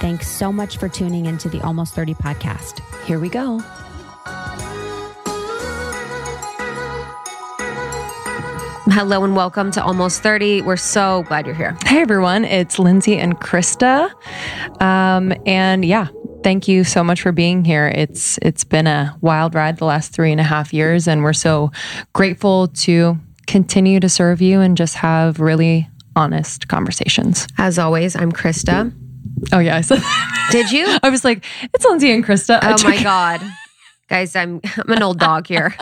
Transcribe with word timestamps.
Thanks 0.00 0.28
so 0.28 0.52
much 0.52 0.76
for 0.76 0.88
tuning 0.88 1.26
into 1.26 1.48
the 1.48 1.60
Almost 1.62 1.92
30 1.92 2.14
podcast. 2.14 2.80
Here 3.04 3.18
we 3.18 3.28
go. 3.28 3.58
Hello 8.90 9.24
and 9.24 9.34
welcome 9.34 9.72
to 9.72 9.82
Almost 9.82 10.22
30. 10.22 10.62
We're 10.62 10.76
so 10.76 11.24
glad 11.24 11.46
you're 11.46 11.54
here. 11.54 11.76
Hey 11.84 12.00
everyone, 12.00 12.44
it's 12.44 12.78
Lindsey 12.78 13.16
and 13.18 13.40
Krista. 13.40 14.10
Um, 14.80 15.32
and 15.46 15.84
yeah, 15.84 16.06
thank 16.44 16.68
you 16.68 16.84
so 16.84 17.02
much 17.02 17.20
for 17.20 17.32
being 17.32 17.64
here. 17.64 17.88
It's 17.88 18.38
it's 18.40 18.62
been 18.62 18.86
a 18.86 19.16
wild 19.20 19.56
ride 19.56 19.78
the 19.78 19.84
last 19.84 20.12
three 20.12 20.30
and 20.30 20.40
a 20.40 20.44
half 20.44 20.72
years, 20.72 21.08
and 21.08 21.24
we're 21.24 21.32
so 21.32 21.72
grateful 22.12 22.68
to 22.68 23.18
continue 23.48 23.98
to 23.98 24.08
serve 24.08 24.40
you 24.40 24.60
and 24.60 24.76
just 24.76 24.94
have 24.94 25.40
really 25.40 25.88
honest 26.14 26.68
conversations. 26.68 27.48
As 27.58 27.80
always, 27.80 28.14
I'm 28.14 28.30
Krista. 28.30 28.92
Oh 29.52 29.58
yeah, 29.58 29.76
I 29.76 29.80
said. 29.80 30.02
Did 30.50 30.70
you? 30.70 30.98
I 31.02 31.10
was 31.10 31.24
like, 31.24 31.44
it's 31.62 31.84
Lindsey 31.84 32.10
and 32.10 32.24
Krista. 32.24 32.58
Oh 32.62 32.76
my 32.84 33.02
god, 33.02 33.40
guys, 34.08 34.34
I'm 34.36 34.60
I'm 34.76 34.90
an 34.90 35.02
old 35.02 35.18
dog 35.18 35.46
here. 35.46 35.74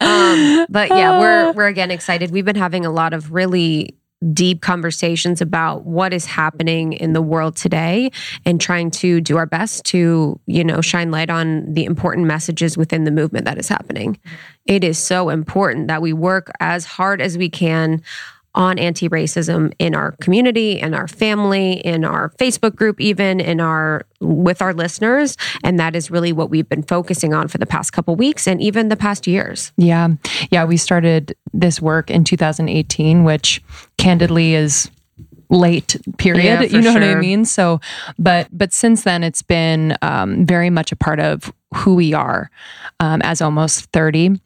Um, 0.00 0.66
but 0.68 0.88
yeah, 0.90 1.18
we're 1.18 1.52
we're 1.56 1.68
again 1.68 1.90
excited. 1.90 2.30
We've 2.30 2.44
been 2.44 2.56
having 2.56 2.84
a 2.86 2.90
lot 2.90 3.12
of 3.12 3.32
really 3.32 3.96
deep 4.32 4.62
conversations 4.62 5.42
about 5.42 5.84
what 5.84 6.12
is 6.14 6.24
happening 6.24 6.94
in 6.94 7.12
the 7.12 7.20
world 7.20 7.54
today 7.54 8.10
and 8.46 8.60
trying 8.60 8.90
to 8.90 9.20
do 9.20 9.36
our 9.36 9.44
best 9.44 9.84
to 9.84 10.40
you 10.46 10.64
know 10.64 10.80
shine 10.80 11.10
light 11.10 11.28
on 11.28 11.70
the 11.74 11.84
important 11.84 12.26
messages 12.26 12.78
within 12.78 13.04
the 13.04 13.10
movement 13.10 13.44
that 13.44 13.58
is 13.58 13.68
happening 13.68 14.18
it 14.64 14.82
is 14.82 14.98
so 14.98 15.28
important 15.28 15.88
that 15.88 16.00
we 16.00 16.14
work 16.14 16.50
as 16.60 16.86
hard 16.86 17.20
as 17.20 17.36
we 17.36 17.50
can 17.50 18.02
on 18.56 18.78
anti 18.78 19.08
racism 19.08 19.72
in 19.78 19.94
our 19.94 20.12
community, 20.20 20.80
in 20.80 20.94
our 20.94 21.06
family, 21.06 21.74
in 21.74 22.04
our 22.04 22.30
Facebook 22.40 22.74
group, 22.74 23.00
even 23.00 23.38
in 23.38 23.60
our 23.60 24.06
with 24.20 24.62
our 24.62 24.72
listeners. 24.72 25.36
And 25.62 25.78
that 25.78 25.94
is 25.94 26.10
really 26.10 26.32
what 26.32 26.50
we've 26.50 26.68
been 26.68 26.82
focusing 26.82 27.34
on 27.34 27.48
for 27.48 27.58
the 27.58 27.66
past 27.66 27.92
couple 27.92 28.16
weeks 28.16 28.48
and 28.48 28.60
even 28.60 28.88
the 28.88 28.96
past 28.96 29.26
years. 29.26 29.72
Yeah. 29.76 30.08
Yeah. 30.50 30.64
We 30.64 30.78
started 30.78 31.36
this 31.52 31.80
work 31.80 32.10
in 32.10 32.24
2018, 32.24 33.24
which 33.24 33.62
candidly 33.98 34.54
is 34.54 34.90
late 35.48 35.96
period 36.18 36.44
Yeah, 36.44 36.62
you 36.62 36.80
know 36.80 36.92
for 36.92 36.98
what 36.98 37.08
i 37.08 37.14
mean 37.14 37.44
so 37.44 37.80
but 38.18 38.48
but 38.50 38.72
since 38.72 39.04
then 39.04 39.22
it's 39.22 39.42
been 39.42 39.96
um, 40.02 40.44
very 40.44 40.70
much 40.70 40.90
a 40.90 40.96
part 40.96 41.20
of 41.20 41.52
who 41.72 41.94
we 41.94 42.12
are 42.12 42.50
um, 42.98 43.22
as 43.22 43.40
almost 43.40 43.84
30 43.92 44.40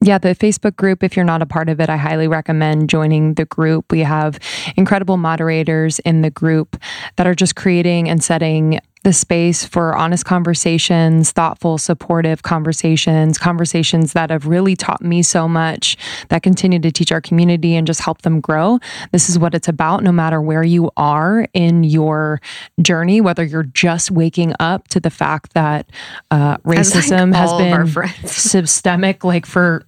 yeah, 0.00 0.18
the 0.18 0.28
Facebook 0.28 0.76
group, 0.76 1.02
if 1.02 1.16
you're 1.16 1.24
not 1.24 1.42
a 1.42 1.46
part 1.46 1.68
of 1.68 1.80
it, 1.80 1.90
I 1.90 1.96
highly 1.96 2.28
recommend 2.28 2.88
joining 2.88 3.34
the 3.34 3.44
group. 3.44 3.90
We 3.90 4.00
have 4.00 4.38
incredible 4.76 5.16
moderators 5.16 5.98
in 6.00 6.22
the 6.22 6.30
group 6.30 6.76
that 7.16 7.26
are 7.26 7.34
just 7.34 7.56
creating 7.56 8.08
and 8.08 8.22
setting 8.22 8.78
the 9.08 9.12
space 9.14 9.64
for 9.64 9.96
honest 9.96 10.26
conversations, 10.26 11.32
thoughtful, 11.32 11.78
supportive 11.78 12.42
conversations, 12.42 13.38
conversations 13.38 14.12
that 14.12 14.28
have 14.28 14.46
really 14.46 14.76
taught 14.76 15.00
me 15.00 15.22
so 15.22 15.48
much, 15.48 15.96
that 16.28 16.42
continue 16.42 16.78
to 16.78 16.90
teach 16.92 17.10
our 17.10 17.20
community 17.22 17.74
and 17.74 17.86
just 17.86 18.02
help 18.02 18.20
them 18.20 18.38
grow. 18.38 18.78
This 19.10 19.30
is 19.30 19.38
what 19.38 19.54
it's 19.54 19.66
about, 19.66 20.02
no 20.02 20.12
matter 20.12 20.42
where 20.42 20.62
you 20.62 20.90
are 20.98 21.46
in 21.54 21.84
your 21.84 22.38
journey, 22.82 23.22
whether 23.22 23.42
you're 23.42 23.62
just 23.62 24.10
waking 24.10 24.52
up 24.60 24.88
to 24.88 25.00
the 25.00 25.08
fact 25.08 25.54
that 25.54 25.88
uh, 26.30 26.58
like, 26.66 26.80
racism 26.80 27.34
has 27.34 27.48
all 27.48 27.62
of 27.62 27.72
our 27.72 27.84
been 27.86 28.08
systemic 28.26 29.24
like 29.24 29.46
for 29.46 29.86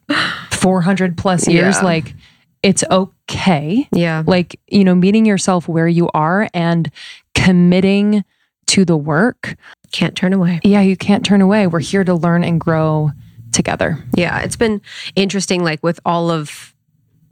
400 0.50 1.19
plus 1.19 1.47
years 1.47 1.76
Yeah. 1.76 1.82
like 1.84 2.14
it's 2.62 2.84
okay 2.91 3.87
Yeah. 3.92 4.22
like 4.26 4.58
you 4.69 4.82
know 4.84 4.94
meeting 4.94 5.26
yourself 5.26 5.69
where 5.69 5.88
you 5.88 6.08
are 6.14 6.48
and 6.54 6.91
committing 7.34 8.25
to 8.70 8.84
the 8.84 8.97
work 8.97 9.56
Can't 9.92 10.16
turn 10.16 10.32
away. 10.32 10.60
yeah 10.64 10.81
you 10.81 10.97
can't 10.97 11.25
turn 11.25 11.41
away 11.41 11.66
we're 11.66 11.81
here 11.81 12.04
to 12.04 12.14
learn 12.14 12.44
and 12.44 12.60
grow 12.60 13.10
together 13.53 13.98
Yeah. 14.14 14.41
It's 14.41 14.54
been 14.56 14.81
interesting, 15.16 15.64
like 15.64 15.82
with 15.82 15.98
all 16.04 16.31
of 16.31 16.72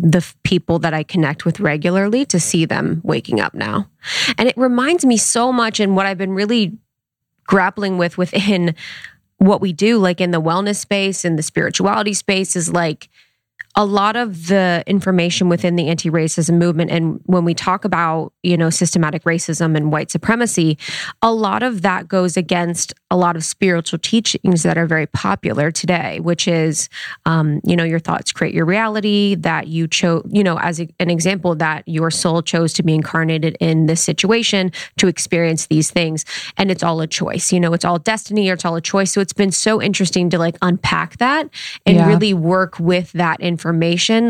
the 0.01 0.19
f- 0.19 0.37
people 0.43 0.79
that 0.81 0.93
I 0.93 1.03
connect 1.05 1.45
with 1.45 1.61
regularly 1.61 2.25
to 2.27 2.41
see 2.41 2.65
them 2.65 3.01
waking 3.05 3.41
up 3.41 3.55
now. 3.55 3.89
And 4.37 4.49
it 4.49 4.57
reminds 4.57 5.05
me 5.05 5.17
so 5.17 5.53
much 5.53 5.79
and 5.81 5.95
what 5.95 6.07
I've 6.07 6.19
been 6.19 6.33
really 6.35 6.77
grappling 7.47 7.99
with 7.99 8.19
within 8.19 8.75
what 9.39 9.61
we 9.61 9.73
do, 9.73 9.99
like 9.99 10.21
in 10.21 10.33
the 10.33 10.41
wellness 10.43 10.77
space 10.77 11.25
and 11.25 11.39
the 11.39 11.43
spirituality 11.43 12.15
space, 12.15 12.57
is 12.57 12.73
like 12.73 13.09
a 13.81 13.85
lot 13.87 14.17
of 14.17 14.49
the 14.49 14.83
information 14.89 15.49
within 15.49 15.77
the 15.77 15.89
anti-racism 15.89 16.59
movement 16.59 16.91
and 16.91 17.21
when 17.27 17.45
we 17.45 17.55
talk 17.55 17.85
about 17.85 18.33
you 18.43 18.57
know 18.57 18.71
systematic 18.71 19.23
racism 19.23 19.77
and 19.77 19.93
white 19.93 20.11
supremacy 20.11 20.77
a 21.23 21.33
lot 21.33 21.63
of 21.63 21.83
that 21.83 22.09
goes 22.09 22.37
against 22.37 22.93
a 23.13 23.17
lot 23.17 23.37
of 23.37 23.45
spiritual 23.45 23.97
teachings 24.01 24.65
that 24.65 24.77
are 24.77 24.85
very 24.87 25.07
popular 25.07 25.71
today 25.71 26.19
which 26.19 26.49
is 26.49 26.89
um, 27.25 27.61
you 27.65 27.77
know 27.77 27.85
your 27.85 28.01
thoughts 28.01 28.33
create 28.33 28.53
your 28.53 28.65
reality 28.67 29.37
that 29.37 29.69
you 29.69 29.87
chose 29.87 30.25
you 30.29 30.43
know 30.43 30.59
as 30.59 30.81
a- 30.81 30.89
an 30.99 31.09
example 31.09 31.55
that 31.55 31.85
your 31.87 32.11
soul 32.11 32.43
chose 32.43 32.73
to 32.73 32.83
be 32.83 32.93
incarnated 32.95 33.57
in 33.61 33.87
this 33.87 34.03
situation 34.03 34.73
to 34.97 35.07
experience 35.07 35.67
these 35.69 35.89
things 35.89 36.25
and 36.57 36.73
it's 36.73 36.83
all 36.83 37.01
a 37.01 37.07
choice 37.07 37.53
you 37.53 37.61
know 37.61 37.73
it's 37.73 37.85
all 37.85 38.01
destiny 38.01 38.51
or 38.51 38.55
it's 38.55 38.65
all 38.65 38.75
a 38.75 38.81
choice 38.81 39.13
so 39.13 39.21
it's 39.21 39.33
been 39.33 39.53
so 39.53 39.81
interesting 39.81 40.29
to 40.31 40.37
like 40.37 40.57
unpack 40.63 41.17
that 41.19 41.49
and 41.87 41.97
Yeah. 41.99 42.09
really 42.09 42.35
work 42.35 42.81
with 42.81 43.13
that 43.13 43.41
information 43.41 43.68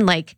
like 0.06 0.37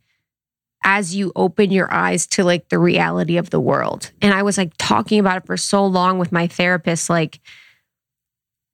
as 0.83 1.15
you 1.15 1.31
open 1.37 1.71
your 1.71 1.93
eyes 1.93 2.27
to 2.27 2.45
like 2.45 2.69
the 2.69 2.79
reality 2.79 3.37
of 3.37 3.51
the 3.51 3.61
world. 3.61 4.13
And 4.23 4.33
I 4.33 4.43
was 4.43 4.57
like 4.57 4.73
talking 4.79 5.21
about 5.21 5.39
it 5.39 5.47
for 5.47 5.57
so 5.57 5.85
long 5.85 6.19
with 6.19 6.33
my 6.33 6.47
therapist, 6.47 7.11
like 7.11 7.41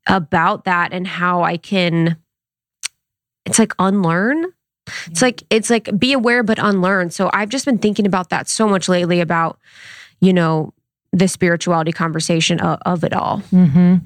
about 0.06 0.64
that 0.64 0.92
and 0.92 1.06
how 1.06 1.42
I 1.42 1.56
can, 1.56 2.16
it's 3.44 3.58
like 3.58 3.72
unlearn. 3.78 4.44
It's 5.06 5.20
like, 5.20 5.42
it's 5.50 5.68
like 5.68 5.98
be 5.98 6.12
aware, 6.12 6.44
but 6.44 6.60
unlearn. 6.60 7.10
So 7.10 7.28
I've 7.32 7.48
just 7.48 7.64
been 7.64 7.78
thinking 7.78 8.06
about 8.06 8.30
that 8.30 8.48
so 8.48 8.68
much 8.68 8.88
lately 8.88 9.20
about, 9.20 9.58
you 10.20 10.32
know, 10.32 10.72
the 11.12 11.28
spirituality 11.28 11.92
conversation 11.92 12.60
of, 12.60 12.78
of 12.84 13.04
it 13.04 13.12
all. 13.12 13.42
Mm-hmm. 13.52 13.96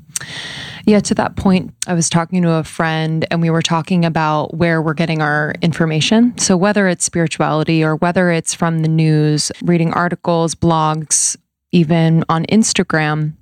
Yeah, 0.86 1.00
to 1.00 1.14
that 1.14 1.36
point, 1.36 1.74
I 1.86 1.94
was 1.94 2.08
talking 2.08 2.42
to 2.42 2.52
a 2.52 2.64
friend 2.64 3.26
and 3.30 3.40
we 3.40 3.50
were 3.50 3.62
talking 3.62 4.04
about 4.04 4.54
where 4.54 4.82
we're 4.82 4.94
getting 4.94 5.22
our 5.22 5.54
information. 5.62 6.36
So, 6.38 6.56
whether 6.56 6.88
it's 6.88 7.04
spirituality 7.04 7.82
or 7.84 7.96
whether 7.96 8.30
it's 8.30 8.54
from 8.54 8.80
the 8.80 8.88
news, 8.88 9.52
reading 9.62 9.92
articles, 9.92 10.54
blogs, 10.54 11.36
even 11.72 12.24
on 12.28 12.44
Instagram. 12.46 13.34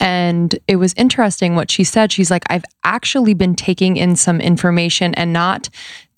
And 0.00 0.58
it 0.66 0.76
was 0.76 0.92
interesting 0.96 1.54
what 1.54 1.70
she 1.70 1.84
said. 1.84 2.12
She's 2.12 2.30
like, 2.30 2.44
I've 2.50 2.64
actually 2.82 3.32
been 3.34 3.54
taking 3.54 3.96
in 3.96 4.16
some 4.16 4.40
information 4.40 5.14
and 5.14 5.32
not 5.32 5.70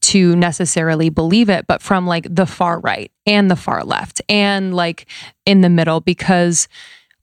to 0.03 0.37
necessarily 0.37 1.09
believe 1.09 1.49
it, 1.49 1.67
but 1.67 1.83
from 1.83 2.07
like 2.07 2.27
the 2.33 2.47
far 2.47 2.79
right 2.81 3.11
and 3.27 3.51
the 3.51 3.57
far 3.57 3.85
left 3.85 4.23
and 4.29 4.75
like 4.75 5.07
in 5.45 5.63
the 5.63 5.69
middle 5.69 6.01
because 6.01 6.69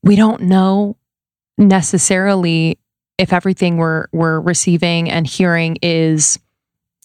we 0.01 0.15
don't 0.15 0.41
know 0.41 0.97
necessarily 1.57 2.77
if 3.17 3.31
everything 3.31 3.77
we're 3.77 4.07
we're 4.11 4.39
receiving 4.39 5.09
and 5.09 5.27
hearing 5.27 5.77
is 5.81 6.37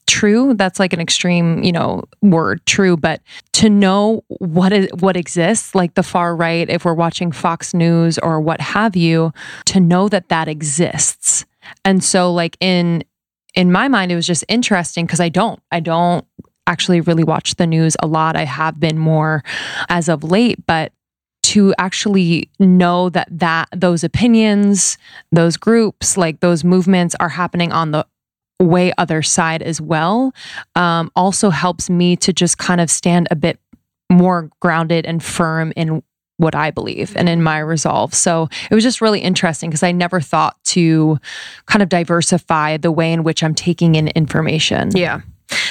true. 0.07 0.55
That's 0.55 0.81
like 0.81 0.93
an 0.93 1.01
extreme 1.01 1.63
you 1.63 1.71
know 1.71 2.03
word 2.23 2.65
true 2.67 2.97
but 2.97 3.21
to 3.53 3.69
know 3.69 4.25
what 4.29 4.73
is 4.73 4.89
what 4.99 5.17
exists 5.17 5.75
like 5.75 5.95
the 5.95 6.03
far 6.03 6.35
right 6.35 6.69
if 6.69 6.85
we're 6.85 6.95
watching 6.95 7.31
fox 7.31 7.75
news 7.75 8.19
or 8.19 8.41
what 8.41 8.61
have 8.61 8.97
you 8.97 9.33
to 9.67 9.81
know 9.81 10.09
that 10.09 10.29
that 10.29 10.49
exists. 10.49 11.45
And 11.85 12.03
so 12.03 12.33
like 12.33 12.57
in 12.61 13.05
in 13.59 13.71
my 13.71 13.89
mind 13.89 14.11
it 14.11 14.17
was 14.17 14.27
just 14.27 14.45
interesting 14.49 15.05
because 15.05 15.21
i 15.21 15.29
don't 15.29 15.61
i 15.71 15.81
don't 15.81 16.25
actually 16.69 17.01
really 17.01 17.25
watch 17.25 17.57
the 17.57 17.67
news 17.67 17.97
a 18.01 18.07
lot. 18.07 18.37
I 18.37 18.45
have 18.45 18.79
been 18.79 18.99
more 18.99 19.43
as 19.89 20.09
of 20.09 20.23
late 20.23 20.65
but 20.67 20.93
to 21.45 21.75
actually 21.79 22.51
know 22.59 23.09
that 23.09 23.27
that 23.31 23.69
those 23.75 24.05
opinions, 24.05 24.99
those 25.33 25.57
groups, 25.57 26.19
like 26.19 26.41
those 26.41 26.63
movements 26.63 27.17
are 27.21 27.31
happening 27.31 27.73
on 27.73 27.93
the 27.93 28.07
way 28.61 28.93
other 28.99 29.23
side 29.23 29.63
as 29.63 29.81
well 29.81 30.35
um, 30.75 31.11
also 31.17 31.49
helps 31.49 31.89
me 31.89 32.17
to 32.17 32.35
just 32.35 32.59
kind 32.59 32.83
of 32.83 32.91
stand 32.91 33.29
a 33.31 33.37
bit 33.37 33.59
more 34.11 34.51
grounded 34.61 35.07
and 35.07 35.23
firm 35.23 35.73
in 35.75 36.03
what 36.39 36.55
I 36.55 36.71
believe 36.71 37.17
and 37.17 37.29
in 37.29 37.43
my 37.43 37.59
resolve. 37.59 38.15
So 38.15 38.49
it 38.71 38.75
was 38.75 38.85
just 38.85 39.01
really 39.01 39.21
interesting 39.21 39.71
because 39.71 39.83
I 39.83 39.93
never 39.93 40.21
thought 40.21 40.57
to 40.67 41.19
kind 41.67 41.83
of 41.83 41.89
diversify 41.89 42.79
the 42.79 42.91
way 42.91 43.13
in 43.13 43.25
which 43.25 43.43
I'm 43.43 43.55
taking 43.55 43.95
in 43.97 44.09
information. 44.09 44.97
Yeah. 44.97 45.21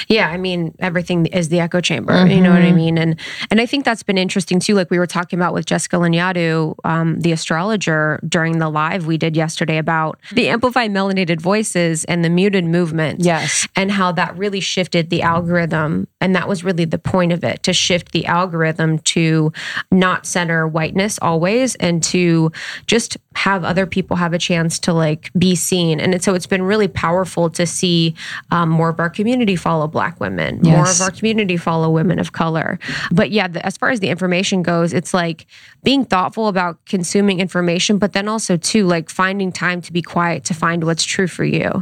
Yeah, 0.08 0.30
I 0.30 0.38
mean 0.38 0.74
everything 0.80 1.26
is 1.28 1.50
the 1.50 1.60
echo 1.60 1.82
chamber. 1.82 2.14
Mm-hmm. 2.14 2.32
You 2.32 2.42
know 2.42 2.52
what 2.52 2.62
I 2.62 2.68
mm-hmm. 2.68 2.76
mean? 2.76 2.98
And 2.98 3.20
and 3.52 3.62
I 3.62 3.66
think 3.66 3.86
that's 3.86 4.04
been 4.04 4.18
interesting 4.18 4.60
too. 4.60 4.74
Like 4.74 4.90
we 4.90 4.98
were 4.98 5.08
talking 5.08 5.38
about 5.38 5.54
with 5.54 5.66
Jessica 5.66 5.98
Lanyadoo, 5.98 6.76
um, 6.84 7.20
the 7.20 7.32
astrologer, 7.32 8.20
during 8.28 8.60
the 8.60 8.70
live 8.70 9.06
we 9.06 9.18
did 9.18 9.36
yesterday 9.36 9.78
about 9.78 10.20
the 10.32 10.50
amplified 10.50 10.92
melanated 10.92 11.42
voices 11.42 12.06
and 12.06 12.24
the 12.24 12.30
muted 12.30 12.66
movement. 12.66 13.20
Yes, 13.24 13.68
and 13.76 13.92
how 13.92 14.12
that 14.14 14.36
really 14.38 14.62
shifted 14.62 15.10
the 15.10 15.22
algorithm, 15.22 16.08
and 16.20 16.36
that 16.36 16.48
was 16.48 16.64
really 16.64 16.86
the 16.86 16.98
point 16.98 17.32
of 17.32 17.44
it 17.44 17.64
to 17.64 17.74
shift 17.74 18.12
the 18.12 18.26
algorithm 18.26 19.00
to 19.00 19.52
not 19.92 20.26
center 20.26 20.68
whiteness 20.68 21.20
always, 21.22 21.76
and 21.76 22.02
to 22.04 22.52
just 22.88 23.18
have 23.36 23.64
other 23.64 23.86
people 23.86 24.18
have 24.18 24.34
a 24.34 24.40
chance 24.40 24.80
to 24.80 24.94
like 24.94 25.32
be 25.38 25.56
seen. 25.56 26.00
And 26.00 26.24
so 26.24 26.34
it's 26.34 26.48
been 26.48 26.64
really 26.64 26.88
powerful 26.88 27.50
to 27.52 27.68
see 27.68 28.16
um, 28.50 28.70
more 28.70 28.90
of 28.90 29.00
our 29.00 29.12
community 29.12 29.56
follow 29.56 29.88
Black 29.88 30.20
women, 30.20 30.60
yes. 30.64 30.76
more 30.76 30.90
of 30.90 31.02
our 31.02 31.12
community 31.16 31.56
follow 31.56 31.90
women 31.90 32.18
of 32.18 32.32
color. 32.32 32.80
But 33.12 33.30
yeah, 33.30 33.48
the, 33.48 33.64
as 33.64 33.78
far 33.78 33.90
as 33.90 34.00
the 34.00 34.10
information 34.10 34.64
goes, 34.64 34.92
it's 34.92 35.14
like 35.14 35.46
being 35.88 36.04
thoughtful 36.04 36.50
about 36.50 36.86
consuming 36.86 37.40
information, 37.40 37.98
but 37.98 38.12
then 38.12 38.28
also 38.28 38.58
too 38.58 38.86
like 38.86 39.10
finding 39.10 39.54
time 39.54 39.82
to 39.82 39.94
be 39.94 40.02
quiet 40.02 40.44
to 40.44 40.54
find 40.54 40.84
what's 40.84 41.06
true 41.06 41.28
for 41.28 41.46
you. 41.46 41.82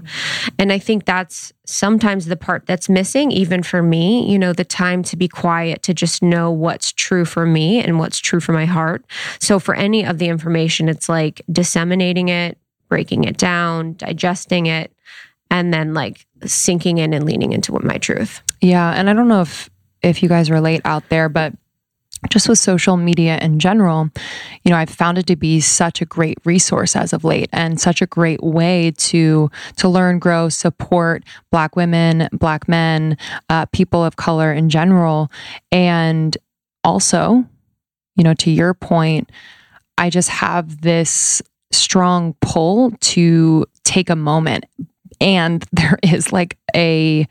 And 0.60 0.72
I 0.72 0.78
think 0.78 1.06
that's 1.06 1.52
sometimes 1.66 2.28
the 2.28 2.36
part 2.36 2.68
that's 2.68 2.88
missing, 2.88 3.32
even 3.32 3.64
for 3.64 3.82
me, 3.82 4.32
you 4.32 4.38
know, 4.38 4.54
the 4.54 4.64
time 4.64 5.02
to 5.06 5.18
be 5.18 5.28
quiet 5.28 5.82
to 5.82 5.94
just 5.96 6.22
know 6.22 6.52
what's 6.52 6.92
true 6.92 7.26
for 7.26 7.48
me 7.48 7.82
and 7.82 7.98
what's 7.98 8.20
true 8.20 8.40
for 8.40 8.54
my 8.54 8.66
heart. 8.66 9.04
So 9.40 9.58
for 9.58 9.74
any 9.74 10.06
of 10.06 10.20
the 10.20 10.28
information, 10.28 10.88
it's 10.88 11.10
like 11.10 11.42
disseminating 11.52 12.30
it, 12.30 12.60
breaking 12.88 13.24
it 13.24 13.38
down, 13.38 13.96
digesting 13.96 14.68
it, 14.68 14.94
and 15.50 15.74
then 15.74 15.96
like 15.96 16.28
sinking 16.46 17.00
in 17.00 17.12
and 17.12 17.26
leaning 17.26 17.54
into 17.54 17.72
what 17.72 17.84
my 17.84 17.98
truth. 17.98 18.44
Yeah, 18.62 18.92
and 18.92 19.10
I 19.10 19.14
don't 19.14 19.28
know 19.28 19.42
if 19.42 19.68
if 20.04 20.22
you 20.22 20.30
guys 20.30 20.52
relate 20.52 20.82
out 20.86 21.10
there, 21.10 21.28
but 21.28 21.54
just 22.30 22.50
with 22.50 22.58
social 22.58 22.98
media 22.98 23.38
in 23.40 23.60
general, 23.60 24.10
you 24.64 24.72
know, 24.72 24.78
I've 24.78 24.90
found 24.90 25.18
it 25.18 25.28
to 25.28 25.36
be 25.36 25.60
such 25.60 26.02
a 26.02 26.06
great 26.06 26.38
resource 26.44 26.96
as 26.96 27.14
of 27.14 27.24
late 27.24 27.50
and 27.54 27.80
such 27.80 28.02
a 28.02 28.08
great 28.08 28.42
way 28.42 28.92
to 28.98 29.52
to 29.78 29.90
learn, 29.90 30.20
grow, 30.20 30.50
support 30.50 31.24
black 31.52 31.76
women, 31.76 32.28
black 32.32 32.68
men, 32.68 33.18
uh, 33.50 33.66
people 33.68 34.04
of 34.04 34.16
color 34.16 34.52
in 34.52 34.70
general. 34.70 35.32
And 35.72 36.38
also, 36.84 37.46
you 38.16 38.24
know, 38.24 38.34
to 38.36 38.52
your 38.52 38.74
point, 38.74 39.32
I 39.98 40.10
just 40.10 40.30
have 40.30 40.82
this 40.82 41.42
strong 41.72 42.36
pull 42.42 42.92
to 42.92 43.66
take 43.84 44.10
a 44.10 44.16
moment 44.16 44.66
and 45.22 45.66
there 45.72 46.00
is 46.04 46.32
like 46.32 46.58
a 46.76 47.28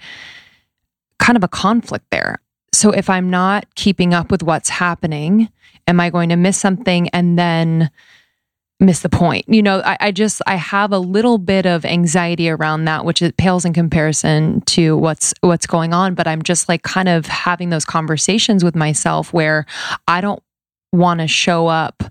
kind 1.18 1.36
of 1.36 1.44
a 1.44 1.48
conflict 1.48 2.06
there. 2.10 2.38
So 2.74 2.90
if 2.90 3.08
I'm 3.08 3.30
not 3.30 3.72
keeping 3.74 4.12
up 4.12 4.30
with 4.30 4.42
what's 4.42 4.68
happening, 4.68 5.48
am 5.86 6.00
I 6.00 6.10
going 6.10 6.28
to 6.30 6.36
miss 6.36 6.58
something 6.58 7.08
and 7.10 7.38
then 7.38 7.90
miss 8.80 9.00
the 9.00 9.08
point? 9.08 9.44
You 9.48 9.62
know, 9.62 9.80
I, 9.84 9.96
I 10.00 10.12
just 10.12 10.42
I 10.46 10.56
have 10.56 10.92
a 10.92 10.98
little 10.98 11.38
bit 11.38 11.66
of 11.66 11.84
anxiety 11.84 12.50
around 12.50 12.84
that, 12.86 13.04
which 13.04 13.22
it 13.22 13.36
pales 13.36 13.64
in 13.64 13.72
comparison 13.72 14.60
to 14.62 14.96
what's 14.96 15.32
what's 15.40 15.66
going 15.66 15.94
on. 15.94 16.14
But 16.14 16.26
I'm 16.26 16.42
just 16.42 16.68
like 16.68 16.82
kind 16.82 17.08
of 17.08 17.26
having 17.26 17.70
those 17.70 17.84
conversations 17.84 18.64
with 18.64 18.74
myself 18.74 19.32
where 19.32 19.66
I 20.08 20.20
don't 20.20 20.42
want 20.92 21.20
to 21.20 21.28
show 21.28 21.66
up 21.66 22.02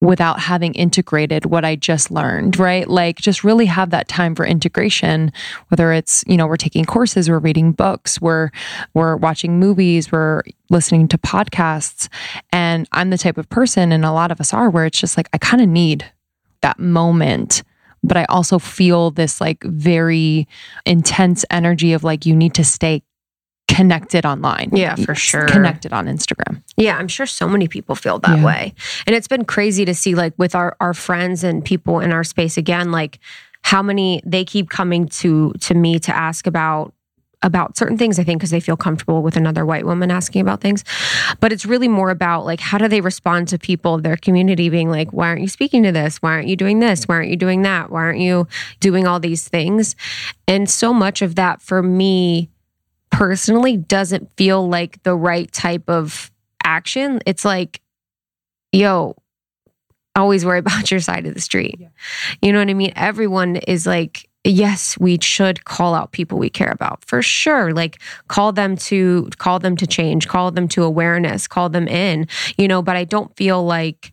without 0.00 0.40
having 0.40 0.74
integrated 0.74 1.44
what 1.44 1.64
I 1.64 1.76
just 1.76 2.10
learned, 2.10 2.58
right? 2.58 2.88
Like 2.88 3.16
just 3.16 3.44
really 3.44 3.66
have 3.66 3.90
that 3.90 4.08
time 4.08 4.34
for 4.34 4.46
integration, 4.46 5.32
whether 5.68 5.92
it's, 5.92 6.24
you 6.26 6.36
know, 6.36 6.46
we're 6.46 6.56
taking 6.56 6.84
courses, 6.84 7.28
we're 7.28 7.38
reading 7.38 7.72
books, 7.72 8.20
we're 8.20 8.50
we're 8.94 9.16
watching 9.16 9.58
movies, 9.58 10.10
we're 10.10 10.42
listening 10.70 11.06
to 11.08 11.18
podcasts. 11.18 12.08
And 12.52 12.88
I'm 12.92 13.10
the 13.10 13.18
type 13.18 13.36
of 13.36 13.48
person 13.50 13.92
and 13.92 14.04
a 14.04 14.12
lot 14.12 14.32
of 14.32 14.40
us 14.40 14.54
are 14.54 14.70
where 14.70 14.86
it's 14.86 14.98
just 14.98 15.16
like 15.16 15.28
I 15.32 15.38
kind 15.38 15.62
of 15.62 15.68
need 15.68 16.10
that 16.62 16.78
moment 16.78 17.62
but 18.02 18.16
I 18.16 18.24
also 18.24 18.58
feel 18.58 19.10
this 19.10 19.40
like 19.40 19.62
very 19.62 20.48
intense 20.86 21.44
energy 21.50 21.92
of 21.92 22.02
like 22.02 22.24
you 22.24 22.34
need 22.34 22.54
to 22.54 22.64
stay 22.64 23.02
connected 23.74 24.26
online. 24.26 24.70
Yeah, 24.72 24.96
for 24.96 25.14
sure. 25.14 25.46
Connected 25.46 25.92
on 25.92 26.06
Instagram. 26.06 26.62
Yeah, 26.76 26.96
I'm 26.96 27.08
sure 27.08 27.26
so 27.26 27.48
many 27.48 27.68
people 27.68 27.94
feel 27.94 28.18
that 28.20 28.38
yeah. 28.38 28.44
way. 28.44 28.74
And 29.06 29.14
it's 29.14 29.28
been 29.28 29.44
crazy 29.44 29.84
to 29.84 29.94
see 29.94 30.14
like 30.14 30.34
with 30.36 30.54
our 30.54 30.76
our 30.80 30.94
friends 30.94 31.44
and 31.44 31.64
people 31.64 32.00
in 32.00 32.12
our 32.12 32.24
space 32.24 32.56
again 32.56 32.90
like 32.90 33.18
how 33.62 33.82
many 33.82 34.22
they 34.24 34.44
keep 34.44 34.70
coming 34.70 35.06
to 35.06 35.52
to 35.60 35.74
me 35.74 35.98
to 36.00 36.14
ask 36.14 36.46
about 36.46 36.92
about 37.42 37.76
certain 37.76 37.96
things 37.96 38.18
i 38.18 38.24
think 38.24 38.38
because 38.38 38.50
they 38.50 38.60
feel 38.60 38.76
comfortable 38.76 39.22
with 39.22 39.36
another 39.36 39.64
white 39.64 39.86
woman 39.86 40.10
asking 40.10 40.40
about 40.40 40.60
things 40.60 40.84
but 41.40 41.52
it's 41.52 41.64
really 41.64 41.88
more 41.88 42.10
about 42.10 42.44
like 42.44 42.60
how 42.60 42.76
do 42.76 42.86
they 42.88 43.00
respond 43.00 43.48
to 43.48 43.58
people 43.58 43.94
of 43.94 44.02
their 44.02 44.16
community 44.16 44.68
being 44.68 44.90
like 44.90 45.10
why 45.10 45.28
aren't 45.28 45.40
you 45.40 45.48
speaking 45.48 45.82
to 45.82 45.92
this 45.92 46.18
why 46.18 46.32
aren't 46.32 46.48
you 46.48 46.56
doing 46.56 46.80
this 46.80 47.04
why 47.04 47.14
aren't 47.14 47.30
you 47.30 47.36
doing 47.36 47.62
that 47.62 47.90
why 47.90 48.00
aren't 48.00 48.20
you 48.20 48.46
doing 48.78 49.06
all 49.06 49.20
these 49.20 49.48
things 49.48 49.96
and 50.46 50.68
so 50.68 50.92
much 50.92 51.22
of 51.22 51.34
that 51.34 51.62
for 51.62 51.82
me 51.82 52.50
personally 53.10 53.76
doesn't 53.76 54.30
feel 54.36 54.68
like 54.68 55.02
the 55.02 55.14
right 55.14 55.50
type 55.52 55.88
of 55.88 56.30
action. 56.64 57.20
It's 57.26 57.44
like, 57.44 57.80
yo, 58.72 59.16
always 60.16 60.44
worry 60.44 60.58
about 60.60 60.90
your 60.90 61.00
side 61.00 61.26
of 61.26 61.34
the 61.34 61.40
street. 61.40 61.76
Yeah. 61.78 61.88
You 62.42 62.52
know 62.52 62.58
what 62.58 62.70
I 62.70 62.74
mean? 62.74 62.92
Everyone 62.96 63.56
is 63.56 63.86
like, 63.86 64.28
yes, 64.44 64.96
we 64.98 65.18
should 65.20 65.64
call 65.64 65.94
out 65.94 66.12
people 66.12 66.38
we 66.38 66.50
care 66.50 66.70
about 66.70 67.04
for 67.04 67.22
sure. 67.22 67.72
Like 67.72 68.00
call 68.28 68.52
them 68.52 68.76
to 68.76 69.28
call 69.38 69.58
them 69.58 69.76
to 69.76 69.86
change, 69.86 70.28
call 70.28 70.50
them 70.50 70.68
to 70.68 70.82
awareness, 70.82 71.46
call 71.46 71.68
them 71.68 71.88
in, 71.88 72.26
you 72.56 72.68
know, 72.68 72.82
but 72.82 72.96
I 72.96 73.04
don't 73.04 73.34
feel 73.36 73.62
like 73.64 74.12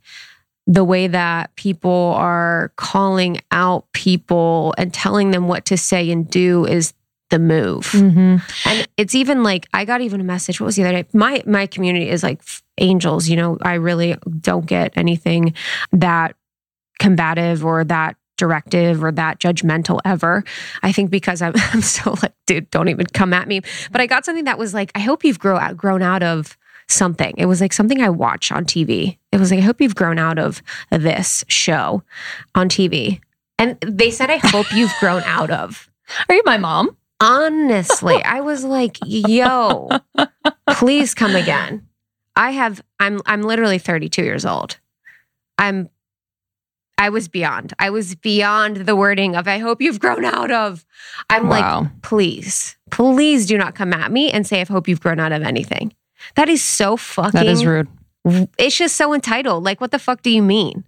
the 0.69 0.83
way 0.83 1.07
that 1.07 1.55
people 1.55 2.13
are 2.17 2.73
calling 2.75 3.39
out 3.51 3.89
people 3.93 4.73
and 4.77 4.93
telling 4.93 5.31
them 5.31 5.47
what 5.47 5.63
to 5.65 5.77
say 5.77 6.11
and 6.11 6.29
do 6.29 6.65
is 6.65 6.93
the 7.29 7.39
move. 7.39 7.85
Mm-hmm. 7.91 8.37
And 8.65 8.87
it's 8.97 9.15
even 9.15 9.43
like 9.43 9.67
I 9.73 9.85
got 9.85 10.01
even 10.01 10.21
a 10.21 10.23
message. 10.23 10.59
What 10.59 10.67
was 10.67 10.75
the 10.75 10.83
other 10.83 11.03
day? 11.03 11.05
My 11.13 11.43
my 11.45 11.67
community 11.67 12.09
is 12.09 12.23
like 12.23 12.41
angels. 12.77 13.27
You 13.27 13.35
know, 13.35 13.57
I 13.61 13.75
really 13.75 14.15
don't 14.39 14.65
get 14.65 14.93
anything 14.95 15.53
that 15.91 16.35
combative 16.99 17.65
or 17.65 17.83
that 17.83 18.15
directive 18.37 19.03
or 19.03 19.11
that 19.11 19.39
judgmental 19.39 19.99
ever. 20.05 20.43
I 20.83 20.91
think 20.91 21.09
because 21.09 21.41
I'm, 21.41 21.53
I'm 21.55 21.81
so 21.81 22.15
like, 22.21 22.33
dude, 22.45 22.69
don't 22.69 22.87
even 22.87 23.07
come 23.07 23.33
at 23.33 23.47
me. 23.47 23.61
But 23.91 24.01
I 24.01 24.05
got 24.05 24.25
something 24.25 24.45
that 24.45 24.57
was 24.57 24.73
like, 24.73 24.91
I 24.95 24.99
hope 24.99 25.23
you've 25.23 25.39
grow 25.39 25.57
out, 25.57 25.75
grown 25.75 26.01
out 26.01 26.23
of 26.23 26.57
something. 26.87 27.33
It 27.37 27.47
was 27.47 27.59
like 27.59 27.73
something 27.73 28.01
I 28.01 28.09
watch 28.09 28.51
on 28.51 28.63
TV. 28.63 29.17
It 29.31 29.39
was 29.39 29.51
like, 29.51 29.59
I 29.59 29.63
hope 29.63 29.81
you've 29.81 29.95
grown 29.95 30.19
out 30.19 30.39
of 30.39 30.61
this 30.89 31.43
show 31.47 32.03
on 32.55 32.69
TV. 32.69 33.19
And 33.59 33.77
they 33.81 34.11
said, 34.11 34.29
I 34.29 34.37
hope 34.37 34.71
you've 34.73 34.93
grown 34.99 35.23
out 35.23 35.49
of. 35.49 35.89
Are 36.29 36.35
you 36.35 36.43
my 36.45 36.57
mom? 36.57 36.95
Honestly, 37.19 38.23
I 38.23 38.41
was 38.41 38.63
like, 38.63 38.97
yo, 39.05 39.89
please 40.71 41.13
come 41.13 41.35
again. 41.35 41.87
I 42.35 42.51
have 42.51 42.81
I'm 42.99 43.19
I'm 43.25 43.41
literally 43.41 43.79
32 43.79 44.23
years 44.23 44.45
old. 44.45 44.79
I'm 45.57 45.89
I 46.99 47.09
was 47.09 47.27
beyond. 47.27 47.73
I 47.77 47.89
was 47.89 48.15
beyond 48.15 48.77
the 48.77 48.95
wording 48.95 49.35
of 49.35 49.47
I 49.47 49.59
hope 49.59 49.81
you've 49.81 49.99
grown 49.99 50.25
out 50.25 50.51
of. 50.51 50.85
I'm 51.29 51.47
wow. 51.47 51.81
like, 51.81 52.01
please, 52.01 52.75
please 52.89 53.45
do 53.45 53.57
not 53.57 53.75
come 53.75 53.93
at 53.93 54.11
me 54.11 54.31
and 54.31 54.47
say 54.47 54.61
I 54.61 54.65
hope 54.65 54.87
you've 54.87 55.01
grown 55.01 55.19
out 55.19 55.31
of 55.31 55.43
anything. 55.43 55.93
That 56.35 56.49
is 56.49 56.63
so 56.63 56.97
fucking 56.97 57.39
That 57.39 57.45
is 57.45 57.65
rude. 57.65 57.87
It's 58.57 58.75
just 58.75 58.95
so 58.95 59.13
entitled. 59.13 59.63
Like, 59.63 59.79
what 59.79 59.91
the 59.91 59.99
fuck 59.99 60.21
do 60.21 60.29
you 60.29 60.41
mean? 60.41 60.83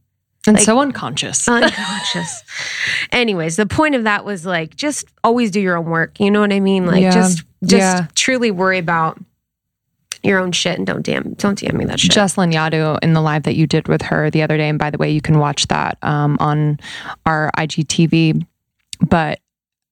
And 0.48 0.56
like, 0.56 0.66
so 0.66 0.80
unconscious. 0.80 1.48
Unconscious. 1.50 2.44
Anyways, 3.12 3.58
the 3.58 3.66
point 3.66 3.96
of 3.96 4.06
that 4.06 4.24
was 4.24 4.46
like 4.46 4.76
just 4.76 5.06
always 5.24 5.52
do 5.52 5.60
your 5.60 5.78
own 5.78 5.86
work. 5.86 6.20
You 6.20 6.32
know 6.32 6.40
what 6.40 6.54
I 6.54 6.60
mean? 6.60 6.86
Like 6.86 7.02
yeah. 7.02 7.12
just 7.12 7.44
just 7.64 7.80
yeah. 7.80 8.08
truly 8.16 8.52
worry 8.52 8.78
about 8.78 9.20
your 10.24 10.40
own 10.40 10.52
shit 10.52 10.78
and 10.78 10.88
don't 10.88 11.04
damn 11.06 11.34
don't 11.34 11.60
DM 11.60 11.74
me 11.74 11.86
that 11.86 12.00
shit. 12.00 12.12
Jessica 12.12 12.42
Lanyadoo 12.42 13.00
in 13.02 13.14
the 13.14 13.22
live 13.22 13.44
that 13.44 13.56
you 13.56 13.68
did 13.68 13.88
with 13.88 14.02
her 14.04 14.30
the 14.30 14.42
other 14.42 14.58
day, 14.58 14.70
and 14.70 14.80
by 14.80 14.90
the 14.90 14.98
way, 14.98 15.12
you 15.12 15.22
can 15.22 15.40
watch 15.40 15.68
that 15.68 15.98
um, 16.02 16.38
on 16.40 16.80
our 17.26 17.52
IGTV. 17.58 18.46
But 19.08 19.40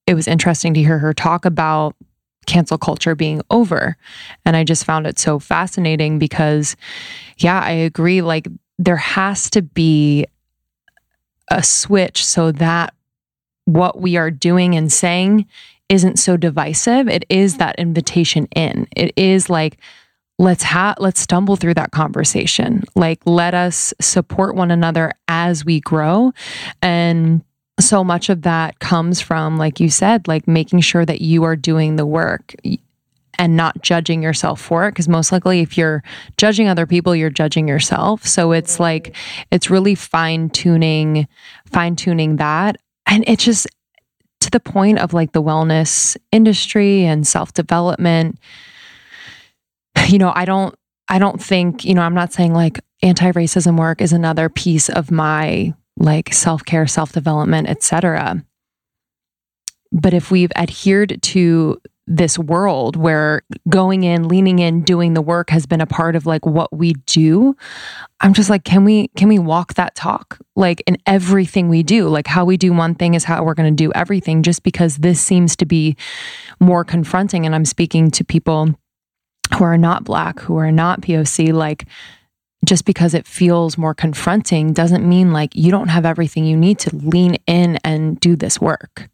it 0.05 0.13
was 0.13 0.27
interesting 0.27 0.73
to 0.73 0.81
hear 0.81 0.99
her 0.99 1.13
talk 1.13 1.45
about 1.45 1.95
cancel 2.45 2.77
culture 2.77 3.13
being 3.13 3.41
over. 3.51 3.97
And 4.45 4.55
I 4.55 4.63
just 4.63 4.85
found 4.85 5.05
it 5.05 5.19
so 5.19 5.37
fascinating 5.37 6.17
because, 6.17 6.75
yeah, 7.37 7.59
I 7.59 7.71
agree. 7.71 8.21
Like 8.21 8.47
there 8.79 8.97
has 8.97 9.49
to 9.51 9.61
be 9.61 10.25
a 11.49 11.63
switch 11.63 12.25
so 12.25 12.51
that 12.53 12.93
what 13.65 13.99
we 13.99 14.17
are 14.17 14.31
doing 14.31 14.75
and 14.75 14.91
saying 14.91 15.45
isn't 15.89 16.19
so 16.19 16.37
divisive. 16.37 17.07
It 17.07 17.25
is 17.29 17.53
mm-hmm. 17.53 17.59
that 17.59 17.79
invitation 17.79 18.47
in. 18.55 18.87
It 18.95 19.13
is 19.15 19.49
like, 19.49 19.77
let's 20.39 20.63
have 20.63 20.97
let's 20.99 21.19
stumble 21.19 21.55
through 21.55 21.73
that 21.75 21.91
conversation. 21.91 22.83
Like 22.95 23.19
let 23.25 23.53
us 23.53 23.93
support 23.99 24.55
one 24.55 24.71
another 24.71 25.13
as 25.27 25.65
we 25.65 25.79
grow. 25.79 26.31
And 26.81 27.43
so 27.79 28.03
much 28.03 28.29
of 28.29 28.43
that 28.43 28.79
comes 28.79 29.21
from, 29.21 29.57
like 29.57 29.79
you 29.79 29.89
said, 29.89 30.27
like 30.27 30.47
making 30.47 30.81
sure 30.81 31.05
that 31.05 31.21
you 31.21 31.43
are 31.43 31.55
doing 31.55 31.95
the 31.95 32.05
work 32.05 32.55
and 33.37 33.55
not 33.55 33.81
judging 33.81 34.21
yourself 34.21 34.59
for 34.61 34.87
it. 34.87 34.95
Cause 34.95 35.07
most 35.07 35.31
likely, 35.31 35.61
if 35.61 35.77
you're 35.77 36.03
judging 36.37 36.67
other 36.67 36.85
people, 36.85 37.15
you're 37.15 37.29
judging 37.29 37.67
yourself. 37.67 38.25
So 38.25 38.51
it's 38.51 38.79
like, 38.79 39.15
it's 39.51 39.69
really 39.69 39.95
fine 39.95 40.49
tuning, 40.49 41.27
fine 41.65 41.95
tuning 41.95 42.37
that. 42.37 42.77
And 43.05 43.23
it's 43.27 43.43
just 43.43 43.67
to 44.41 44.51
the 44.51 44.59
point 44.59 44.99
of 44.99 45.13
like 45.13 45.31
the 45.31 45.41
wellness 45.41 46.17
industry 46.31 47.05
and 47.05 47.25
self 47.25 47.53
development. 47.53 48.39
You 50.07 50.19
know, 50.19 50.31
I 50.35 50.45
don't, 50.45 50.73
I 51.09 51.19
don't 51.19 51.41
think, 51.41 51.83
you 51.83 51.93
know, 51.93 52.01
I'm 52.01 52.13
not 52.13 52.31
saying 52.31 52.53
like 52.53 52.79
anti 53.01 53.31
racism 53.31 53.77
work 53.77 54.01
is 54.01 54.13
another 54.13 54.49
piece 54.49 54.89
of 54.89 55.11
my 55.11 55.73
like 55.97 56.33
self 56.33 56.63
care, 56.65 56.87
self 56.87 57.11
development, 57.11 57.67
etc. 57.67 58.43
But 59.91 60.13
if 60.13 60.31
we've 60.31 60.51
adhered 60.55 61.21
to 61.21 61.81
this 62.07 62.39
world 62.39 62.95
where 62.95 63.41
going 63.69 64.03
in, 64.03 64.29
leaning 64.29 64.59
in, 64.59 64.81
doing 64.81 65.13
the 65.13 65.21
work 65.21 65.49
has 65.49 65.65
been 65.65 65.81
a 65.81 65.85
part 65.85 66.15
of 66.15 66.25
like 66.25 66.45
what 66.45 66.71
we 66.75 66.93
do, 67.05 67.55
I'm 68.21 68.33
just 68.33 68.49
like, 68.49 68.63
can 68.63 68.85
we 68.85 69.09
can 69.09 69.27
we 69.27 69.37
walk 69.37 69.73
that 69.73 69.93
talk 69.93 70.39
like 70.55 70.81
in 70.87 70.97
everything 71.05 71.67
we 71.67 71.83
do? 71.83 72.07
Like 72.07 72.25
how 72.25 72.45
we 72.45 72.55
do 72.55 72.71
one 72.71 72.95
thing 72.95 73.13
is 73.13 73.25
how 73.25 73.43
we're 73.43 73.53
going 73.53 73.75
to 73.75 73.83
do 73.83 73.91
everything. 73.93 74.41
Just 74.41 74.63
because 74.63 74.97
this 74.97 75.21
seems 75.21 75.55
to 75.57 75.65
be 75.65 75.97
more 76.59 76.85
confronting, 76.85 77.45
and 77.45 77.53
I'm 77.53 77.65
speaking 77.65 78.09
to 78.11 78.23
people 78.23 78.73
who 79.57 79.63
are 79.63 79.77
not 79.77 80.03
black, 80.03 80.39
who 80.39 80.57
are 80.57 80.71
not 80.71 81.01
POC, 81.01 81.53
like 81.53 81.85
just 82.65 82.85
because 82.85 83.13
it 83.13 83.27
feels 83.27 83.77
more 83.77 83.93
confronting 83.93 84.73
doesn't 84.73 85.07
mean 85.07 85.31
like 85.31 85.55
you 85.55 85.71
don't 85.71 85.89
have 85.89 86.05
everything 86.05 86.45
you 86.45 86.57
need 86.57 86.79
to 86.79 86.95
lean 86.95 87.35
in 87.47 87.77
and 87.83 88.19
do 88.19 88.35
this 88.35 88.59
work, 88.59 89.09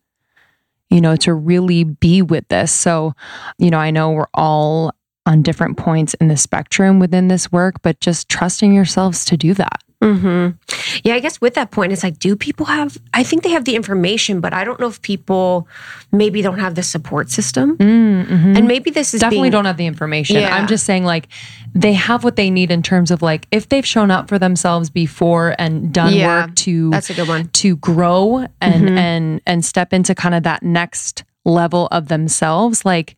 you 0.90 1.02
know, 1.02 1.16
to 1.18 1.34
really 1.34 1.84
be 1.84 2.22
with 2.22 2.48
this. 2.50 2.72
So, 2.72 3.14
you 3.58 3.70
know, 3.70 3.80
I 3.80 3.92
know 3.92 4.12
we're 4.12 4.28
all 4.34 4.94
on 5.26 5.42
different 5.42 5.78
points 5.78 6.14
in 6.16 6.28
the 6.28 6.38
spectrum 6.38 7.00
within 7.00 7.28
this 7.28 7.52
work, 7.52 7.82
but 7.82 8.00
just 8.00 8.30
trusting 8.30 8.74
yourselves 8.74 9.26
to 9.26 9.38
do 9.38 9.54
that. 9.54 9.82
Mm-hmm. 10.04 11.00
Yeah, 11.04 11.16
I 11.16 11.20
guess 11.20 11.40
with 11.42 11.54
that 11.56 11.72
point, 11.72 11.92
it's 11.94 12.04
like, 12.04 12.20
do 12.20 12.36
people 12.36 12.66
have? 12.66 12.98
I 13.14 13.24
think 13.24 13.44
they 13.44 13.50
have 13.52 13.66
the 13.66 13.76
information, 13.76 14.42
but 14.42 14.54
I 14.54 14.64
don't 14.64 14.80
know 14.80 14.88
if 14.88 15.02
people 15.02 15.68
maybe 16.12 16.42
don't 16.42 16.60
have 16.60 16.76
the 16.76 16.84
support 16.84 17.30
system. 17.32 17.78
Mm-hmm. 17.78 18.58
And 18.58 18.68
maybe 18.68 18.92
this 18.92 19.14
is 19.14 19.22
definitely 19.22 19.46
being, 19.46 19.52
don't 19.54 19.66
have 19.66 19.78
the 19.78 19.86
information. 19.88 20.36
Yeah. 20.38 20.56
I'm 20.56 20.68
just 20.68 20.86
saying, 20.86 21.06
like, 21.06 21.28
they 21.76 21.94
have 21.94 22.24
what 22.24 22.36
they 22.36 22.52
need 22.52 22.70
in 22.70 22.84
terms 22.84 23.10
of 23.10 23.22
like 23.24 23.48
if 23.50 23.70
they've 23.70 23.86
shown 23.86 24.12
up 24.12 24.30
for 24.30 24.38
themselves 24.38 24.92
before 24.92 25.56
and 25.58 25.92
done 25.92 26.14
Yeah, 26.14 26.46
work 26.46 26.56
to 26.58 26.92
That's 26.92 27.10
a 27.10 27.16
good 27.16 27.28
one. 27.28 27.48
to 27.48 27.76
grow 27.78 28.46
and 28.62 28.90
Mhm. 28.90 28.98
and 28.98 29.42
and 29.48 29.66
step 29.66 29.92
into 29.92 30.14
kind 30.14 30.36
of 30.36 30.44
that 30.44 30.62
next 30.62 31.24
level 31.46 31.88
of 31.92 32.10
themselves. 32.10 32.86
Like 32.86 33.16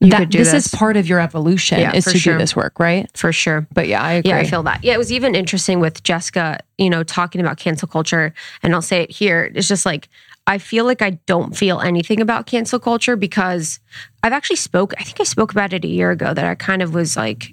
You 0.00 0.10
that, 0.10 0.18
could 0.20 0.30
do 0.30 0.38
this, 0.38 0.52
this. 0.52 0.66
is 0.66 0.74
part 0.74 0.96
of 0.96 1.08
your 1.08 1.18
evolution 1.18 1.80
Yeah, 1.80 1.92
is 1.92 2.04
to 2.04 2.18
sure. 2.18 2.34
do 2.34 2.38
this 2.38 2.54
work, 2.54 2.78
right? 2.78 3.10
For 3.16 3.32
sure. 3.32 3.66
But 3.72 3.88
yeah, 3.88 4.00
I 4.00 4.12
agree. 4.12 4.30
Yeah, 4.30 4.38
I 4.38 4.44
feel 4.44 4.62
that. 4.62 4.84
Yeah, 4.84 4.94
it 4.94 4.98
was 4.98 5.10
even 5.10 5.34
interesting 5.34 5.80
with 5.80 6.04
Jessica, 6.04 6.60
you 6.76 6.88
know, 6.88 7.02
talking 7.02 7.40
about 7.40 7.56
cancel 7.56 7.88
culture. 7.88 8.32
And 8.62 8.74
I'll 8.74 8.82
say 8.82 9.02
it 9.02 9.10
here. 9.10 9.50
It's 9.54 9.66
just 9.66 9.84
like, 9.84 10.08
I 10.46 10.58
feel 10.58 10.84
like 10.84 11.02
I 11.02 11.10
don't 11.26 11.56
feel 11.56 11.80
anything 11.80 12.20
about 12.20 12.46
cancel 12.46 12.78
culture 12.78 13.16
because 13.16 13.80
I've 14.22 14.32
actually 14.32 14.56
spoke, 14.56 14.94
I 14.98 15.02
think 15.02 15.20
I 15.20 15.24
spoke 15.24 15.50
about 15.50 15.72
it 15.72 15.84
a 15.84 15.88
year 15.88 16.12
ago 16.12 16.32
that 16.32 16.44
I 16.44 16.54
kind 16.54 16.80
of 16.80 16.94
was 16.94 17.16
like, 17.16 17.52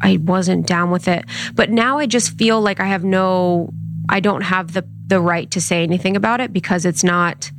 I 0.00 0.16
wasn't 0.22 0.66
down 0.66 0.90
with 0.90 1.06
it. 1.06 1.26
But 1.54 1.70
now 1.70 1.98
I 1.98 2.06
just 2.06 2.36
feel 2.38 2.62
like 2.62 2.80
I 2.80 2.86
have 2.86 3.04
no, 3.04 3.72
I 4.08 4.20
don't 4.20 4.42
have 4.42 4.72
the 4.72 4.86
the 5.06 5.20
right 5.20 5.50
to 5.50 5.60
say 5.60 5.82
anything 5.82 6.16
about 6.16 6.40
it 6.40 6.52
because 6.52 6.86
it's 6.86 7.04
not 7.04 7.50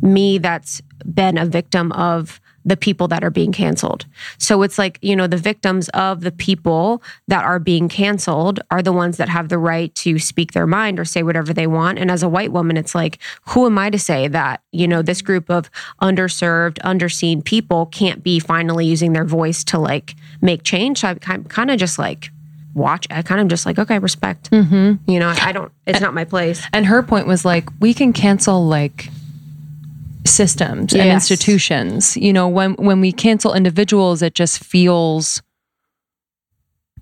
me 0.00 0.38
that's 0.38 0.80
been 1.12 1.36
a 1.36 1.44
victim 1.44 1.92
of 1.92 2.40
the 2.66 2.76
people 2.76 3.06
that 3.06 3.22
are 3.22 3.30
being 3.30 3.52
canceled. 3.52 4.04
So 4.38 4.62
it's 4.62 4.76
like, 4.76 4.98
you 5.00 5.14
know, 5.14 5.28
the 5.28 5.36
victims 5.36 5.88
of 5.90 6.22
the 6.22 6.32
people 6.32 7.00
that 7.28 7.44
are 7.44 7.60
being 7.60 7.88
canceled 7.88 8.58
are 8.72 8.82
the 8.82 8.92
ones 8.92 9.18
that 9.18 9.28
have 9.28 9.48
the 9.48 9.56
right 9.56 9.94
to 9.94 10.18
speak 10.18 10.52
their 10.52 10.66
mind 10.66 10.98
or 10.98 11.04
say 11.04 11.22
whatever 11.22 11.54
they 11.54 11.68
want. 11.68 11.98
And 12.00 12.10
as 12.10 12.24
a 12.24 12.28
white 12.28 12.50
woman, 12.50 12.76
it's 12.76 12.94
like, 12.94 13.18
who 13.46 13.66
am 13.66 13.78
I 13.78 13.88
to 13.90 13.98
say 14.00 14.26
that, 14.28 14.62
you 14.72 14.88
know, 14.88 15.00
this 15.00 15.22
group 15.22 15.48
of 15.48 15.70
underserved, 16.02 16.78
underseen 16.80 17.44
people 17.44 17.86
can't 17.86 18.22
be 18.24 18.40
finally 18.40 18.84
using 18.84 19.12
their 19.12 19.24
voice 19.24 19.62
to 19.64 19.78
like 19.78 20.16
make 20.40 20.64
change? 20.64 20.98
So 21.00 21.16
I'm 21.26 21.44
kind 21.44 21.70
of 21.70 21.78
just 21.78 22.00
like, 22.00 22.30
watch. 22.74 23.06
I 23.10 23.22
kind 23.22 23.40
of 23.40 23.48
just 23.48 23.64
like, 23.64 23.78
okay, 23.78 24.00
respect. 24.00 24.50
Mm-hmm. 24.50 25.10
You 25.10 25.20
know, 25.20 25.32
I 25.40 25.52
don't, 25.52 25.72
it's 25.86 26.00
not 26.00 26.14
my 26.14 26.24
place. 26.24 26.62
And 26.72 26.84
her 26.86 27.02
point 27.02 27.28
was 27.28 27.44
like, 27.44 27.68
we 27.80 27.94
can 27.94 28.12
cancel 28.12 28.66
like 28.66 29.08
systems 30.26 30.94
and 30.94 31.08
institutions. 31.10 32.16
You 32.16 32.32
know, 32.32 32.48
when 32.48 32.74
when 32.74 33.00
we 33.00 33.12
cancel 33.12 33.54
individuals, 33.54 34.22
it 34.22 34.34
just 34.34 34.62
feels 34.62 35.42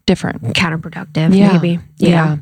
different. 0.06 0.42
Counterproductive, 0.54 1.34
Yeah. 1.36 1.52
maybe. 1.52 1.80
Yeah. 1.98 2.36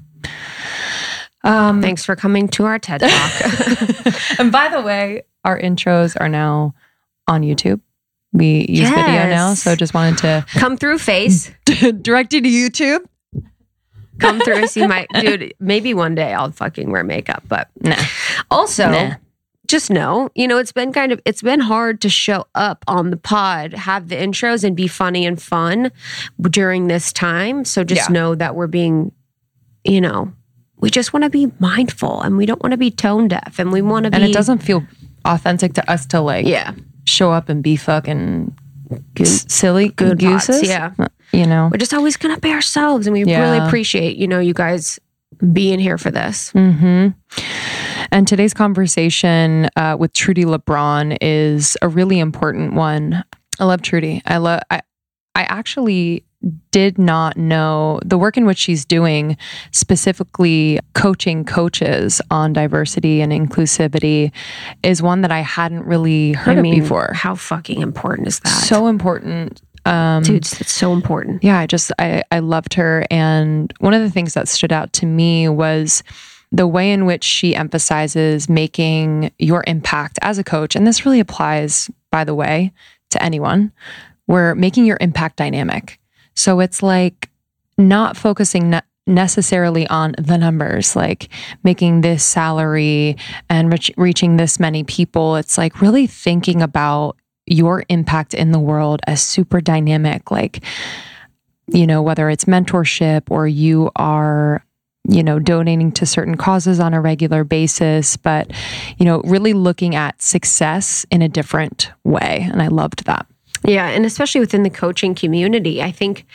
Um, 1.44 1.82
Thanks 1.82 2.04
for 2.04 2.14
coming 2.14 2.48
to 2.48 2.64
our 2.64 2.78
TED 2.78 3.00
Talk. 3.00 4.38
and 4.38 4.52
by 4.52 4.68
the 4.68 4.80
way, 4.80 5.22
our 5.44 5.58
intros 5.60 6.16
are 6.20 6.28
now 6.28 6.74
on 7.26 7.42
YouTube. 7.42 7.80
We 8.32 8.64
use 8.68 8.88
video 8.88 9.26
now, 9.28 9.54
so 9.54 9.74
just 9.76 9.92
wanted 9.92 10.18
to 10.18 10.46
Come 10.54 10.76
through, 10.76 10.98
face. 10.98 11.50
to 11.66 11.92
direct 12.08 12.32
you 12.32 12.40
to 12.40 12.48
YouTube. 12.48 13.00
Come 14.20 14.40
through 14.40 14.56
and 14.56 14.70
see 14.70 14.86
my 14.86 15.06
dude. 15.20 15.52
Maybe 15.58 15.94
one 15.94 16.14
day 16.14 16.32
I'll 16.32 16.52
fucking 16.52 16.90
wear 16.90 17.02
makeup, 17.02 17.42
but 17.48 17.68
Nah. 17.80 17.96
also 18.50 18.90
Nah. 18.90 19.14
Just 19.72 19.90
know, 19.90 20.28
you 20.36 20.46
know, 20.46 20.58
it's 20.58 20.70
been 20.72 20.92
kind 20.92 21.10
of 21.10 21.20
it's 21.24 21.42
been 21.42 21.58
hard 21.60 22.00
to 22.02 22.08
show 22.08 22.44
up 22.54 22.84
on 22.86 23.10
the 23.10 23.16
pod, 23.16 23.72
have 23.74 24.08
the 24.08 24.14
intros, 24.16 24.62
and 24.62 24.76
be 24.76 24.86
funny 24.86 25.26
and 25.26 25.40
fun 25.42 25.90
during 26.40 26.86
this 26.86 27.12
time. 27.12 27.64
So 27.64 27.82
just 27.82 28.08
Yeah. 28.08 28.12
know 28.12 28.34
that 28.36 28.54
we're 28.54 28.68
being, 28.68 29.10
you 29.84 30.00
know, 30.00 30.30
we 30.76 30.90
just 30.90 31.12
want 31.12 31.24
to 31.24 31.30
be 31.30 31.50
mindful 31.58 32.20
and 32.22 32.36
we 32.36 32.46
don't 32.46 32.62
want 32.62 32.72
to 32.72 32.76
be 32.76 32.90
tone 32.90 33.26
deaf 33.28 33.58
and 33.58 33.72
we 33.72 33.82
want 33.82 34.04
to 34.04 34.10
be. 34.10 34.16
And 34.16 34.24
it 34.24 34.32
doesn't 34.32 34.58
feel 34.62 34.84
authentic 35.24 35.72
to 35.74 35.90
us 35.90 36.06
to 36.06 36.20
like 36.20 36.46
Yeah, 36.46 36.72
show 37.04 37.32
up 37.32 37.48
and 37.48 37.62
be 37.62 37.76
fucking 37.76 38.54
s- 39.18 39.46
silly 39.52 39.88
good 39.88 40.18
pots, 40.20 40.46
gooses. 40.48 40.68
yeah. 40.68 40.90
You 41.32 41.46
know. 41.46 41.68
we're 41.72 41.78
just 41.78 41.94
always 41.94 42.16
gonna 42.18 42.38
be 42.38 42.50
ourselves, 42.52 43.06
and 43.06 43.14
we 43.14 43.24
Yeah. 43.24 43.40
really 43.40 43.58
appreciate 43.66 44.16
you 44.18 44.28
know 44.28 44.38
you 44.38 44.52
guys 44.54 44.98
being 45.52 45.78
here 45.80 45.96
for 45.98 46.10
this. 46.10 46.50
hmm 46.50 47.08
And 48.12 48.28
today's 48.28 48.52
conversation 48.52 49.70
uh, 49.74 49.96
with 49.98 50.12
Trudi 50.12 50.44
Lebron 50.44 51.16
is 51.22 51.78
a 51.80 51.88
really 51.88 52.18
important 52.18 52.74
one. 52.74 53.24
I 53.58 53.64
love 53.64 53.80
Trudi. 53.80 54.20
I 54.26 54.36
love. 54.36 54.60
I, 54.70 54.82
I 55.34 55.44
actually 55.44 56.22
did 56.72 56.98
not 56.98 57.38
know 57.38 58.00
the 58.04 58.18
work 58.18 58.36
in 58.36 58.44
which 58.44 58.58
she's 58.58 58.84
doing, 58.84 59.38
specifically 59.70 60.78
coaching 60.94 61.46
coaches 61.46 62.20
on 62.30 62.52
diversity 62.52 63.22
and 63.22 63.32
inclusivity, 63.32 64.30
is 64.82 65.00
one 65.00 65.22
that 65.22 65.32
I 65.32 65.40
hadn't 65.40 65.84
really 65.86 66.32
heard 66.32 66.56
I 66.56 66.58
of 66.58 66.62
mean, 66.62 66.80
before. 66.80 67.12
how 67.14 67.34
fucking 67.34 67.80
important 67.80 68.28
is 68.28 68.40
that? 68.40 68.48
So 68.50 68.88
important. 68.88 69.62
Um, 69.86 70.22
dude, 70.22 70.46
it's 70.60 70.70
so 70.72 70.92
important. 70.92 71.42
yeah, 71.42 71.58
I 71.58 71.66
just 71.66 71.90
I 71.98 72.22
I 72.30 72.40
loved 72.40 72.74
her 72.74 73.06
and 73.10 73.72
one 73.80 73.94
of 73.94 74.02
the 74.02 74.10
things 74.10 74.34
that 74.34 74.48
stood 74.48 74.70
out 74.70 74.92
to 74.94 75.06
me 75.06 75.48
was 75.48 76.02
the 76.52 76.66
way 76.66 76.92
in 76.92 77.06
which 77.06 77.24
she 77.24 77.56
emphasizes 77.56 78.48
making 78.48 79.32
your 79.38 79.64
impact 79.66 80.18
as 80.22 80.38
a 80.38 80.44
coach 80.44 80.76
and 80.76 80.86
this 80.86 81.04
really 81.04 81.20
applies 81.20 81.90
by 82.10 82.22
the 82.22 82.34
way 82.34 82.72
to 83.10 83.22
anyone. 83.22 83.72
We're 84.26 84.54
making 84.54 84.86
your 84.86 84.98
impact 85.00 85.36
dynamic. 85.36 85.98
So 86.34 86.60
it's 86.60 86.82
like 86.82 87.30
not 87.78 88.16
focusing 88.16 88.70
ne- 88.70 88.82
necessarily 89.06 89.86
on 89.88 90.14
the 90.18 90.38
numbers 90.38 90.94
like 90.94 91.28
making 91.64 92.02
this 92.02 92.22
salary 92.24 93.16
and 93.48 93.72
reach, 93.72 93.90
reaching 93.96 94.36
this 94.36 94.60
many 94.60 94.84
people. 94.84 95.36
It's 95.36 95.58
like 95.58 95.80
really 95.80 96.06
thinking 96.06 96.62
about 96.62 97.16
your 97.46 97.84
impact 97.88 98.34
in 98.34 98.52
the 98.52 98.60
world 98.60 99.00
as 99.06 99.20
super 99.20 99.60
dynamic 99.60 100.30
like 100.30 100.62
you 101.66 101.86
know 101.86 102.00
whether 102.00 102.30
it's 102.30 102.44
mentorship 102.44 103.22
or 103.30 103.48
you 103.48 103.90
are 103.96 104.64
you 105.08 105.22
know 105.22 105.38
donating 105.38 105.90
to 105.92 106.06
certain 106.06 106.36
causes 106.36 106.78
on 106.78 106.94
a 106.94 107.00
regular 107.00 107.42
basis 107.42 108.16
but 108.16 108.50
you 108.98 109.04
know 109.04 109.20
really 109.24 109.52
looking 109.52 109.96
at 109.96 110.20
success 110.22 111.04
in 111.10 111.22
a 111.22 111.28
different 111.28 111.90
way 112.04 112.46
and 112.50 112.62
i 112.62 112.68
loved 112.68 113.04
that. 113.04 113.26
Yeah, 113.64 113.88
and 113.88 114.04
especially 114.04 114.40
within 114.40 114.62
the 114.62 114.70
coaching 114.70 115.14
community, 115.14 115.82
I 115.82 115.92
think 115.92 116.26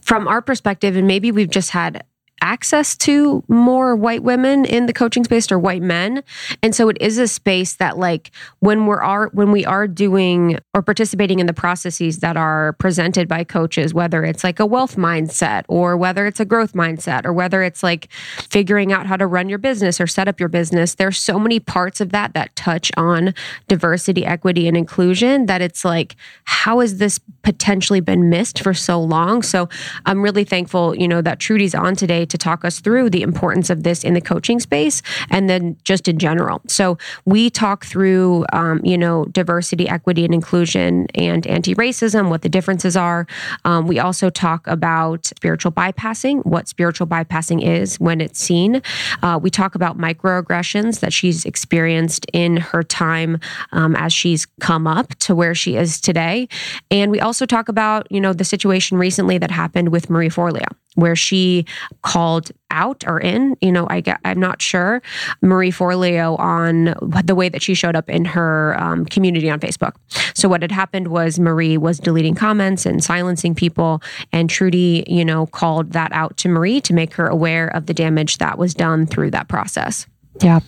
from 0.00 0.26
our 0.26 0.42
perspective, 0.42 0.96
and 0.96 1.06
maybe 1.06 1.30
we've 1.30 1.50
just 1.50 1.70
had 1.70 2.04
access 2.42 2.96
to 2.96 3.42
more 3.48 3.96
white 3.96 4.22
women 4.22 4.64
in 4.64 4.86
the 4.86 4.92
coaching 4.92 5.24
space 5.24 5.50
or 5.50 5.58
white 5.58 5.80
men. 5.80 6.22
And 6.62 6.74
so 6.74 6.88
it 6.88 6.98
is 7.00 7.16
a 7.16 7.28
space 7.28 7.76
that 7.76 7.96
like 7.96 8.30
when 8.58 8.86
we're 8.86 9.00
are 9.02 9.30
when 9.32 9.52
we 9.52 9.64
are 9.64 9.86
doing 9.86 10.58
or 10.74 10.82
participating 10.82 11.38
in 11.38 11.46
the 11.46 11.54
processes 11.54 12.18
that 12.18 12.36
are 12.36 12.74
presented 12.74 13.28
by 13.28 13.44
coaches 13.44 13.94
whether 13.94 14.24
it's 14.24 14.42
like 14.44 14.58
a 14.58 14.66
wealth 14.66 14.96
mindset 14.96 15.64
or 15.68 15.96
whether 15.96 16.26
it's 16.26 16.40
a 16.40 16.44
growth 16.44 16.72
mindset 16.72 17.24
or 17.24 17.32
whether 17.32 17.62
it's 17.62 17.82
like 17.82 18.10
figuring 18.50 18.92
out 18.92 19.06
how 19.06 19.16
to 19.16 19.26
run 19.26 19.48
your 19.48 19.58
business 19.58 20.00
or 20.00 20.06
set 20.06 20.28
up 20.28 20.40
your 20.40 20.48
business 20.48 20.96
there's 20.96 21.18
so 21.18 21.38
many 21.38 21.60
parts 21.60 22.00
of 22.00 22.10
that 22.10 22.34
that 22.34 22.54
touch 22.56 22.90
on 22.96 23.34
diversity 23.68 24.24
equity 24.26 24.66
and 24.66 24.76
inclusion 24.76 25.46
that 25.46 25.62
it's 25.62 25.84
like 25.84 26.16
how 26.44 26.80
has 26.80 26.98
this 26.98 27.20
potentially 27.42 28.00
been 28.00 28.28
missed 28.28 28.62
for 28.62 28.74
so 28.74 29.00
long? 29.00 29.42
So 29.42 29.68
i'm 30.06 30.22
really 30.22 30.44
thankful 30.44 30.94
you 30.96 31.06
know 31.06 31.22
that 31.22 31.38
trudi's 31.38 31.74
on 31.74 31.94
today 31.94 32.26
to 32.32 32.38
talk 32.38 32.64
us 32.64 32.80
through 32.80 33.10
the 33.10 33.22
importance 33.22 33.70
of 33.70 33.84
this 33.84 34.02
in 34.02 34.14
the 34.14 34.20
coaching 34.20 34.58
space 34.58 35.02
and 35.30 35.48
then 35.48 35.76
just 35.84 36.08
in 36.08 36.18
general. 36.18 36.60
So 36.66 36.98
we 37.24 37.50
talk 37.50 37.84
through, 37.84 38.44
um, 38.52 38.80
you 38.84 38.98
know, 38.98 39.26
diversity, 39.26 39.88
equity, 39.88 40.24
and 40.24 40.34
inclusion 40.34 41.06
and 41.14 41.46
anti 41.46 41.74
racism, 41.74 42.28
what 42.28 42.42
the 42.42 42.48
differences 42.48 42.96
are. 42.96 43.26
Um, 43.64 43.86
we 43.86 43.98
also 43.98 44.30
talk 44.30 44.66
about 44.66 45.26
spiritual 45.26 45.70
bypassing, 45.72 46.44
what 46.44 46.68
spiritual 46.68 47.06
bypassing 47.06 47.62
is 47.62 48.00
when 48.00 48.20
it's 48.20 48.40
seen. 48.40 48.82
Uh, 49.22 49.38
we 49.40 49.50
talk 49.50 49.74
about 49.74 49.98
microaggressions 49.98 51.00
that 51.00 51.12
she's 51.12 51.44
experienced 51.44 52.26
in 52.32 52.56
her 52.56 52.82
time 52.82 53.38
um, 53.72 53.94
as 53.96 54.12
she's 54.12 54.46
come 54.60 54.86
up 54.86 55.14
to 55.16 55.34
where 55.34 55.54
she 55.54 55.76
is 55.76 56.00
today. 56.00 56.48
And 56.90 57.10
we 57.10 57.20
also 57.20 57.46
talk 57.46 57.68
about, 57.68 58.10
you 58.10 58.20
know, 58.20 58.32
the 58.32 58.44
situation 58.44 58.98
recently 58.98 59.38
that 59.38 59.50
happened 59.50 59.90
with 59.90 60.08
Marie 60.10 60.30
Forleo 60.30 60.66
where 60.94 61.16
she 61.16 61.64
called 62.02 62.50
out 62.70 63.04
or 63.06 63.20
in, 63.20 63.56
you 63.60 63.70
know, 63.72 63.86
I 63.88 64.02
I'm 64.24 64.40
not 64.40 64.62
sure, 64.62 65.02
Marie 65.40 65.70
Forleo 65.70 66.38
on 66.38 66.94
the 67.24 67.34
way 67.34 67.48
that 67.48 67.62
she 67.62 67.74
showed 67.74 67.96
up 67.96 68.08
in 68.08 68.24
her 68.24 68.78
um, 68.78 69.04
community 69.04 69.50
on 69.50 69.60
Facebook. 69.60 69.92
So 70.34 70.48
what 70.48 70.62
had 70.62 70.72
happened 70.72 71.08
was 71.08 71.38
Marie 71.38 71.76
was 71.76 71.98
deleting 71.98 72.34
comments 72.34 72.86
and 72.86 73.02
silencing 73.02 73.54
people, 73.54 74.02
and 74.32 74.48
Trudi, 74.48 75.04
you 75.06 75.24
know, 75.24 75.46
called 75.46 75.92
that 75.92 76.12
out 76.12 76.36
to 76.38 76.48
Marie 76.48 76.80
to 76.82 76.94
make 76.94 77.14
her 77.14 77.26
aware 77.26 77.68
of 77.68 77.86
the 77.86 77.94
damage 77.94 78.38
that 78.38 78.58
was 78.58 78.74
done 78.74 79.06
through 79.06 79.30
that 79.32 79.48
process. 79.48 80.06
Yeah. 80.40 80.60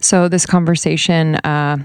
So 0.00 0.28
this 0.28 0.46
conversation, 0.46 1.36
uh, 1.36 1.78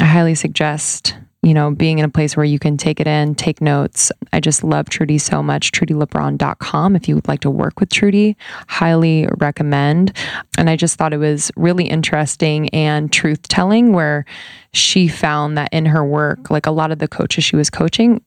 I 0.00 0.04
highly 0.04 0.34
suggest 0.34 1.16
you 1.44 1.52
know, 1.52 1.70
being 1.70 1.98
in 1.98 2.04
a 2.04 2.08
place 2.08 2.36
where 2.36 2.44
you 2.44 2.58
can 2.58 2.76
take 2.76 3.00
it 3.00 3.06
in, 3.06 3.34
take 3.34 3.60
notes. 3.60 4.10
I 4.32 4.40
just 4.40 4.64
love 4.64 4.88
Trudi 4.88 5.18
so 5.18 5.42
much. 5.42 5.72
TrudiLebron.com. 5.72 6.96
If 6.96 7.08
you 7.08 7.14
would 7.14 7.28
like 7.28 7.40
to 7.40 7.50
work 7.50 7.80
with 7.80 7.90
Trudi, 7.90 8.36
highly 8.66 9.28
recommend. 9.38 10.16
And 10.56 10.70
I 10.70 10.76
just 10.76 10.96
thought 10.96 11.12
it 11.12 11.18
was 11.18 11.50
really 11.56 11.84
interesting 11.84 12.70
and 12.70 13.12
truth 13.12 13.42
telling 13.48 13.92
where 13.92 14.24
she 14.72 15.06
found 15.06 15.58
that 15.58 15.68
in 15.72 15.86
her 15.86 16.04
work, 16.04 16.50
like 16.50 16.66
a 16.66 16.70
lot 16.70 16.90
of 16.90 16.98
the 16.98 17.08
coaches 17.08 17.44
she 17.44 17.56
was 17.56 17.68
coaching 17.68 18.22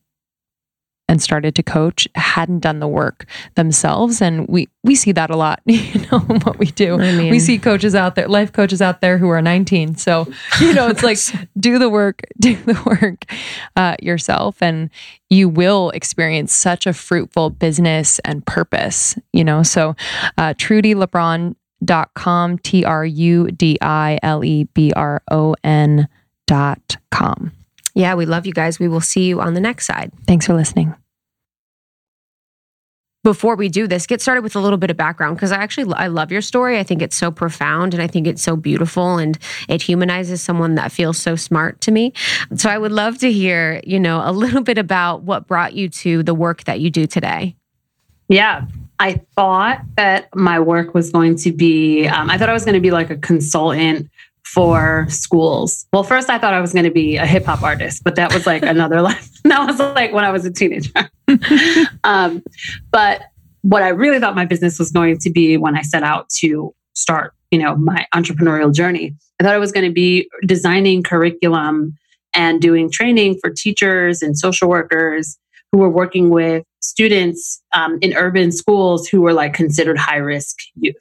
and 1.10 1.22
started 1.22 1.56
to 1.56 1.64
coach 1.64 2.08
hadn't 2.16 2.60
done 2.60 2.80
the 2.80 2.88
work 2.88 3.26
themselves. 3.56 4.22
And 4.22 4.48
we 4.48 4.68
we 4.84 4.96
see 4.96 5.12
that 5.14 5.30
a 5.30 5.36
lot 5.36 5.62
you 5.66 6.00
know 6.12 6.20
what 6.20 6.58
we 6.60 6.68
do. 6.68 7.00
I 7.00 7.14
mean, 7.14 7.32
we 7.32 7.40
see 7.40 7.58
coaches 7.58 7.96
out 7.96 8.16
there 8.16 8.28
life 8.28 8.52
coaches 8.52 8.82
out 8.82 9.02
there 9.02 9.18
who 9.18 9.30
are 9.30 9.42
19 9.42 9.96
so 9.96 10.28
you 10.60 10.74
know 10.74 10.88
it's 10.88 11.04
like 11.04 11.18
do 11.60 11.80
the 11.80 11.90
work 11.90 12.22
do 12.40 12.56
the 12.56 12.82
work 12.86 13.26
uh, 13.76 13.96
yourself. 14.02 14.62
And 14.62 14.90
you 15.30 15.50
will 15.50 15.90
experience 15.92 16.54
such 16.54 16.88
a 16.88 16.94
fruitful 16.94 17.52
business 17.52 18.20
and 18.20 18.46
purpose 18.46 19.16
you 19.34 19.44
know? 19.44 19.64
So 19.64 19.96
uh, 20.38 20.54
trudi 20.58 20.94
lebron 20.94 21.56
dot 21.84 22.14
com 22.16 22.58
t 22.58 22.84
r 22.84 23.06
u 23.06 23.52
d 23.52 23.78
i 23.82 24.20
l 24.24 24.44
e 24.44 24.64
b 24.74 24.92
r 24.94 25.22
o 25.32 25.56
n 25.64 26.08
dot 26.48 26.98
com. 27.12 27.52
Yeah, 27.94 28.14
we 28.14 28.26
love 28.26 28.46
you 28.46 28.54
guys. 28.54 28.80
We 28.80 28.88
will 28.88 29.02
see 29.02 29.26
you 29.26 29.42
on 29.42 29.54
the 29.54 29.62
next 29.62 29.86
side. 29.86 30.12
Thanks 30.28 30.46
for 30.46 30.54
listening. 30.54 30.94
Before 33.24 33.56
we 33.56 33.68
do 33.68 33.88
this, 33.88 34.08
get 34.08 34.22
started 34.22 34.42
with 34.42 34.56
a 34.56 34.60
little 34.60 34.78
bit 34.78 34.90
of 34.90 34.96
background 34.96 35.36
because 35.36 35.52
I 35.52 35.58
actually 35.58 35.94
I 35.96 36.08
love 36.08 36.32
your 36.32 36.42
story. 36.42 36.80
I 36.80 36.84
think 36.84 37.02
it's 37.02 37.16
so 37.16 37.30
profound 37.30 37.94
and 37.94 38.02
I 38.02 38.08
think 38.08 38.26
it's 38.26 38.42
so 38.42 38.56
beautiful 38.56 39.18
and 39.18 39.38
it 39.68 39.82
humanizes 39.82 40.42
someone 40.42 40.76
that 40.76 40.92
feels 40.92 41.18
so 41.18 41.36
smart 41.36 41.82
to 41.82 41.92
me. 41.92 42.14
So 42.56 42.70
I 42.70 42.78
would 42.78 42.92
love 42.92 43.18
to 43.20 43.32
hear, 43.32 43.82
you 43.84 44.00
know, 44.00 44.22
a 44.24 44.32
little 44.32 44.62
bit 44.62 44.78
about 44.78 45.24
what 45.24 45.48
brought 45.48 45.74
you 45.74 45.90
to 45.90 46.24
the 46.24 46.34
work 46.34 46.64
that 46.66 46.80
you 46.80 46.90
do 46.90 47.06
today. 47.06 47.56
Yeah, 48.30 48.66
I 49.00 49.22
thought 49.36 49.82
that 49.96 50.34
my 50.36 50.60
work 50.60 50.94
was 50.94 51.12
going 51.12 51.36
to 51.38 51.52
be, 51.52 52.08
um, 52.08 52.30
I 52.30 52.38
thought 52.38 52.50
I 52.50 52.54
was 52.54 52.66
going 52.66 52.76
to 52.76 52.82
be 52.82 52.92
like 52.92 53.10
a 53.10 53.18
consultant 53.18 54.10
for 54.54 55.06
schools. 55.10 55.86
Well, 55.92 56.04
first 56.04 56.30
I 56.30 56.38
thought 56.38 56.54
I 56.54 56.62
was 56.62 56.74
going 56.74 56.86
to 56.86 56.92
be 56.92 57.18
a 57.18 57.26
hip 57.26 57.46
hop 57.46 57.64
artist, 57.64 58.04
but 58.04 58.16
that 58.16 58.34
was 58.34 58.46
like 58.46 58.64
another 58.76 59.02
life. 59.02 59.30
That 59.48 59.66
was 59.66 59.80
like 59.80 60.12
when 60.12 60.26
I 60.26 60.32
was 60.32 60.46
a 60.46 60.52
teenager. 60.52 60.92
um, 62.04 62.44
but 62.92 63.22
what 63.62 63.82
I 63.82 63.90
really 63.90 64.20
thought 64.20 64.36
my 64.36 64.44
business 64.44 64.78
was 64.78 64.92
going 64.92 65.20
to 65.20 65.30
be 65.30 65.56
when 65.56 65.78
I 65.78 65.84
set 65.84 66.04
out 66.04 66.28
to 66.40 66.76
start, 66.96 67.34
you 67.50 67.60
know, 67.60 67.78
my 67.78 68.06
entrepreneurial 68.14 68.74
journey, 68.74 69.16
I 69.40 69.46
thought 69.46 69.56
it 69.56 69.60
was 69.60 69.72
going 69.72 69.86
to 69.86 69.94
be 69.94 70.30
designing 70.46 71.02
curriculum 71.02 71.96
and 72.34 72.62
doing 72.62 72.92
training 72.92 73.38
for 73.40 73.50
teachers 73.50 74.22
and 74.22 74.38
social 74.38 74.68
workers 74.68 75.38
who 75.72 75.78
were 75.78 75.90
working 75.90 76.30
with 76.30 76.66
students 76.82 77.62
um, 77.74 78.00
in 78.02 78.14
urban 78.16 78.52
schools 78.52 79.08
who 79.08 79.22
were 79.22 79.34
like 79.34 79.54
considered 79.54 79.98
high 79.98 80.18
risk 80.18 80.58
youth. 80.76 80.96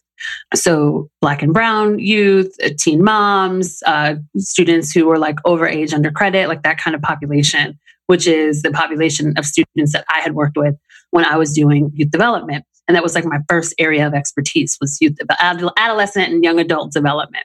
So, 0.54 1.08
black 1.20 1.42
and 1.42 1.52
brown 1.52 1.98
youth, 1.98 2.54
uh, 2.64 2.70
teen 2.78 3.02
moms, 3.02 3.82
uh, 3.86 4.14
students 4.38 4.92
who 4.92 5.06
were 5.06 5.18
like 5.18 5.36
overage, 5.44 5.92
under 5.92 6.10
credit, 6.10 6.48
like 6.48 6.62
that 6.62 6.78
kind 6.78 6.94
of 6.94 7.02
population, 7.02 7.78
which 8.06 8.26
is 8.26 8.62
the 8.62 8.70
population 8.70 9.34
of 9.36 9.44
students 9.44 9.92
that 9.92 10.04
I 10.10 10.20
had 10.20 10.34
worked 10.34 10.56
with 10.56 10.76
when 11.10 11.24
I 11.24 11.36
was 11.36 11.52
doing 11.52 11.90
youth 11.94 12.10
development. 12.10 12.64
And 12.88 12.94
that 12.94 13.02
was 13.02 13.14
like 13.14 13.24
my 13.24 13.40
first 13.48 13.74
area 13.78 14.06
of 14.06 14.14
expertise 14.14 14.78
was 14.80 14.98
youth, 15.00 15.16
adolescent 15.40 16.32
and 16.32 16.44
young 16.44 16.60
adult 16.60 16.92
development. 16.92 17.44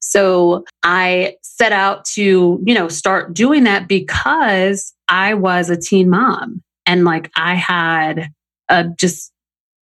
So 0.00 0.64
I 0.82 1.36
set 1.42 1.72
out 1.72 2.04
to, 2.14 2.60
you 2.64 2.74
know, 2.74 2.88
start 2.88 3.34
doing 3.34 3.64
that 3.64 3.88
because 3.88 4.94
I 5.08 5.34
was 5.34 5.70
a 5.70 5.76
teen 5.76 6.08
mom 6.08 6.62
and 6.86 7.04
like 7.04 7.30
I 7.36 7.54
had 7.54 8.30
a 8.68 8.84
just 8.98 9.29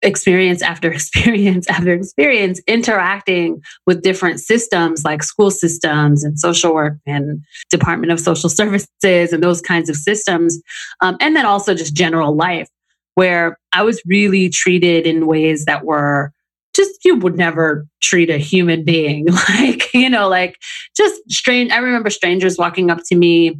experience 0.02 0.62
after 0.62 0.92
experience 0.92 1.68
after 1.68 1.92
experience 1.92 2.60
interacting 2.66 3.62
with 3.86 4.02
different 4.02 4.40
systems 4.40 5.04
like 5.04 5.22
school 5.22 5.50
systems 5.50 6.24
and 6.24 6.38
social 6.38 6.74
work 6.74 6.94
and 7.06 7.42
department 7.70 8.12
of 8.12 8.20
social 8.20 8.48
services 8.48 9.32
and 9.32 9.42
those 9.42 9.60
kinds 9.60 9.88
of 9.88 9.96
systems 9.96 10.60
um, 11.00 11.16
and 11.20 11.36
then 11.36 11.46
also 11.46 11.74
just 11.74 11.94
general 11.94 12.34
life 12.34 12.68
where 13.14 13.58
i 13.72 13.82
was 13.82 14.02
really 14.06 14.48
treated 14.48 15.06
in 15.06 15.26
ways 15.26 15.64
that 15.64 15.84
were 15.84 16.32
just 16.74 17.04
you 17.04 17.16
would 17.16 17.36
never 17.36 17.86
treat 18.00 18.30
a 18.30 18.38
human 18.38 18.84
being 18.84 19.26
like 19.50 19.92
you 19.94 20.08
know 20.08 20.28
like 20.28 20.56
just 20.96 21.20
strange 21.28 21.70
i 21.70 21.78
remember 21.78 22.10
strangers 22.10 22.58
walking 22.58 22.90
up 22.90 22.98
to 23.06 23.14
me 23.14 23.58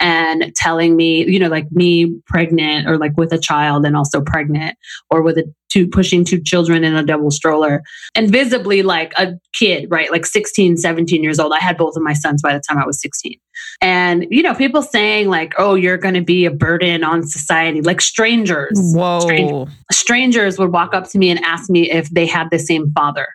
and 0.00 0.52
telling 0.56 0.96
me, 0.96 1.26
you 1.26 1.38
know, 1.38 1.48
like 1.48 1.70
me 1.72 2.14
pregnant 2.26 2.88
or 2.88 2.98
like 2.98 3.16
with 3.16 3.32
a 3.32 3.38
child 3.38 3.84
and 3.84 3.96
also 3.96 4.20
pregnant 4.20 4.76
or 5.10 5.22
with 5.22 5.38
a 5.38 5.44
two 5.74 5.88
pushing 5.88 6.24
two 6.24 6.40
children 6.40 6.84
in 6.84 6.94
a 6.94 7.02
double 7.02 7.30
stroller 7.30 7.82
and 8.14 8.30
visibly 8.30 8.82
like 8.82 9.12
a 9.18 9.32
kid, 9.52 9.88
right? 9.90 10.10
Like 10.10 10.24
16, 10.24 10.76
17 10.76 11.22
years 11.22 11.40
old. 11.40 11.52
I 11.52 11.58
had 11.58 11.76
both 11.76 11.96
of 11.96 12.02
my 12.02 12.12
sons 12.12 12.42
by 12.42 12.52
the 12.52 12.62
time 12.66 12.78
I 12.78 12.86
was 12.86 13.00
16. 13.00 13.36
And, 13.80 14.26
you 14.30 14.42
know, 14.42 14.54
people 14.54 14.82
saying 14.82 15.28
like, 15.28 15.52
oh, 15.58 15.74
you're 15.74 15.96
going 15.96 16.14
to 16.14 16.22
be 16.22 16.44
a 16.44 16.50
burden 16.50 17.02
on 17.02 17.26
society, 17.26 17.82
like 17.82 18.00
strangers. 18.00 18.78
Whoa. 18.94 19.20
Strangers, 19.20 19.74
strangers 19.90 20.58
would 20.58 20.72
walk 20.72 20.94
up 20.94 21.08
to 21.10 21.18
me 21.18 21.30
and 21.30 21.40
ask 21.44 21.68
me 21.68 21.90
if 21.90 22.08
they 22.10 22.26
had 22.26 22.50
the 22.50 22.58
same 22.58 22.92
father. 22.92 23.26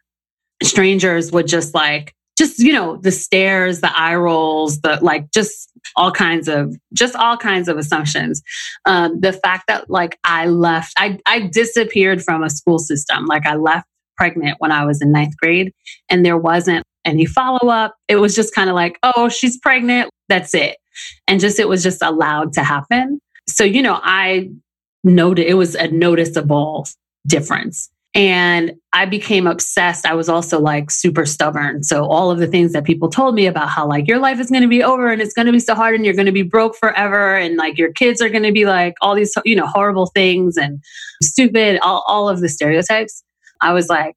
Strangers 0.64 1.32
would 1.32 1.48
just 1.48 1.74
like, 1.76 2.16
just 2.40 2.58
you 2.58 2.72
know 2.72 2.96
the 2.96 3.12
stares 3.12 3.82
the 3.82 4.00
eye 4.00 4.16
rolls 4.16 4.80
the 4.80 4.98
like 5.02 5.30
just 5.32 5.70
all 5.98 6.12
kinds 6.12 6.48
of 6.48 6.74
just 6.94 7.16
all 7.16 7.38
kinds 7.38 7.68
of 7.68 7.78
assumptions. 7.78 8.42
Um, 8.86 9.20
the 9.20 9.34
fact 9.34 9.66
that 9.68 9.90
like 9.90 10.18
i 10.24 10.48
left 10.48 10.94
I, 10.98 11.20
I 11.26 11.42
disappeared 11.42 12.24
from 12.24 12.42
a 12.42 12.50
school 12.50 12.80
system. 12.80 13.26
Like 13.26 13.46
i 13.46 13.56
left 13.56 13.86
pregnant 14.16 14.56
when 14.60 14.72
i 14.72 14.86
was 14.86 15.02
in 15.02 15.12
ninth 15.12 15.36
grade 15.38 15.74
and 16.10 16.26
there 16.26 16.38
wasn't 16.38 16.84
any 17.06 17.26
follow-up. 17.26 17.96
It 18.08 18.18
was 18.18 18.36
just 18.36 18.56
kind 18.56 18.70
of 18.70 18.76
like 18.76 18.98
oh 19.04 19.28
she's 19.28 19.60
pregnant. 19.60 20.10
That's 20.30 20.54
it. 20.54 20.78
And 21.28 21.40
just 21.40 21.60
it 21.60 21.68
was 21.68 21.84
just 21.84 22.02
allowed 22.02 22.54
to 22.54 22.64
happen. 22.64 23.20
So 23.50 23.66
you 23.66 23.82
know 23.82 24.00
i 24.02 24.50
noted 25.04 25.46
it 25.46 25.56
was 25.56 25.76
a 25.76 25.90
noticeable 25.90 26.88
difference 27.28 27.90
and 28.16 28.74
I 28.92 29.06
became 29.06 29.46
obsessed. 29.46 30.06
I 30.06 30.16
was 30.16 30.30
also 30.30 30.60
like 30.60 30.90
super 30.90 31.26
stubborn. 31.26 31.84
So 31.84 32.06
all 32.06 32.32
of 32.32 32.40
the 32.40 32.48
things 32.48 32.74
that 32.74 32.84
people 32.84 33.08
told 33.08 33.36
me 33.36 33.46
about 33.46 33.70
how 33.70 33.88
like 33.88 34.08
your 34.08 34.18
life 34.18 34.40
is 34.40 34.50
going 34.50 34.64
to 34.64 34.68
be 34.68 34.84
over 34.84 35.12
and 35.12 35.22
it's 35.22 35.34
going 35.34 35.46
to 35.46 35.52
be 35.52 35.60
so 35.60 35.76
hard 35.76 35.94
and 35.96 36.04
you're 36.04 36.16
going 36.16 36.26
to 36.26 36.32
be 36.32 36.42
broke 36.42 36.76
forever 36.76 37.36
and 37.36 37.56
like 37.58 37.78
your 37.78 37.94
kids 37.94 38.20
are 38.20 38.30
going 38.30 38.44
to 38.44 38.52
be 38.52 38.66
like 38.66 38.96
all 39.02 39.14
these 39.14 39.34
you 39.46 39.56
know 39.56 39.68
horrible 39.68 40.08
things 40.08 40.58
and 40.58 40.82
stupid 41.22 41.80
all, 41.84 42.04
all 42.08 42.28
of 42.28 42.42
the 42.42 42.50
stereotypes. 42.50 43.24
I 43.62 43.74
was 43.74 43.90
like, 43.90 44.16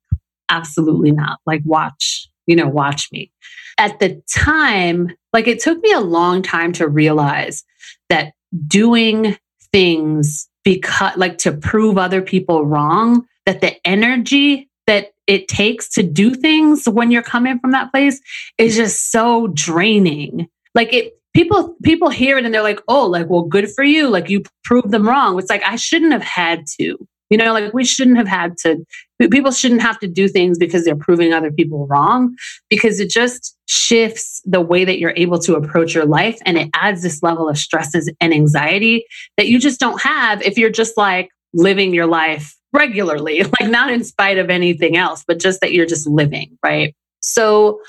absolutely 0.53 1.11
not. 1.11 1.41
Like, 1.47 1.63
watch, 1.65 2.29
you 2.47 2.55
know, 2.55 2.69
watch 2.69 3.09
me. 3.11 3.33
At 3.79 3.99
the 3.99 4.23
time, 4.33 5.09
like, 5.33 5.49
it 5.49 5.61
took 5.61 5.83
me 5.83 5.93
a 5.93 6.01
long 6.01 6.43
time 6.43 6.73
to 6.75 6.87
realize 6.87 7.65
that 8.09 8.35
doing 8.67 9.37
things 9.73 10.49
because, 10.65 11.17
like, 11.17 11.39
to 11.39 11.53
prove 11.53 11.99
other 11.99 12.23
people 12.23 12.65
wrong, 12.65 13.27
that 13.47 13.61
the 13.61 13.75
energy 13.87 14.69
that 14.87 15.13
it 15.27 15.49
takes 15.49 15.89
to 15.91 16.03
do 16.03 16.35
things 16.35 16.89
when 16.89 17.11
you're 17.11 17.23
coming 17.23 17.59
from 17.59 17.71
that 17.73 17.91
place 17.93 18.21
is 18.59 18.77
just 18.77 19.11
so 19.11 19.49
draining. 19.49 20.49
Like, 20.75 20.93
it, 20.93 21.15
people 21.35 21.77
people 21.83 22.11
hear 22.11 22.37
it 22.39 22.45
and 22.45 22.53
they're 22.53 22.63
like 22.63 22.81
oh 22.89 23.07
like 23.07 23.29
well 23.29 23.43
good 23.43 23.71
for 23.71 23.85
you. 23.85 24.09
Like 24.09 24.29
you 24.29 24.43
proved 24.65 24.91
them 24.91 25.09
wrong. 25.09 25.39
It's 25.39 25.51
like 25.51 25.63
i 25.65 25.77
shouldn't 25.77 26.13
have 26.13 26.23
had 26.23 26.67
to 26.79 26.99
you 27.33 27.39
know 27.39 27.53
like 27.53 27.73
we 27.73 27.85
shouldn't 27.85 28.17
have 28.17 28.29
had 28.29 28.57
to 28.59 28.85
people 29.31 29.51
shouldn't 29.51 29.83
have 29.83 29.99
to 29.99 30.07
do 30.07 30.29
things 30.29 30.59
because 30.59 30.85
they're 30.85 30.97
proving 30.97 31.33
other 31.33 31.51
people 31.51 31.87
wrong 31.87 32.35
because 32.69 33.01
it 33.01 33.09
just 33.09 33.57
shifts 33.67 34.41
the 34.45 34.61
way 34.61 34.85
that 34.85 34.99
you're 34.99 35.15
able 35.17 35.39
to 35.39 35.55
approach 35.55 35.95
your 35.95 36.05
life 36.05 36.39
and 36.45 36.59
it 36.59 36.69
adds 36.75 37.03
this 37.03 37.23
level 37.23 37.49
of 37.49 37.57
stresses 37.57 38.11
and 38.21 38.33
anxiety 38.33 39.05
that 39.37 39.49
you 39.49 39.59
just 39.59 39.81
don't 39.81 40.01
have 40.01 40.43
if 40.43 40.59
you're 40.59 40.71
just 40.71 40.97
like 40.97 41.29
living 41.55 41.95
your 41.95 42.07
life 42.07 42.57
regularly 42.73 43.43
like 43.61 43.71
not 43.71 43.91
in 43.91 44.05
spite 44.05 44.39
of 44.39 44.51
anything 44.51 44.97
else 44.97 45.25
but 45.27 45.41
just 45.41 45.61
that 45.61 45.73
you're 45.73 45.87
just 45.87 46.07
living 46.07 46.57
right 46.63 46.95
so 47.21 47.81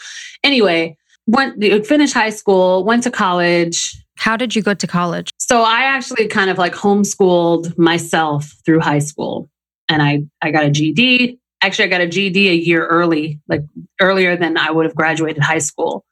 anyway 0.44 0.96
went 1.28 1.64
finished 1.86 2.14
high 2.14 2.30
school, 2.30 2.84
went 2.84 3.04
to 3.04 3.12
college. 3.12 3.96
How 4.24 4.38
did 4.38 4.56
you 4.56 4.62
go 4.62 4.74
to 4.74 4.88
college? 4.88 5.32
So 5.38 5.64
I 5.64 5.82
actually 5.82 6.30
kind 6.30 6.50
of 6.50 6.58
like 6.58 6.74
homeschooled 6.74 7.78
myself 7.78 8.54
through 8.66 8.80
high 8.80 9.00
school. 9.00 9.50
And 9.90 10.02
I 10.02 10.24
I 10.42 10.50
got 10.52 10.64
a 10.64 10.72
GED. 10.72 11.38
Actually, 11.62 11.86
I 11.86 11.88
got 11.90 12.00
a 12.00 12.08
GED 12.08 12.50
a 12.50 12.54
year 12.54 12.88
early, 12.88 13.42
like 13.50 13.64
earlier 14.00 14.38
than 14.38 14.58
I 14.58 14.72
would 14.72 14.86
have 14.86 14.96
graduated 14.96 15.44
high 15.44 15.58
school. 15.58 16.06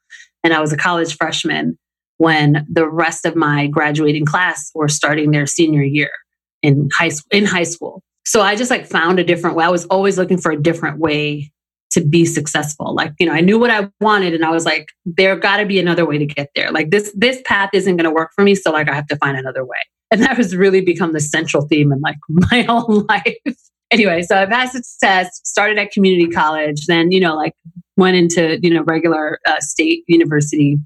And 0.44 0.52
I 0.52 0.60
was 0.60 0.74
a 0.74 0.76
college 0.76 1.16
freshman 1.16 1.78
when 2.18 2.66
the 2.70 2.86
rest 2.86 3.24
of 3.24 3.34
my 3.34 3.66
graduating 3.68 4.26
class 4.26 4.70
were 4.74 4.88
starting 4.88 5.30
their 5.30 5.46
senior 5.46 5.82
year 5.82 6.10
in 6.60 6.90
high 6.92 7.08
school 7.08 7.28
in 7.30 7.46
high 7.46 7.62
school. 7.62 8.02
So 8.26 8.42
I 8.42 8.56
just 8.56 8.70
like 8.70 8.84
found 8.86 9.20
a 9.20 9.24
different 9.24 9.56
way. 9.56 9.64
I 9.64 9.70
was 9.70 9.86
always 9.86 10.18
looking 10.18 10.36
for 10.36 10.52
a 10.52 10.62
different 10.62 10.98
way 10.98 11.50
to 11.92 12.04
be 12.04 12.24
successful. 12.24 12.94
Like, 12.94 13.12
you 13.18 13.26
know, 13.26 13.32
I 13.32 13.40
knew 13.40 13.58
what 13.58 13.70
I 13.70 13.88
wanted 14.00 14.34
and 14.34 14.44
I 14.44 14.50
was 14.50 14.64
like, 14.64 14.88
there 15.04 15.36
got 15.36 15.58
to 15.58 15.66
be 15.66 15.78
another 15.78 16.04
way 16.06 16.18
to 16.18 16.26
get 16.26 16.50
there. 16.54 16.70
Like 16.70 16.90
this, 16.90 17.12
this 17.14 17.40
path 17.44 17.70
isn't 17.72 17.96
going 17.96 18.04
to 18.04 18.10
work 18.10 18.30
for 18.34 18.42
me. 18.42 18.54
So 18.54 18.70
like, 18.70 18.88
I 18.88 18.94
have 18.94 19.06
to 19.08 19.16
find 19.16 19.36
another 19.36 19.64
way. 19.64 19.78
And 20.10 20.22
that 20.22 20.36
has 20.36 20.56
really 20.56 20.80
become 20.80 21.12
the 21.12 21.20
central 21.20 21.66
theme 21.66 21.92
in 21.92 22.00
like 22.00 22.16
my 22.28 22.62
whole 22.62 23.04
life. 23.08 23.36
anyway, 23.90 24.22
so 24.22 24.36
I 24.36 24.46
passed 24.46 24.74
the 24.74 24.82
test, 25.00 25.46
started 25.46 25.78
at 25.78 25.92
community 25.92 26.30
college, 26.30 26.86
then, 26.86 27.12
you 27.12 27.20
know, 27.20 27.34
like 27.34 27.54
went 27.96 28.16
into, 28.16 28.58
you 28.62 28.70
know, 28.70 28.82
regular 28.82 29.38
uh, 29.46 29.60
state 29.60 30.04
university. 30.06 30.78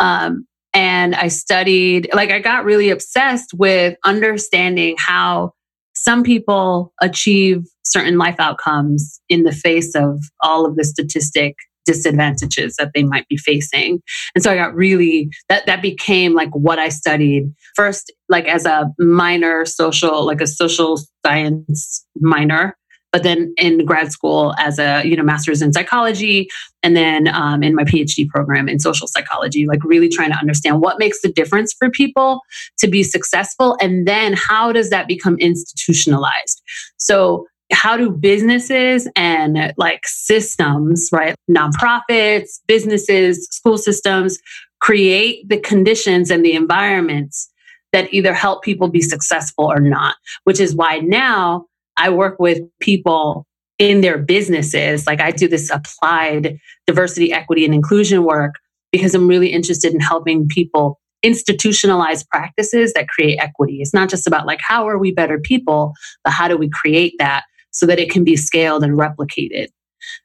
Um, 0.00 0.46
and 0.74 1.14
I 1.14 1.28
studied, 1.28 2.08
like, 2.14 2.30
I 2.30 2.38
got 2.38 2.64
really 2.64 2.88
obsessed 2.88 3.52
with 3.54 3.96
understanding 4.04 4.96
how 4.98 5.52
some 5.94 6.22
people 6.22 6.92
achieve 7.00 7.66
certain 7.92 8.18
life 8.18 8.36
outcomes 8.38 9.20
in 9.28 9.42
the 9.42 9.52
face 9.52 9.94
of 9.94 10.20
all 10.40 10.66
of 10.66 10.76
the 10.76 10.84
statistic 10.84 11.56
disadvantages 11.84 12.76
that 12.76 12.92
they 12.94 13.02
might 13.02 13.26
be 13.28 13.36
facing. 13.36 14.00
And 14.34 14.42
so 14.42 14.52
I 14.52 14.56
got 14.56 14.74
really 14.74 15.30
that 15.48 15.66
that 15.66 15.82
became 15.82 16.32
like 16.32 16.50
what 16.50 16.78
I 16.78 16.88
studied 16.88 17.52
first 17.74 18.12
like 18.28 18.46
as 18.46 18.66
a 18.66 18.90
minor 18.98 19.64
social 19.64 20.24
like 20.24 20.40
a 20.40 20.46
social 20.46 20.98
science 21.24 22.06
minor 22.20 22.76
but 23.12 23.22
then 23.22 23.52
in 23.58 23.84
grad 23.84 24.10
school 24.10 24.54
as 24.58 24.78
a 24.78 25.02
you 25.04 25.14
know 25.14 25.22
master's 25.22 25.62
in 25.62 25.72
psychology 25.72 26.48
and 26.82 26.96
then 26.96 27.28
um, 27.28 27.62
in 27.62 27.74
my 27.74 27.84
phd 27.84 28.28
program 28.28 28.68
in 28.68 28.78
social 28.78 29.06
psychology 29.06 29.66
like 29.66 29.84
really 29.84 30.08
trying 30.08 30.30
to 30.30 30.38
understand 30.38 30.80
what 30.80 30.98
makes 30.98 31.20
the 31.20 31.30
difference 31.30 31.72
for 31.72 31.90
people 31.90 32.40
to 32.78 32.88
be 32.88 33.02
successful 33.02 33.76
and 33.80 34.08
then 34.08 34.32
how 34.32 34.72
does 34.72 34.90
that 34.90 35.06
become 35.06 35.36
institutionalized 35.38 36.62
so 36.96 37.46
how 37.72 37.96
do 37.96 38.10
businesses 38.10 39.08
and 39.16 39.72
like 39.76 40.00
systems 40.04 41.08
right 41.12 41.34
nonprofits 41.50 42.60
businesses 42.66 43.46
school 43.50 43.78
systems 43.78 44.38
create 44.80 45.48
the 45.48 45.58
conditions 45.58 46.30
and 46.30 46.44
the 46.44 46.52
environments 46.54 47.48
that 47.92 48.12
either 48.12 48.32
help 48.32 48.62
people 48.62 48.88
be 48.88 49.00
successful 49.00 49.64
or 49.64 49.80
not 49.80 50.16
which 50.44 50.60
is 50.60 50.74
why 50.74 50.98
now 50.98 51.66
I 51.96 52.10
work 52.10 52.38
with 52.38 52.60
people 52.80 53.46
in 53.78 54.00
their 54.00 54.18
businesses. 54.18 55.06
Like 55.06 55.20
I 55.20 55.30
do 55.30 55.48
this 55.48 55.70
applied 55.70 56.58
diversity, 56.86 57.32
equity, 57.32 57.64
and 57.64 57.74
inclusion 57.74 58.24
work 58.24 58.54
because 58.90 59.14
I'm 59.14 59.26
really 59.26 59.48
interested 59.48 59.92
in 59.94 60.00
helping 60.00 60.46
people 60.48 61.00
institutionalize 61.24 62.26
practices 62.28 62.92
that 62.94 63.08
create 63.08 63.38
equity. 63.40 63.78
It's 63.80 63.94
not 63.94 64.08
just 64.08 64.26
about 64.26 64.46
like 64.46 64.60
how 64.60 64.88
are 64.88 64.98
we 64.98 65.12
better 65.12 65.38
people, 65.38 65.94
but 66.24 66.32
how 66.32 66.48
do 66.48 66.56
we 66.56 66.68
create 66.68 67.14
that 67.18 67.44
so 67.72 67.86
that 67.86 67.98
it 67.98 68.10
can 68.10 68.24
be 68.24 68.36
scaled 68.36 68.82
and 68.84 68.98
replicated? 68.98 69.68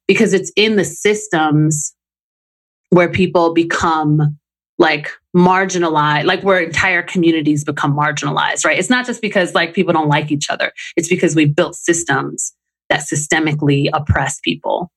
Because 0.07 0.33
it's 0.33 0.51
in 0.55 0.75
the 0.75 0.85
systems 0.85 1.93
where 2.89 3.09
people 3.09 3.53
become 3.53 4.37
like 4.77 5.11
marginalized, 5.35 6.25
like 6.25 6.43
where 6.43 6.59
entire 6.59 7.01
communities 7.01 7.63
become 7.63 7.95
marginalized, 7.95 8.63
right? 8.65 8.77
It's 8.77 8.89
not 8.89 9.05
just 9.05 9.21
because 9.21 9.55
like 9.55 9.73
people 9.73 9.93
don't 9.93 10.07
like 10.07 10.31
each 10.31 10.49
other. 10.49 10.71
It's 10.95 11.09
because 11.09 11.35
we've 11.35 11.55
built 11.55 11.75
systems 11.75 12.53
that 12.89 13.01
systemically 13.01 13.89
oppress 13.93 14.39
people. 14.39 14.91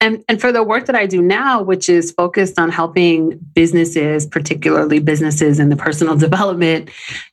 And, 0.00 0.24
and 0.28 0.40
for 0.40 0.50
the 0.50 0.62
work 0.62 0.86
that 0.86 0.96
I 0.96 1.04
do 1.06 1.20
now, 1.20 1.62
which 1.62 1.88
is 1.88 2.12
focused 2.12 2.58
on 2.58 2.70
helping 2.70 3.38
businesses, 3.54 4.26
particularly 4.26 4.98
businesses 4.98 5.58
in 5.58 5.68
the 5.68 5.76
personal 5.76 6.16
development 6.26 6.90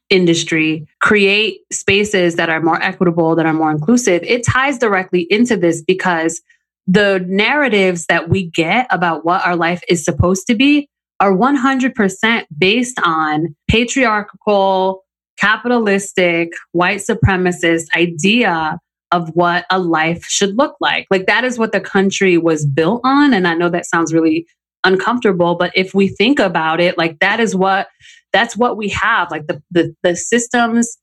industry, 0.10 0.86
create 1.02 1.62
spaces 1.72 2.36
that 2.36 2.50
are 2.50 2.62
more 2.62 2.82
equitable, 2.82 3.36
that 3.36 3.46
are 3.46 3.54
more 3.54 3.72
inclusive, 3.72 4.22
it 4.24 4.46
ties 4.46 4.78
directly 4.78 5.28
into 5.30 5.56
this 5.56 5.82
because 5.82 6.42
the 6.88 7.24
narratives 7.28 8.06
that 8.06 8.30
we 8.30 8.46
get 8.46 8.88
about 8.90 9.26
what 9.26 9.46
our 9.46 9.56
life 9.56 9.82
is 9.90 10.04
supposed 10.04 10.48
to 10.48 10.56
be 10.56 10.90
are 11.20 11.34
100% 11.34 12.46
based 12.58 13.00
on 13.04 13.56
patriarchal, 13.68 15.04
capitalistic, 15.40 16.54
white 16.72 17.00
supremacist 17.00 17.86
idea 17.96 18.80
of 19.12 19.30
what 19.30 19.66
a 19.70 19.80
life 19.80 20.24
should 20.26 20.58
look 20.58 20.76
like. 20.80 21.08
Like 21.10 21.26
that 21.28 21.44
is 21.44 21.58
what 21.58 21.72
the 21.72 21.80
country 21.80 22.38
was 22.38 22.66
built 22.66 23.02
on. 23.04 23.34
And 23.34 23.48
I 23.48 23.54
know 23.54 23.70
that 23.70 23.86
sounds 23.86 24.14
really 24.14 24.46
uncomfortable, 24.84 25.56
but 25.56 25.72
if 25.76 25.94
we 25.94 26.08
think 26.08 26.40
about 26.40 26.80
it, 26.80 26.98
like 26.98 27.20
that 27.20 27.40
is 27.40 27.56
what 27.56 27.88
that's 28.34 28.58
what 28.58 28.78
we 28.78 28.90
have. 28.90 29.32
Like 29.32 29.48
the 29.48 29.62
the, 29.72 29.96
the 30.04 30.16
systems 30.16 30.98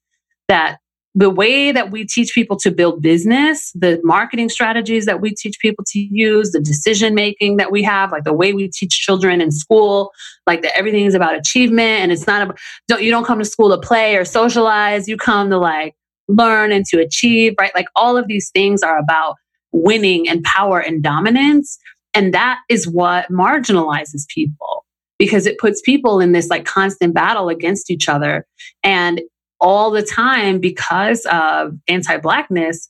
that 0.49 0.79
the 1.17 1.31
way 1.31 1.71
that 1.71 1.93
we 1.93 2.05
teach 2.05 2.35
people 2.35 2.57
to 2.57 2.73
build 2.73 3.01
business, 3.01 3.71
the 3.73 4.01
marketing 4.03 4.49
strategies 4.49 5.07
that 5.07 5.21
we 5.21 5.33
teach 5.33 5.61
people 5.61 5.85
to 5.87 5.99
use, 6.01 6.51
the 6.51 6.61
decision 6.61 7.15
making 7.15 7.57
that 7.57 7.71
we 7.71 7.85
have, 7.85 8.11
like 8.11 8.25
the 8.25 8.33
way 8.33 8.53
we 8.53 8.69
teach 8.69 8.91
children 8.91 9.41
in 9.41 9.53
school, 9.53 10.11
like 10.47 10.63
that 10.63 10.77
everything 10.77 11.05
is 11.05 11.15
about 11.15 11.37
achievement 11.37 12.01
and 12.01 12.11
it's 12.11 12.27
not 12.27 12.43
about 12.43 12.59
don't 12.89 13.03
you 13.03 13.11
don't 13.11 13.25
come 13.25 13.39
to 13.39 13.45
school 13.45 13.71
to 13.71 13.79
play 13.79 14.17
or 14.17 14.25
socialize, 14.25 15.07
you 15.07 15.17
come 15.17 15.51
to 15.51 15.59
like 15.59 15.95
learn 16.29 16.73
and 16.73 16.85
to 16.87 17.01
achieve, 17.01 17.55
right? 17.59 17.75
Like 17.75 17.87
all 17.97 18.17
of 18.17 18.27
these 18.29 18.51
things 18.51 18.83
are 18.83 18.99
about 18.99 19.37
winning 19.73 20.29
and 20.29 20.43
power 20.45 20.79
and 20.79 21.03
dominance 21.03 21.79
and 22.15 22.33
that 22.33 22.61
is 22.69 22.89
what 22.89 23.29
marginalizes 23.29 24.27
people 24.29 24.87
because 25.19 25.47
it 25.47 25.59
puts 25.59 25.83
people 25.83 26.21
in 26.21 26.33
this 26.33 26.49
like 26.49 26.65
constant 26.65 27.13
battle 27.13 27.49
against 27.49 27.91
each 27.91 28.09
other 28.09 28.47
and 28.83 29.21
all 29.61 29.91
the 29.91 30.03
time 30.03 30.61
because 30.61 31.27
of 31.27 31.73
anti 31.89 32.17
blackness, 32.19 32.89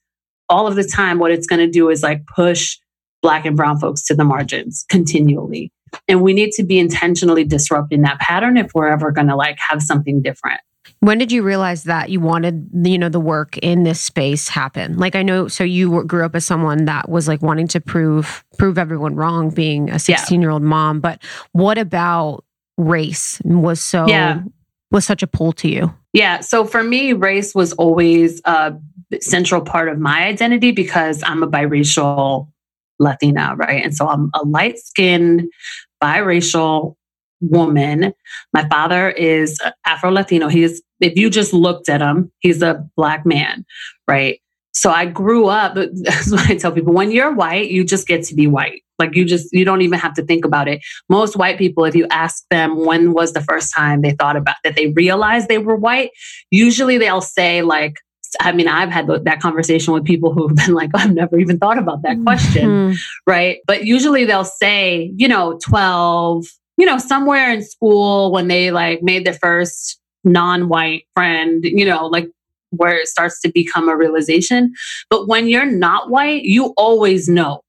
all 0.49 0.67
of 0.67 0.77
the 0.77 0.85
time, 0.85 1.19
what 1.19 1.31
it's 1.31 1.47
going 1.47 1.61
to 1.61 1.71
do 1.71 1.89
is 1.89 2.03
like 2.03 2.27
push 2.27 2.77
black 3.23 3.47
and 3.47 3.57
brown 3.57 3.79
folks 3.79 4.03
to 4.05 4.15
the 4.15 4.25
margins 4.25 4.85
continually. 4.89 5.73
And 6.09 6.23
we 6.23 6.33
need 6.33 6.51
to 6.53 6.65
be 6.65 6.79
intentionally 6.79 7.45
disrupting 7.45 8.03
that 8.03 8.19
pattern 8.19 8.57
if 8.57 8.73
we're 8.75 8.89
ever 8.89 9.13
going 9.13 9.29
to 9.29 9.37
like 9.37 9.59
have 9.69 9.83
something 9.83 10.21
different. 10.21 10.61
When 11.01 11.19
did 11.19 11.33
you 11.33 11.43
realize 11.43 11.85
that 11.85 12.11
you 12.11 12.21
wanted, 12.21 12.69
you 12.73 12.99
know, 12.99 13.09
the 13.09 13.21
work 13.21 13.59
in 13.59 13.85
this 13.85 14.01
space 14.01 14.49
happen? 14.49 14.97
Like 14.97 15.17
I 15.17 15.23
know, 15.23 15.49
so 15.49 15.65
you 15.65 16.05
grew 16.05 16.25
up 16.25 16.35
as 16.35 16.45
someone 16.45 16.85
that 16.87 17.09
was 17.09 17.29
like 17.29 17.43
wanting 17.43 17.69
to 17.69 17.81
prove 17.81 18.45
prove 18.59 18.79
everyone 18.79 19.17
wrong, 19.17 19.51
being 19.51 19.91
a 19.91 19.99
sixteen 19.99 20.41
year 20.41 20.51
old 20.51 20.63
mom. 20.63 21.01
But 21.01 21.23
what 21.53 21.79
about 21.79 22.45
race 22.77 23.41
was 23.45 23.81
so 23.81 24.07
yeah. 24.09 24.43
was 24.91 25.05
such 25.05 25.23
a 25.23 25.27
pull 25.27 25.53
to 25.55 25.69
you? 25.69 25.95
Yeah. 26.13 26.41
So 26.41 26.65
for 26.65 26.83
me, 26.83 27.13
race 27.13 27.55
was 27.55 27.73
always 27.75 28.41
a 28.45 28.75
central 29.21 29.61
part 29.61 29.89
of 29.89 29.99
my 29.99 30.25
identity 30.25 30.73
because 30.73 31.23
I'm 31.25 31.43
a 31.43 31.49
biracial 31.49 32.49
Latina, 32.99 33.55
right? 33.57 33.85
And 33.85 33.95
so 33.95 34.09
I'm 34.09 34.31
a 34.35 34.45
light 34.45 34.79
skinned 34.79 35.49
biracial 36.03 36.97
woman. 37.51 38.13
My 38.53 38.69
father 38.69 39.11
is 39.11 39.59
Afro 39.87 40.11
Latino. 40.11 40.49
He 40.49 40.63
is, 40.63 40.83
if 41.01 41.17
you 41.17 41.31
just 41.31 41.53
looked 41.53 41.89
at 41.89 42.01
him, 42.01 42.33
he's 42.41 42.63
a 42.63 42.85
black 42.97 43.25
man, 43.27 43.65
right? 44.09 44.41
So 44.73 44.91
I 44.91 45.07
grew 45.07 45.47
up, 45.47 45.75
that's 45.93 46.31
what 46.31 46.49
I 46.49 46.57
tell 46.57 46.73
people 46.73 46.93
when 46.93 47.11
you're 47.11 47.33
white, 47.33 47.71
you 47.71 47.85
just 47.85 48.07
get 48.07 48.25
to 48.25 48.35
be 48.35 48.47
white. 48.47 48.83
Like 48.99 49.17
you 49.17 49.25
just, 49.25 49.49
you 49.53 49.65
don't 49.65 49.83
even 49.83 49.99
have 49.99 50.15
to 50.15 50.23
think 50.23 50.45
about 50.45 50.69
it. 50.69 50.81
Most 51.09 51.37
white 51.37 51.59
people, 51.59 51.85
if 51.85 51.97
you 51.97 52.07
ask 52.11 52.45
them 52.51 52.85
when 52.85 53.13
was 53.13 53.33
the 53.33 53.41
first 53.41 53.73
time 53.75 54.03
they 54.03 54.13
thought 54.13 54.37
about 54.37 54.57
that 54.63 54.77
they 54.77 54.89
realized 54.89 55.49
they 55.49 55.59
were 55.59 55.75
white, 55.75 56.11
usually 56.51 56.99
they'll 56.99 57.21
say, 57.21 57.63
like, 57.63 57.97
I 58.41 58.53
mean, 58.53 58.69
I've 58.69 58.91
had 58.91 59.07
that 59.07 59.41
conversation 59.41 59.95
with 59.95 60.05
people 60.05 60.33
who've 60.33 60.55
been 60.55 60.75
like, 60.75 60.91
I've 60.95 61.15
never 61.15 61.39
even 61.39 61.59
thought 61.59 61.79
about 61.79 62.03
that 62.03 62.23
question. 62.25 62.69
Mm-hmm. 62.69 62.97
Right. 63.27 63.59
But 63.67 63.85
usually 63.85 64.25
they'll 64.25 64.45
say, 64.45 65.13
you 65.17 65.29
know, 65.29 65.59
12, 65.65 66.47
you 66.77 66.87
know, 66.87 66.99
somewhere 66.99 67.51
in 67.53 67.63
school 67.63 68.33
when 68.33 68.49
they 68.49 68.71
like 68.71 69.03
made 69.03 69.25
their 69.25 69.35
first 69.35 69.99
non 70.25 70.69
white 70.69 71.05
friend, 71.15 71.65
you 71.65 71.85
know, 71.85 72.07
like 72.07 72.29
where 72.71 72.97
it 72.97 73.09
starts 73.09 73.41
to 73.43 73.51
become 73.53 73.89
a 73.89 73.97
realization. 73.97 74.73
But 75.11 75.29
when 75.29 75.49
you're 75.49 75.71
not 75.71 76.11
white, 76.11 76.43
you 76.43 76.75
always 76.77 77.29
know 77.29 77.61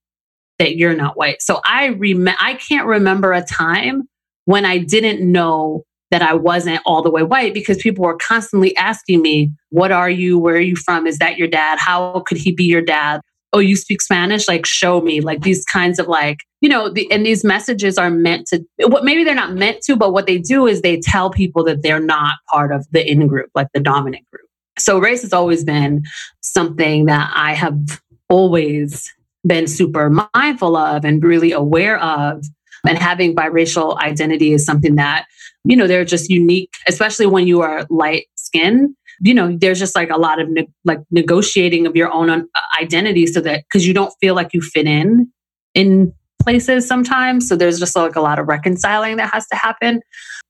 that 0.60 0.78
you're 0.78 0.96
not 0.96 1.18
white. 1.18 1.42
So 1.42 1.62
I 1.66 1.90
rem- 1.90 2.30
I 2.40 2.56
can't 2.56 2.88
remember 2.88 3.34
a 3.34 3.44
time 3.44 4.08
when 4.46 4.66
I 4.66 4.78
didn't 4.78 5.22
know 5.30 5.84
that 6.12 6.22
I 6.22 6.34
wasn't 6.34 6.82
all 6.86 7.02
the 7.02 7.12
way 7.12 7.24
white 7.24 7.54
because 7.54 7.78
people 7.78 8.06
were 8.06 8.18
constantly 8.18 8.76
asking 8.78 9.22
me, 9.22 9.52
What 9.70 9.92
are 9.92 10.10
you? 10.10 10.40
Where 10.40 10.56
are 10.56 10.60
you 10.60 10.76
from? 10.76 11.08
Is 11.08 11.18
that 11.18 11.38
your 11.38 11.48
dad? 11.48 11.78
How 11.80 12.22
could 12.26 12.38
he 12.38 12.52
be 12.52 12.64
your 12.64 12.82
dad? 12.82 13.22
Oh, 13.56 13.60
you 13.60 13.78
speak 13.78 14.02
Spanish? 14.02 14.50
Like, 14.50 14.66
show 14.66 15.00
me. 15.00 15.22
Like, 15.22 15.44
these 15.44 15.64
kinds 15.64 15.98
of 15.98 16.08
like, 16.10 16.40
you 16.60 16.68
know, 16.68 16.90
the, 16.90 17.10
and 17.10 17.26
these 17.26 17.46
messages 17.46 17.98
are 17.98 18.10
meant 18.10 18.48
to, 18.48 18.62
what 18.88 19.06
maybe 19.06 19.24
they're 19.24 19.34
not 19.34 19.54
meant 19.54 19.82
to, 19.84 19.96
but 19.96 20.12
what 20.12 20.28
they 20.28 20.38
do 20.38 20.68
is 20.68 20.82
they 20.82 21.00
tell 21.00 21.30
people 21.30 21.64
that 21.64 21.82
they're 21.82 22.02
not 22.02 22.34
part 22.52 22.74
of 22.74 22.86
the 22.92 23.10
in 23.10 23.28
group, 23.28 23.50
like 23.56 23.68
the 23.74 23.80
dominant 23.80 24.30
group. 24.30 24.46
So 24.78 25.00
race 25.00 25.22
has 25.22 25.32
always 25.32 25.64
been 25.64 26.04
something 26.42 27.06
that 27.06 27.32
I 27.34 27.54
have 27.54 28.02
always 28.28 29.10
been 29.48 29.68
super 29.68 30.10
mindful 30.34 30.76
of 30.76 31.06
and 31.06 31.24
really 31.24 31.54
aware 31.54 31.98
of. 32.00 32.44
And 32.86 32.98
having 32.98 33.34
biracial 33.34 33.98
identity 34.00 34.52
is 34.52 34.66
something 34.66 34.96
that, 34.96 35.28
you 35.64 35.78
know, 35.78 35.88
they're 35.88 36.04
just 36.04 36.30
unique, 36.30 36.74
especially 36.90 37.26
when 37.26 37.48
you 37.48 37.62
are 37.62 37.88
light 37.90 38.26
skinned. 38.36 38.96
You 39.22 39.34
know, 39.34 39.56
there's 39.58 39.80
just 39.80 39.96
like 39.96 40.10
a 40.10 40.18
lot 40.18 40.40
of 40.40 40.50
ne- 40.50 40.70
like 40.84 41.00
negotiating 41.12 41.88
of 41.88 41.96
your 41.96 42.12
own 42.12 42.30
uh, 42.30 42.46
identity 42.82 43.28
so 43.28 43.42
that 43.42 43.64
because 43.64 43.88
you 43.88 43.94
don't 43.94 44.14
feel 44.20 44.36
like 44.36 44.54
you 44.54 44.62
fit 44.62 44.88
in 44.88 45.32
in 45.74 46.14
places 46.42 46.88
sometimes. 46.88 47.48
So 47.48 47.56
there's 47.56 47.80
just 47.80 47.96
like 47.96 48.16
a 48.16 48.22
lot 48.22 48.40
of 48.40 48.48
reconciling 48.48 49.18
that 49.18 49.34
has 49.34 49.48
to 49.48 49.56
happen. 49.56 50.02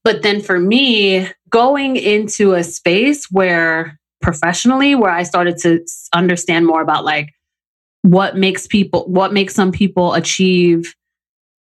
But 0.04 0.21
then 0.21 0.41
for 0.41 0.60
me, 0.60 1.28
going 1.49 1.95
into 1.95 2.54
a 2.54 2.63
space 2.63 3.28
where 3.32 3.99
professionally 4.21 4.95
where 4.95 5.12
I 5.12 5.23
started 5.23 5.58
to 5.60 5.86
understand 6.13 6.65
more 6.65 6.82
about 6.82 7.06
like 7.06 7.30
what 8.01 8.36
makes 8.38 8.67
people, 8.67 9.06
what 9.08 9.34
makes 9.34 9.56
some 9.56 9.71
people 9.71 10.13
achieve 10.13 10.93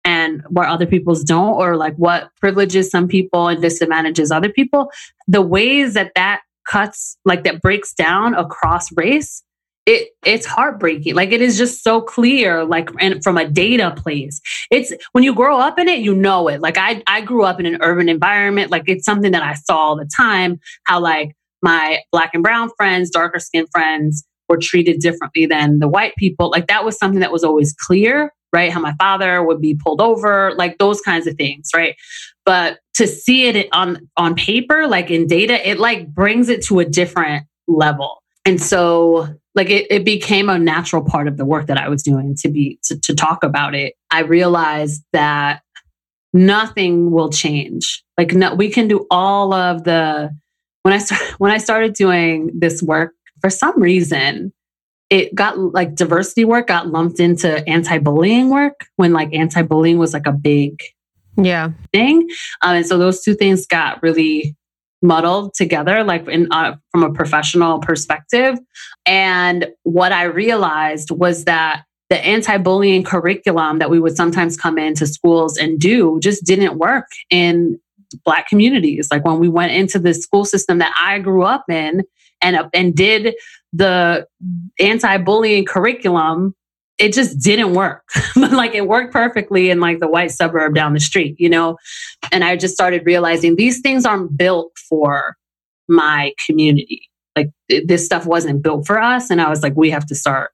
and 0.06 0.44
what 0.50 0.68
other 0.68 0.86
people's 0.86 1.24
don't, 1.24 1.54
or 1.54 1.78
like 1.78 1.96
what 1.96 2.30
privileges 2.42 2.90
some 2.90 3.08
people 3.08 3.48
and 3.48 3.62
disadvantages 3.62 4.32
other 4.32 4.50
people. 4.50 4.92
The 5.28 5.42
ways 5.42 5.94
that 5.94 6.12
that 6.16 6.42
cuts, 6.68 7.18
like 7.26 7.44
that 7.44 7.62
breaks 7.62 7.94
down 7.94 8.34
across 8.36 8.92
race, 8.96 9.44
it 9.86 10.10
it's 10.26 10.46
heartbreaking. 10.46 11.16
Like 11.16 11.32
it 11.32 11.42
is 11.42 11.58
just 11.58 11.84
so 11.84 12.02
clear, 12.02 12.64
like 12.64 12.90
and 13.00 13.22
from 13.24 13.38
a 13.38 13.48
data 13.48 13.94
place. 13.98 14.40
It's 14.72 14.94
when 15.12 15.24
you 15.24 15.36
grow 15.36 15.60
up 15.60 15.78
in 15.78 15.88
it, 15.88 16.00
you 16.00 16.16
know 16.16 16.48
it. 16.48 16.62
Like 16.62 16.78
I 16.78 17.04
I 17.08 17.22
grew 17.22 17.44
up 17.44 17.60
in 17.60 17.66
an 17.66 17.78
urban 17.82 18.08
environment. 18.08 18.72
Like 18.72 18.84
it's 18.88 19.06
something 19.06 19.32
that 19.32 19.44
I 19.44 19.56
saw 19.56 19.78
all 19.78 19.96
the 19.98 20.10
time. 20.16 20.60
How 20.86 21.00
like 21.00 21.36
my 21.62 22.00
black 22.12 22.32
and 22.34 22.44
brown 22.44 22.70
friends, 22.78 23.10
darker 23.10 23.40
skinned 23.40 23.68
friends 23.72 24.24
were 24.48 24.58
treated 24.62 25.00
differently 25.00 25.46
than 25.46 25.80
the 25.80 25.88
white 25.88 26.16
people. 26.18 26.50
Like 26.50 26.68
that 26.68 26.86
was 26.86 26.98
something 26.98 27.20
that 27.20 27.32
was 27.32 27.44
always 27.44 27.74
clear, 27.74 28.34
right? 28.54 28.72
How 28.72 28.80
my 28.80 28.94
father 28.94 29.44
would 29.44 29.60
be 29.60 29.76
pulled 29.76 30.02
over, 30.02 30.54
like 30.56 30.78
those 30.78 31.02
kinds 31.02 31.28
of 31.28 31.36
things, 31.36 31.70
right? 31.76 31.96
But 32.46 32.80
to 32.96 33.08
see 33.08 33.48
it 33.48 33.68
on 33.72 34.10
on 34.16 34.36
paper, 34.36 34.88
like 34.88 35.10
in 35.10 35.28
data, 35.28 35.68
it 35.68 35.80
like 35.80 36.14
brings 36.14 36.50
it 36.50 36.64
to 36.66 36.80
a 36.80 36.86
different 36.86 37.46
level. 37.68 38.22
And 38.46 38.62
so 38.62 39.28
like 39.56 39.70
it, 39.70 39.88
it 39.90 40.06
became 40.06 40.50
a 40.50 40.60
natural 40.60 41.04
part 41.04 41.28
of 41.28 41.38
the 41.38 41.46
work 41.46 41.68
that 41.68 41.78
I 41.78 41.90
was 41.90 42.04
doing 42.04 42.36
to 42.40 42.50
be 42.50 42.80
to, 42.86 43.00
to 43.00 43.16
talk 43.16 43.44
about 43.44 43.76
it. 43.76 43.94
I 44.12 44.22
realized 44.22 45.04
that 45.14 45.62
nothing 46.34 47.12
will 47.12 47.30
change. 47.30 48.04
Like 48.18 48.34
no, 48.34 48.54
we 48.54 48.70
can 48.70 48.88
do 48.88 49.06
all 49.10 49.54
of 49.54 49.84
the 49.84 50.30
when 50.84 50.94
I 50.94 50.98
started 51.00 51.34
when 51.40 51.52
I 51.52 51.58
started 51.58 51.94
doing 51.94 52.52
this 52.54 52.84
work, 52.84 53.14
for 53.42 53.50
some 53.50 53.82
reason, 53.82 54.54
it 55.14 55.36
got 55.36 55.60
like 55.60 55.94
diversity 55.94 56.44
work 56.44 56.66
got 56.66 56.88
lumped 56.88 57.20
into 57.20 57.68
anti-bullying 57.70 58.50
work 58.50 58.88
when 58.96 59.14
like 59.14 59.32
anti-bullying 59.32 60.00
was 60.00 60.12
like 60.12 60.26
a 60.26 60.32
big 60.32 60.82
yeah. 61.38 61.70
thing, 61.92 62.28
um, 62.64 62.78
and 62.78 62.86
so 62.86 62.98
those 62.98 63.22
two 63.22 63.36
things 63.36 63.68
got 63.68 64.02
really 64.02 64.56
muddled 65.04 65.54
together, 65.54 66.04
like 66.04 66.28
in 66.28 66.52
uh, 66.52 66.76
from 66.92 67.04
a 67.04 67.14
professional 67.14 67.78
perspective. 67.78 68.58
And 69.06 69.68
what 69.84 70.12
I 70.12 70.24
realized 70.24 71.12
was 71.12 71.46
that 71.46 71.84
the 72.10 72.18
anti-bullying 72.26 73.04
curriculum 73.04 73.78
that 73.80 73.92
we 73.92 74.00
would 74.00 74.16
sometimes 74.16 74.58
come 74.58 74.80
into 74.80 75.06
schools 75.06 75.58
and 75.58 75.80
do 75.80 76.20
just 76.22 76.44
didn't 76.44 76.80
work 76.80 77.06
in 77.30 77.80
black 78.26 78.48
communities. 78.48 79.10
Like 79.12 79.26
when 79.26 79.38
we 79.38 79.48
went 79.48 79.74
into 79.74 80.00
the 80.00 80.16
school 80.16 80.46
system 80.46 80.80
that 80.80 80.94
i 81.00 81.20
grew 81.20 81.44
up 81.44 81.66
in 81.70 82.04
and 82.42 82.58
and 82.74 82.96
did 82.96 83.36
the 83.74 84.28
anti-bullying 84.80 85.66
curriculum 85.66 86.56
it 87.00 87.12
just 87.12 87.40
didn't 87.40 87.74
work. 87.74 88.04
Like 88.36 88.76
it 88.76 88.88
worked 88.88 89.12
perfectly 89.12 89.72
in 89.72 89.80
like 89.80 90.00
the 90.00 90.08
white 90.08 90.32
suburb 90.32 90.76
down 90.76 90.94
the 90.94 91.00
street 91.00 91.36
you 91.40 91.50
know? 91.50 91.78
And 92.32 92.44
i 92.44 92.56
just 92.56 92.74
started 92.74 93.06
realizing 93.06 93.56
these 93.56 93.82
things 93.82 94.06
aren't 94.06 94.38
built 94.38 94.72
for 94.90 95.36
my 95.88 96.34
community. 96.46 97.10
Like 97.36 97.50
this 97.68 98.06
stuff 98.06 98.26
wasn't 98.26 98.62
built 98.62 98.86
for 98.86 99.02
us 99.02 99.30
and 99.30 99.42
i 99.42 99.50
was 99.50 99.64
like 99.64 99.76
we 99.76 99.90
have 99.90 100.06
to 100.08 100.16
start 100.16 100.52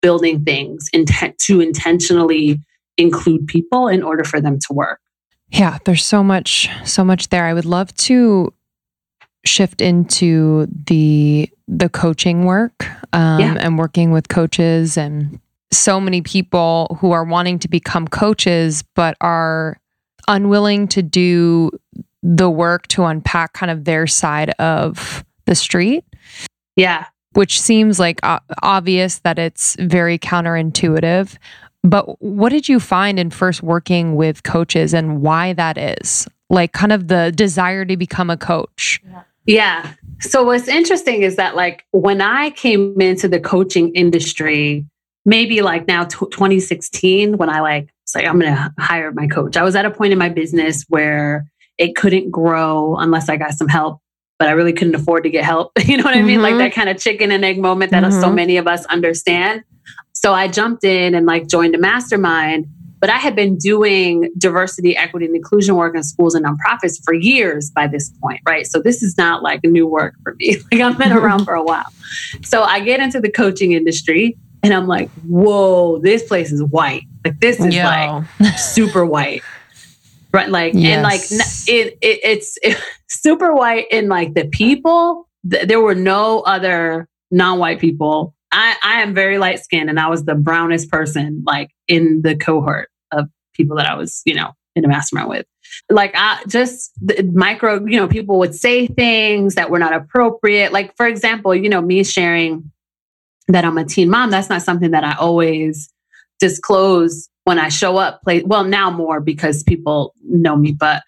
building 0.00 0.44
things 0.44 0.88
intent 0.92 1.38
to 1.38 1.60
intentionally 1.60 2.60
include 2.96 3.46
people 3.46 3.88
in 3.88 4.02
order 4.02 4.24
for 4.24 4.40
them 4.40 4.58
to 4.58 4.72
work. 4.72 5.00
Yeah, 5.48 5.78
there's 5.84 6.04
so 6.04 6.22
much, 6.22 6.68
so 6.84 7.04
much 7.04 7.28
there. 7.28 7.44
I 7.44 7.54
would 7.54 7.64
love 7.64 7.94
to 7.96 8.52
shift 9.50 9.80
into 9.80 10.66
the 10.86 11.50
the 11.68 11.88
coaching 11.88 12.44
work 12.44 12.86
um, 13.12 13.40
yeah. 13.40 13.56
and 13.60 13.78
working 13.78 14.10
with 14.10 14.28
coaches 14.28 14.96
and 14.96 15.40
so 15.72 16.00
many 16.00 16.20
people 16.20 16.96
who 17.00 17.12
are 17.12 17.24
wanting 17.24 17.58
to 17.58 17.68
become 17.68 18.08
coaches 18.08 18.82
but 18.94 19.16
are 19.20 19.78
unwilling 20.28 20.88
to 20.88 21.02
do 21.02 21.70
the 22.22 22.50
work 22.50 22.86
to 22.88 23.04
unpack 23.04 23.52
kind 23.52 23.70
of 23.70 23.84
their 23.84 24.06
side 24.06 24.50
of 24.58 25.24
the 25.46 25.54
street. 25.54 26.04
Yeah. 26.76 27.06
Which 27.32 27.60
seems 27.60 27.98
like 27.98 28.20
obvious 28.62 29.20
that 29.20 29.38
it's 29.38 29.76
very 29.78 30.18
counterintuitive, 30.18 31.36
but 31.82 32.20
what 32.20 32.50
did 32.50 32.68
you 32.68 32.80
find 32.80 33.18
in 33.18 33.30
first 33.30 33.62
working 33.62 34.16
with 34.16 34.42
coaches 34.42 34.92
and 34.92 35.22
why 35.22 35.52
that 35.54 35.78
is? 35.78 36.28
Like, 36.50 36.72
kind 36.72 36.92
of 36.92 37.06
the 37.06 37.32
desire 37.34 37.84
to 37.84 37.96
become 37.96 38.28
a 38.28 38.36
coach. 38.36 39.00
Yeah. 39.08 39.22
So, 40.20 40.44
what's 40.44 40.68
interesting 40.68 41.22
is 41.22 41.36
that, 41.36 41.56
like, 41.56 41.84
when 41.92 42.20
I 42.20 42.50
came 42.50 43.00
into 43.00 43.26
the 43.26 43.40
coaching 43.40 43.94
industry, 43.94 44.86
maybe 45.24 45.62
like 45.62 45.86
now 45.86 46.04
t- 46.04 46.18
2016, 46.18 47.36
when 47.36 47.48
I 47.48 47.60
like, 47.60 47.84
was 48.04 48.14
like, 48.14 48.26
I'm 48.26 48.38
going 48.38 48.54
to 48.54 48.74
hire 48.78 49.12
my 49.12 49.26
coach, 49.26 49.56
I 49.56 49.62
was 49.62 49.76
at 49.76 49.84
a 49.84 49.90
point 49.90 50.12
in 50.12 50.18
my 50.18 50.28
business 50.28 50.84
where 50.88 51.50
it 51.78 51.96
couldn't 51.96 52.30
grow 52.30 52.96
unless 52.96 53.28
I 53.28 53.36
got 53.36 53.54
some 53.54 53.68
help 53.68 54.00
but 54.40 54.48
I 54.48 54.52
really 54.52 54.72
couldn't 54.72 54.94
afford 54.94 55.24
to 55.24 55.30
get 55.30 55.44
help. 55.44 55.70
You 55.84 55.98
know 55.98 56.04
what 56.04 56.16
I 56.16 56.22
mean? 56.22 56.36
Mm-hmm. 56.36 56.42
Like 56.42 56.56
that 56.56 56.72
kind 56.72 56.88
of 56.88 56.98
chicken 56.98 57.30
and 57.30 57.44
egg 57.44 57.58
moment 57.58 57.90
that 57.90 58.02
mm-hmm. 58.02 58.20
so 58.20 58.32
many 58.32 58.56
of 58.56 58.66
us 58.66 58.86
understand. 58.86 59.62
So 60.14 60.32
I 60.32 60.48
jumped 60.48 60.82
in 60.82 61.14
and 61.14 61.26
like 61.26 61.46
joined 61.46 61.74
a 61.74 61.78
mastermind. 61.78 62.66
But 63.00 63.10
I 63.10 63.16
had 63.16 63.34
been 63.34 63.56
doing 63.56 64.30
diversity, 64.36 64.96
equity, 64.96 65.26
and 65.26 65.34
inclusion 65.34 65.74
work 65.76 65.96
in 65.96 66.02
schools 66.02 66.34
and 66.34 66.44
nonprofits 66.44 67.02
for 67.02 67.14
years 67.14 67.70
by 67.70 67.86
this 67.86 68.10
point, 68.22 68.40
right? 68.46 68.66
So 68.66 68.80
this 68.80 69.02
is 69.02 69.16
not 69.16 69.42
like 69.42 69.60
new 69.64 69.86
work 69.86 70.14
for 70.22 70.34
me. 70.34 70.56
Like 70.72 70.80
I've 70.82 70.98
been 70.98 71.12
around 71.12 71.44
for 71.44 71.54
a 71.54 71.62
while. 71.62 71.86
So 72.42 72.62
I 72.62 72.80
get 72.80 73.00
into 73.00 73.20
the 73.20 73.30
coaching 73.30 73.72
industry 73.72 74.36
and 74.62 74.74
I'm 74.74 74.86
like, 74.86 75.10
whoa, 75.22 75.98
this 75.98 76.22
place 76.22 76.52
is 76.52 76.62
white. 76.62 77.02
Like 77.24 77.40
this 77.40 77.58
is 77.58 77.74
Yo. 77.74 77.82
like 77.82 78.58
super 78.58 79.04
white. 79.04 79.42
Right. 80.32 80.48
Like, 80.48 80.74
yes. 80.74 80.94
and 80.94 81.02
like 81.02 81.20
it, 81.66 81.98
it 82.00 82.20
it's 82.22 82.58
it, 82.62 82.80
super 83.08 83.54
white 83.54 83.86
in 83.90 84.08
like 84.08 84.34
the 84.34 84.46
people. 84.46 85.28
Th- 85.50 85.66
there 85.66 85.80
were 85.80 85.94
no 85.94 86.40
other 86.40 87.08
non-white 87.32 87.80
people 87.80 88.34
I, 88.52 88.76
I 88.82 89.02
am 89.02 89.14
very 89.14 89.38
light 89.38 89.60
skinned 89.60 89.88
and 89.88 90.00
I 90.00 90.08
was 90.08 90.24
the 90.24 90.34
brownest 90.34 90.90
person 90.90 91.42
like 91.46 91.70
in 91.88 92.22
the 92.22 92.36
cohort 92.36 92.89
people 93.54 93.76
that 93.76 93.86
I 93.86 93.94
was, 93.94 94.22
you 94.24 94.34
know, 94.34 94.52
in 94.76 94.84
a 94.84 94.88
mastermind 94.88 95.28
with. 95.28 95.46
Like 95.88 96.12
I 96.14 96.42
just 96.48 96.92
micro, 97.32 97.84
you 97.84 97.96
know, 97.96 98.08
people 98.08 98.38
would 98.38 98.54
say 98.54 98.86
things 98.86 99.54
that 99.54 99.70
were 99.70 99.78
not 99.78 99.94
appropriate. 99.94 100.72
Like 100.72 100.96
for 100.96 101.06
example, 101.06 101.54
you 101.54 101.68
know, 101.68 101.80
me 101.80 102.04
sharing 102.04 102.70
that 103.48 103.64
I'm 103.64 103.78
a 103.78 103.84
teen 103.84 104.10
mom, 104.10 104.30
that's 104.30 104.48
not 104.48 104.62
something 104.62 104.90
that 104.92 105.04
I 105.04 105.14
always 105.16 105.92
disclose 106.38 107.28
when 107.44 107.58
I 107.58 107.68
show 107.68 107.96
up. 107.96 108.22
Play 108.22 108.42
well 108.42 108.64
now 108.64 108.90
more 108.90 109.20
because 109.20 109.62
people 109.62 110.14
know 110.24 110.56
me, 110.56 110.72
but 110.72 111.02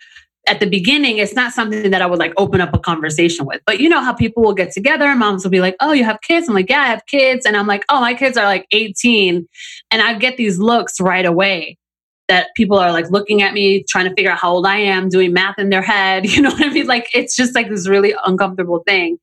at 0.48 0.58
the 0.58 0.66
beginning, 0.66 1.18
it's 1.18 1.34
not 1.34 1.52
something 1.52 1.92
that 1.92 2.02
I 2.02 2.06
would 2.06 2.18
like 2.18 2.32
open 2.36 2.60
up 2.60 2.74
a 2.74 2.78
conversation 2.78 3.46
with. 3.46 3.60
But 3.64 3.78
you 3.78 3.88
know 3.88 4.00
how 4.00 4.12
people 4.12 4.42
will 4.42 4.54
get 4.54 4.72
together, 4.72 5.14
moms 5.14 5.44
will 5.44 5.52
be 5.52 5.60
like, 5.60 5.76
Oh, 5.80 5.92
you 5.92 6.04
have 6.04 6.20
kids? 6.20 6.48
I'm 6.48 6.54
like, 6.54 6.68
Yeah, 6.68 6.80
I 6.80 6.86
have 6.86 7.06
kids. 7.06 7.46
And 7.46 7.56
I'm 7.56 7.66
like, 7.66 7.84
Oh, 7.88 8.00
my 8.00 8.14
kids 8.14 8.36
are 8.36 8.44
like 8.44 8.66
18. 8.72 9.46
And 9.92 10.02
I 10.02 10.14
get 10.14 10.36
these 10.36 10.58
looks 10.58 11.00
right 11.00 11.24
away 11.24 11.78
that 12.28 12.48
people 12.56 12.78
are 12.78 12.92
like 12.92 13.10
looking 13.10 13.42
at 13.42 13.52
me, 13.52 13.84
trying 13.88 14.08
to 14.08 14.14
figure 14.14 14.30
out 14.30 14.38
how 14.38 14.52
old 14.52 14.66
I 14.66 14.78
am, 14.78 15.08
doing 15.08 15.32
math 15.32 15.58
in 15.58 15.70
their 15.70 15.82
head. 15.82 16.24
You 16.32 16.42
know 16.42 16.50
what 16.50 16.64
I 16.64 16.70
mean? 16.70 16.86
Like 16.86 17.08
it's 17.14 17.36
just 17.36 17.54
like 17.54 17.68
this 17.68 17.88
really 17.88 18.14
uncomfortable 18.24 18.82
thing. 18.86 19.18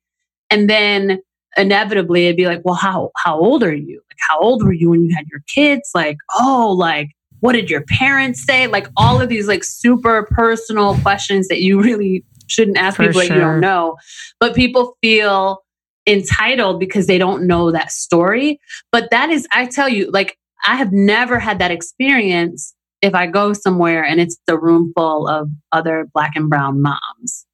And 0.52 0.70
then 0.70 1.20
inevitably 1.58 2.26
it'd 2.26 2.38
be 2.38 2.46
like, 2.46 2.62
well, 2.64 2.76
how 2.76 3.12
how 3.18 3.40
old 3.40 3.64
are 3.64 3.74
you? 3.74 4.02
Like 4.10 4.18
how 4.28 4.40
old 4.40 4.64
were 4.64 4.74
you 4.74 4.90
when 4.90 5.04
you 5.04 5.16
had 5.16 5.26
your 5.32 5.42
kids? 5.54 5.90
Like, 5.96 6.18
oh, 6.38 6.76
like 6.78 7.10
what 7.40 7.54
did 7.54 7.70
your 7.70 7.84
parents 7.86 8.44
say? 8.44 8.68
Like 8.68 8.88
all 8.98 9.22
of 9.22 9.30
these 9.30 9.48
like 9.48 9.64
super 9.64 10.28
personal 10.32 10.96
questions 11.00 11.48
that 11.48 11.62
you 11.62 11.82
really 11.82 12.24
shouldn't 12.48 12.78
ask 12.78 12.98
For 12.98 13.08
people 13.08 13.22
that 13.22 13.30
you 13.30 13.40
don't 13.40 13.60
know. 13.60 13.98
But 14.40 14.56
people 14.56 14.98
feel 15.02 15.64
entitled 16.08 16.80
because 16.80 17.08
they 17.08 17.18
don't 17.18 17.48
know 17.48 17.72
that 17.72 17.92
story. 17.92 18.60
But 18.92 19.10
that 19.12 19.30
is, 19.30 19.48
I 19.52 19.68
tell 19.68 19.88
you, 19.88 20.10
like 20.12 20.38
I 20.66 20.76
have 20.76 20.92
never 20.92 21.40
had 21.40 21.60
that 21.60 21.72
experience 21.72 22.74
if 23.02 23.16
I 23.16 23.28
go 23.28 23.54
somewhere 23.54 24.04
and 24.04 24.20
it's 24.20 24.38
a 24.48 24.58
room 24.58 24.92
full 24.96 25.28
of 25.28 25.50
other 25.72 26.08
black 26.14 26.32
and 26.36 26.50
brown 26.50 26.82
moms. 26.82 27.46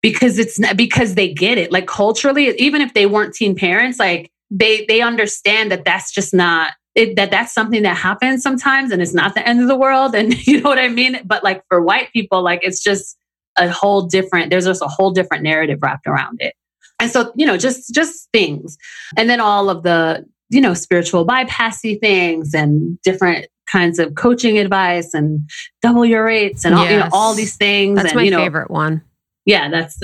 Because 0.00 0.38
it's 0.38 0.60
not 0.60 0.76
because 0.76 1.16
they 1.16 1.32
get 1.34 1.58
it. 1.58 1.72
Like 1.72 1.88
culturally, 1.88 2.50
even 2.58 2.80
if 2.80 2.94
they 2.94 3.06
weren't 3.06 3.34
teen 3.34 3.56
parents, 3.56 3.98
like 3.98 4.30
they 4.50 4.84
they 4.86 5.00
understand 5.00 5.70
that 5.72 5.84
that's 5.84 6.12
just 6.12 6.32
not 6.32 6.72
it, 6.94 7.16
that 7.16 7.30
that's 7.30 7.52
something 7.52 7.82
that 7.82 7.96
happens 7.96 8.42
sometimes 8.42 8.90
and 8.90 9.00
it's 9.02 9.14
not 9.14 9.34
the 9.34 9.46
end 9.46 9.60
of 9.60 9.68
the 9.68 9.76
world 9.76 10.14
and 10.14 10.34
you 10.46 10.60
know 10.60 10.68
what 10.68 10.78
i 10.78 10.88
mean 10.88 11.20
but 11.24 11.44
like 11.44 11.62
for 11.68 11.80
white 11.80 12.12
people 12.12 12.42
like 12.42 12.60
it's 12.62 12.82
just 12.82 13.16
a 13.56 13.70
whole 13.70 14.02
different 14.02 14.50
there's 14.50 14.64
just 14.64 14.82
a 14.82 14.88
whole 14.88 15.10
different 15.10 15.42
narrative 15.42 15.78
wrapped 15.82 16.06
around 16.06 16.38
it 16.40 16.54
and 17.00 17.10
so 17.10 17.32
you 17.36 17.46
know 17.46 17.56
just 17.56 17.94
just 17.94 18.28
things 18.32 18.76
and 19.16 19.28
then 19.28 19.40
all 19.40 19.68
of 19.68 19.82
the 19.82 20.24
you 20.50 20.60
know 20.60 20.74
spiritual 20.74 21.26
bypassy 21.26 22.00
things 22.00 22.54
and 22.54 23.00
different 23.02 23.46
kinds 23.70 23.98
of 23.98 24.14
coaching 24.14 24.58
advice 24.58 25.14
and 25.14 25.48
double 25.82 26.04
your 26.04 26.24
rates 26.24 26.64
and 26.64 26.74
all 26.74 26.88
you 26.88 26.98
know 26.98 27.08
all 27.12 27.34
these 27.34 27.56
things 27.56 27.96
That's 27.96 28.08
and 28.10 28.16
my 28.16 28.22
you 28.22 28.30
know 28.30 28.38
favorite 28.38 28.70
one. 28.70 29.02
yeah, 29.44 29.68
that's 29.70 29.98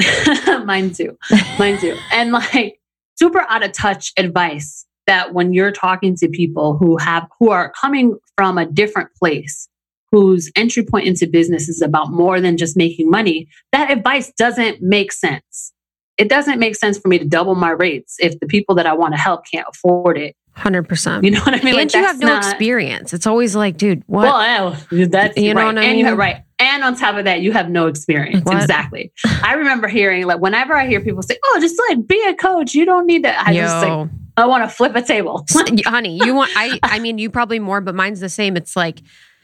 mine 0.64 0.92
too. 0.92 1.16
Mine 1.58 1.78
too. 1.78 1.96
And 2.12 2.32
like 2.32 2.78
super 3.16 3.40
out 3.48 3.64
of 3.64 3.72
touch 3.72 4.12
advice 4.18 4.86
that 5.06 5.34
when 5.34 5.52
you're 5.52 5.72
talking 5.72 6.16
to 6.16 6.28
people 6.28 6.76
who 6.78 6.96
have 6.96 7.26
who 7.38 7.50
are 7.50 7.72
coming 7.80 8.16
from 8.36 8.58
a 8.58 8.66
different 8.66 9.10
place, 9.16 9.68
whose 10.10 10.50
entry 10.56 10.82
point 10.84 11.06
into 11.06 11.26
business 11.26 11.68
is 11.68 11.82
about 11.82 12.10
more 12.10 12.40
than 12.40 12.56
just 12.56 12.76
making 12.76 13.10
money, 13.10 13.48
that 13.72 13.90
advice 13.90 14.32
doesn't 14.38 14.80
make 14.80 15.12
sense. 15.12 15.72
It 16.16 16.28
doesn't 16.28 16.60
make 16.60 16.76
sense 16.76 16.96
for 16.98 17.08
me 17.08 17.18
to 17.18 17.24
double 17.24 17.54
my 17.56 17.70
rates 17.70 18.16
if 18.20 18.38
the 18.38 18.46
people 18.46 18.74
that 18.76 18.86
I 18.86 18.94
want 18.94 19.14
to 19.14 19.20
help 19.20 19.42
can't 19.52 19.66
afford 19.68 20.16
it. 20.16 20.36
Hundred 20.56 20.84
percent. 20.88 21.24
You 21.24 21.32
know 21.32 21.40
what 21.40 21.54
I 21.54 21.58
mean? 21.58 21.68
And 21.68 21.76
Like, 21.76 21.94
you 21.94 22.02
have 22.04 22.18
no 22.20 22.26
not- 22.28 22.44
experience. 22.44 23.12
It's 23.12 23.26
always 23.26 23.56
like, 23.56 23.76
dude, 23.76 24.02
what? 24.06 24.24
Well, 24.24 24.70
that's 25.08 25.36
You 25.36 25.52
know 25.54 25.60
right. 25.62 25.66
what 25.74 25.78
I 25.78 25.82
and 25.84 25.98
you 25.98 26.04
mean? 26.04 26.06
have 26.06 26.18
right. 26.18 26.42
And 26.60 26.84
on 26.84 26.94
top 26.96 27.16
of 27.16 27.24
that, 27.24 27.40
you 27.40 27.52
have 27.52 27.68
no 27.68 27.88
experience. 27.88 28.44
What? 28.44 28.60
Exactly. 28.62 29.12
I 29.42 29.54
remember 29.54 29.88
hearing 29.88 30.26
like 30.26 30.40
whenever 30.40 30.74
I 30.74 30.86
hear 30.86 31.00
people 31.00 31.22
say, 31.22 31.36
"Oh, 31.44 31.58
just 31.60 31.80
like 31.88 32.06
be 32.06 32.22
a 32.28 32.34
coach. 32.34 32.74
You 32.74 32.84
don't 32.86 33.06
need 33.06 33.24
to." 33.24 33.40
I 33.48 33.52
just 33.52 33.84
like 33.84 34.08
I 34.36 34.46
want 34.46 34.62
to 34.62 34.68
flip 34.74 34.94
a 34.94 35.02
table. 35.02 35.44
Honey 35.84 36.16
you 36.24 36.34
want 36.34 36.50
i 36.56 36.78
i 36.82 36.98
mean 36.98 37.18
you 37.18 37.30
probably 37.30 37.58
more 37.60 37.80
but 37.80 37.94
mine's 37.94 38.18
the 38.20 38.28
same 38.28 38.56
it's 38.56 38.74
like 38.76 39.00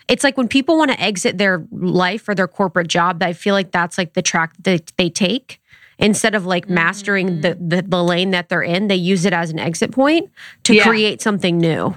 it's 0.09 0.25
like 0.25 0.37
when 0.37 0.49
people 0.49 0.77
want 0.77 0.90
to 0.90 1.01
exit 1.01 1.38
their 1.38 1.64
life 1.70 2.29
or 2.29 2.35
their 2.35 2.49
corporate 2.49 2.88
job 2.88 3.23
i 3.23 3.33
feel 3.33 3.55
like 3.55 3.70
that's 3.70 3.96
like 3.99 4.14
the 4.14 4.23
track 4.23 4.53
that 4.64 4.92
they 4.96 5.09
take 5.09 5.60
instead 6.01 6.35
of 6.35 6.47
like 6.47 6.69
mastering 6.69 7.41
the, 7.43 7.57
the 7.61 7.83
the 7.83 8.03
lane 8.03 8.31
that 8.31 8.49
they're 8.49 8.63
in 8.63 8.89
they 8.89 8.95
use 8.97 9.25
it 9.25 9.33
as 9.33 9.51
an 9.51 9.59
exit 9.59 9.93
point 9.93 10.31
to 10.65 10.75
Yeah. 10.75 10.85
create 10.85 11.21
something 11.23 11.59
new 11.59 11.95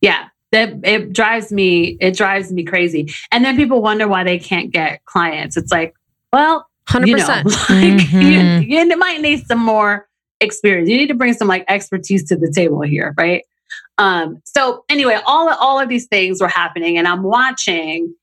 yeah, 0.00 0.28
that 0.52 0.74
it 0.84 1.14
drives 1.14 1.50
me. 1.50 1.96
It 1.98 2.14
drives 2.14 2.52
me 2.52 2.62
crazy. 2.62 3.10
And 3.32 3.42
then 3.42 3.56
people 3.56 3.80
wonder 3.80 4.06
why 4.06 4.22
they 4.22 4.38
can't 4.38 4.70
get 4.70 5.02
clients. 5.06 5.56
It's 5.56 5.72
like, 5.72 5.94
well, 6.30 6.68
100% 6.90 7.06
you 7.06 7.16
know, 7.16 7.24
like 7.46 8.06
Mhm. 8.08 8.68
you, 8.68 8.78
you 8.78 8.96
might 8.98 9.22
need 9.22 9.46
some 9.46 9.60
more 9.60 10.06
experience. 10.40 10.90
You 10.90 10.98
need 10.98 11.06
to 11.06 11.14
bring 11.14 11.32
some 11.32 11.48
like 11.48 11.64
expertise 11.68 12.22
to 12.24 12.36
the 12.36 12.52
table 12.54 12.82
here, 12.82 13.14
right? 13.16 13.44
Um, 13.96 14.42
so 14.44 14.84
anyway, 14.90 15.18
all 15.24 15.48
all 15.48 15.80
of 15.80 15.88
these 15.88 16.06
things 16.06 16.38
were 16.40 16.48
happening, 16.48 16.98
and 16.98 17.08
I'm 17.08 17.22
watching, 17.22 18.14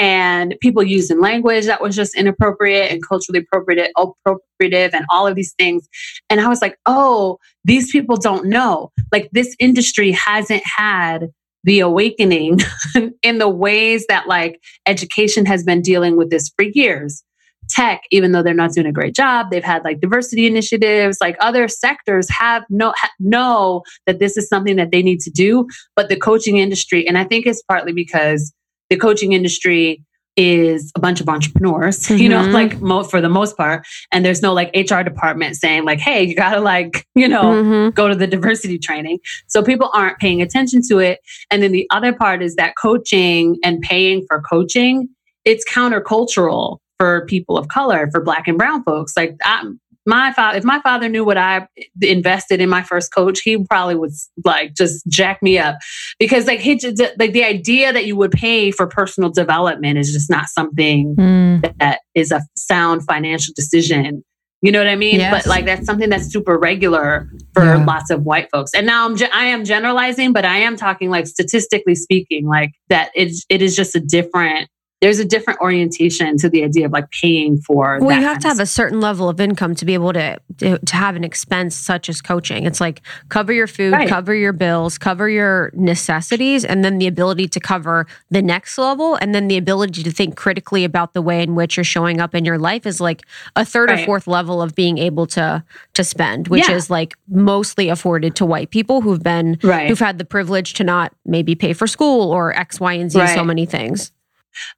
and 0.00 0.56
people 0.62 0.82
using 0.82 1.20
language 1.20 1.66
that 1.66 1.82
was 1.82 1.94
just 1.94 2.16
inappropriate 2.16 2.90
and 2.90 3.06
culturally 3.06 3.40
appropriate, 3.40 3.92
appropriative, 3.98 4.94
and 4.94 5.04
all 5.10 5.26
of 5.26 5.34
these 5.34 5.52
things. 5.58 5.86
And 6.30 6.40
I 6.40 6.48
was 6.48 6.62
like, 6.62 6.78
oh, 6.86 7.38
these 7.64 7.92
people 7.92 8.16
don't 8.16 8.46
know. 8.46 8.90
Like 9.12 9.28
this 9.32 9.54
industry 9.60 10.10
hasn't 10.12 10.62
had 10.64 11.28
the 11.64 11.80
awakening 11.80 12.60
in 13.22 13.36
the 13.36 13.48
ways 13.50 14.06
that 14.08 14.26
like 14.26 14.58
education 14.86 15.44
has 15.44 15.62
been 15.62 15.82
dealing 15.82 16.16
with 16.16 16.30
this 16.30 16.50
for 16.56 16.64
years 16.64 17.22
tech 17.68 18.02
even 18.10 18.32
though 18.32 18.42
they're 18.42 18.54
not 18.54 18.72
doing 18.72 18.86
a 18.86 18.92
great 18.92 19.14
job 19.14 19.48
they've 19.50 19.62
had 19.62 19.84
like 19.84 20.00
diversity 20.00 20.46
initiatives 20.46 21.18
like 21.20 21.36
other 21.40 21.68
sectors 21.68 22.26
have 22.30 22.64
no 22.68 22.92
ha- 22.96 23.10
know 23.20 23.82
that 24.06 24.18
this 24.18 24.36
is 24.36 24.48
something 24.48 24.74
that 24.74 24.90
they 24.90 25.02
need 25.02 25.20
to 25.20 25.30
do 25.30 25.68
but 25.94 26.08
the 26.08 26.16
coaching 26.16 26.56
industry 26.56 27.06
and 27.06 27.16
i 27.16 27.22
think 27.22 27.46
it's 27.46 27.62
partly 27.62 27.92
because 27.92 28.52
the 28.90 28.96
coaching 28.96 29.32
industry 29.32 30.04
is 30.36 30.92
a 30.94 31.00
bunch 31.00 31.20
of 31.20 31.28
entrepreneurs 31.28 32.08
you 32.24 32.28
know 32.28 32.40
Mhm. 32.42 32.52
like 32.52 32.80
mo- 32.80 33.02
for 33.02 33.20
the 33.20 33.28
most 33.28 33.56
part 33.56 33.84
and 34.12 34.24
there's 34.24 34.42
no 34.42 34.52
like 34.52 34.70
hr 34.74 35.02
department 35.02 35.56
saying 35.56 35.84
like 35.84 35.98
hey 35.98 36.22
you 36.22 36.36
gotta 36.36 36.60
like 36.60 37.04
you 37.16 37.26
know 37.28 37.42
Mhm. 37.42 37.94
go 37.94 38.06
to 38.08 38.14
the 38.14 38.26
diversity 38.28 38.78
training. 38.78 39.18
So 39.48 39.62
people 39.62 39.90
aren't 39.92 40.18
paying 40.18 40.40
attention 40.40 40.82
to 40.88 40.98
it. 40.98 41.18
And 41.50 41.62
then 41.62 41.72
the 41.72 41.86
other 41.90 42.12
part 42.12 42.42
is 42.42 42.54
that 42.54 42.74
coaching 42.80 43.58
and 43.64 43.80
paying 43.82 44.24
for 44.28 44.40
coaching, 44.48 45.08
it's 45.44 45.64
countercultural 45.68 46.78
for 46.98 47.26
people 47.26 47.58
of 47.58 47.68
color, 47.68 48.08
for 48.12 48.22
black 48.22 48.46
and 48.46 48.56
brown 48.56 48.82
folks. 48.84 49.14
Like 49.16 49.34
I, 49.44 49.64
my 50.06 50.32
father, 50.32 50.58
if 50.58 50.64
my 50.64 50.80
father 50.80 51.08
knew 51.08 51.24
what 51.24 51.36
I 51.36 51.66
invested 52.00 52.60
in 52.60 52.68
my 52.68 52.82
first 52.82 53.12
coach, 53.14 53.40
he 53.42 53.62
probably 53.64 53.94
would 53.96 54.10
like 54.44 54.74
just 54.74 55.06
jack 55.08 55.42
me 55.42 55.58
up 55.58 55.76
because 56.18 56.46
like 56.46 56.60
he 56.60 56.76
just, 56.76 57.00
like 57.18 57.32
the 57.32 57.44
idea 57.44 57.92
that 57.92 58.06
you 58.06 58.16
would 58.16 58.32
pay 58.32 58.70
for 58.70 58.86
personal 58.86 59.30
development 59.30 59.98
is 59.98 60.12
just 60.12 60.30
not 60.30 60.46
something 60.48 61.14
Mm. 61.18 61.78
that 61.78 62.00
is 62.14 62.30
a 62.32 62.40
sound 62.56 63.04
financial 63.04 63.52
decision. 63.54 64.22
You 64.62 64.72
know 64.72 64.78
what 64.78 64.88
I 64.88 64.96
mean? 64.96 65.20
Yes. 65.20 65.32
But 65.44 65.48
like 65.48 65.64
that's 65.64 65.86
something 65.86 66.10
that's 66.10 66.26
super 66.26 66.58
regular 66.58 67.28
for 67.54 67.64
Yeah. 67.64 67.84
lots 67.84 68.10
of 68.10 68.22
white 68.24 68.48
folks. 68.52 68.72
And 68.74 68.86
now 68.86 69.06
I'm 69.06 69.16
ge- 69.16 69.30
I 69.32 69.46
am 69.46 69.64
generalizing, 69.64 70.32
but 70.32 70.44
I 70.44 70.58
am 70.58 70.76
talking 70.76 71.08
like 71.10 71.26
statistically 71.26 71.94
speaking, 71.94 72.46
like 72.46 72.72
that 72.88 73.10
it 73.14 73.32
it 73.48 73.62
is 73.62 73.74
just 73.76 73.96
a 73.96 74.00
different. 74.00 74.68
There's 75.00 75.18
a 75.18 75.24
different 75.24 75.60
orientation 75.60 76.36
to 76.38 76.50
the 76.50 76.62
idea 76.62 76.84
of 76.84 76.92
like 76.92 77.10
paying 77.10 77.56
for. 77.58 77.98
Well, 78.00 78.10
that 78.10 78.20
you 78.20 78.26
have 78.26 78.38
to 78.40 78.48
have 78.48 78.60
a 78.60 78.66
certain 78.66 79.00
level 79.00 79.30
of 79.30 79.40
income 79.40 79.74
to 79.76 79.86
be 79.86 79.94
able 79.94 80.12
to, 80.12 80.38
to 80.58 80.78
to 80.78 80.94
have 80.96 81.16
an 81.16 81.24
expense 81.24 81.74
such 81.74 82.10
as 82.10 82.20
coaching. 82.20 82.64
It's 82.66 82.82
like 82.82 83.00
cover 83.30 83.50
your 83.52 83.66
food, 83.66 83.92
Right. 83.94 84.08
cover 84.08 84.34
your 84.34 84.52
bills, 84.52 84.98
cover 84.98 85.28
your 85.30 85.70
necessities, 85.74 86.66
and 86.66 86.84
then 86.84 86.98
the 86.98 87.06
ability 87.06 87.48
to 87.48 87.60
cover 87.60 88.06
the 88.30 88.42
next 88.42 88.76
level, 88.76 89.14
and 89.14 89.34
then 89.34 89.48
the 89.48 89.56
ability 89.56 90.02
to 90.02 90.10
think 90.10 90.36
critically 90.36 90.84
about 90.84 91.14
the 91.14 91.22
way 91.22 91.42
in 91.42 91.54
which 91.54 91.78
you're 91.78 91.84
showing 91.84 92.20
up 92.20 92.34
in 92.34 92.44
your 92.44 92.58
life 92.58 92.84
is 92.86 93.00
like 93.00 93.22
a 93.56 93.64
third 93.64 93.90
or 93.90 93.96
fourth 94.04 94.26
level 94.26 94.60
of 94.60 94.74
being 94.74 94.98
able 94.98 95.26
to 95.28 95.64
to 95.94 96.04
spend, 96.04 96.48
which 96.48 96.68
Yeah. 96.68 96.74
is 96.76 96.90
like 96.90 97.14
mostly 97.26 97.88
afforded 97.88 98.34
to 98.36 98.44
white 98.44 98.68
people 98.70 99.00
who've 99.00 99.22
been 99.22 99.58
Right. 99.62 99.88
who've 99.88 99.98
had 99.98 100.18
the 100.18 100.26
privilege 100.26 100.74
to 100.74 100.84
not 100.84 101.12
maybe 101.24 101.54
pay 101.54 101.72
for 101.72 101.86
school 101.86 102.30
or 102.30 102.54
X, 102.54 102.78
Y, 102.78 102.92
and 102.92 103.10
Z, 103.10 103.28
so 103.28 103.42
many 103.44 103.64
things. 103.64 104.12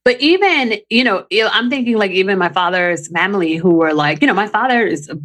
But 0.05 0.21
even, 0.21 0.77
you 0.91 1.05
know, 1.05 1.25
I'm 1.33 1.71
thinking 1.71 1.97
like 1.97 2.11
even 2.11 2.39
my 2.39 2.51
father's 2.51 3.09
family 3.09 3.57
who 3.57 3.75
were 3.75 3.95
like, 3.95 4.21
you 4.21 4.27
know, 4.27 4.35
my 4.35 4.47
father 4.47 4.87
is, 4.87 5.09
a, 5.09 5.17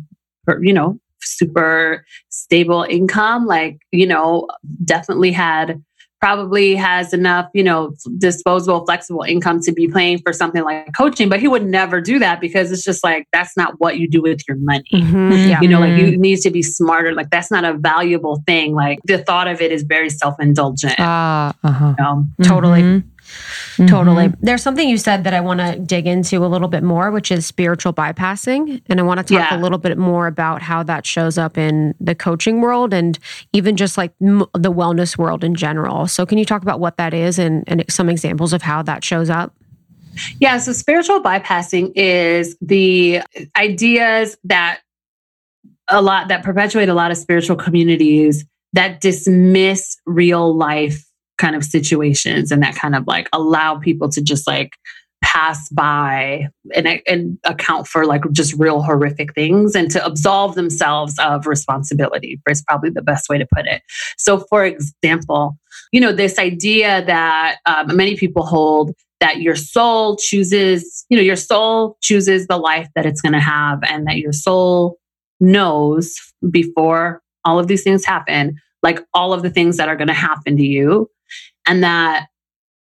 you 0.61 0.73
know, 0.73 0.99
super 1.19 2.05
stable 2.29 2.85
income, 2.89 3.45
like, 3.45 3.79
you 3.91 4.07
know, 4.07 4.47
definitely 4.85 5.31
had 5.31 5.81
probably 6.19 6.73
has 6.73 7.13
enough, 7.13 7.47
you 7.53 7.63
know, 7.63 7.93
disposable, 8.17 8.83
flexible 8.85 9.21
income 9.21 9.59
to 9.61 9.71
be 9.71 9.87
paying 9.87 10.17
for 10.19 10.33
something 10.33 10.63
like 10.63 10.91
coaching, 10.95 11.29
but 11.29 11.39
he 11.39 11.47
would 11.47 11.65
never 11.65 12.01
do 12.01 12.17
that 12.17 12.41
because 12.41 12.71
it's 12.71 12.83
just 12.83 13.03
like 13.03 13.27
that's 13.31 13.55
not 13.55 13.75
what 13.77 13.99
you 13.99 14.09
do 14.09 14.21
with 14.21 14.41
your 14.47 14.57
money. 14.57 14.89
Mhm. 14.93 15.47
Yeah. 15.47 15.61
You 15.61 15.67
know, 15.67 15.79
like 15.79 15.99
you 15.99 16.17
need 16.17 16.37
to 16.41 16.49
be 16.49 16.63
smarter. 16.63 17.13
Like 17.13 17.29
that's 17.29 17.51
not 17.51 17.65
a 17.65 17.73
valuable 17.73 18.41
thing. 18.47 18.73
Like 18.73 18.99
the 19.03 19.19
thought 19.19 19.47
of 19.47 19.61
it 19.61 19.71
is 19.71 19.83
very 19.83 20.09
self-indulgent. 20.09 20.95
Ah, 20.97 21.53
uh-huh. 21.63 21.93
you 21.99 22.03
know? 22.03 22.25
Totally. 22.43 23.03
Mhm. 23.77 23.87
Totally. 23.87 24.31
There's 24.41 24.63
something 24.63 24.87
you 24.89 24.97
said 24.97 25.23
that 25.23 25.33
I 25.33 25.41
want 25.41 25.59
to 25.59 25.77
dig 25.77 26.07
into 26.07 26.43
a 26.45 26.47
little 26.47 26.67
bit 26.67 26.83
more, 26.83 27.11
which 27.11 27.31
is 27.31 27.45
spiritual 27.45 27.93
bypassing. 27.93 28.81
And 28.87 28.99
I 28.99 29.03
want 29.03 29.19
to 29.19 29.23
talk 29.23 29.51
Yeah. 29.51 29.57
a 29.57 29.61
little 29.61 29.77
bit 29.77 29.97
more 29.97 30.27
about 30.27 30.61
how 30.61 30.83
that 30.83 31.05
shows 31.05 31.37
up 31.37 31.57
in 31.57 31.93
the 31.99 32.15
coaching 32.15 32.61
world 32.61 32.93
and 32.93 33.19
even 33.53 33.75
just 33.77 33.97
like 33.97 34.11
m- 34.21 34.45
the 34.53 34.71
wellness 34.71 35.17
world 35.17 35.43
in 35.43 35.55
general. 35.55 36.07
So, 36.07 36.25
can 36.25 36.37
you 36.37 36.45
talk 36.45 36.61
about 36.61 36.79
what 36.79 36.97
that 36.97 37.13
is 37.13 37.37
and, 37.37 37.63
and 37.67 37.83
some 37.89 38.09
examples 38.09 38.53
of 38.53 38.61
how 38.61 38.81
that 38.83 39.03
shows 39.03 39.29
up? 39.29 39.53
Yeah, 40.39 40.57
so 40.57 40.71
spiritual 40.73 41.21
bypassing 41.21 41.91
is 41.95 42.57
the 42.61 43.21
ideas 43.55 44.35
that 44.45 44.79
a 45.89 46.01
lot 46.01 46.27
that 46.29 46.43
perpetuate 46.43 46.89
a 46.89 46.93
lot 46.93 47.11
of 47.11 47.17
spiritual 47.17 47.55
communities 47.55 48.45
that 48.73 48.99
dismiss 48.99 49.97
real 50.05 50.55
life 50.55 51.03
kind 51.37 51.55
of 51.55 51.63
situations 51.63 52.51
and 52.51 52.61
that 52.63 52.75
kind 52.75 52.95
of 52.95 53.05
like 53.07 53.29
allow 53.33 53.77
people 53.77 54.09
to 54.09 54.21
just 54.21 54.47
like 54.47 54.71
pass 55.23 55.67
by 55.69 56.47
and, 56.75 57.01
and 57.07 57.37
account 57.43 57.87
for 57.87 58.05
like 58.05 58.21
just 58.31 58.53
real 58.53 58.81
horrific 58.81 59.33
things 59.33 59.75
and 59.75 59.89
to 59.89 60.03
absolve 60.05 60.55
themselves 60.55 61.15
of 61.19 61.47
responsibility 61.47 62.39
is 62.47 62.61
probably 62.67 62.91
the 62.91 63.01
best 63.01 63.27
way 63.27 63.37
to 63.37 63.47
put 63.55 63.65
it. 63.65 63.81
So 64.17 64.39
for 64.49 64.63
example 64.63 65.57
you 65.91 66.01
know 66.01 66.11
this 66.11 66.37
idea 66.37 67.03
that 67.05 67.57
um, 67.65 67.95
many 67.95 68.15
people 68.15 68.45
hold 68.45 68.93
that 69.19 69.41
your 69.41 69.55
soul 69.55 70.17
chooses 70.17 71.05
you 71.09 71.17
know 71.17 71.23
your 71.23 71.35
soul 71.35 71.97
chooses 72.01 72.47
the 72.47 72.57
life 72.57 72.87
that 72.95 73.05
it's 73.05 73.21
going 73.21 73.33
to 73.33 73.39
have 73.39 73.79
and 73.83 74.07
that 74.07 74.17
your 74.17 74.33
soul 74.33 74.97
knows 75.39 76.15
before 76.49 77.21
all 77.45 77.59
of 77.59 77.67
these 77.67 77.83
things 77.83 78.05
happen 78.05 78.55
like 78.83 78.99
all 79.13 79.33
of 79.33 79.41
the 79.41 79.49
things 79.49 79.77
that 79.77 79.89
are 79.89 79.95
going 79.95 80.07
to 80.07 80.13
happen 80.13 80.57
to 80.57 80.63
you 80.63 81.09
and 81.67 81.83
that 81.83 82.27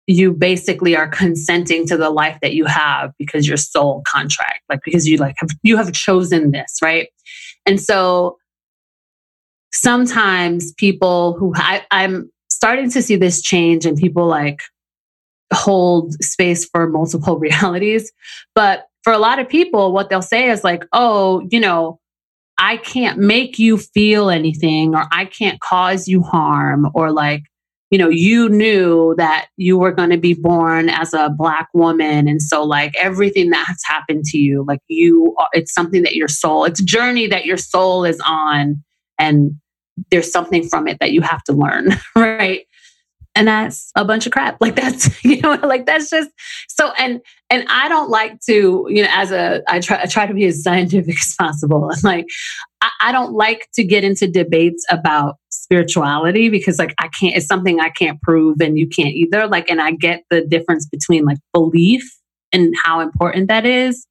you 0.07 0.33
basically 0.33 0.95
are 0.95 1.09
consenting 1.09 1.87
to 1.87 1.97
the 1.97 2.11
life 2.11 2.39
that 2.43 2.53
you 2.53 2.67
have 2.67 3.13
because 3.19 3.49
your 3.49 3.57
soul 3.57 4.03
contract 4.07 4.61
like 4.69 4.81
because 4.85 5.07
you 5.07 5.17
like 5.17 5.35
have 5.39 5.49
you 5.63 5.77
have 5.77 5.93
chosen 5.93 6.51
this 6.51 6.79
right? 6.83 7.09
And 7.67 7.81
so 7.81 8.37
sometimes 9.73 10.73
people 10.75 11.35
who 11.39 11.53
I, 11.57 11.83
i'm 11.91 12.31
starting 12.49 12.91
to 12.91 13.03
see 13.03 13.17
this 13.17 13.43
change 13.43 13.85
and 13.85 13.97
people 13.99 14.27
like 14.27 14.61
hold 15.53 16.13
space 16.23 16.65
for 16.65 16.89
multiple 16.89 17.39
realities. 17.41 18.13
But 18.55 18.87
for 19.05 19.13
a 19.13 19.19
lot 19.19 19.39
of 19.39 19.49
people 19.49 19.93
what 19.93 20.09
they'll 20.09 20.23
say 20.23 20.49
is 20.49 20.65
like 20.65 20.85
oh 20.93 21.47
you 21.51 21.61
know 21.61 22.01
i 22.59 22.79
can't 22.79 23.19
make 23.19 23.59
you 23.59 23.77
feel 23.77 24.31
anything 24.31 24.95
or 24.95 25.05
i 25.13 25.27
can't 25.27 25.61
cause 25.61 26.09
you 26.09 26.23
harm 26.23 26.91
or 26.95 27.13
like 27.13 27.45
you 27.95 27.99
know 27.99 28.09
you 28.09 28.49
knew 28.49 29.15
that 29.19 29.47
you 29.57 29.79
were 29.79 29.93
going 29.93 30.11
to 30.11 30.19
be 30.19 30.35
born 30.35 30.89
as 30.89 31.15
a 31.15 31.31
black 31.31 31.69
woman 31.75 32.27
and 32.27 32.43
so 32.43 32.65
like 32.65 32.93
everything 32.99 33.51
that's 33.51 33.87
happened 33.87 34.25
to 34.25 34.37
you 34.37 34.65
like 34.67 34.81
you 34.89 35.33
it's 35.53 35.73
something 35.73 36.03
that 36.03 36.17
your 36.17 36.27
soul 36.27 36.65
it's 36.65 36.81
a 36.81 36.85
journey 36.85 37.29
that 37.29 37.45
your 37.45 37.57
soul 37.57 38.05
is 38.05 38.21
on 38.27 38.83
and 39.17 39.53
there's 40.11 40.33
something 40.33 40.69
from 40.69 40.89
it 40.89 40.99
that 40.99 41.13
you 41.13 41.21
have 41.21 41.45
to 41.45 41.53
learn 41.53 41.91
right 42.17 42.67
and 43.35 43.49
that's 43.49 43.91
a 43.97 44.05
bunch 44.05 44.27
of 44.27 44.33
crap. 44.33 44.57
Like 44.61 44.77
that's 44.77 45.23
you 45.25 45.41
know 45.41 45.55
like 45.63 45.87
that's 45.87 46.11
just 46.11 46.31
so 46.69 46.93
and 46.99 47.21
and 47.51 47.65
i 47.69 47.89
don't 47.89 48.11
like 48.11 48.41
to 48.41 48.87
you 48.89 49.03
know 49.03 49.09
as 49.11 49.31
a 49.31 49.63
i 49.69 49.81
try 49.81 50.01
i 50.03 50.07
try 50.07 50.27
to 50.27 50.35
be 50.35 50.45
as 50.47 50.63
scientific 50.63 51.17
as 51.21 51.35
possible. 51.39 51.89
And 51.91 52.05
like 52.05 52.27
I, 52.81 52.91
I 53.01 53.13
don't 53.13 53.33
like 53.33 53.69
to 53.75 53.85
get 53.85 54.05
into 54.05 54.27
debates 54.29 54.85
about 54.91 55.37
spirituality 55.51 56.49
because 56.49 56.79
like 56.79 56.95
i 56.99 57.09
can't 57.09 57.37
it's 57.37 57.47
something 57.47 57.81
i 57.81 57.91
can't 57.91 58.21
prove 58.23 58.61
and 58.61 58.79
you 58.79 58.89
can't 58.89 59.15
either. 59.15 59.47
Like 59.47 59.71
and 59.71 59.81
i 59.81 59.93
get 59.93 60.25
the 60.31 60.43
difference 60.43 60.87
between 60.87 61.25
like 61.25 61.39
belief 61.53 62.05
and 62.53 62.75
how 62.85 63.01
important 63.01 63.49
that 63.49 63.67
is 63.67 64.07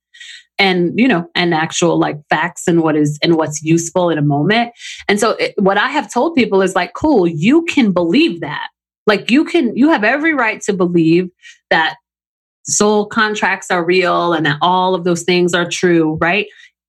and 0.60 0.98
you 1.00 1.08
know 1.08 1.28
and 1.34 1.54
actual 1.54 1.98
like 1.98 2.18
facts 2.30 2.68
and 2.68 2.82
what 2.82 2.96
is 2.96 3.18
and 3.24 3.36
what's 3.36 3.64
useful 3.64 4.10
in 4.10 4.18
a 4.18 4.22
moment. 4.22 4.72
And 5.08 5.20
so 5.20 5.32
it, 5.32 5.54
what 5.58 5.78
i 5.78 5.88
have 5.88 6.12
told 6.12 6.36
people 6.36 6.62
is 6.62 6.76
like 6.76 6.94
cool 6.94 7.28
you 7.28 7.64
can 7.66 7.92
believe 7.92 8.42
that 8.42 8.68
like 9.08 9.32
you 9.32 9.46
can 9.46 9.76
you 9.76 9.90
have 9.90 10.04
every 10.04 10.34
right 10.34 10.62
to 10.62 10.74
believe 10.74 11.30
that 11.70 11.96
soul 12.66 13.06
contracts 13.06 13.70
are 13.70 13.84
real 13.84 14.34
and 14.34 14.46
that 14.46 14.58
all 14.62 14.96
of 14.96 15.04
those 15.04 15.24
things 15.24 15.54
are 15.54 15.70
true 15.70 16.18
right? 16.22 16.48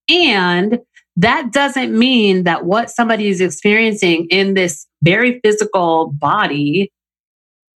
And 0.09 0.79
that 1.17 1.53
doesn't 1.53 1.97
mean 1.97 2.45
that 2.45 2.65
what 2.65 2.91
somebody 2.91 3.29
is 3.29 3.41
experiencing 3.41 4.27
in 4.31 4.55
this 4.55 4.87
very 5.03 5.41
physical 5.45 6.09
body 6.13 6.91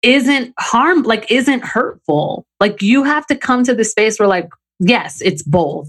isn't 0.03 0.55
harm 0.59 1.03
like 1.03 1.31
isn't 1.31 1.65
hurtful. 1.65 2.47
Like 2.61 2.83
you 2.83 3.05
have 3.05 3.27
to 3.27 3.37
come 3.37 3.65
to 3.65 3.75
the 3.75 3.85
space 3.85 4.19
where 4.19 4.29
like 4.29 4.49
yes 4.81 5.21
it's 5.21 5.43
both 5.43 5.89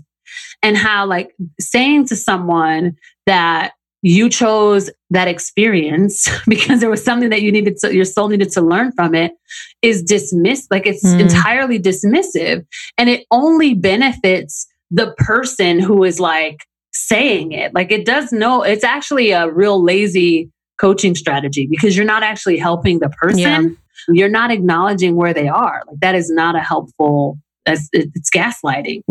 and 0.64 0.78
how 0.78 1.06
like 1.06 1.36
saying 1.60 2.08
to 2.08 2.16
someone 2.16 2.96
that 3.26 3.74
you 4.02 4.30
chose 4.30 4.90
that 5.10 5.28
experience 5.28 6.30
because 6.48 6.80
there 6.80 6.90
was 6.90 7.04
something 7.04 7.30
that 7.30 7.42
you 7.42 7.52
needed 7.52 7.78
to 7.78 7.94
your 7.94 8.06
soul 8.06 8.28
needed 8.30 8.50
to 8.52 8.62
learn 8.62 8.92
from 8.94 9.14
it 9.16 9.34
is 9.82 10.02
dismissed 10.04 10.70
like 10.72 10.86
it's 10.86 11.04
Mm. 11.04 11.22
entirely 11.22 11.80
dismissive. 11.80 12.66
And 12.98 13.10
it 13.10 13.26
only 13.32 13.74
benefits 13.74 14.68
the 14.92 15.14
person 15.18 15.80
who 15.80 16.04
is 16.04 16.20
like 16.20 16.66
saying 16.92 17.52
it. 17.52 17.74
Like 17.74 17.92
it 17.92 18.06
does 18.06 18.32
no 18.32 18.64
it's 18.64 18.84
actually 18.84 19.32
a 19.32 19.50
real 19.52 19.84
lazy 19.84 20.50
coaching 20.80 21.14
strategy 21.16 21.68
because 21.70 21.96
you're 21.98 22.06
not 22.06 22.24
actually 22.24 22.58
helping 22.58 23.00
the 23.00 23.10
person. 23.10 23.40
Yeah. 23.40 23.66
you're 24.14 24.30
not 24.30 24.50
acknowledging 24.52 25.16
where 25.16 25.34
they 25.34 25.48
are. 25.48 25.84
Like 25.88 26.00
that 26.00 26.16
is 26.16 26.30
not 26.30 26.56
a 26.56 26.60
helpful 26.62 27.38
it's, 27.66 27.90
it's 27.94 28.30
gaslighting 28.32 29.02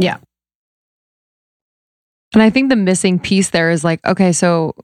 And 2.35 2.43
I 2.43 2.51
think 2.51 2.69
the 2.69 2.77
missing 2.77 3.19
piece 3.19 3.51
there 3.51 3.71
is 3.71 3.85
like, 3.85 4.05
okay, 4.07 4.33
so 4.33 4.75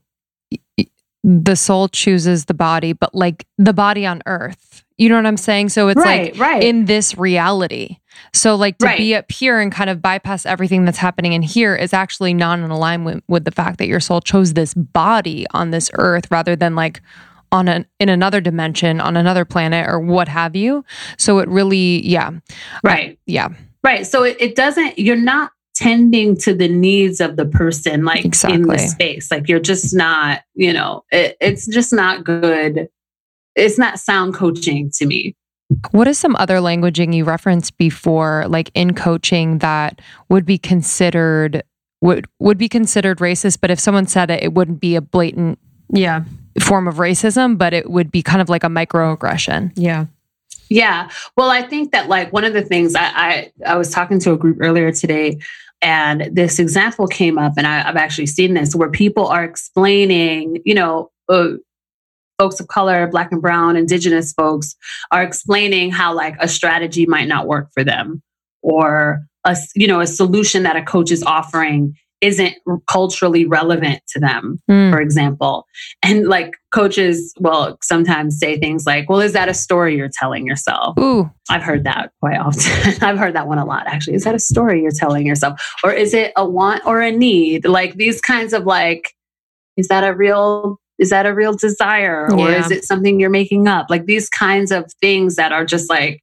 the 1.23 1.55
soul 1.55 1.87
chooses 1.87 2.45
the 2.45 2.53
body, 2.53 2.93
but 2.93 3.13
like 3.15 3.47
the 3.57 3.73
body 3.73 4.05
on 4.05 4.21
earth. 4.25 4.83
You 4.97 5.09
know 5.09 5.15
what 5.15 5.25
I'm 5.25 5.37
saying? 5.37 5.69
So 5.69 5.89
it's 5.89 5.97
right 5.97 6.31
like 6.33 6.39
right 6.39 6.63
in 6.63 6.85
this 6.85 7.17
reality. 7.17 7.97
So 8.33 8.55
like 8.55 8.77
to 8.77 8.85
Right. 8.85 8.97
be 8.97 9.13
up 9.15 9.29
here 9.31 9.59
and 9.59 9.71
kind 9.71 9.89
of 9.89 10.01
bypass 10.01 10.45
everything 10.45 10.85
that's 10.85 10.99
happening 10.99 11.33
in 11.33 11.41
here 11.41 11.75
is 11.75 11.93
actually 11.93 12.33
not 12.33 12.59
in 12.59 12.69
alignment 12.71 13.23
with 13.27 13.43
the 13.43 13.51
fact 13.51 13.77
that 13.79 13.87
your 13.87 13.99
soul 13.99 14.21
chose 14.21 14.53
this 14.53 14.73
body 14.73 15.45
on 15.51 15.71
this 15.71 15.89
earth 15.95 16.31
rather 16.31 16.55
than 16.55 16.75
like 16.75 17.01
on 17.51 17.67
an 17.67 17.85
in 17.99 18.07
another 18.07 18.39
dimension, 18.39 19.01
on 19.01 19.17
another 19.17 19.45
planet 19.45 19.87
or 19.89 19.99
what 19.99 20.27
have 20.27 20.55
you. 20.55 20.85
So 21.17 21.39
it 21.39 21.49
really, 21.49 22.07
yeah. 22.07 22.31
right 22.83 23.17
Yeah. 23.25 23.49
Right. 23.83 24.07
So 24.07 24.23
it, 24.23 24.37
it 24.39 24.55
doesn't, 24.55 24.97
you're 24.97 25.15
not 25.15 25.51
tending 25.75 26.37
to 26.37 26.53
the 26.53 26.67
needs 26.67 27.19
of 27.19 27.35
the 27.35 27.45
person 27.45 28.05
like 28.05 28.23
in 28.45 28.63
the 28.63 28.77
space. 28.77 29.29
Like 29.29 29.47
you're 29.49 29.59
just 29.59 29.93
not, 29.93 30.41
you 30.53 30.71
know, 30.71 31.03
it, 31.11 31.35
it's 31.41 31.67
just 31.67 31.93
not 31.93 32.23
good. 32.23 32.87
It's 33.55 33.77
not 33.77 33.99
sound 33.99 34.33
coaching 34.33 34.89
to 34.95 35.05
me. 35.05 35.35
What 35.91 36.07
is 36.07 36.17
some 36.19 36.35
other 36.37 36.57
languaging 36.57 37.13
you 37.13 37.25
referenced 37.25 37.77
before, 37.77 38.45
like 38.47 38.71
in 38.73 38.93
coaching, 38.93 39.57
that 39.59 39.99
would 40.29 40.45
be 40.45 40.57
considered 40.57 41.63
would 42.01 42.27
would 42.39 42.57
be 42.57 42.69
considered 42.69 43.17
racist? 43.19 43.59
But 43.61 43.71
if 43.71 43.79
someone 43.79 44.05
said 44.07 44.29
it, 44.29 44.43
it 44.43 44.53
wouldn't 44.53 44.79
be 44.79 44.95
a 44.95 45.01
blatant 45.01 45.57
Yeah. 45.91 46.23
form 46.61 46.87
of 46.87 46.95
racism, 46.95 47.57
but 47.57 47.73
it 47.73 47.89
would 47.89 48.11
be 48.11 48.21
kind 48.21 48.41
of 48.41 48.49
like 48.49 48.63
a 48.63 48.67
microaggression. 48.67 49.71
Yeah. 49.75 50.05
Yeah. 50.69 51.09
Well, 51.37 51.49
I 51.51 51.61
think 51.61 51.91
that 51.91 52.09
like 52.09 52.31
one 52.33 52.43
of 52.43 52.53
the 52.53 52.61
things 52.61 52.95
I, 52.95 53.03
I, 53.05 53.51
I 53.65 53.75
was 53.75 53.91
talking 53.91 54.19
to 54.19 54.31
a 54.33 54.37
group 54.37 54.57
earlier 54.61 54.91
today 54.91 55.39
and 55.81 56.29
this 56.31 56.59
example 56.59 57.07
came 57.07 57.37
up 57.37 57.53
and 57.57 57.67
I, 57.67 57.87
I've 57.87 57.95
actually 57.95 58.27
seen 58.27 58.53
this 58.53 58.75
where 58.75 58.89
people 58.89 59.27
are 59.27 59.43
explaining, 59.43 60.61
you 60.65 60.73
know, 60.73 61.11
uh, 61.29 61.53
folks 62.39 62.59
of 62.59 62.67
color, 62.67 63.07
black 63.07 63.31
and 63.31 63.41
brown, 63.41 63.75
indigenous 63.75 64.33
folks 64.33 64.75
are 65.11 65.23
explaining 65.23 65.91
how 65.91 66.13
like 66.13 66.35
a 66.39 66.47
strategy 66.47 67.05
might 67.05 67.27
not 67.27 67.47
work 67.47 67.69
for 67.73 67.83
them 67.83 68.21
or 68.61 69.25
a, 69.45 69.55
you 69.75 69.87
know, 69.87 70.01
a 70.01 70.07
solution 70.07 70.63
that 70.63 70.75
a 70.75 70.83
coach 70.83 71.11
is 71.11 71.23
offering 71.23 71.95
isn't 72.25 72.55
culturally 72.89 73.45
relevant 73.45 74.01
to 74.13 74.19
them 74.19 74.59
Mm. 74.69 74.91
for 74.91 74.99
example. 74.99 75.65
And 76.03 76.27
like 76.27 76.53
coaches 76.71 77.33
will 77.39 77.77
sometimes 77.83 78.39
say 78.39 78.57
things 78.57 78.85
like, 78.85 79.07
well, 79.09 79.19
is 79.21 79.33
that 79.33 79.47
a 79.47 79.53
story 79.53 79.95
you're 79.95 80.09
telling 80.21 80.45
yourself? 80.47 80.97
Ooh, 80.99 81.29
I've 81.49 81.61
heard 81.61 81.83
that 81.83 82.11
quite 82.21 82.39
often. 82.39 82.71
I've 83.07 83.17
heard 83.19 83.35
that 83.35 83.47
one 83.47 83.59
a 83.59 83.65
lot, 83.65 83.85
actually. 83.87 84.15
Is 84.15 84.23
that 84.23 84.33
a 84.35 84.39
story 84.39 84.81
you're 84.81 84.91
telling 84.91 85.25
yourself? 85.27 85.59
Or 85.83 85.91
is 85.93 86.13
it 86.13 86.31
a 86.35 86.47
want 86.47 86.85
or 86.85 86.99
a 87.01 87.11
need? 87.11 87.65
Like 87.67 87.95
these 87.95 88.19
kinds 88.21 88.53
of 88.53 88.65
like, 88.65 89.13
is 89.77 89.87
that 89.89 90.03
a 90.03 90.13
real 90.13 90.79
is 90.97 91.09
that 91.09 91.25
a 91.25 91.33
real 91.33 91.53
desire 91.53 92.27
or 92.31 92.49
Yeah. 92.51 92.59
is 92.65 92.71
it 92.71 92.85
something 92.85 93.19
you're 93.19 93.29
making 93.29 93.67
up 93.67 93.87
like 93.89 94.05
these 94.05 94.29
kinds 94.29 94.71
of 94.71 94.85
things 95.01 95.35
that 95.35 95.51
are 95.51 95.65
just 95.65 95.89
like 95.89 96.21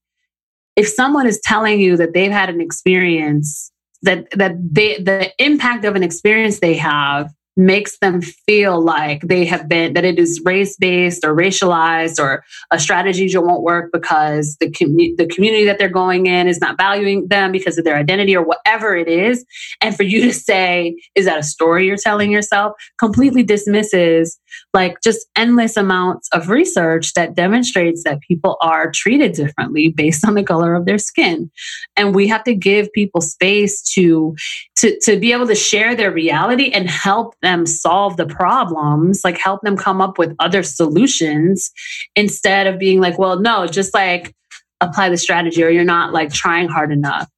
if 0.76 0.88
someone 0.88 1.26
is 1.26 1.38
telling 1.44 1.78
you 1.78 1.96
that 1.98 2.14
they've 2.14 2.32
had 2.32 2.48
an 2.48 2.60
experience 2.62 3.70
that 4.02 4.30
that 4.32 4.52
they 4.58 4.96
the 4.98 5.32
impact 5.38 5.84
of 5.84 5.96
an 5.96 6.02
experience 6.02 6.60
they 6.60 6.74
have 6.74 7.32
makes 7.56 7.98
them 7.98 8.22
feel 8.22 8.82
like 8.82 9.20
they 9.22 9.44
have 9.44 9.68
been 9.68 9.92
that 9.92 10.04
it 10.04 10.18
is 10.18 10.40
race 10.44 10.76
based 10.76 11.24
or 11.24 11.34
racialized 11.36 12.18
or 12.18 12.42
a 12.70 12.78
strategy 12.78 13.30
won't 13.36 13.62
work 13.62 13.90
because 13.92 14.56
the 14.58 14.70
com- 14.70 14.96
the 14.96 15.28
community 15.30 15.64
that 15.64 15.78
they're 15.78 15.88
going 15.88 16.26
in 16.26 16.48
is 16.48 16.60
not 16.60 16.78
valuing 16.78 17.28
them 17.28 17.52
because 17.52 17.76
of 17.76 17.84
their 17.84 17.96
identity 17.96 18.34
or 18.34 18.42
whatever 18.42 18.96
it 18.96 19.08
is. 19.08 19.44
And 19.82 19.94
for 19.94 20.02
you 20.02 20.22
to 20.22 20.32
say 20.32 20.96
is 21.14 21.26
that 21.26 21.38
a 21.38 21.42
story 21.42 21.86
you're 21.86 21.96
telling 21.96 22.30
yourself? 22.30 22.72
completely 22.98 23.42
dismisses 23.42 24.38
like 24.74 25.00
just 25.02 25.26
endless 25.36 25.76
amounts 25.76 26.28
of 26.32 26.48
research 26.48 27.14
that 27.14 27.34
demonstrates 27.34 28.04
that 28.04 28.20
people 28.20 28.56
are 28.60 28.90
treated 28.90 29.32
differently 29.32 29.88
based 29.88 30.26
on 30.26 30.34
the 30.34 30.42
color 30.42 30.74
of 30.74 30.86
their 30.86 30.98
skin 30.98 31.50
and 31.96 32.14
we 32.14 32.28
have 32.28 32.44
to 32.44 32.54
give 32.54 32.92
people 32.92 33.20
space 33.20 33.82
to 33.82 34.34
to 34.76 34.98
to 35.00 35.18
be 35.18 35.32
able 35.32 35.46
to 35.46 35.54
share 35.54 35.94
their 35.94 36.10
reality 36.10 36.70
and 36.70 36.88
help 36.88 37.34
them 37.40 37.66
solve 37.66 38.16
the 38.16 38.26
problems, 38.26 39.22
like 39.24 39.38
help 39.38 39.62
them 39.62 39.76
come 39.76 40.00
up 40.00 40.18
with 40.18 40.34
other 40.38 40.62
solutions 40.62 41.70
instead 42.16 42.66
of 42.66 42.78
being 42.78 43.00
like, 43.00 43.18
well, 43.18 43.38
no, 43.38 43.66
just 43.66 43.94
like 43.94 44.34
apply 44.80 45.08
the 45.08 45.16
strategy 45.16 45.62
or 45.62 45.68
you're 45.68 45.84
not 45.84 46.12
like 46.12 46.32
trying 46.32 46.68
hard 46.68 46.92
enough. 46.92 47.28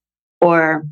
Or, 0.41 0.85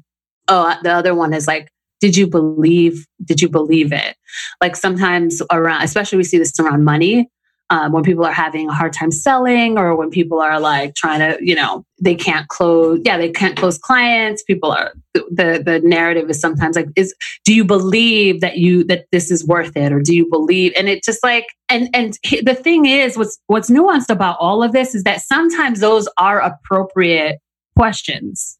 oh, 0.48 0.76
the 0.82 0.92
other 0.92 1.14
one 1.14 1.32
is 1.32 1.46
like, 1.46 1.71
did 2.02 2.16
you 2.16 2.26
believe, 2.26 3.06
did 3.24 3.40
you 3.40 3.48
believe 3.48 3.92
it? 3.92 4.16
Like 4.60 4.74
sometimes 4.74 5.40
around, 5.52 5.82
especially 5.82 6.18
we 6.18 6.24
see 6.24 6.36
this 6.36 6.58
around 6.58 6.84
money 6.84 7.30
um, 7.70 7.92
when 7.92 8.02
people 8.02 8.24
are 8.26 8.32
having 8.32 8.68
a 8.68 8.74
hard 8.74 8.92
time 8.92 9.10
selling 9.10 9.78
or 9.78 9.96
when 9.96 10.10
people 10.10 10.40
are 10.40 10.60
like 10.60 10.94
trying 10.94 11.20
to 11.20 11.38
you 11.40 11.54
know 11.54 11.84
they 12.00 12.14
can't 12.14 12.48
close 12.48 13.00
yeah 13.04 13.16
they 13.16 13.30
can't 13.30 13.56
close 13.56 13.78
clients 13.78 14.42
people 14.42 14.70
are 14.70 14.92
the 15.14 15.62
the 15.64 15.80
narrative 15.82 16.28
is 16.28 16.38
sometimes 16.38 16.76
like 16.76 16.88
is 16.96 17.14
do 17.46 17.54
you 17.54 17.64
believe 17.64 18.42
that 18.42 18.58
you 18.58 18.84
that 18.84 19.06
this 19.10 19.30
is 19.30 19.46
worth 19.46 19.74
it 19.74 19.90
or 19.90 20.00
do 20.00 20.14
you 20.14 20.28
believe 20.28 20.72
and 20.76 20.88
it 20.88 21.02
just 21.02 21.22
like 21.22 21.46
and 21.70 21.88
and 21.94 22.18
the 22.42 22.54
thing 22.54 22.84
is 22.84 23.16
what's 23.16 23.38
what's 23.46 23.70
nuanced 23.70 24.10
about 24.10 24.36
all 24.38 24.62
of 24.62 24.72
this 24.72 24.94
is 24.94 25.04
that 25.04 25.22
sometimes 25.22 25.80
those 25.80 26.06
are 26.18 26.40
appropriate 26.40 27.38
questions 27.74 28.58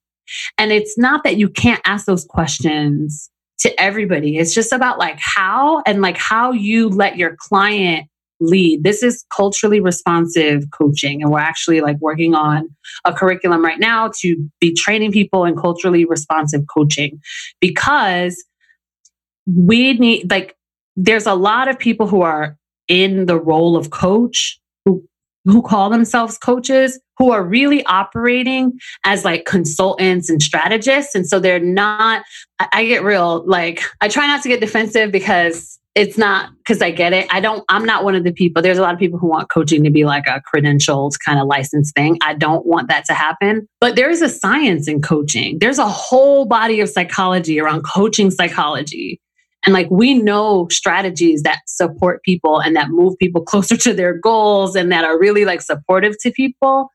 and 0.57 0.72
it's 0.72 0.97
not 0.97 1.22
that 1.24 1.36
you 1.36 1.51
can't 1.51 1.82
ask 1.84 2.07
those 2.07 2.24
questions 2.24 3.28
to 3.63 3.81
everybody 3.81 4.37
it's 4.37 4.55
just 4.55 4.73
about 4.73 4.99
like 4.99 5.19
how 5.19 5.83
and 5.87 6.03
like 6.03 6.19
how 6.19 6.53
you 6.53 6.89
let 6.89 7.17
your 7.17 7.37
client 7.39 8.07
lead. 8.43 8.83
This 8.83 9.03
is 9.03 9.25
culturally 9.35 9.81
responsive 9.81 10.65
coaching. 10.73 11.23
And 11.23 11.31
we're 11.31 11.39
actually 11.39 11.81
like 11.81 11.97
working 12.01 12.35
on 12.35 12.69
a 13.05 13.13
curriculum 13.13 13.65
right 13.65 13.79
now 13.79 14.11
to 14.21 14.51
be 14.61 14.75
training 14.75 15.13
people 15.13 15.45
in 15.45 15.57
culturally 15.57 16.05
responsive 16.05 16.65
coaching 16.73 17.21
because 17.61 18.45
we 19.47 19.95
need, 19.95 20.31
like, 20.31 20.57
there's 20.97 21.27
a 21.27 21.35
lot 21.35 21.69
of 21.69 21.79
people 21.79 22.07
who 22.07 22.23
are 22.23 22.57
in 22.89 23.27
the 23.27 23.39
role 23.39 23.77
of 23.77 23.91
coach 23.91 24.59
who 24.85 25.03
who 25.45 25.63
call 25.63 25.89
themselves 25.89 26.37
coaches 26.39 27.01
who 27.23 27.31
are 27.31 27.45
really 27.45 27.85
operating 27.87 28.73
as 29.05 29.25
like 29.25 29.45
consultants 29.45 30.29
and 30.29 30.43
strategists 30.43 31.14
and 31.14 31.25
so 31.25 31.39
they're 31.39 31.61
not 31.61 32.25
I, 32.73 32.85
get 32.85 33.05
real 33.05 33.45
like 33.47 33.81
i 34.01 34.09
try 34.09 34.27
not 34.27 34.43
to 34.43 34.49
get 34.49 34.59
defensive 34.59 35.12
because 35.12 35.79
it's 35.95 36.16
not 36.16 36.51
because 36.59 36.81
I 36.81 36.91
get 36.91 37.12
it. 37.12 37.27
I 37.31 37.41
don't, 37.41 37.64
I'm 37.68 37.85
not 37.85 38.03
one 38.03 38.14
of 38.14 38.25
the 38.25 38.33
people. 38.33 38.62
There's 38.62 38.79
a 38.79 38.81
lot 38.83 38.95
of 38.95 38.99
people 38.99 39.18
who 39.18 39.27
want 39.27 39.51
coaching 39.51 39.85
to 39.85 39.91
be 39.91 40.05
like 40.07 40.27
a 40.27 40.41
credentialed 40.41 41.12
kind 41.23 41.39
of 41.39 41.47
license 41.47 41.93
thing. 41.93 42.16
I 42.23 42.33
don't 42.33 42.64
want 42.64 42.89
that 42.89 43.05
to 43.07 43.12
happen. 43.12 43.68
But 43.79 43.95
there 43.95 44.09
is 44.09 44.23
a 44.23 44.29
science 44.31 44.89
in 44.89 45.03
coaching. 45.03 45.59
There's 45.59 45.79
a 45.79 45.87
whole 45.87 46.47
body 46.47 46.81
of 46.81 46.89
psychology 46.89 47.61
around 47.61 47.83
coaching 47.83 48.31
psychology. 48.31 49.20
And 49.65 49.73
like 49.73 49.89
we 49.91 50.15
know 50.15 50.67
strategies 50.71 51.43
that 51.43 51.61
support 51.67 52.23
people 52.23 52.61
and 52.61 52.75
that 52.77 52.91
move 52.91 53.17
people 53.19 53.43
closer 53.45 53.77
to 53.77 53.93
their 53.93 54.15
goals 54.19 54.77
and 54.77 54.91
that 54.93 55.05
are 55.05 55.19
really 55.19 55.45
like 55.45 55.61
supportive 55.61 56.19
to 56.21 56.31
people. 56.33 56.91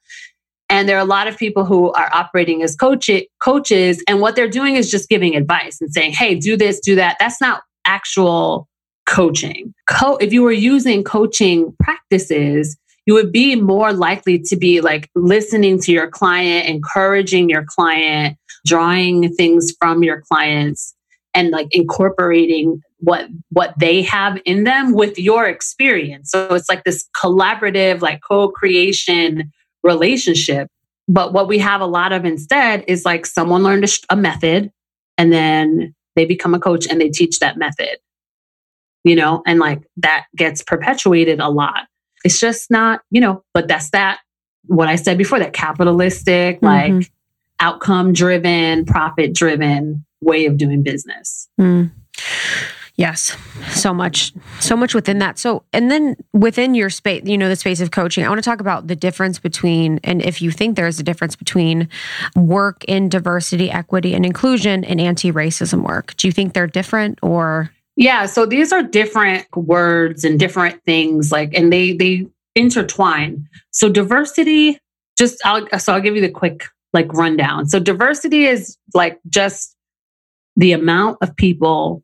And 0.69 0.89
there 0.89 0.97
are 0.97 1.01
a 1.01 1.05
lot 1.05 1.27
of 1.27 1.37
people 1.37 1.63
who 1.63 1.91
are 1.93 2.09
operating 2.13 2.61
as 2.61 2.75
coach- 2.75 3.09
coaches, 3.41 4.03
and 4.05 4.19
what 4.19 4.35
they're 4.35 4.49
doing 4.49 4.75
is 4.75 4.91
just 4.91 5.07
giving 5.07 5.33
advice 5.33 5.79
and 5.79 5.93
saying, 5.93 6.11
hey, 6.11 6.35
do 6.35 6.57
this, 6.57 6.81
do 6.81 6.95
that. 6.95 7.15
That's 7.19 7.39
not 7.39 7.61
actual 7.85 8.67
coaching. 9.05 9.73
Co- 9.89 10.17
if 10.17 10.33
you 10.33 10.43
were 10.43 10.51
using 10.51 11.05
coaching 11.05 11.73
practices, 11.79 12.77
you 13.05 13.13
would 13.13 13.31
be 13.31 13.55
more 13.55 13.93
likely 13.93 14.39
to 14.39 14.57
be 14.57 14.81
like 14.81 15.09
listening 15.15 15.79
to 15.83 15.93
your 15.93 16.09
client, 16.09 16.67
encouraging 16.67 17.49
your 17.49 17.63
client, 17.65 18.37
drawing 18.65 19.33
things 19.35 19.71
from 19.79 20.03
your 20.03 20.21
clients 20.29 20.93
and 21.37 21.51
like 21.51 21.67
incorporating 21.71 22.81
what 22.99 23.27
what 23.51 23.73
they 23.79 24.01
have 24.01 24.37
in 24.43 24.65
them 24.65 24.93
with 24.93 25.17
your 25.17 25.45
experience. 25.45 26.31
So 26.31 26.53
it's 26.53 26.67
like 26.67 26.83
this 26.83 27.07
collaborative 27.15 28.01
like 28.01 28.19
co-creation 28.27 29.51
relationship. 29.83 30.67
But 31.07 31.31
what 31.31 31.47
we 31.47 31.59
have 31.59 31.79
a 31.79 31.85
lot 31.85 32.11
of 32.11 32.25
instead 32.25 32.83
is 32.87 33.05
like 33.05 33.25
someone 33.25 33.63
learned 33.63 33.85
a, 33.85 34.13
a 34.13 34.15
method 34.17 34.71
and 35.17 35.31
then 35.31 35.95
they 36.15 36.25
become 36.25 36.53
a 36.53 36.59
coach 36.59 36.87
and 36.87 36.99
they 36.99 37.09
teach 37.09 37.39
that 37.39 37.55
method 37.57 37.97
you 39.07 39.15
know, 39.15 39.41
and 39.45 39.57
like 39.57 39.81
that 39.97 40.25
gets 40.35 40.61
perpetuated 40.61 41.39
a 41.39 41.47
lot. 41.47 41.87
It's 42.25 42.41
just 42.41 42.69
not, 42.69 43.01
you 43.09 43.21
know, 43.21 43.41
but 43.53 43.69
that's 43.69 43.91
that, 43.91 44.19
what 44.65 44.89
I 44.89 44.97
said 44.97 45.17
before, 45.17 45.39
that 45.39 45.53
capitalistic, 45.53 46.59
mm-hmm. 46.59 46.97
like 46.97 47.11
outcome 47.61 48.11
driven, 48.11 48.85
profit 48.85 49.33
driven 49.33 50.05
way 50.21 50.45
of 50.45 50.57
doing 50.57 50.83
business. 50.83 51.47
Mm. 51.59 51.91
Yes, 52.97 53.37
so 53.69 53.93
much, 53.93 54.33
so 54.59 54.75
much 54.75 54.95
within 54.95 55.19
that. 55.19 55.37
So, 55.37 55.63
and 55.71 55.91
then 55.91 56.15
within 56.33 56.73
your 56.73 56.89
space, 56.89 57.21
you 57.25 57.37
know, 57.37 57.47
the 57.47 57.55
space 57.55 57.79
of 57.79 57.91
coaching, 57.91 58.25
I 58.25 58.29
want 58.29 58.39
to 58.39 58.49
talk 58.49 58.59
about 58.59 58.87
the 58.87 58.95
difference 58.95 59.37
between, 59.37 59.99
and 60.03 60.19
if 60.23 60.41
you 60.41 60.49
think 60.49 60.75
there 60.75 60.87
is 60.87 60.99
a 60.99 61.03
difference 61.03 61.35
between 61.35 61.89
work 62.35 62.83
in 62.85 63.07
diversity, 63.07 63.69
equity, 63.69 64.15
and 64.15 64.25
inclusion 64.25 64.83
and 64.83 64.99
anti 64.99 65.31
racism 65.31 65.83
work. 65.87 66.15
Do 66.17 66.27
you 66.27 66.31
think 66.31 66.53
they're 66.53 66.65
different 66.65 67.19
or? 67.21 67.69
Yeah, 67.97 68.25
so 68.25 68.47
these 68.47 68.71
are 68.71 68.81
different 68.81 69.45
words 69.55 70.23
and 70.23 70.39
different 70.39 70.83
things 70.83 71.31
like 71.31 71.53
and 71.53 71.71
they 71.71 71.93
they 71.93 72.25
intertwine. 72.55 73.47
So 73.69 73.89
diversity 73.89 74.79
just 75.17 75.39
I'll 75.45 75.67
so 75.79 75.93
I'll 75.93 76.01
give 76.01 76.15
you 76.15 76.21
the 76.21 76.29
quick 76.29 76.65
like 76.93 77.13
rundown. 77.13 77.67
So 77.67 77.79
diversity 77.79 78.45
is 78.45 78.77
like 78.93 79.19
just 79.29 79.75
the 80.57 80.73
amount 80.73 81.17
of 81.21 81.35
people 81.35 82.03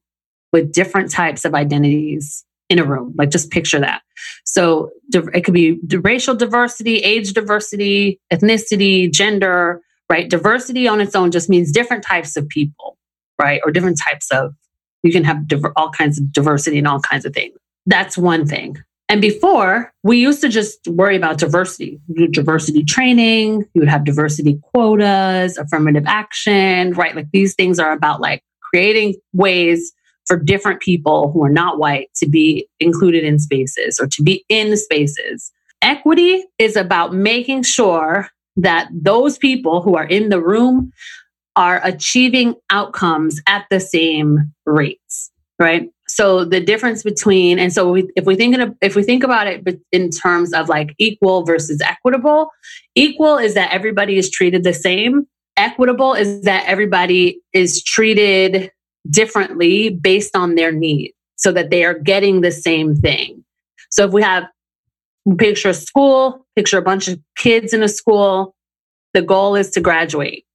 with 0.54 0.72
different 0.72 1.12
types 1.12 1.44
of 1.44 1.54
identities 1.54 2.46
in 2.70 2.80
a 2.80 2.84
room. 2.84 3.14
Like 3.18 3.30
just 3.30 3.52
picture 3.52 3.80
that. 3.80 4.02
So 4.46 4.92
it 5.12 5.44
could 5.44 5.54
be 5.54 5.80
racial 6.04 6.36
diversity, 6.36 6.98
age 7.00 7.34
diversity, 7.34 8.20
ethnicity, 8.32 9.12
gender, 9.12 9.82
right? 10.10 10.30
Diversity 10.30 10.88
on 10.88 11.02
its 11.02 11.16
own 11.16 11.32
just 11.32 11.50
means 11.50 11.72
different 11.72 12.04
types 12.04 12.38
of 12.38 12.48
people, 12.48 12.98
right? 13.40 13.60
Or 13.66 13.72
different 13.72 14.00
types 14.00 14.32
of 14.32 14.54
you 15.02 15.12
can 15.12 15.24
have 15.24 15.48
diver- 15.48 15.74
all 15.76 15.90
kinds 15.90 16.18
of 16.20 16.32
diversity 16.32 16.78
and 16.78 16.88
all 16.88 17.00
kinds 17.00 17.26
of 17.26 17.34
things. 17.34 17.58
That's 17.86 18.18
one 18.18 18.46
thing. 18.46 18.78
And 19.10 19.22
before, 19.22 19.94
we 20.04 20.18
used 20.18 20.42
to 20.42 20.50
just 20.50 20.88
worry 20.88 21.16
about 21.16 21.38
diversity, 21.38 22.00
diversity 22.32 22.84
training, 22.84 23.66
you 23.74 23.82
would 23.82 23.90
have 23.90 24.06
diversity 24.06 24.60
quotas, 24.74 25.58
affirmative 25.58 26.06
action, 26.08 26.94
right? 26.94 27.16
Like 27.16 27.28
these 27.32 27.54
things 27.54 27.80
are 27.80 27.92
about 27.92 28.22
like 28.22 28.44
creating 28.62 29.16
ways 29.34 29.94
for 30.26 30.38
different 30.38 30.82
people 30.82 31.32
who 31.32 31.44
are 31.44 31.52
not 31.52 31.80
white 31.80 32.10
to 32.16 32.28
be 32.28 32.68
included 32.80 33.24
in 33.24 33.40
spaces 33.40 34.00
or 34.00 34.08
to 34.08 34.24
be 34.24 34.46
in 34.50 34.76
spaces. 34.78 35.52
Equity 35.82 36.46
is 36.58 36.78
about 36.78 37.14
making 37.14 37.64
sure 37.64 38.30
that 38.56 38.88
those 38.92 39.38
people 39.38 39.82
who 39.82 39.96
are 39.96 40.06
in 40.06 40.30
the 40.30 40.42
room 40.42 40.92
are 41.56 41.82
achieving 41.84 42.56
outcomes 42.70 43.42
at 43.48 43.66
the 43.70 43.80
same 43.80 44.54
rates, 44.66 45.30
right? 45.60 45.90
So 46.16 46.46
the 46.46 46.60
difference 46.60 47.02
between, 47.02 47.58
and 47.58 47.74
so 47.74 47.92
we, 47.92 48.08
if 48.16 48.26
we 48.26 48.36
think 48.36 48.56
of, 48.56 48.76
if 48.82 48.96
we 48.96 49.02
think 49.02 49.24
about 49.24 49.48
it 49.48 49.82
in 49.92 50.12
terms 50.12 50.54
of 50.54 50.70
like 50.70 50.94
equal 51.00 51.44
versus 51.44 51.82
equitable, 51.82 52.52
equal 52.94 53.40
is 53.40 53.56
that 53.56 53.72
everybody 53.72 54.18
is 54.18 54.30
treated 54.30 54.64
the 54.64 54.76
same. 54.76 55.26
Equitable 55.58 56.14
is 56.14 56.42
that 56.42 56.66
everybody 56.68 57.42
is 57.52 57.84
treated 57.84 58.72
differently 59.10 59.90
based 59.90 60.36
on 60.36 60.54
their 60.54 60.72
need, 60.72 61.14
so 61.36 61.52
that 61.52 61.72
they 61.72 61.84
are 61.84 61.98
getting 61.98 62.42
the 62.42 62.52
same 62.52 62.96
thing. 62.96 63.44
So 63.90 64.06
if 64.06 64.14
we 64.14 64.22
have 64.22 64.44
picture 65.40 65.70
a 65.70 65.74
school, 65.74 66.46
picture 66.56 66.78
a 66.78 66.84
bunch 66.84 67.08
of 67.08 67.20
kids 67.36 67.74
in 67.74 67.82
a 67.82 67.90
school, 67.90 68.56
the 69.14 69.24
goal 69.24 69.56
is 69.56 69.72
to 69.72 69.82
graduate 69.82 70.46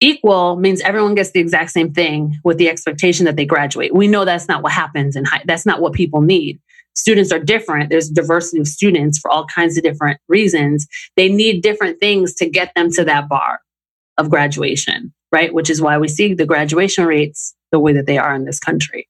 equal 0.00 0.56
means 0.56 0.80
everyone 0.80 1.14
gets 1.14 1.30
the 1.30 1.40
exact 1.40 1.70
same 1.70 1.92
thing 1.92 2.36
with 2.44 2.58
the 2.58 2.68
expectation 2.68 3.26
that 3.26 3.36
they 3.36 3.44
graduate. 3.44 3.94
We 3.94 4.08
know 4.08 4.24
that's 4.24 4.48
not 4.48 4.62
what 4.62 4.72
happens 4.72 5.16
and 5.16 5.26
that's 5.44 5.66
not 5.66 5.80
what 5.80 5.92
people 5.92 6.22
need. 6.22 6.60
Students 6.94 7.30
are 7.30 7.38
different. 7.38 7.90
There's 7.90 8.08
diversity 8.08 8.60
of 8.60 8.66
students 8.66 9.18
for 9.18 9.30
all 9.30 9.46
kinds 9.46 9.76
of 9.76 9.84
different 9.84 10.20
reasons. 10.28 10.86
They 11.16 11.28
need 11.28 11.62
different 11.62 12.00
things 12.00 12.34
to 12.36 12.48
get 12.48 12.72
them 12.74 12.90
to 12.92 13.04
that 13.04 13.28
bar 13.28 13.60
of 14.18 14.28
graduation, 14.28 15.12
right? 15.32 15.54
Which 15.54 15.70
is 15.70 15.80
why 15.80 15.98
we 15.98 16.08
see 16.08 16.34
the 16.34 16.46
graduation 16.46 17.06
rates 17.06 17.54
the 17.70 17.78
way 17.78 17.92
that 17.92 18.06
they 18.06 18.18
are 18.18 18.34
in 18.34 18.44
this 18.44 18.58
country. 18.58 19.08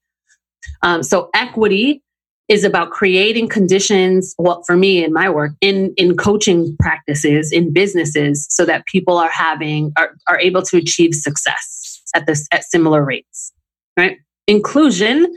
Um, 0.82 1.03
so 1.03 1.30
equity 1.34 2.03
is 2.51 2.65
about 2.65 2.91
creating 2.91 3.49
conditions 3.49 4.35
well 4.39 4.63
for 4.67 4.77
me 4.77 5.03
in 5.03 5.13
my 5.13 5.31
work 5.31 5.53
in 5.63 5.95
in 5.97 6.17
coaching 6.17 6.77
practices 6.79 7.51
in 7.51 7.73
businesses 7.73 8.47
so 8.51 8.67
that 8.67 8.85
people 8.87 9.17
are 9.17 9.31
having 9.31 9.93
are, 9.97 10.15
are 10.29 10.39
able 10.39 10.61
to 10.61 10.77
achieve 10.77 11.15
success 11.15 12.03
at 12.15 12.27
this 12.27 12.47
at 12.53 12.65
similar 12.65 13.03
rates 13.03 13.53
right? 13.97 14.19
Inclusion 14.47 15.35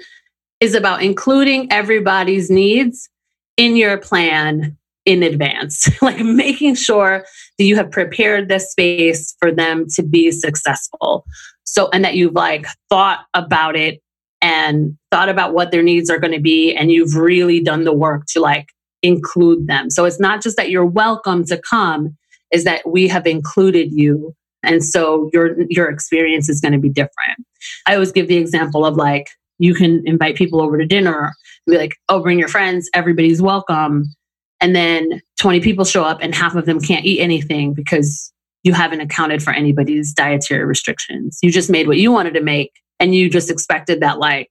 is 0.60 0.76
about 0.76 1.04
including 1.04 1.72
everybody's 1.72 2.50
needs 2.50 3.10
in 3.58 3.76
your 3.76 3.98
plan 3.98 4.78
in 5.06 5.22
advance 5.22 5.90
like 6.02 6.20
making 6.20 6.76
sure 6.76 7.26
that 7.58 7.64
you 7.66 7.76
have 7.76 7.92
prepared 7.92 8.48
the 8.48 8.60
space 8.60 9.36
for 9.40 9.52
them 9.52 9.86
to 9.88 10.02
be 10.02 10.32
successful. 10.32 11.26
So 11.66 11.90
and 11.92 12.06
that 12.06 12.16
you've 12.16 12.34
like 12.34 12.66
thought 12.90 13.26
about 13.34 13.76
it 13.76 14.02
and 14.44 14.98
thought 15.10 15.30
about 15.30 15.54
what 15.54 15.72
their 15.72 15.82
needs 15.82 16.10
are 16.10 16.20
going 16.20 16.34
to 16.34 16.42
be 16.42 16.76
and 16.76 16.92
you've 16.92 17.16
really 17.16 17.62
done 17.62 17.86
the 17.86 17.94
work 17.94 18.26
to 18.28 18.42
like 18.42 18.68
include 19.02 19.68
them. 19.68 19.90
So 19.90 20.04
it's 20.04 20.20
not 20.20 20.44
just 20.44 20.58
that 20.58 20.70
you're 20.70 20.86
welcome 20.86 21.46
to 21.46 21.58
come, 21.58 22.16
is 22.52 22.66
that 22.66 22.88
we 22.88 23.08
have 23.08 23.26
included 23.26 23.94
you. 23.94 24.36
And 24.62 24.84
so 24.84 25.30
your 25.34 25.56
your 25.70 25.90
experience 25.90 26.50
is 26.50 26.60
going 26.62 26.74
to 26.74 26.78
be 26.78 26.90
different. 26.90 27.40
I 27.88 27.94
always 27.94 28.12
give 28.12 28.28
the 28.28 28.38
example 28.38 28.86
of 28.86 28.96
like 28.98 29.30
you 29.60 29.74
can 29.74 30.04
invite 30.06 30.36
people 30.36 30.62
over 30.62 30.78
to 30.78 30.86
dinner 30.86 31.34
be 31.66 31.78
like, 31.78 31.96
"Oh, 32.10 32.22
bring 32.22 32.38
your 32.38 32.50
friends, 32.50 32.90
everybody's 32.94 33.42
welcome." 33.42 34.14
And 34.60 34.76
then 34.76 35.22
20 35.40 35.62
people 35.62 35.86
show 35.86 36.04
up 36.04 36.20
and 36.22 36.36
half 36.36 36.56
of 36.56 36.66
them 36.66 36.80
can't 36.80 37.06
eat 37.06 37.20
anything 37.20 37.74
because 37.74 38.32
you 38.64 38.74
haven't 38.74 39.02
accounted 39.02 39.44
for 39.44 39.52
anybody's 39.52 40.14
dietary 40.14 40.64
restrictions. 40.64 41.40
You 41.42 41.52
just 41.52 41.70
made 41.70 41.88
what 41.88 41.98
you 41.98 42.12
wanted 42.12 42.34
to 42.36 42.42
make 42.42 42.72
and 43.04 43.14
you 43.14 43.30
just 43.30 43.52
expected 43.52 44.00
that 44.00 44.18
like 44.18 44.50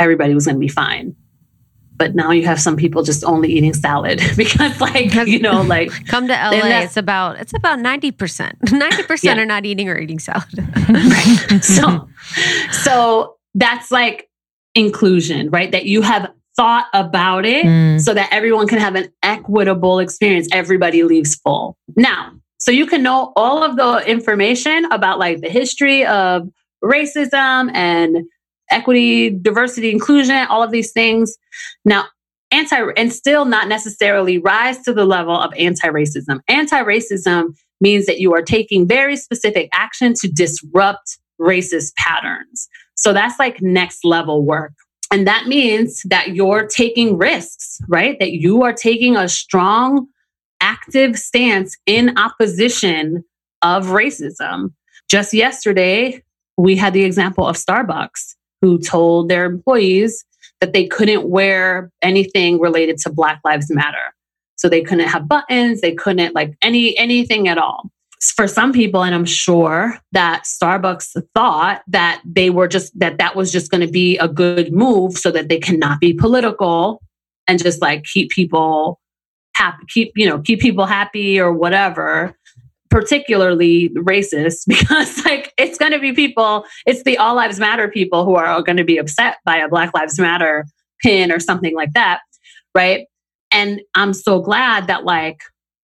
everybody 0.00 0.34
was 0.34 0.46
going 0.46 0.56
to 0.56 0.60
be 0.60 0.68
fine. 0.68 1.14
But 1.94 2.14
now 2.14 2.30
you 2.30 2.44
have 2.46 2.58
some 2.58 2.74
people 2.74 3.02
just 3.02 3.22
only 3.22 3.52
eating 3.52 3.74
salad 3.74 4.20
because 4.36 4.80
like 4.80 5.14
you 5.28 5.38
know 5.38 5.60
like 5.60 5.90
come 6.08 6.26
to 6.26 6.32
LA 6.32 6.80
it's 6.80 6.96
about 6.96 7.38
it's 7.38 7.52
about 7.54 7.78
90% 7.78 8.12
90% 8.14 9.22
yeah. 9.22 9.38
are 9.38 9.44
not 9.44 9.66
eating 9.66 9.88
or 9.90 9.98
eating 9.98 10.18
salad. 10.18 10.48
Right. 10.88 11.60
So 11.62 12.08
so 12.70 13.36
that's 13.54 13.90
like 13.90 14.30
inclusion 14.74 15.50
right? 15.50 15.70
That 15.70 15.84
you 15.84 16.00
have 16.00 16.32
thought 16.56 16.86
about 16.94 17.44
it 17.44 17.66
mm. 17.66 18.00
so 18.00 18.14
that 18.14 18.28
everyone 18.32 18.68
can 18.68 18.78
have 18.78 18.94
an 18.94 19.12
equitable 19.22 19.98
experience. 19.98 20.48
Everybody 20.50 21.02
leaves 21.04 21.34
full. 21.36 21.76
Now 21.94 22.32
so 22.58 22.70
you 22.70 22.86
can 22.86 23.02
know 23.02 23.32
all 23.36 23.62
of 23.62 23.76
the 23.76 24.08
information 24.10 24.86
about 24.92 25.18
like 25.18 25.40
the 25.40 25.50
history 25.50 26.06
of 26.06 26.48
racism 26.82 27.70
and 27.74 28.24
equity, 28.70 29.30
diversity, 29.30 29.90
inclusion, 29.90 30.46
all 30.48 30.62
of 30.62 30.70
these 30.70 30.92
things. 30.92 31.36
Now, 31.84 32.06
anti 32.50 32.76
and 32.96 33.12
still 33.12 33.44
not 33.44 33.68
necessarily 33.68 34.38
rise 34.38 34.80
to 34.82 34.92
the 34.92 35.04
level 35.04 35.36
of 35.36 35.52
anti-racism. 35.54 36.40
Anti-racism 36.48 37.54
means 37.80 38.06
that 38.06 38.20
you 38.20 38.34
are 38.34 38.42
taking 38.42 38.86
very 38.86 39.16
specific 39.16 39.68
action 39.72 40.14
to 40.14 40.28
disrupt 40.28 41.18
racist 41.40 41.94
patterns. 41.96 42.68
So 42.94 43.12
that's 43.12 43.38
like 43.38 43.60
next 43.60 44.04
level 44.04 44.44
work. 44.44 44.72
And 45.10 45.26
that 45.26 45.46
means 45.46 46.02
that 46.04 46.34
you're 46.34 46.66
taking 46.66 47.18
risks, 47.18 47.80
right? 47.88 48.18
That 48.20 48.32
you 48.32 48.62
are 48.62 48.72
taking 48.72 49.16
a 49.16 49.28
strong, 49.28 50.06
active 50.60 51.18
stance 51.18 51.76
in 51.86 52.16
opposition 52.16 53.24
of 53.62 53.86
racism. 53.86 54.72
Just 55.10 55.34
yesterday, 55.34 56.22
we 56.56 56.76
had 56.76 56.92
the 56.92 57.04
example 57.04 57.46
of 57.46 57.56
Starbucks 57.56 58.34
who 58.60 58.78
told 58.78 59.28
their 59.28 59.44
employees 59.44 60.24
that 60.60 60.72
they 60.72 60.86
couldn't 60.86 61.28
wear 61.28 61.90
anything 62.02 62.60
related 62.60 62.98
to 62.98 63.10
Black 63.10 63.40
Lives 63.44 63.70
Matter. 63.70 64.14
So 64.56 64.68
they 64.68 64.82
couldn't 64.82 65.08
have 65.08 65.28
buttons, 65.28 65.80
they 65.80 65.92
couldn't 65.92 66.34
like 66.34 66.56
any 66.62 66.96
anything 66.96 67.48
at 67.48 67.58
all. 67.58 67.90
For 68.36 68.46
some 68.46 68.72
people 68.72 69.02
and 69.02 69.12
I'm 69.12 69.24
sure 69.24 69.98
that 70.12 70.44
Starbucks 70.44 71.20
thought 71.34 71.82
that 71.88 72.22
they 72.24 72.50
were 72.50 72.68
just 72.68 72.96
that 72.98 73.18
that 73.18 73.34
was 73.34 73.50
just 73.50 73.72
going 73.72 73.84
to 73.84 73.92
be 73.92 74.16
a 74.18 74.28
good 74.28 74.72
move 74.72 75.14
so 75.14 75.32
that 75.32 75.48
they 75.48 75.58
cannot 75.58 75.98
be 75.98 76.12
political 76.12 77.02
and 77.48 77.60
just 77.60 77.82
like 77.82 78.04
keep 78.04 78.30
people 78.30 79.00
happy 79.56 79.84
keep 79.88 80.12
you 80.14 80.28
know 80.28 80.38
keep 80.38 80.60
people 80.60 80.86
happy 80.86 81.40
or 81.40 81.52
whatever 81.52 82.34
particularly 82.92 83.88
racist 83.96 84.60
because 84.68 85.24
like 85.24 85.52
it's 85.58 85.78
going 85.78 85.92
to 85.92 85.98
be 85.98 86.12
people 86.12 86.64
it's 86.86 87.02
the 87.02 87.18
all 87.18 87.34
lives 87.34 87.58
matter 87.58 87.88
people 87.88 88.24
who 88.24 88.36
are 88.36 88.62
going 88.62 88.76
to 88.76 88.84
be 88.84 88.98
upset 88.98 89.38
by 89.44 89.56
a 89.56 89.68
black 89.68 89.92
lives 89.94 90.18
matter 90.18 90.64
pin 91.00 91.32
or 91.32 91.40
something 91.40 91.74
like 91.74 91.92
that 91.94 92.20
right? 92.74 93.06
And 93.50 93.80
i'm 93.94 94.12
so 94.12 94.40
glad 94.40 94.86
that 94.86 95.04
like 95.04 95.42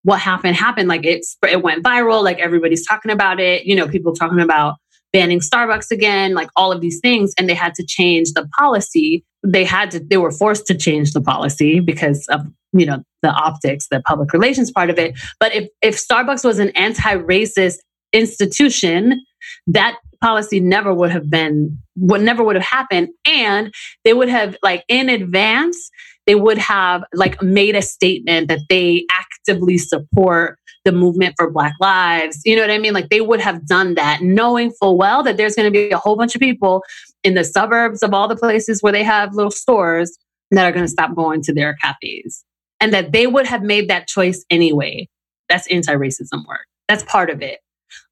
what 0.08 0.20
happened 0.20 0.56
happened. 0.56 0.88
Like 0.88 1.04
it's 1.04 1.36
it 1.46 1.62
went 1.62 1.84
viral 1.84 2.22
like 2.22 2.38
everybody's 2.38 2.86
talking 2.86 3.10
about 3.10 3.40
it 3.40 3.66
you 3.66 3.76
know 3.76 3.88
people 3.88 4.14
talking 4.14 4.40
about 4.40 4.76
banning 5.12 5.40
starbucks 5.40 5.90
again 5.90 6.34
like 6.34 6.50
all 6.56 6.70
of 6.70 6.80
these 6.80 7.00
things 7.00 7.32
and 7.38 7.48
they 7.48 7.54
had 7.54 7.74
to 7.74 7.84
change 7.84 8.32
the 8.32 8.48
policy. 8.58 9.24
They 9.46 9.64
had 9.64 9.90
to 9.92 10.00
they 10.00 10.16
were 10.16 10.30
forced 10.30 10.66
to 10.68 10.74
change 10.74 11.12
the 11.12 11.20
policy 11.20 11.80
because 11.80 12.26
of 12.28 12.46
you 12.72 12.86
know 12.86 13.02
the 13.22 13.30
optics 13.30 13.88
the 13.90 14.00
public 14.02 14.32
relations 14.32 14.70
part 14.70 14.90
of 14.90 14.98
it. 14.98 15.18
But 15.40 15.54
if 15.54 15.68
if 15.82 15.96
starbucks 15.96 16.44
was 16.44 16.58
an 16.58 16.70
anti-racist 16.70 17.78
institution 18.12 19.20
that 19.66 19.96
policy 20.20 20.60
never 20.60 20.92
would 20.92 21.10
have 21.10 21.30
been 21.30 21.78
would 21.96 22.22
never 22.22 22.42
would 22.42 22.56
have 22.56 22.64
happened. 22.64 23.08
And 23.26 23.72
they 24.04 24.12
would 24.12 24.28
have 24.28 24.56
like 24.62 24.84
in 24.88 25.08
advance 25.08 25.90
they 26.26 26.34
would 26.34 26.58
have 26.58 27.04
like 27.14 27.40
made 27.42 27.74
a 27.74 27.80
statement 27.80 28.48
that 28.48 28.60
they 28.68 29.06
actively 29.10 29.78
support 29.78 30.58
the 30.84 30.92
movement 30.92 31.34
for 31.38 31.50
black 31.50 31.72
lives. 31.80 32.42
You 32.44 32.54
know 32.54 32.62
what 32.62 32.70
i 32.70 32.78
mean? 32.78 32.92
Like 32.92 33.08
they 33.08 33.22
would 33.22 33.40
have 33.40 33.66
done 33.66 33.94
that 33.94 34.20
knowing 34.22 34.70
full 34.72 34.98
well 34.98 35.22
that 35.22 35.36
there's 35.36 35.54
going 35.54 35.66
to 35.66 35.70
be 35.70 35.90
a 35.90 35.98
whole 35.98 36.16
bunch 36.16 36.34
of 36.34 36.40
people 36.40 36.82
in 37.24 37.34
the 37.34 37.44
suburbs 37.44 38.02
of 38.02 38.12
all 38.12 38.28
the 38.28 38.36
places 38.36 38.82
where 38.82 38.92
they 38.92 39.02
have 39.02 39.34
little 39.34 39.50
stores 39.50 40.18
that 40.50 40.64
are 40.64 40.72
going 40.72 40.84
to 40.84 40.90
stop 40.90 41.14
going 41.14 41.42
to 41.42 41.52
their 41.52 41.76
cafes 41.82 42.44
and 42.80 42.92
that 42.92 43.12
they 43.12 43.26
would 43.26 43.46
have 43.46 43.62
made 43.62 43.88
that 43.88 44.06
choice 44.08 44.44
anyway. 44.50 45.08
That's 45.48 45.66
anti-racism 45.68 46.46
work. 46.46 46.66
That's 46.88 47.02
part 47.04 47.30
of 47.30 47.42
it. 47.42 47.60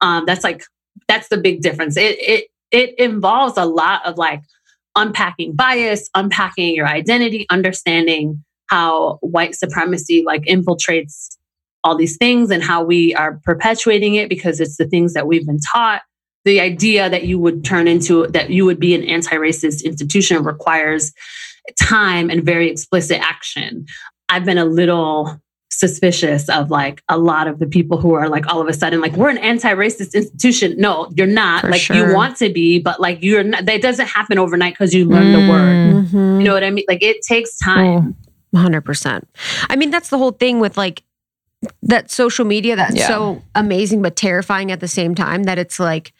Um, 0.00 0.24
that's 0.26 0.44
like 0.44 0.62
that's 1.08 1.28
the 1.28 1.36
big 1.36 1.60
difference. 1.60 1.96
It 1.96 2.16
it 2.18 2.46
it 2.70 2.98
involves 2.98 3.56
a 3.56 3.64
lot 3.64 4.04
of 4.06 4.18
like 4.18 4.42
unpacking 4.96 5.54
bias, 5.54 6.08
unpacking 6.14 6.74
your 6.74 6.86
identity, 6.86 7.46
understanding 7.50 8.42
how 8.68 9.18
white 9.20 9.54
supremacy 9.54 10.24
like 10.26 10.42
infiltrates 10.42 11.36
all 11.84 11.96
these 11.96 12.16
things 12.16 12.50
and 12.50 12.62
how 12.62 12.82
we 12.82 13.14
are 13.14 13.40
perpetuating 13.44 14.16
it 14.16 14.28
because 14.28 14.58
it's 14.58 14.76
the 14.76 14.86
things 14.86 15.12
that 15.12 15.26
we've 15.26 15.46
been 15.46 15.60
taught. 15.72 16.02
The 16.44 16.60
idea 16.60 17.08
that 17.10 17.24
you 17.24 17.38
would 17.38 17.64
turn 17.64 17.86
into 17.86 18.26
that 18.28 18.50
you 18.50 18.64
would 18.64 18.80
be 18.80 18.94
an 18.94 19.04
anti-racist 19.04 19.84
institution 19.84 20.42
requires 20.42 21.12
time 21.80 22.30
and 22.30 22.44
very 22.44 22.70
explicit 22.70 23.20
action. 23.20 23.86
I've 24.28 24.44
been 24.44 24.58
a 24.58 24.64
little 24.64 25.40
suspicious 25.68 26.48
of 26.48 26.70
like 26.70 27.02
a 27.08 27.18
lot 27.18 27.48
of 27.48 27.58
the 27.58 27.66
people 27.66 27.98
who 27.98 28.14
are 28.14 28.28
like 28.28 28.46
all 28.46 28.60
of 28.60 28.68
a 28.68 28.72
sudden 28.72 29.00
like 29.00 29.12
we're 29.12 29.28
an 29.28 29.38
anti-racist 29.38 30.14
institution. 30.14 30.74
No 30.78 31.10
you're 31.14 31.26
not. 31.26 31.62
For 31.62 31.70
like 31.70 31.80
sure. 31.80 31.96
you 31.96 32.14
want 32.14 32.36
to 32.38 32.52
be 32.52 32.78
but 32.78 33.00
like 33.00 33.22
you're 33.22 33.42
not 33.42 33.66
that 33.66 33.82
doesn't 33.82 34.06
happen 34.06 34.38
overnight 34.38 34.74
because 34.74 34.94
you 34.94 35.04
learn 35.04 35.26
mm, 35.26 35.32
the 35.32 35.50
word. 35.50 36.06
Mm-hmm. 36.06 36.40
you 36.40 36.44
know 36.46 36.54
what 36.54 36.64
i 36.64 36.70
mean? 36.70 36.84
Like 36.88 37.02
it 37.02 37.22
takes 37.22 37.58
time. 37.58 38.16
Oh, 38.54 38.58
100% 38.58 39.22
i 39.68 39.76
mean 39.76 39.90
that's 39.90 40.08
the 40.08 40.16
whole 40.16 40.30
thing 40.30 40.60
with 40.60 40.78
like 40.78 41.02
that 41.82 42.10
social 42.10 42.44
media 42.44 42.76
that's 42.76 42.96
yeah. 42.96 43.08
so 43.08 43.42
amazing 43.54 44.00
but 44.00 44.16
terrifying 44.16 44.70
at 44.70 44.80
the 44.80 44.88
same 44.88 45.14
time 45.14 45.42
that 45.42 45.58
it's 45.58 45.78
like 45.78 46.14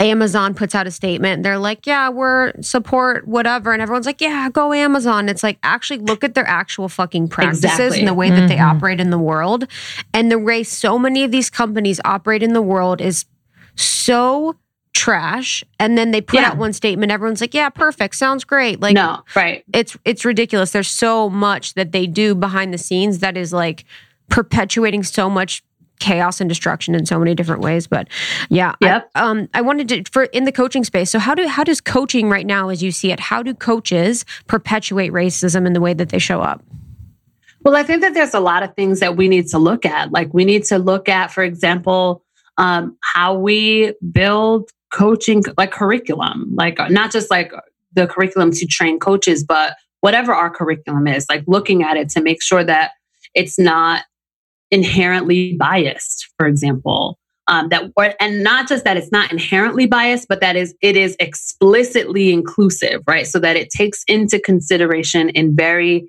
Amazon 0.00 0.54
puts 0.54 0.74
out 0.74 0.86
a 0.86 0.90
statement. 0.90 1.44
They're 1.44 1.58
like, 1.58 1.86
yeah, 1.86 2.08
we're 2.08 2.52
support 2.60 3.28
whatever. 3.28 3.72
And 3.72 3.80
everyone's 3.80 4.06
like, 4.06 4.20
yeah, 4.20 4.48
go 4.50 4.72
Amazon. 4.72 5.28
It's 5.28 5.42
like, 5.42 5.58
actually 5.62 6.00
look 6.00 6.24
at 6.24 6.34
their 6.34 6.46
actual 6.46 6.88
fucking 6.88 7.28
practices 7.28 7.64
exactly. 7.64 8.00
and 8.00 8.08
the 8.08 8.14
way 8.14 8.28
mm-hmm. 8.28 8.40
that 8.40 8.48
they 8.48 8.56
mm-hmm. 8.56 8.76
operate 8.76 9.00
in 9.00 9.10
the 9.10 9.18
world. 9.18 9.66
And 10.12 10.32
the 10.32 10.38
way 10.38 10.64
so 10.64 10.98
many 10.98 11.22
of 11.22 11.30
these 11.30 11.48
companies 11.48 12.00
operate 12.04 12.42
in 12.42 12.54
the 12.54 12.62
world 12.62 13.00
is 13.00 13.24
so 13.76 14.56
trash. 14.94 15.62
And 15.78 15.96
then 15.96 16.10
they 16.10 16.20
put 16.20 16.40
yeah. 16.40 16.50
out 16.50 16.56
one 16.56 16.72
statement. 16.72 17.12
Everyone's 17.12 17.40
like, 17.40 17.54
yeah, 17.54 17.68
perfect. 17.68 18.16
Sounds 18.16 18.44
great. 18.44 18.80
Like, 18.80 18.94
no, 18.94 19.22
right. 19.36 19.64
It's, 19.72 19.96
it's 20.04 20.24
ridiculous. 20.24 20.72
There's 20.72 20.88
so 20.88 21.30
much 21.30 21.74
that 21.74 21.92
they 21.92 22.08
do 22.08 22.34
behind 22.34 22.74
the 22.74 22.78
scenes 22.78 23.20
that 23.20 23.36
is 23.36 23.52
like 23.52 23.84
perpetuating 24.28 25.04
so 25.04 25.30
much 25.30 25.62
chaos 26.00 26.40
and 26.40 26.48
destruction 26.48 26.94
in 26.94 27.06
so 27.06 27.18
many 27.18 27.34
different 27.34 27.62
ways. 27.62 27.86
But 27.86 28.08
yeah, 28.48 28.74
yep. 28.80 29.10
I, 29.14 29.20
um, 29.20 29.48
I 29.54 29.60
wanted 29.60 29.88
to 29.88 30.10
for 30.10 30.24
in 30.24 30.44
the 30.44 30.52
coaching 30.52 30.84
space. 30.84 31.10
So 31.10 31.18
how 31.18 31.34
do 31.34 31.46
how 31.46 31.64
does 31.64 31.80
coaching 31.80 32.28
right 32.28 32.46
now, 32.46 32.68
as 32.68 32.82
you 32.82 32.92
see 32.92 33.12
it, 33.12 33.20
how 33.20 33.42
do 33.42 33.54
coaches 33.54 34.24
perpetuate 34.46 35.12
racism 35.12 35.66
in 35.66 35.72
the 35.72 35.80
way 35.80 35.94
that 35.94 36.10
they 36.10 36.18
show 36.18 36.40
up? 36.40 36.62
Well, 37.62 37.76
I 37.76 37.82
think 37.82 38.02
that 38.02 38.12
there's 38.12 38.34
a 38.34 38.40
lot 38.40 38.62
of 38.62 38.74
things 38.74 39.00
that 39.00 39.16
we 39.16 39.26
need 39.26 39.46
to 39.48 39.58
look 39.58 39.86
at. 39.86 40.12
Like 40.12 40.34
we 40.34 40.44
need 40.44 40.64
to 40.64 40.78
look 40.78 41.08
at, 41.08 41.32
for 41.32 41.42
example, 41.42 42.22
um, 42.58 42.96
how 43.00 43.34
we 43.34 43.94
build 44.12 44.70
coaching 44.92 45.42
like 45.56 45.72
curriculum, 45.72 46.50
like 46.54 46.78
not 46.90 47.10
just 47.10 47.30
like 47.30 47.52
the 47.94 48.06
curriculum 48.06 48.50
to 48.50 48.66
train 48.66 48.98
coaches, 48.98 49.42
but 49.42 49.76
whatever 50.00 50.34
our 50.34 50.50
curriculum 50.50 51.06
is, 51.06 51.26
like 51.30 51.42
looking 51.46 51.82
at 51.82 51.96
it 51.96 52.10
to 52.10 52.20
make 52.20 52.42
sure 52.42 52.62
that 52.62 52.92
it's 53.34 53.58
not 53.58 54.04
inherently 54.74 55.54
biased, 55.54 56.28
for 56.36 56.46
example. 56.46 57.18
Um, 57.46 57.68
that 57.68 57.92
and 58.20 58.42
not 58.42 58.68
just 58.68 58.84
that 58.84 58.96
it's 58.96 59.12
not 59.12 59.30
inherently 59.30 59.86
biased, 59.86 60.28
but 60.28 60.40
that 60.40 60.56
is 60.56 60.74
it 60.80 60.96
is 60.96 61.14
explicitly 61.20 62.32
inclusive, 62.32 63.02
right? 63.06 63.26
So 63.26 63.38
that 63.38 63.56
it 63.56 63.68
takes 63.70 64.02
into 64.08 64.40
consideration 64.40 65.28
in 65.30 65.54
very 65.54 66.08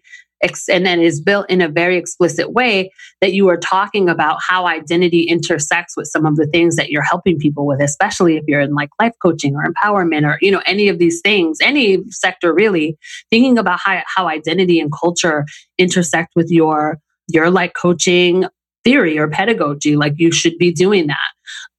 and 0.70 0.86
then 0.86 0.99
is 0.99 1.22
built 1.22 1.49
in 1.49 1.61
a 1.61 1.68
very 1.68 1.97
explicit 1.97 2.51
way 2.51 2.91
that 3.22 3.34
you 3.34 3.49
are 3.49 3.57
talking 3.57 4.09
about 4.09 4.39
how 4.47 4.68
identity 4.68 5.24
intersects 5.24 5.95
with 5.97 6.07
some 6.07 6.26
of 6.26 6.36
the 6.36 6.45
things 6.47 6.76
that 6.76 6.89
you're 6.89 7.01
helping 7.01 7.39
people 7.39 7.66
with 7.66 7.82
especially 7.82 8.36
if 8.36 8.43
you're 8.47 8.59
in 8.59 8.76
like 8.76 8.89
life 8.99 9.13
coaching 9.22 9.55
or 9.55 9.63
empowerment 9.66 10.24
or 10.28 10.38
you 10.41 10.51
know 10.51 10.61
any 10.66 10.88
of 10.88 10.99
these 10.99 11.22
things 11.22 11.57
any 11.61 11.97
sector 12.09 12.53
really 12.53 12.97
thinking 13.30 13.57
about 13.57 13.80
how, 13.84 14.01
how 14.13 14.28
identity 14.28 14.80
and 14.80 14.91
culture 14.91 15.45
intersect 15.78 16.34
with 16.36 16.51
your 16.51 16.99
your 17.28 17.49
like 17.49 17.74
coaching 17.74 18.45
theory 18.86 19.18
or 19.18 19.28
pedagogy 19.28 19.98
like 19.98 20.14
you 20.16 20.32
should 20.32 20.58
be 20.58 20.72
doing 20.72 21.08
that. 21.08 21.32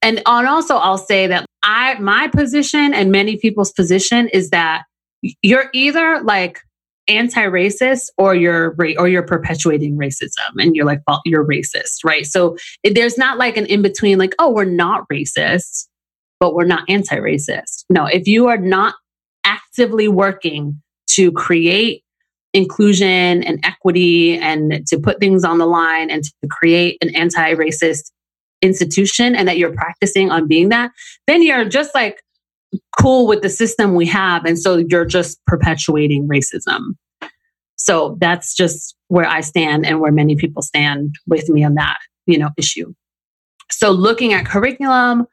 And 0.02 0.22
and 0.26 0.46
also 0.46 0.76
i'll 0.76 0.98
say 0.98 1.26
that 1.26 1.46
i 1.62 1.98
my 1.98 2.28
position 2.28 2.92
and 2.92 3.10
many 3.10 3.36
people's 3.38 3.72
position 3.72 4.28
is 4.28 4.50
that 4.50 4.82
you're 5.42 5.70
either 5.72 6.20
like 6.22 6.60
anti-racist 7.08 8.06
or 8.18 8.34
you're 8.34 8.76
or 8.98 9.08
you're 9.08 9.22
perpetuating 9.22 9.96
racism 9.96 10.50
and 10.58 10.74
you're 10.74 10.84
like 10.84 11.00
well, 11.06 11.20
you're 11.24 11.46
racist 11.46 12.04
right? 12.04 12.26
So 12.26 12.56
there's 12.84 13.16
not 13.16 13.38
like 13.38 13.56
an 13.56 13.66
in 13.66 13.82
between 13.82 14.18
like 14.18 14.34
oh 14.38 14.50
we're 14.50 14.64
not 14.64 15.04
racist 15.12 15.86
but 16.40 16.54
we're 16.54 16.66
not 16.66 16.84
anti-racist. 16.88 17.84
No 17.88 18.06
if 18.06 18.26
you 18.26 18.48
are 18.48 18.58
not 18.58 18.94
actively 19.44 20.08
working 20.08 20.82
to 21.10 21.30
create 21.32 22.02
inclusion 22.56 23.42
and 23.44 23.60
equity 23.64 24.38
and 24.38 24.86
to 24.86 24.98
put 24.98 25.20
things 25.20 25.44
on 25.44 25.58
the 25.58 25.66
line 25.66 26.10
and 26.10 26.24
to 26.24 26.48
create 26.50 26.96
an 27.02 27.14
anti-racist 27.14 28.10
institution 28.62 29.36
and 29.36 29.46
that 29.46 29.58
you're 29.58 29.74
practicing 29.74 30.30
on 30.30 30.48
being 30.48 30.70
that 30.70 30.90
then 31.26 31.42
you're 31.42 31.66
just 31.66 31.94
like 31.94 32.20
cool 32.98 33.26
with 33.26 33.42
the 33.42 33.48
system 33.48 33.94
we 33.94 34.06
have. 34.06 34.44
And 34.44 34.58
so 34.58 34.76
you're 34.76 35.04
just 35.04 35.44
perpetuating 35.46 36.28
racism. 36.28 36.96
So 37.76 38.16
that's 38.20 38.54
just 38.54 38.96
where 39.08 39.26
I 39.26 39.40
stand 39.40 39.86
and 39.86 40.00
where 40.00 40.12
many 40.12 40.36
people 40.36 40.62
stand 40.62 41.14
with 41.26 41.48
me 41.48 41.62
on 41.64 41.74
that, 41.74 41.98
you 42.26 42.38
know, 42.38 42.50
issue. 42.56 42.92
So 43.70 43.90
looking 43.90 44.32
at 44.32 44.46
curriculum, 44.46 45.26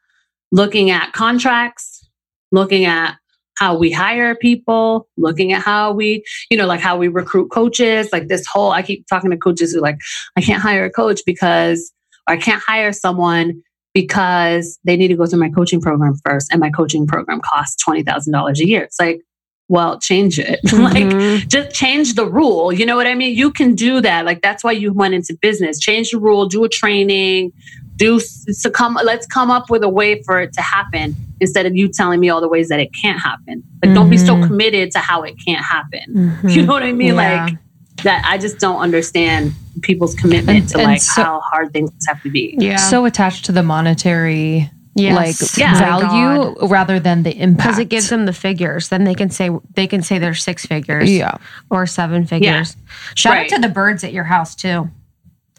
looking 0.51 0.91
at 0.91 1.13
contracts, 1.13 2.07
looking 2.51 2.85
at 2.85 3.15
how 3.57 3.77
we 3.77 3.91
hire 3.91 4.35
people, 4.35 5.07
looking 5.17 5.53
at 5.53 5.61
how 5.61 5.91
we, 5.91 6.23
you 6.49 6.57
know, 6.57 6.65
like 6.65 6.79
how 6.79 6.97
we 6.97 7.07
recruit 7.07 7.51
coaches, 7.51 8.09
like 8.11 8.27
this 8.27 8.45
whole, 8.45 8.71
I 8.71 8.81
keep 8.81 9.07
talking 9.07 9.31
to 9.31 9.37
coaches 9.37 9.73
who 9.73 9.79
like, 9.79 9.97
I 10.35 10.41
can't 10.41 10.61
hire 10.61 10.85
a 10.85 10.91
coach 10.91 11.21
because, 11.25 11.91
or 12.27 12.33
I 12.35 12.37
can't 12.37 12.61
hire 12.65 12.91
someone 12.91 13.61
because 13.93 14.79
they 14.83 14.97
need 14.97 15.09
to 15.09 15.15
go 15.15 15.25
through 15.25 15.39
my 15.39 15.49
coaching 15.49 15.81
program 15.81 16.15
first 16.25 16.51
and 16.51 16.59
my 16.59 16.71
coaching 16.71 17.05
program 17.05 17.41
costs 17.41 17.83
$20,000 17.83 18.59
a 18.59 18.67
year. 18.67 18.83
It's 18.83 18.99
like, 18.99 19.21
well, 19.69 19.99
change 19.99 20.39
it. 20.39 20.59
Mm-hmm. 20.73 20.83
like, 20.83 21.47
just 21.47 21.75
change 21.75 22.15
the 22.15 22.25
rule. 22.25 22.73
You 22.73 22.85
know 22.85 22.95
what 22.95 23.07
I 23.07 23.13
mean? 23.13 23.35
You 23.35 23.51
can 23.51 23.75
do 23.75 24.01
that. 24.01 24.25
Like, 24.25 24.41
that's 24.41 24.63
why 24.63 24.71
you 24.71 24.91
went 24.91 25.13
into 25.13 25.37
business. 25.39 25.79
Change 25.79 26.11
the 26.11 26.19
rule, 26.19 26.47
do 26.47 26.63
a 26.63 26.69
training, 26.69 27.51
do 27.95 28.19
so 28.19 28.69
come, 28.69 28.97
let's 29.03 29.27
come 29.27 29.51
up 29.51 29.69
with 29.69 29.83
a 29.83 29.89
way 29.89 30.21
for 30.23 30.41
it 30.41 30.53
to 30.53 30.61
happen 30.61 31.15
instead 31.39 31.65
of 31.65 31.75
you 31.75 31.87
telling 31.87 32.19
me 32.19 32.29
all 32.29 32.41
the 32.41 32.47
ways 32.47 32.69
that 32.69 32.79
it 32.79 32.89
can't 32.99 33.19
happen. 33.19 33.63
Like, 33.81 33.89
mm-hmm. 33.89 33.93
don't 33.93 34.09
be 34.09 34.17
so 34.17 34.33
mm-hmm. 34.33 34.47
committed 34.47 34.91
to 34.91 34.99
how 34.99 35.23
it 35.23 35.35
can't 35.45 35.63
happen. 35.63 36.01
Mm-hmm. 36.09 36.47
You 36.49 36.65
know 36.65 36.73
what 36.73 36.83
I 36.83 36.91
mean? 36.91 37.15
Yeah. 37.15 37.45
Like, 37.45 37.57
that 38.03 38.23
I 38.25 38.37
just 38.37 38.59
don't 38.59 38.79
understand 38.79 39.53
people's 39.81 40.15
commitment 40.15 40.59
and, 40.59 40.69
to 40.69 40.77
and 40.79 40.87
like 40.87 41.01
so, 41.01 41.23
how 41.23 41.39
hard 41.41 41.71
things 41.71 41.91
have 42.07 42.21
to 42.23 42.29
be. 42.29 42.55
Yeah. 42.57 42.77
So 42.77 43.05
attached 43.05 43.45
to 43.45 43.51
the 43.51 43.63
monetary 43.63 44.69
yes. 44.95 45.15
like 45.41 45.57
yeah. 45.57 45.77
value 45.77 46.55
rather 46.67 46.99
than 46.99 47.23
the 47.23 47.31
impact. 47.31 47.67
Because 47.67 47.79
it 47.79 47.89
gives 47.89 48.09
them 48.09 48.25
the 48.25 48.33
figures. 48.33 48.89
Then 48.89 49.03
they 49.03 49.15
can 49.15 49.29
say 49.29 49.51
they 49.75 49.87
can 49.87 50.01
say 50.01 50.17
they're 50.17 50.33
six 50.33 50.65
figures. 50.65 51.09
Yeah. 51.09 51.37
Or 51.69 51.85
seven 51.85 52.25
figures. 52.25 52.75
Yeah. 52.75 53.13
Shout 53.15 53.33
right. 53.33 53.51
out 53.51 53.55
to 53.55 53.61
the 53.61 53.73
birds 53.73 54.03
at 54.03 54.11
your 54.11 54.25
house 54.25 54.55
too. 54.55 54.89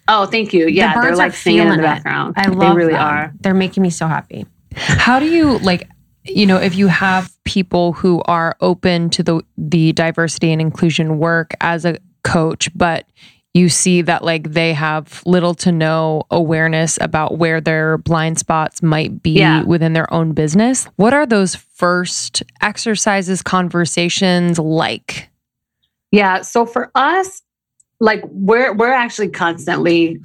Oh, 0.09 0.27
thank 0.27 0.53
you. 0.53 0.67
Yeah, 0.67 0.95
the 0.95 1.01
they're 1.01 1.17
like 1.17 1.35
singing 1.35 1.69
in 1.69 1.77
the 1.77 1.83
background. 1.83 2.35
I 2.37 2.49
love 2.49 2.59
they 2.59 2.77
really 2.77 2.93
them. 2.93 3.03
are. 3.03 3.33
They're 3.41 3.55
making 3.55 3.83
me 3.83 3.91
so 3.91 4.07
happy. 4.07 4.47
How 4.75 5.19
do 5.19 5.27
you 5.27 5.59
like 5.59 5.89
you 6.25 6.47
know 6.47 6.57
if 6.57 6.75
you 6.75 6.89
have 6.89 7.33
people 7.45 7.93
who 7.93 8.23
are 8.23 8.57
open 8.61 9.11
to 9.11 9.23
the 9.23 9.43
the 9.57 9.93
diversity 9.93 10.53
and 10.53 10.61
inclusion 10.61 11.19
work 11.19 11.55
as 11.61 11.85
a 11.85 11.99
coach, 12.23 12.71
but 12.75 13.07
you 13.55 13.69
see 13.69 14.03
that 14.03 14.25
like 14.25 14.51
they 14.51 14.73
have 14.73 15.23
little 15.25 15.55
to 15.55 15.71
no 15.71 16.25
awareness 16.31 16.99
about 17.01 17.39
where 17.39 17.61
their 17.61 17.99
blind 17.99 18.39
spots 18.39 18.83
might 18.83 19.23
be 19.23 19.31
yeah. 19.31 19.63
within 19.63 19.93
their 19.93 20.13
own 20.13 20.33
business. 20.33 20.87
What 20.97 21.15
are 21.15 21.25
those 21.25 21.55
first 21.55 22.43
exercises, 22.61 23.43
conversations 23.43 24.59
like? 24.59 25.31
Yeah, 26.11 26.43
so 26.43 26.67
for 26.67 26.91
us, 26.97 27.43
like 28.01 28.23
we're 28.27 28.75
we're 28.75 28.93
actually 28.93 29.29
constantly 29.29 30.21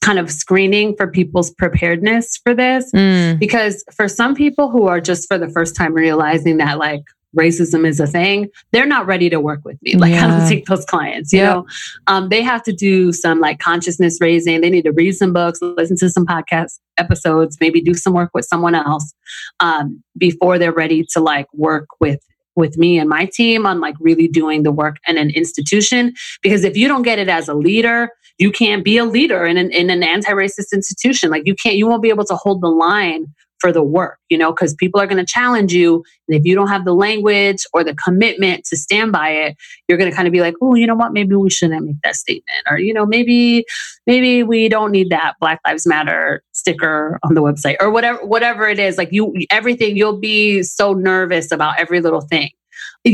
kind 0.00 0.18
of 0.18 0.30
screening 0.30 0.94
for 0.96 1.06
people's 1.08 1.50
preparedness 1.52 2.36
for 2.44 2.54
this 2.54 2.90
mm. 2.92 3.38
because 3.38 3.84
for 3.94 4.06
some 4.06 4.34
people 4.34 4.70
who 4.70 4.86
are 4.86 5.00
just 5.00 5.26
for 5.26 5.38
the 5.38 5.48
first 5.48 5.74
time 5.74 5.92
realizing 5.92 6.58
that 6.58 6.78
like 6.78 7.02
racism 7.36 7.86
is 7.86 8.00
a 8.00 8.06
thing, 8.06 8.48
they're 8.72 8.86
not 8.86 9.06
ready 9.06 9.28
to 9.28 9.40
work 9.40 9.60
with 9.64 9.80
me. 9.82 9.96
Like 9.96 10.12
yeah. 10.12 10.24
I 10.24 10.38
don't 10.38 10.48
take 10.48 10.66
those 10.66 10.84
clients, 10.84 11.32
you 11.32 11.40
yep. 11.40 11.54
know. 11.56 11.66
Um, 12.06 12.28
they 12.28 12.42
have 12.42 12.62
to 12.64 12.72
do 12.72 13.12
some 13.12 13.40
like 13.40 13.58
consciousness 13.58 14.18
raising. 14.20 14.60
They 14.60 14.70
need 14.70 14.84
to 14.84 14.92
read 14.92 15.12
some 15.12 15.32
books, 15.32 15.60
listen 15.60 15.96
to 15.98 16.08
some 16.08 16.26
podcast 16.26 16.78
episodes, 16.96 17.58
maybe 17.60 17.80
do 17.80 17.94
some 17.94 18.14
work 18.14 18.30
with 18.34 18.44
someone 18.44 18.74
else 18.74 19.12
um, 19.60 20.02
before 20.16 20.58
they're 20.58 20.72
ready 20.72 21.04
to 21.10 21.20
like 21.20 21.46
work 21.52 21.88
with 22.00 22.20
with 22.58 22.76
me 22.76 22.98
and 22.98 23.08
my 23.08 23.24
team 23.32 23.64
on 23.64 23.80
like 23.80 23.94
really 24.00 24.28
doing 24.28 24.64
the 24.64 24.72
work 24.72 24.96
in 25.06 25.16
an 25.16 25.30
institution. 25.30 26.12
Because 26.42 26.64
if 26.64 26.76
you 26.76 26.88
don't 26.88 27.02
get 27.02 27.18
it 27.18 27.28
as 27.28 27.48
a 27.48 27.54
leader, 27.54 28.10
you 28.38 28.52
can't 28.52 28.84
be 28.84 28.98
a 28.98 29.04
leader 29.04 29.46
in 29.46 29.56
an, 29.56 29.70
in 29.70 29.88
an 29.88 30.02
anti-racist 30.02 30.72
institution. 30.74 31.30
Like 31.30 31.44
you 31.46 31.54
can't, 31.54 31.76
you 31.76 31.86
won't 31.88 32.02
be 32.02 32.10
able 32.10 32.26
to 32.26 32.34
hold 32.34 32.60
the 32.60 32.68
line 32.68 33.26
for 33.58 33.72
the 33.72 33.82
work, 33.82 34.18
you 34.28 34.38
know, 34.38 34.52
because 34.52 34.74
people 34.74 35.00
are 35.00 35.06
going 35.06 35.24
to 35.24 35.30
challenge 35.30 35.72
you. 35.72 36.04
And 36.28 36.38
if 36.38 36.44
you 36.44 36.54
don't 36.54 36.68
have 36.68 36.84
the 36.84 36.94
language 36.94 37.64
or 37.72 37.82
the 37.82 37.94
commitment 37.94 38.64
to 38.66 38.76
stand 38.76 39.12
by 39.12 39.30
it, 39.30 39.56
you're 39.88 39.98
going 39.98 40.10
to 40.10 40.16
kind 40.16 40.28
of 40.28 40.32
be 40.32 40.40
like, 40.40 40.54
oh, 40.62 40.74
you 40.74 40.86
know 40.86 40.94
what? 40.94 41.12
Maybe 41.12 41.34
we 41.34 41.50
shouldn't 41.50 41.84
make 41.84 41.96
that 42.04 42.16
statement. 42.16 42.62
Or, 42.70 42.78
you 42.78 42.94
know, 42.94 43.06
maybe, 43.06 43.64
maybe 44.06 44.42
we 44.42 44.68
don't 44.68 44.92
need 44.92 45.10
that 45.10 45.34
Black 45.40 45.60
Lives 45.66 45.86
Matter 45.86 46.42
sticker 46.52 47.18
on 47.22 47.34
the 47.34 47.42
website 47.42 47.76
or 47.80 47.90
whatever, 47.90 48.24
whatever 48.24 48.68
it 48.68 48.78
is. 48.78 48.96
Like 48.96 49.12
you, 49.12 49.34
everything, 49.50 49.96
you'll 49.96 50.18
be 50.18 50.62
so 50.62 50.92
nervous 50.92 51.50
about 51.50 51.78
every 51.78 52.00
little 52.00 52.22
thing. 52.22 52.50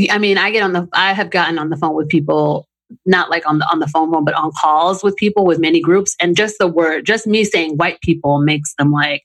I 0.09 0.17
mean, 0.17 0.37
I 0.37 0.51
get 0.51 0.63
on 0.63 0.73
the, 0.73 0.87
I 0.93 1.13
have 1.13 1.29
gotten 1.29 1.57
on 1.57 1.69
the 1.69 1.77
phone 1.77 1.95
with 1.95 2.09
people 2.09 2.67
not 3.05 3.29
like 3.29 3.47
on 3.47 3.59
the 3.59 3.65
on 3.71 3.79
the 3.79 3.87
phone 3.87 4.23
but 4.23 4.33
on 4.35 4.51
calls 4.59 5.03
with 5.03 5.15
people 5.15 5.43
with 5.43 5.59
many 5.59 5.81
groups 5.81 6.15
and 6.21 6.37
just 6.37 6.55
the 6.59 6.67
word 6.67 7.03
just 7.05 7.25
me 7.25 7.43
saying 7.43 7.75
white 7.77 7.99
people 8.01 8.39
makes 8.39 8.75
them 8.75 8.91
like 8.91 9.23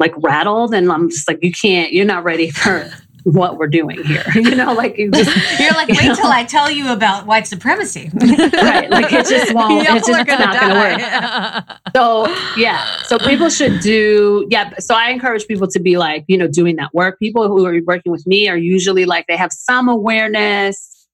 like 0.00 0.14
rattled 0.16 0.74
and 0.74 0.90
I'm 0.90 1.10
just 1.10 1.28
like, 1.28 1.38
you 1.42 1.52
can't, 1.52 1.92
you're 1.92 2.06
not 2.06 2.24
ready 2.24 2.50
for 2.50 2.90
what 3.24 3.58
we're 3.58 3.68
doing 3.68 4.02
here. 4.04 4.24
You 4.34 4.54
know, 4.54 4.72
like 4.72 4.96
you 4.96 5.10
just 5.10 5.60
You're 5.60 5.72
like, 5.72 5.88
wait 5.88 6.02
you 6.02 6.16
till 6.16 6.26
I 6.26 6.44
tell 6.44 6.70
you 6.70 6.90
about 6.92 7.26
white 7.26 7.46
supremacy. 7.46 8.10
right. 8.14 8.88
Like 8.90 9.12
it 9.12 9.26
just 9.26 9.52
won't 9.54 9.86
it's 9.86 10.06
just 10.06 10.26
gonna 10.26 10.46
not 10.46 10.60
gonna 10.60 10.74
work. 10.74 11.78
so 11.94 12.26
yeah. 12.56 13.02
So 13.02 13.18
people 13.18 13.50
should 13.50 13.80
do 13.80 14.46
yeah. 14.50 14.72
So 14.78 14.94
I 14.94 15.10
encourage 15.10 15.46
people 15.46 15.68
to 15.68 15.78
be 15.78 15.98
like, 15.98 16.24
you 16.26 16.38
know, 16.38 16.48
doing 16.48 16.76
that 16.76 16.94
work. 16.94 17.18
People 17.18 17.48
who 17.48 17.66
are 17.66 17.78
working 17.84 18.10
with 18.10 18.26
me 18.26 18.48
are 18.48 18.56
usually 18.56 19.04
like 19.04 19.26
they 19.28 19.36
have 19.36 19.52
some 19.52 19.88
awareness 19.88 21.06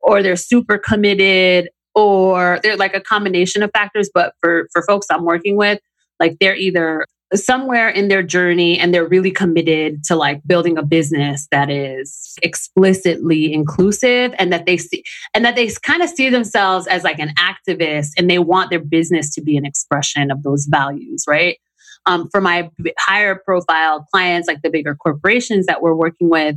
or 0.00 0.22
they're 0.22 0.36
super 0.36 0.78
committed 0.78 1.68
or 1.94 2.60
they're 2.62 2.78
like 2.78 2.94
a 2.94 3.00
combination 3.00 3.62
of 3.62 3.70
factors. 3.72 4.08
But 4.12 4.32
for 4.40 4.68
for 4.72 4.82
folks 4.86 5.06
I'm 5.10 5.26
working 5.26 5.56
with, 5.56 5.80
like 6.18 6.38
they're 6.40 6.56
either 6.56 7.06
somewhere 7.34 7.88
in 7.88 8.08
their 8.08 8.22
journey 8.22 8.78
and 8.78 8.92
they're 8.92 9.06
really 9.06 9.30
committed 9.30 10.02
to 10.04 10.16
like 10.16 10.40
building 10.46 10.76
a 10.76 10.82
business 10.82 11.46
that 11.52 11.70
is 11.70 12.34
explicitly 12.42 13.52
inclusive 13.52 14.34
and 14.38 14.52
that 14.52 14.66
they 14.66 14.76
see 14.76 15.04
and 15.34 15.44
that 15.44 15.54
they 15.54 15.70
kind 15.82 16.02
of 16.02 16.10
see 16.10 16.28
themselves 16.28 16.86
as 16.88 17.04
like 17.04 17.20
an 17.20 17.32
activist 17.38 18.08
and 18.16 18.28
they 18.28 18.38
want 18.38 18.70
their 18.70 18.80
business 18.80 19.32
to 19.32 19.40
be 19.40 19.56
an 19.56 19.64
expression 19.64 20.30
of 20.30 20.42
those 20.42 20.66
values 20.66 21.24
right? 21.28 21.58
Um, 22.06 22.28
for 22.30 22.40
my 22.40 22.70
higher 22.98 23.40
profile 23.44 24.06
clients 24.10 24.48
like 24.48 24.62
the 24.62 24.70
bigger 24.70 24.94
corporations 24.94 25.66
that 25.66 25.82
we're 25.82 25.94
working 25.94 26.30
with 26.30 26.56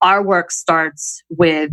our 0.00 0.22
work 0.22 0.50
starts 0.50 1.22
with 1.28 1.70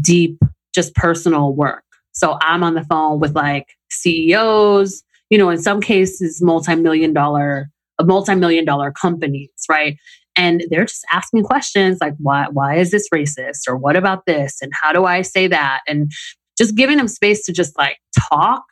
deep 0.00 0.40
just 0.74 0.94
personal 0.94 1.54
work. 1.54 1.84
So 2.12 2.38
i'm 2.40 2.62
on 2.62 2.74
the 2.74 2.84
phone 2.84 3.20
with 3.20 3.34
like 3.34 3.68
ceos 3.90 5.02
you 5.30 5.38
know, 5.38 5.50
in 5.50 5.58
some 5.58 5.80
cases, 5.80 6.40
multi-million 6.42 7.12
dollar, 7.12 7.68
multi-million 8.00 8.64
dollar 8.64 8.90
companies, 8.92 9.50
right? 9.68 9.96
and 10.36 10.64
they're 10.70 10.84
just 10.84 11.04
asking 11.10 11.42
questions 11.42 11.98
like 12.00 12.14
why 12.18 12.46
why 12.50 12.76
is 12.76 12.90
this 12.90 13.08
racist? 13.12 13.66
Or 13.66 13.76
what 13.76 13.96
about 13.96 14.26
this? 14.26 14.58
And 14.60 14.70
how 14.80 14.92
do 14.92 15.04
I 15.04 15.22
say 15.22 15.48
that? 15.48 15.80
And 15.88 16.12
just 16.58 16.76
giving 16.76 16.98
them 16.98 17.08
space 17.08 17.44
to 17.46 17.52
just 17.52 17.76
like 17.78 17.98
talk 18.30 18.64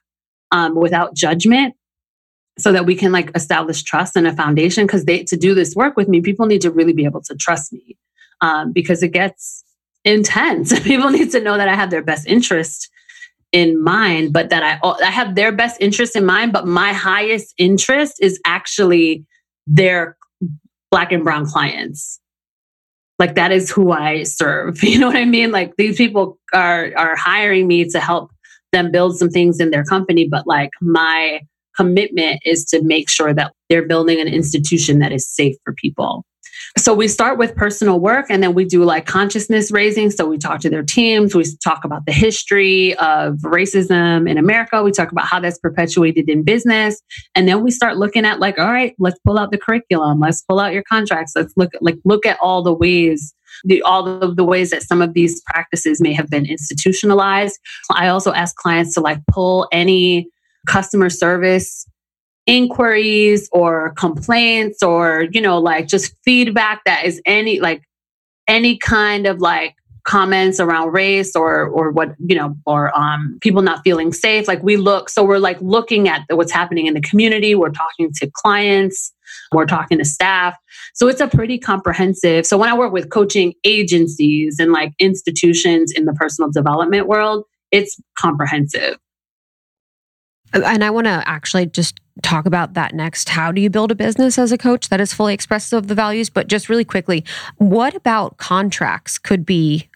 um, 0.50 0.74
without 0.74 1.14
judgment 1.16 1.74
so 2.58 2.70
that 2.70 2.86
we 2.86 2.94
can 2.94 3.10
like 3.10 3.30
establish 3.34 3.82
trust 3.82 4.14
and 4.14 4.26
a 4.26 4.32
foundation. 4.32 4.86
Because 4.86 5.06
they 5.06 5.24
to 5.24 5.36
do 5.36 5.54
this 5.54 5.74
work 5.74 5.96
with 5.96 6.08
me 6.08 6.20
people 6.20 6.46
need 6.46 6.60
to 6.60 6.70
really 6.70 6.92
be 6.92 7.04
able 7.04 7.22
to 7.22 7.34
trust 7.34 7.72
me 7.72 7.96
um, 8.42 8.72
because 8.72 9.02
it 9.02 9.08
gets 9.08 9.64
intense. 10.04 10.78
People 10.84 11.10
need 11.10 11.30
to 11.32 11.40
know 11.40 11.56
that 11.56 11.68
i 11.68 11.74
have 11.74 11.90
their 11.90 12.02
best 12.02 12.26
interest 12.26 12.90
in 13.54 13.82
mind 13.82 14.32
but 14.32 14.50
that 14.50 14.62
i 14.62 14.88
i 15.02 15.10
have 15.10 15.34
their 15.36 15.52
best 15.52 15.80
interest 15.80 16.16
in 16.16 16.26
mind 16.26 16.52
but 16.52 16.66
my 16.66 16.92
highest 16.92 17.54
interest 17.56 18.16
is 18.20 18.40
actually 18.44 19.24
their 19.66 20.16
black 20.90 21.12
and 21.12 21.24
brown 21.24 21.46
clients 21.46 22.20
like 23.18 23.36
that 23.36 23.52
is 23.52 23.70
who 23.70 23.92
i 23.92 24.24
serve 24.24 24.82
you 24.82 24.98
know 24.98 25.06
what 25.06 25.16
i 25.16 25.24
mean 25.24 25.52
like 25.52 25.72
these 25.76 25.96
people 25.96 26.38
are 26.52 26.92
are 26.96 27.16
hiring 27.16 27.66
me 27.66 27.88
to 27.88 28.00
help 28.00 28.30
them 28.72 28.90
build 28.90 29.16
some 29.16 29.30
things 29.30 29.60
in 29.60 29.70
their 29.70 29.84
company 29.84 30.28
but 30.28 30.46
like 30.46 30.70
my 30.80 31.40
commitment 31.76 32.40
is 32.44 32.64
to 32.66 32.82
make 32.82 33.10
sure 33.10 33.34
that 33.34 33.52
they're 33.68 33.86
building 33.86 34.20
an 34.20 34.28
institution 34.28 34.98
that 35.00 35.12
is 35.12 35.28
safe 35.28 35.56
for 35.64 35.74
people. 35.74 36.24
So 36.76 36.92
we 36.94 37.08
start 37.08 37.38
with 37.38 37.54
personal 37.54 38.00
work 38.00 38.26
and 38.28 38.42
then 38.42 38.54
we 38.54 38.64
do 38.64 38.84
like 38.84 39.06
consciousness 39.06 39.70
raising. 39.70 40.10
So 40.10 40.26
we 40.26 40.38
talk 40.38 40.60
to 40.60 40.70
their 40.70 40.82
teams, 40.82 41.34
we 41.34 41.44
talk 41.62 41.84
about 41.84 42.06
the 42.06 42.12
history 42.12 42.94
of 42.96 43.34
racism 43.38 44.28
in 44.28 44.38
America, 44.38 44.82
we 44.82 44.90
talk 44.90 45.12
about 45.12 45.26
how 45.26 45.40
that's 45.40 45.58
perpetuated 45.58 46.28
in 46.28 46.42
business. 46.42 47.00
And 47.34 47.46
then 47.48 47.62
we 47.62 47.70
start 47.70 47.96
looking 47.96 48.24
at 48.24 48.40
like, 48.40 48.58
all 48.58 48.72
right, 48.72 48.94
let's 48.98 49.18
pull 49.20 49.38
out 49.38 49.50
the 49.50 49.58
curriculum, 49.58 50.20
let's 50.20 50.42
pull 50.42 50.60
out 50.60 50.72
your 50.72 50.82
contracts, 50.82 51.32
let's 51.36 51.52
look 51.56 51.72
like 51.80 51.98
look 52.04 52.26
at 52.26 52.38
all 52.40 52.62
the 52.62 52.74
ways 52.74 53.34
the, 53.64 53.82
all 53.82 54.08
of 54.08 54.36
the 54.36 54.44
ways 54.44 54.70
that 54.70 54.82
some 54.82 55.00
of 55.00 55.14
these 55.14 55.40
practices 55.42 56.00
may 56.00 56.12
have 56.12 56.28
been 56.28 56.44
institutionalized. 56.44 57.58
I 57.92 58.08
also 58.08 58.32
ask 58.32 58.56
clients 58.56 58.94
to 58.94 59.00
like 59.00 59.20
pull 59.30 59.68
any 59.70 60.28
customer 60.66 61.10
service 61.10 61.86
inquiries 62.46 63.48
or 63.52 63.92
complaints 63.96 64.82
or 64.82 65.26
you 65.32 65.40
know 65.40 65.58
like 65.58 65.86
just 65.86 66.14
feedback 66.24 66.82
that 66.84 67.04
is 67.04 67.20
any 67.24 67.60
like 67.60 67.82
any 68.46 68.76
kind 68.76 69.26
of 69.26 69.40
like 69.40 69.74
comments 70.04 70.60
around 70.60 70.92
race 70.92 71.34
or 71.34 71.66
or 71.68 71.90
what 71.90 72.14
you 72.18 72.36
know 72.36 72.54
or 72.66 72.96
um 72.98 73.38
people 73.40 73.62
not 73.62 73.80
feeling 73.82 74.12
safe. 74.12 74.46
Like 74.46 74.62
we 74.62 74.76
look 74.76 75.08
so 75.08 75.24
we're 75.24 75.38
like 75.38 75.58
looking 75.62 76.08
at 76.08 76.22
what's 76.30 76.52
happening 76.52 76.86
in 76.86 76.94
the 76.94 77.00
community. 77.00 77.54
We're 77.54 77.70
talking 77.70 78.10
to 78.16 78.30
clients. 78.34 79.12
We're 79.52 79.66
talking 79.66 79.98
to 79.98 80.04
staff. 80.04 80.56
So 80.92 81.08
it's 81.08 81.20
a 81.20 81.28
pretty 81.28 81.58
comprehensive 81.58 82.44
so 82.46 82.58
when 82.58 82.68
i 82.68 82.76
work 82.76 82.92
with 82.92 83.10
coaching 83.10 83.54
agencies 83.64 84.56
and 84.58 84.70
like 84.70 84.92
institutions 84.98 85.92
in 85.92 86.04
the 86.04 86.12
personal 86.12 86.50
development 86.50 87.08
world 87.08 87.44
it's 87.74 88.00
comprehensive. 88.16 88.96
And 90.52 90.84
I 90.84 90.90
want 90.90 91.06
to 91.06 91.22
actually 91.26 91.66
just 91.66 91.98
talk 92.22 92.46
about 92.46 92.74
that 92.74 92.94
next. 92.94 93.28
How 93.28 93.52
do 93.52 93.60
you 93.60 93.70
build 93.70 93.90
a 93.90 93.94
business 93.94 94.38
as 94.38 94.52
a 94.52 94.58
coach 94.58 94.88
that 94.88 95.00
is 95.00 95.12
fully 95.12 95.34
expressive 95.34 95.76
of 95.76 95.88
the 95.88 95.94
values? 95.94 96.30
But 96.30 96.48
just 96.48 96.68
really 96.68 96.84
quickly, 96.84 97.24
what 97.56 97.94
about 97.94 98.36
contracts 98.36 99.18
could 99.18 99.44
be? 99.44 99.88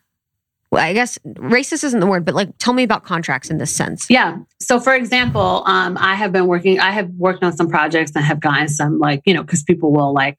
Well, 0.71 0.85
I 0.85 0.93
guess 0.93 1.17
racist 1.25 1.83
isn't 1.85 2.01
the 2.01 2.07
word, 2.07 2.27
but 2.27 2.35
like, 2.35 2.51
tell 2.59 2.75
me 2.75 2.83
about 2.83 3.05
contracts 3.05 3.49
in 3.51 3.57
this 3.57 3.75
sense. 3.75 4.07
Yeah. 4.11 4.37
So, 4.61 4.79
for 4.79 4.95
example, 4.95 5.63
um, 5.67 5.97
I 5.99 6.15
have 6.15 6.31
been 6.31 6.47
working. 6.47 6.79
I 6.79 6.91
have 6.91 7.09
worked 7.17 7.43
on 7.43 7.57
some 7.57 7.71
projects 7.71 8.13
and 8.15 8.25
have 8.25 8.41
gotten 8.41 8.69
some 8.69 8.99
like 8.99 9.23
you 9.25 9.33
know 9.33 9.43
because 9.43 9.63
people 9.63 9.93
will 9.93 10.13
like 10.13 10.37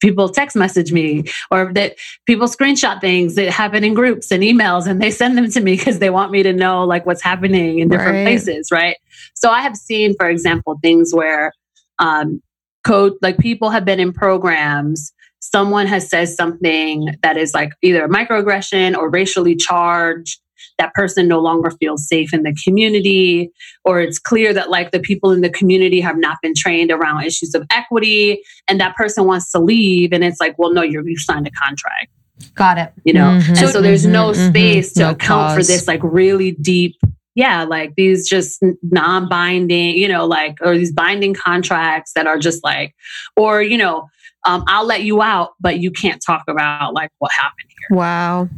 people 0.00 0.28
text 0.28 0.56
message 0.56 0.92
me 0.92 1.24
or 1.50 1.72
that 1.72 1.96
people 2.26 2.46
screenshot 2.46 3.00
things 3.00 3.34
that 3.34 3.50
happen 3.50 3.84
in 3.84 3.94
groups 3.94 4.30
and 4.30 4.42
emails 4.42 4.86
and 4.86 5.02
they 5.02 5.10
send 5.10 5.36
them 5.36 5.50
to 5.50 5.60
me 5.60 5.76
because 5.76 5.98
they 5.98 6.10
want 6.10 6.30
me 6.30 6.42
to 6.42 6.52
know 6.52 6.84
like 6.84 7.06
what's 7.06 7.22
happening 7.22 7.78
in 7.78 7.88
different 7.88 8.14
right. 8.14 8.24
places 8.24 8.68
right 8.70 8.96
so 9.34 9.50
i 9.50 9.60
have 9.60 9.76
seen 9.76 10.14
for 10.16 10.28
example 10.28 10.78
things 10.82 11.14
where 11.14 11.52
um 11.98 12.40
code 12.84 13.14
like 13.22 13.38
people 13.38 13.70
have 13.70 13.84
been 13.84 14.00
in 14.00 14.12
programs 14.12 15.12
someone 15.40 15.86
has 15.86 16.08
said 16.08 16.28
something 16.28 17.14
that 17.22 17.36
is 17.36 17.54
like 17.54 17.72
either 17.82 18.04
a 18.04 18.08
microaggression 18.08 18.96
or 18.96 19.10
racially 19.10 19.54
charged 19.54 20.40
that 20.78 20.94
person 20.94 21.28
no 21.28 21.40
longer 21.40 21.70
feels 21.72 22.06
safe 22.06 22.32
in 22.32 22.42
the 22.42 22.56
community 22.64 23.50
or 23.84 24.00
it's 24.00 24.18
clear 24.18 24.54
that 24.54 24.70
like 24.70 24.90
the 24.92 25.00
people 25.00 25.30
in 25.32 25.40
the 25.40 25.50
community 25.50 26.00
have 26.00 26.16
not 26.16 26.38
been 26.40 26.54
trained 26.56 26.90
around 26.90 27.24
issues 27.24 27.54
of 27.54 27.64
equity 27.70 28.42
and 28.68 28.80
that 28.80 28.96
person 28.96 29.24
wants 29.24 29.50
to 29.50 29.58
leave 29.58 30.12
and 30.12 30.24
it's 30.24 30.40
like 30.40 30.58
well 30.58 30.72
no 30.72 30.82
you're 30.82 31.06
you 31.06 31.18
signed 31.18 31.46
a 31.46 31.50
contract 31.50 32.08
got 32.54 32.78
it 32.78 32.92
you 33.04 33.12
know 33.12 33.30
mm-hmm. 33.30 33.54
and 33.56 33.68
so 33.68 33.82
there's 33.82 34.04
mm-hmm. 34.04 34.12
no 34.12 34.30
mm-hmm. 34.30 34.48
space 34.48 34.92
to 34.92 35.00
no 35.00 35.10
account 35.10 35.48
cause. 35.48 35.56
for 35.56 35.62
this 35.64 35.88
like 35.88 36.00
really 36.02 36.52
deep 36.52 36.96
yeah 37.34 37.64
like 37.64 37.94
these 37.96 38.28
just 38.28 38.62
non-binding 38.82 39.96
you 39.96 40.08
know 40.08 40.26
like 40.26 40.56
or 40.60 40.76
these 40.76 40.92
binding 40.92 41.34
contracts 41.34 42.12
that 42.14 42.26
are 42.26 42.38
just 42.38 42.62
like 42.62 42.94
or 43.36 43.62
you 43.62 43.76
know 43.76 44.08
um, 44.46 44.62
i'll 44.68 44.86
let 44.86 45.02
you 45.02 45.20
out 45.20 45.50
but 45.60 45.80
you 45.80 45.90
can't 45.90 46.22
talk 46.24 46.44
about 46.48 46.94
like 46.94 47.10
what 47.18 47.32
happened 47.32 47.68
here 47.68 47.96
wow 47.96 48.48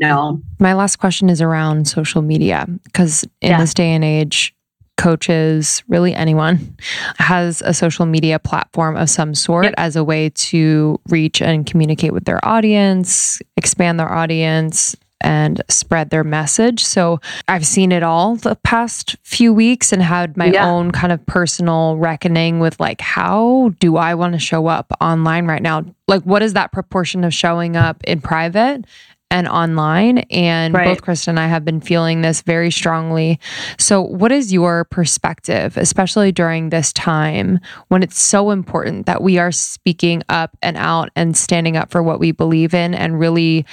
no. 0.00 0.40
My 0.58 0.74
last 0.74 0.96
question 0.96 1.28
is 1.28 1.40
around 1.40 1.86
social 1.86 2.22
media 2.22 2.66
because 2.84 3.24
in 3.40 3.50
yeah. 3.50 3.60
this 3.60 3.74
day 3.74 3.90
and 3.90 4.04
age, 4.04 4.54
coaches, 4.96 5.82
really 5.88 6.14
anyone, 6.14 6.76
has 7.18 7.62
a 7.64 7.72
social 7.72 8.06
media 8.06 8.38
platform 8.38 8.96
of 8.96 9.08
some 9.08 9.34
sort 9.34 9.64
yep. 9.64 9.74
as 9.78 9.96
a 9.96 10.04
way 10.04 10.30
to 10.30 11.00
reach 11.08 11.40
and 11.40 11.66
communicate 11.66 12.12
with 12.12 12.24
their 12.24 12.44
audience, 12.46 13.40
expand 13.56 13.98
their 13.98 14.12
audience, 14.12 14.94
and 15.22 15.62
spread 15.68 16.10
their 16.10 16.24
message. 16.24 16.84
So 16.84 17.20
I've 17.48 17.66
seen 17.66 17.92
it 17.92 18.02
all 18.02 18.36
the 18.36 18.56
past 18.56 19.16
few 19.22 19.52
weeks 19.52 19.92
and 19.92 20.02
had 20.02 20.36
my 20.36 20.46
yeah. 20.46 20.68
own 20.68 20.90
kind 20.90 21.12
of 21.12 21.24
personal 21.26 21.96
reckoning 21.96 22.58
with 22.58 22.78
like, 22.80 23.00
how 23.00 23.72
do 23.80 23.96
I 23.96 24.14
want 24.14 24.32
to 24.32 24.38
show 24.38 24.66
up 24.66 24.92
online 25.00 25.46
right 25.46 25.62
now? 25.62 25.84
Like, 26.08 26.22
what 26.22 26.42
is 26.42 26.54
that 26.54 26.72
proportion 26.72 27.24
of 27.24 27.34
showing 27.34 27.76
up 27.76 28.02
in 28.04 28.20
private 28.20 28.86
and 29.30 29.46
online. 29.48 30.18
And 30.30 30.74
right. 30.74 30.84
both 30.84 31.02
Krista 31.02 31.28
and 31.28 31.40
I 31.40 31.46
have 31.46 31.64
been 31.64 31.80
feeling 31.80 32.22
this 32.22 32.42
very 32.42 32.70
strongly. 32.70 33.38
So, 33.78 34.02
what 34.02 34.32
is 34.32 34.52
your 34.52 34.84
perspective, 34.84 35.76
especially 35.76 36.32
during 36.32 36.70
this 36.70 36.92
time 36.92 37.60
when 37.88 38.02
it's 38.02 38.20
so 38.20 38.50
important 38.50 39.06
that 39.06 39.22
we 39.22 39.38
are 39.38 39.52
speaking 39.52 40.22
up 40.28 40.56
and 40.62 40.76
out 40.76 41.10
and 41.16 41.36
standing 41.36 41.76
up 41.76 41.90
for 41.90 42.02
what 42.02 42.20
we 42.20 42.32
believe 42.32 42.74
in 42.74 42.94
and 42.94 43.18
really 43.18 43.64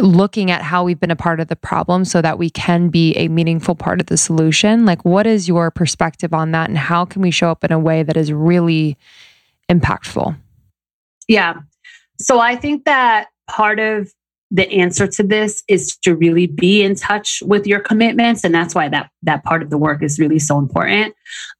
looking 0.00 0.50
at 0.50 0.62
how 0.62 0.84
we've 0.84 1.00
been 1.00 1.10
a 1.10 1.16
part 1.16 1.40
of 1.40 1.48
the 1.48 1.56
problem 1.56 2.04
so 2.04 2.22
that 2.22 2.38
we 2.38 2.48
can 2.48 2.88
be 2.88 3.14
a 3.14 3.28
meaningful 3.28 3.74
part 3.74 4.00
of 4.00 4.06
the 4.06 4.16
solution? 4.16 4.84
Like, 4.86 5.04
what 5.04 5.26
is 5.26 5.48
your 5.48 5.70
perspective 5.70 6.32
on 6.32 6.52
that? 6.52 6.68
And 6.68 6.78
how 6.78 7.04
can 7.04 7.22
we 7.22 7.30
show 7.30 7.50
up 7.50 7.64
in 7.64 7.72
a 7.72 7.78
way 7.78 8.02
that 8.02 8.16
is 8.16 8.32
really 8.32 8.96
impactful? 9.70 10.36
Yeah. 11.28 11.54
So, 12.18 12.38
I 12.38 12.56
think 12.56 12.84
that 12.84 13.28
part 13.48 13.78
of 13.78 14.12
the 14.52 14.70
answer 14.70 15.06
to 15.06 15.22
this 15.22 15.64
is 15.66 15.96
to 16.02 16.14
really 16.14 16.46
be 16.46 16.82
in 16.82 16.94
touch 16.94 17.42
with 17.46 17.66
your 17.66 17.80
commitments. 17.80 18.44
And 18.44 18.54
that's 18.54 18.74
why 18.74 18.86
that 18.90 19.10
that 19.22 19.42
part 19.44 19.62
of 19.62 19.70
the 19.70 19.78
work 19.78 20.02
is 20.02 20.18
really 20.18 20.38
so 20.38 20.58
important 20.58 21.14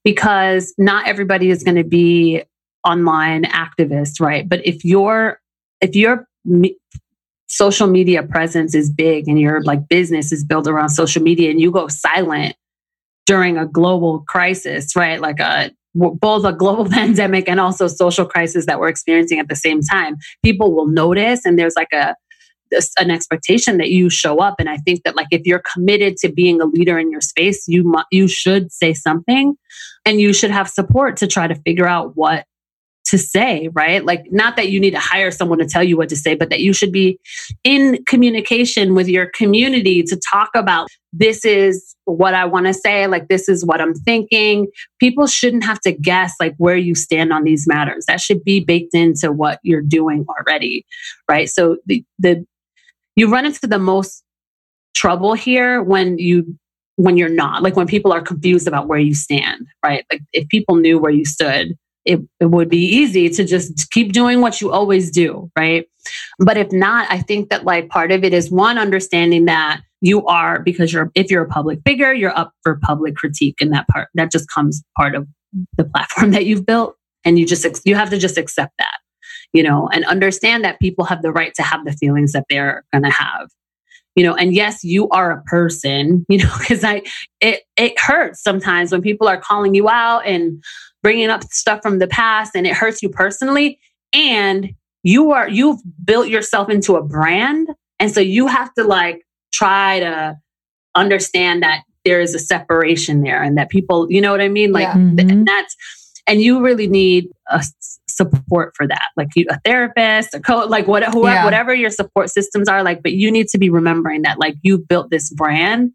because 0.05 0.75
not 0.77 1.09
everybody 1.09 1.49
is 1.49 1.65
going 1.65 1.77
to 1.77 1.85
be 1.85 2.43
online 2.87 3.45
activists 3.45 4.21
right? 4.21 4.47
But 4.47 4.65
if 4.67 4.85
your 4.85 5.41
if 5.81 5.97
your 5.97 6.29
me, 6.45 6.77
social 7.47 7.87
media 7.87 8.23
presence 8.23 8.75
is 8.75 8.91
big 8.91 9.27
and 9.27 9.41
your 9.41 9.63
like 9.63 9.89
business 9.89 10.31
is 10.31 10.45
built 10.45 10.67
around 10.67 10.91
social 10.91 11.23
media 11.23 11.51
and 11.51 11.61
you 11.61 11.71
go 11.71 11.89
silent 11.89 12.55
during 13.25 13.57
a 13.57 13.67
global 13.67 14.21
crisis 14.29 14.95
right? 14.95 15.19
Like 15.19 15.41
a 15.41 15.71
both 15.95 16.45
a 16.45 16.53
global 16.53 16.85
pandemic 16.91 17.49
and 17.49 17.59
also 17.59 17.87
social 17.87 18.27
crisis 18.27 18.67
that 18.67 18.79
we're 18.79 18.89
experiencing 18.89 19.39
at 19.39 19.49
the 19.49 19.57
same 19.57 19.81
time 19.81 20.17
people 20.45 20.75
will 20.75 20.89
notice 20.89 21.47
and 21.47 21.59
there's 21.59 21.75
like 21.75 21.93
a 21.95 22.15
an 22.99 23.11
expectation 23.11 23.79
that 23.79 23.91
you 23.91 24.09
show 24.11 24.39
up 24.39 24.57
and 24.59 24.69
i 24.69 24.77
think 24.79 25.03
that 25.05 25.17
like 25.17 25.29
if 25.31 25.43
you're 25.45 25.63
committed 25.73 26.17
to 26.17 26.31
being 26.31 26.61
a 26.61 26.67
leader 26.67 26.99
in 26.99 27.11
your 27.11 27.21
space 27.21 27.65
you 27.69 27.83
mu- 27.85 28.03
you 28.11 28.29
should 28.29 28.73
say 28.73 28.93
something 28.93 29.55
and 30.05 30.21
you 30.21 30.33
should 30.33 30.51
have 30.51 30.69
support 30.69 31.17
to 31.17 31.27
try 31.27 31.47
to 31.47 31.55
figure 31.55 31.87
out 31.87 32.17
what 32.17 32.45
to 33.05 33.19
say, 33.19 33.69
right? 33.73 34.05
Like, 34.05 34.25
not 34.31 34.57
that 34.57 34.71
you 34.71 34.81
need 34.81 34.93
to 34.93 34.99
hire 34.99 35.31
someone 35.31 35.59
to 35.59 35.67
tell 35.67 35.83
you 35.83 35.97
what 35.97 36.09
to 36.11 36.17
say, 36.17 36.35
but 36.35 36.51
that 36.51 36.61
you 36.61 36.73
should 36.73 36.93
be 36.93 37.19
in 37.65 38.03
communication 38.07 38.95
with 38.95 39.09
your 39.09 39.27
community 39.27 40.03
to 40.05 40.17
talk 40.31 40.51
about 40.55 40.89
this 41.13 41.45
is 41.45 41.95
what 42.05 42.33
I 42.33 42.45
want 42.45 42.67
to 42.67 42.75
say, 42.75 43.07
like, 43.07 43.29
this 43.29 43.49
is 43.49 43.65
what 43.67 43.81
I'm 43.81 43.95
thinking. 43.95 44.69
People 44.99 45.27
shouldn't 45.27 45.65
have 45.65 45.81
to 45.81 45.93
guess, 45.93 46.35
like, 46.41 46.55
where 46.57 46.77
you 46.77 46.95
stand 46.95 47.33
on 47.33 47.45
these 47.45 47.67
matters. 47.67 48.07
That 48.07 48.21
should 48.21 48.43
be 48.45 48.61
baked 48.61 48.95
into 48.95 49.31
what 49.31 49.59
you're 49.63 49.83
doing 49.83 50.25
already, 50.29 50.87
right? 51.29 51.49
So, 51.49 51.77
the, 51.87 52.05
the 52.19 52.47
you 53.17 53.31
run 53.31 53.47
into 53.47 53.67
the 53.67 53.79
most 53.79 54.23
trouble 54.95 55.35
here 55.35 55.83
when 55.83 56.19
you 56.19 56.59
when 56.97 57.17
you're 57.17 57.29
not 57.29 57.63
like 57.63 57.75
when 57.75 57.87
people 57.87 58.13
are 58.13 58.21
confused 58.21 58.69
about 58.69 58.87
where 58.87 58.99
you 58.99 59.15
stand 59.15 59.67
right? 59.85 60.05
Like 60.13 60.23
if 60.33 60.49
people 60.49 60.77
knew 60.77 60.99
where 60.99 61.13
you 61.13 61.25
stood 61.25 61.77
it, 62.05 62.21
it 62.41 62.47
would 62.47 62.69
be 62.69 62.85
easy 62.85 63.29
to 63.31 63.45
just 63.45 63.91
keep 63.91 64.13
doing 64.13 64.41
what 64.41 64.61
you 64.61 64.73
always 64.73 65.11
do, 65.11 65.51
right? 65.57 65.87
But 66.39 66.57
if 66.57 66.73
not, 66.73 67.07
I 67.11 67.21
think 67.21 67.51
that 67.51 67.65
like 67.65 67.89
part 67.89 68.11
of 68.11 68.25
it 68.25 68.35
is 68.35 68.51
one 68.51 68.79
understanding 68.79 69.45
that 69.45 69.83
you 70.01 70.27
are 70.27 70.61
because 70.61 70.93
you're 70.93 71.11
if 71.15 71.31
you're 71.31 71.45
a 71.45 71.49
public 71.49 71.81
figure, 71.87 72.13
you're 72.13 72.37
up 72.37 72.53
for 72.63 72.79
public 72.83 73.15
critique, 73.15 73.61
and 73.61 73.73
that 73.73 73.87
part. 73.89 74.09
That 74.15 74.33
just 74.33 74.49
comes 74.51 74.83
part 74.97 75.15
of 75.15 75.29
the 75.77 75.85
platform 75.85 76.31
that 76.33 76.45
you've 76.45 76.67
built, 76.67 76.97
and 77.25 77.39
you 77.39 77.47
just 77.47 77.67
you 77.85 77.95
have 77.95 78.11
to 78.11 78.19
just 78.19 78.37
accept 78.37 78.73
that, 78.79 78.99
you 79.53 79.63
know, 79.63 79.89
and 79.93 80.05
understand 80.07 80.65
that 80.65 80.81
people 80.81 81.05
have 81.05 81.23
the 81.23 81.33
right 81.33 81.53
to 81.55 81.63
have 81.63 81.85
the 81.85 81.93
feelings 81.93 82.33
that 82.33 82.45
they're 82.49 82.85
going 82.93 83.05
to 83.05 83.11
have 83.11 83.49
you 84.15 84.23
know 84.23 84.35
and 84.35 84.55
yes 84.55 84.85
you 84.85 85.09
are 85.09 85.31
a 85.31 85.43
person 85.45 86.25
you 86.29 86.37
know 86.39 86.55
because 86.59 86.85
i 86.85 87.03
it 87.41 87.63
it 87.79 87.99
hurts 87.99 88.43
sometimes 88.43 88.93
when 88.93 89.01
people 89.01 89.27
are 89.27 89.41
calling 89.41 89.75
you 89.75 89.89
out 89.89 90.21
and 90.27 90.63
bringing 91.03 91.31
up 91.31 91.43
stuff 91.45 91.81
from 91.83 91.99
the 91.99 92.07
past 92.07 92.53
and 92.55 92.67
it 92.67 92.75
hurts 92.75 93.03
you 93.03 93.09
personally 93.09 93.79
and 94.13 94.71
you 95.03 95.31
are 95.33 95.49
you've 95.49 95.81
built 96.05 96.29
yourself 96.29 96.69
into 96.69 96.95
a 96.97 97.03
brand 97.03 97.69
and 97.99 98.11
so 98.11 98.21
you 98.21 98.47
have 98.47 98.73
to 98.75 98.85
like 98.85 99.23
try 99.53 99.99
to 100.01 100.37
understand 100.95 101.63
that 101.63 101.83
there 102.05 102.21
is 102.21 102.35
a 102.35 102.39
separation 102.39 103.23
there 103.23 103.43
and 103.43 103.57
that 103.57 103.71
people 103.71 104.07
you 104.11 104.21
know 104.21 104.31
what 104.31 104.43
i 104.43 104.49
mean 104.49 104.73
like 104.73 104.83
Yeah. 104.83 104.95
Mhm. 104.95 105.31
and 105.31 105.47
that's 105.49 105.75
and 106.27 106.41
you 106.43 106.63
really 106.63 106.87
need 106.87 107.29
a 107.49 107.63
support 108.17 108.75
for 108.77 108.87
that. 108.87 109.09
Like 109.17 109.29
you, 109.35 109.47
a 109.51 109.59
therapist 109.65 110.35
a 110.35 110.41
coach 110.41 110.69
like 110.69 110.87
what, 110.87 111.03
whoever, 111.05 111.35
Yeah. 111.35 111.45
whatever 111.45 111.75
your 111.75 111.91
support 111.91 112.31
systems 112.31 112.69
are 112.69 112.83
like 112.83 113.03
but 113.03 113.13
you 113.13 113.31
need 113.31 113.49
to 113.49 113.59
be 113.59 113.71
remembering 113.71 114.23
that 114.23 114.39
like 114.39 114.55
you 114.63 114.79
built 114.79 115.11
this 115.11 115.31
brand 115.31 115.91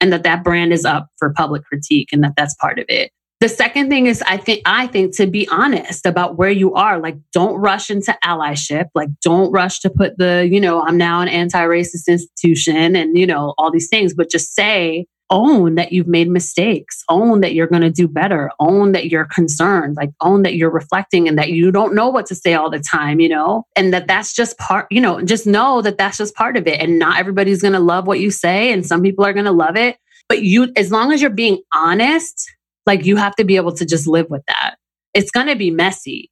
and 0.00 0.12
that 0.12 0.22
that 0.22 0.42
brand 0.42 0.72
is 0.72 0.84
up 0.84 1.08
for 1.18 1.32
public 1.32 1.64
critique 1.64 2.08
and 2.12 2.24
that 2.24 2.32
that's 2.36 2.54
part 2.54 2.78
of 2.78 2.86
it. 2.88 3.12
The 3.40 3.48
second 3.48 3.88
thing 3.88 4.06
is 4.06 4.22
i 4.26 4.36
think 4.36 4.60
i 4.66 4.86
think 4.86 5.16
to 5.16 5.26
be 5.26 5.48
honest 5.48 6.04
about 6.04 6.36
where 6.36 6.50
you 6.50 6.74
are 6.74 6.98
like 7.00 7.16
don't 7.32 7.54
rush 7.56 7.90
into 7.90 8.14
allyship. 8.24 8.86
Like 8.94 9.08
don't 9.22 9.50
rush 9.50 9.80
to 9.80 9.88
put 9.90 10.18
the 10.18 10.46
you 10.50 10.60
know 10.60 10.82
i'm 10.82 10.98
now 10.98 11.20
an 11.22 11.28
anti-racist 11.28 12.06
institution 12.06 12.96
and 12.96 13.16
you 13.16 13.26
know 13.26 13.54
all 13.56 13.70
these 13.70 13.88
things 13.88 14.12
but 14.14 14.30
just 14.30 14.54
say 14.54 15.06
own 15.30 15.76
that 15.76 15.92
you've 15.92 16.06
made 16.06 16.28
mistakes 16.28 17.02
own 17.08 17.40
that 17.40 17.54
you're 17.54 17.66
going 17.66 17.82
to 17.82 17.90
do 17.90 18.08
better 18.08 18.50
own 18.58 18.92
that 18.92 19.06
you're 19.06 19.26
concerned 19.26 19.96
like 19.96 20.10
own 20.20 20.42
that 20.42 20.54
you're 20.54 20.70
reflecting 20.70 21.28
and 21.28 21.38
that 21.38 21.50
you 21.50 21.70
don't 21.70 21.94
know 21.94 22.08
what 22.08 22.26
to 22.26 22.34
say 22.34 22.54
all 22.54 22.70
the 22.70 22.80
time 22.80 23.20
you 23.20 23.28
know? 23.28 23.64
And 23.76 23.92
that 23.92 24.06
that's 24.06 24.34
just 24.34 24.58
part 24.58 24.86
you 24.90 25.00
know 25.00 25.22
just 25.22 25.46
know 25.46 25.82
that 25.82 25.98
that's 25.98 26.18
just 26.18 26.34
part 26.34 26.56
of 26.56 26.66
it 26.66 26.80
and 26.80 26.98
not 26.98 27.18
everybody's 27.18 27.62
going 27.62 27.74
to 27.74 27.80
love 27.80 28.06
what 28.06 28.20
you 28.20 28.30
say 28.30 28.72
and 28.72 28.86
some 28.86 29.02
people 29.02 29.24
are 29.24 29.32
going 29.32 29.46
to 29.46 29.52
love 29.52 29.76
it. 29.76 29.96
But 30.28 30.42
you 30.42 30.72
as 30.76 30.90
long 30.90 31.12
as 31.12 31.20
you're 31.20 31.30
being 31.30 31.60
honest 31.74 32.50
like 32.86 33.04
you 33.04 33.16
have 33.16 33.36
to 33.36 33.44
be 33.44 33.56
able 33.56 33.72
to 33.72 33.86
just 33.86 34.06
live 34.06 34.28
with 34.30 34.42
that. 34.46 34.76
It's 35.14 35.30
going 35.30 35.48
to 35.48 35.56
be 35.56 35.70
messy 35.70 36.30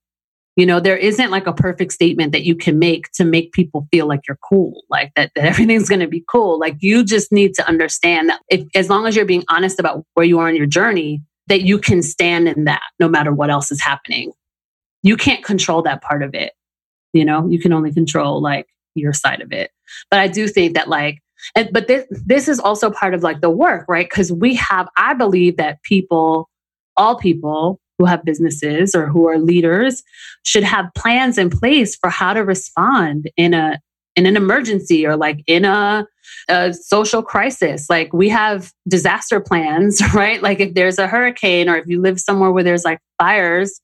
you 0.58 0.66
know 0.66 0.80
there 0.80 0.96
isn't 0.96 1.30
like 1.30 1.46
a 1.46 1.52
perfect 1.52 1.92
statement 1.92 2.32
that 2.32 2.44
you 2.44 2.54
can 2.54 2.78
make 2.78 3.10
to 3.12 3.24
make 3.24 3.52
people 3.52 3.86
feel 3.90 4.06
like 4.06 4.20
you're 4.28 4.38
cool 4.48 4.82
like 4.90 5.12
that, 5.14 5.30
that 5.34 5.44
everything's 5.52 5.88
going 5.88 6.00
to 6.00 6.08
be 6.08 6.24
cool. 6.28 6.58
Like 6.58 6.76
you 6.80 7.04
just 7.04 7.32
need 7.32 7.54
to 7.54 7.66
understand 7.66 8.28
that 8.28 8.40
if 8.50 8.66
as 8.74 8.90
long 8.90 9.06
as 9.06 9.16
you're 9.16 9.24
being 9.24 9.44
honest 9.48 9.78
about 9.78 10.04
where 10.14 10.26
you 10.26 10.38
are 10.40 10.48
in 10.48 10.56
your 10.56 10.66
journey 10.66 11.22
that 11.46 11.62
you 11.62 11.78
can 11.78 12.02
stand 12.02 12.46
in 12.46 12.64
that 12.64 12.82
no 13.00 13.08
matter 13.08 13.32
what 13.32 13.48
else 13.48 13.70
is 13.72 13.80
happening. 13.80 14.32
You 15.02 15.16
can't 15.16 15.42
control 15.42 15.80
that 15.82 16.02
part 16.02 16.22
of 16.22 16.34
it 16.34 16.52
you 17.12 17.24
know? 17.24 17.48
You 17.48 17.58
can 17.58 17.72
only 17.72 17.92
control 17.92 18.40
like 18.40 18.66
your 18.94 19.12
side 19.12 19.40
of 19.40 19.52
it. 19.52 19.70
But 20.10 20.20
i 20.20 20.28
do 20.28 20.48
think 20.48 20.74
that 20.74 20.88
like 20.88 21.22
and 21.54 21.70
but 21.72 21.86
this 21.88 22.04
this 22.10 22.48
is 22.48 22.58
also 22.60 22.90
part 22.90 23.14
of 23.14 23.22
like 23.22 23.40
the 23.40 23.50
work 23.50 23.86
right? 23.88 24.08
Because 24.08 24.32
we 24.32 24.54
have 24.56 24.88
i 24.96 25.14
believe 25.14 25.56
that 25.56 25.82
people 25.82 26.50
all 26.96 27.16
people 27.16 27.80
who 27.98 28.04
have 28.04 28.24
businesses 28.24 28.94
or 28.94 29.06
who 29.08 29.28
are 29.28 29.38
leaders 29.38 30.02
should 30.44 30.62
have 30.62 30.86
plans 30.94 31.36
in 31.36 31.50
place 31.50 31.96
for 31.96 32.08
how 32.08 32.32
to 32.32 32.44
respond 32.44 33.30
in 33.36 33.52
a 33.52 33.78
in 34.16 34.26
an 34.26 34.36
emergency 34.36 35.06
or 35.06 35.16
like 35.16 35.44
in 35.46 35.64
a, 35.64 36.04
a 36.48 36.72
social 36.74 37.22
crisis. 37.22 37.88
Like 37.88 38.12
we 38.12 38.28
have 38.30 38.72
disaster 38.88 39.38
plans 39.40 40.02
right? 40.14 40.42
Like 40.42 40.60
if 40.60 40.74
there's 40.74 40.98
a 40.98 41.06
hurricane 41.06 41.68
or 41.68 41.76
if 41.76 41.86
you 41.86 42.00
live 42.00 42.18
somewhere 42.18 42.50
where 42.50 42.64
there's 42.64 42.84
like 42.84 43.00
fires 43.20 43.80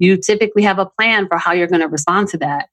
you 0.00 0.16
typically 0.16 0.64
have 0.64 0.80
a 0.80 0.86
plan 0.86 1.28
for 1.28 1.38
how 1.38 1.52
you're 1.52 1.68
going 1.68 1.80
to 1.80 1.86
respond 1.86 2.26
to 2.28 2.36
that. 2.38 2.68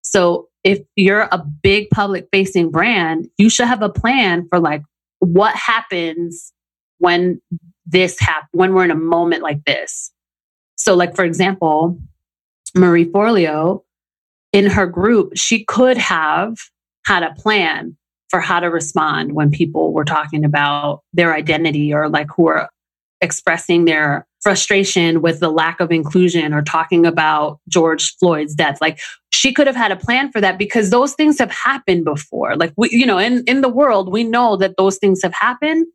So 0.00 0.48
if 0.64 0.80
you're 0.96 1.28
a 1.30 1.44
big 1.62 1.90
public 1.90 2.28
facing 2.32 2.70
brand 2.70 3.28
you 3.36 3.50
should 3.50 3.68
have 3.68 3.82
a 3.82 3.90
plan 3.90 4.46
for 4.48 4.58
like 4.58 4.82
what 5.18 5.54
happens 5.54 6.52
when 6.98 7.40
this 7.86 8.18
happens, 8.18 8.48
when 8.52 8.74
we're 8.74 8.84
in 8.84 8.90
a 8.90 8.96
moment 8.96 9.42
like 9.42 9.64
this 9.64 10.10
so 10.82 10.94
like 10.94 11.14
for 11.14 11.24
example 11.24 11.98
marie 12.74 13.04
forleo 13.04 13.82
in 14.52 14.66
her 14.66 14.86
group 14.86 15.32
she 15.36 15.64
could 15.64 15.96
have 15.96 16.56
had 17.06 17.22
a 17.22 17.34
plan 17.34 17.96
for 18.28 18.40
how 18.40 18.58
to 18.60 18.70
respond 18.70 19.34
when 19.34 19.50
people 19.50 19.92
were 19.92 20.04
talking 20.04 20.44
about 20.44 21.02
their 21.12 21.34
identity 21.34 21.92
or 21.92 22.08
like 22.08 22.28
who 22.34 22.46
are 22.48 22.70
expressing 23.20 23.84
their 23.84 24.26
frustration 24.40 25.22
with 25.22 25.38
the 25.38 25.50
lack 25.50 25.80
of 25.80 25.92
inclusion 25.92 26.52
or 26.52 26.62
talking 26.62 27.06
about 27.06 27.60
George 27.68 28.16
Floyd's 28.16 28.54
death. 28.54 28.78
Like 28.80 28.98
she 29.30 29.52
could 29.52 29.66
have 29.66 29.76
had 29.76 29.92
a 29.92 29.96
plan 29.96 30.32
for 30.32 30.40
that 30.40 30.58
because 30.58 30.90
those 30.90 31.14
things 31.14 31.38
have 31.38 31.52
happened 31.52 32.04
before. 32.04 32.56
Like 32.56 32.72
we, 32.76 32.88
you 32.90 33.06
know, 33.06 33.18
in, 33.18 33.44
in 33.46 33.60
the 33.60 33.68
world, 33.68 34.10
we 34.10 34.24
know 34.24 34.56
that 34.56 34.76
those 34.76 34.98
things 34.98 35.20
have 35.22 35.34
happened. 35.34 35.86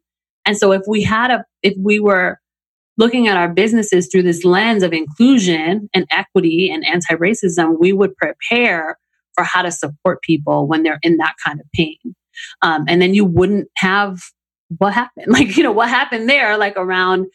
And 0.46 0.56
so 0.56 0.72
if 0.72 0.84
we 0.88 1.04
had 1.04 1.32
a, 1.32 1.44
if 1.64 1.74
we 1.78 2.00
were 2.00 2.40
looking 2.98 3.28
at 3.28 3.38
our 3.38 3.50
businesses 3.50 4.08
through 4.12 4.24
this 4.24 4.44
lens 4.44 4.84
of 4.84 4.94
inclusion 4.94 5.90
and 5.94 6.06
equity 6.12 6.70
and 6.72 6.86
anti-racism, 6.86 7.80
we 7.80 7.94
would 7.94 8.16
prepare 8.18 8.98
for 9.36 9.44
how 9.44 9.62
to 9.62 9.72
support 9.72 10.22
people 10.22 10.68
when 10.68 10.84
they're 10.84 11.00
in 11.04 11.18
that 11.18 11.36
kind 11.46 11.60
of 11.60 11.66
pain. 11.74 11.98
Um, 12.62 12.86
and 12.88 13.02
then 13.02 13.14
you 13.14 13.26
wouldn't 13.26 13.70
have 13.78 14.20
what 14.80 14.94
happened, 14.94 15.28
like, 15.32 15.58
you 15.58 15.64
know, 15.64 15.72
what 15.72 15.90
happened 15.90 16.30
there, 16.30 16.58
like 16.58 16.76
around 16.76 17.28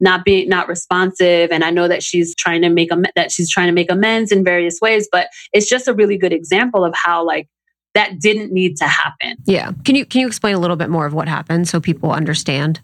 not 0.00 0.24
being 0.24 0.48
not 0.48 0.68
responsive 0.68 1.50
and 1.50 1.64
i 1.64 1.70
know 1.70 1.88
that 1.88 2.04
she's 2.04 2.32
trying 2.36 2.62
to 2.62 2.68
make 2.68 2.92
a 2.92 3.02
that 3.16 3.32
she's 3.32 3.50
trying 3.50 3.66
to 3.66 3.72
make 3.72 3.90
amends 3.90 4.30
in 4.30 4.44
various 4.44 4.78
ways 4.80 5.08
but 5.10 5.26
it's 5.52 5.68
just 5.68 5.88
a 5.88 5.92
really 5.92 6.16
good 6.16 6.32
example 6.32 6.84
of 6.84 6.94
how 6.94 7.26
like 7.26 7.48
that 7.94 8.20
didn't 8.20 8.52
need 8.52 8.76
to 8.76 8.84
happen 8.84 9.36
Yeah. 9.44 9.72
Can 9.84 9.96
you 9.96 10.06
can 10.06 10.20
you 10.20 10.26
explain 10.28 10.54
a 10.54 10.60
little 10.60 10.76
bit 10.76 10.88
more 10.88 11.06
of 11.06 11.14
what 11.14 11.26
happened 11.26 11.68
so 11.68 11.80
people 11.80 12.12
understand? 12.12 12.80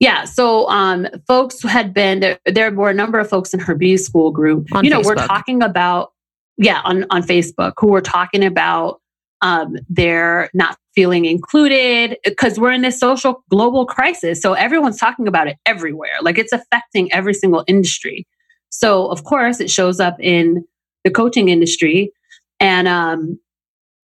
Yeah 0.00 0.24
so 0.24 0.68
um 0.68 1.06
folks 1.28 1.62
had 1.62 1.94
been 1.94 2.20
there, 2.20 2.38
there 2.46 2.70
were 2.72 2.90
a 2.90 2.94
number 2.94 3.18
of 3.18 3.28
folks 3.28 3.54
in 3.54 3.60
her 3.60 3.74
b 3.74 3.96
school 3.96 4.30
group. 4.30 4.66
On 4.72 4.84
you 4.84 4.90
know 4.90 5.00
we're 5.04 5.14
talking 5.14 5.62
about 5.62 6.12
yeah 6.56 6.80
on 6.84 7.06
on 7.10 7.22
facebook 7.22 7.74
who 7.78 7.88
were 7.88 8.00
talking 8.00 8.44
about 8.44 9.00
um 9.42 9.76
their 9.88 10.50
not 10.52 10.76
feeling 10.94 11.24
included 11.24 12.16
because 12.24 12.58
we're 12.58 12.72
in 12.72 12.82
this 12.82 12.98
social 12.98 13.44
global 13.48 13.86
crisis 13.86 14.42
so 14.42 14.54
everyone's 14.54 14.98
talking 14.98 15.28
about 15.28 15.46
it 15.46 15.56
everywhere. 15.66 16.10
Like 16.20 16.36
it's 16.36 16.52
affecting 16.52 17.12
every 17.12 17.34
single 17.34 17.64
industry. 17.68 18.26
So 18.70 19.06
of 19.06 19.24
course 19.24 19.60
it 19.60 19.70
shows 19.70 20.00
up 20.00 20.16
in 20.20 20.64
the 21.04 21.10
coaching 21.10 21.48
industry. 21.48 22.12
And 22.58 22.88
um 22.88 23.38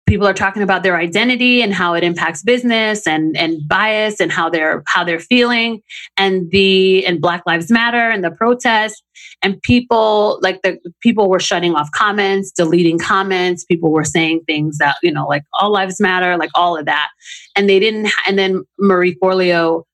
people 0.07 0.27
are 0.27 0.35
talking 0.35 0.63
about 0.63 0.83
their 0.83 0.97
identity 0.97 1.63
and 1.63 1.73
how 1.73 1.95
it 1.95 2.05
impacts 2.05 2.43
business 2.43 3.07
and 3.07 3.37
and 3.37 3.67
bias 3.67 4.21
and 4.21 4.31
how 4.31 4.51
they're 4.51 4.83
how 4.87 5.05
they're 5.05 5.21
feeling. 5.21 5.81
And 6.17 6.51
the 6.51 7.07
and 7.07 7.21
black 7.21 7.43
lives 7.47 7.71
matter 7.71 8.11
and 8.11 8.23
the 8.23 8.31
protests. 8.31 9.03
And 9.43 9.61
people 9.63 10.39
like 10.43 10.61
the 10.63 10.79
people 11.01 11.29
were 11.29 11.41
shutting 11.41 11.75
off 11.75 11.91
comments 11.93 12.53
deleting 12.53 12.99
comments. 12.99 13.65
People 13.65 13.93
were 13.93 14.05
saying 14.05 14.43
things 14.47 14.79
that 14.79 14.97
you 15.03 15.13
know 15.13 15.27
like 15.27 15.43
all 15.55 15.73
lives 15.73 16.01
matter 16.01 16.37
like 16.37 16.51
all 16.55 16.77
of 16.77 16.87
that. 16.87 17.09
And 17.57 17.69
they 17.69 17.79
didn't 17.79 18.11
and 18.27 18.39
then 18.39 18.65
marie 18.79 19.17
forleo 19.23 19.85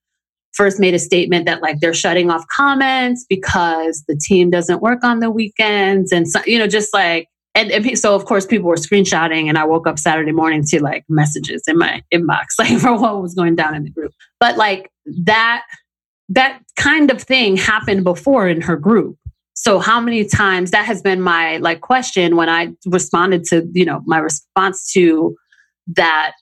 first 0.53 0.79
made 0.79 0.93
a 0.93 0.99
statement 0.99 1.45
that 1.45 1.61
like 1.61 1.79
they're 1.79 1.93
shutting 1.93 2.29
off 2.29 2.45
comments 2.47 3.25
because 3.29 4.03
the 4.09 4.17
team 4.17 4.49
doesn't 4.49 4.81
work 4.81 5.01
on 5.03 5.19
the 5.19 5.31
weekends 5.31 6.11
and 6.11 6.27
so, 6.27 6.41
you 6.45 6.59
know 6.59 6.67
just 6.67 6.93
like 6.93 7.27
and, 7.53 7.71
and 7.71 7.97
so 7.99 8.15
of 8.15 8.25
course 8.25 8.45
people 8.45 8.69
were 8.69 8.75
screenshotting 8.75 9.47
and 9.47 9.57
i 9.57 9.63
woke 9.63 9.87
up 9.87 9.99
saturday 9.99 10.31
morning 10.31 10.63
to 10.65 10.81
like 10.81 11.03
messages 11.09 11.63
in 11.67 11.77
my 11.77 12.01
inbox 12.13 12.45
like 12.59 12.79
for 12.79 12.95
what 12.97 13.21
was 13.21 13.33
going 13.33 13.55
down 13.55 13.75
in 13.75 13.83
the 13.83 13.89
group. 13.89 14.13
But 14.39 14.57
like 14.57 14.91
that 15.25 15.63
that 16.29 16.61
kind 16.77 17.11
of 17.11 17.21
thing 17.21 17.57
happened 17.57 18.03
before 18.05 18.47
in 18.47 18.61
her 18.61 18.77
group. 18.77 19.17
So 19.53 19.79
how 19.79 19.99
many 19.99 20.23
times 20.25 20.71
that 20.71 20.85
has 20.85 21.01
been 21.01 21.21
my 21.21 21.57
like 21.57 21.81
question 21.81 22.35
when 22.35 22.49
i 22.49 22.69
responded 22.85 23.43
to 23.45 23.67
you 23.73 23.85
know 23.85 24.01
my 24.05 24.17
response 24.17 24.91
to 24.93 25.35
that 25.87 26.33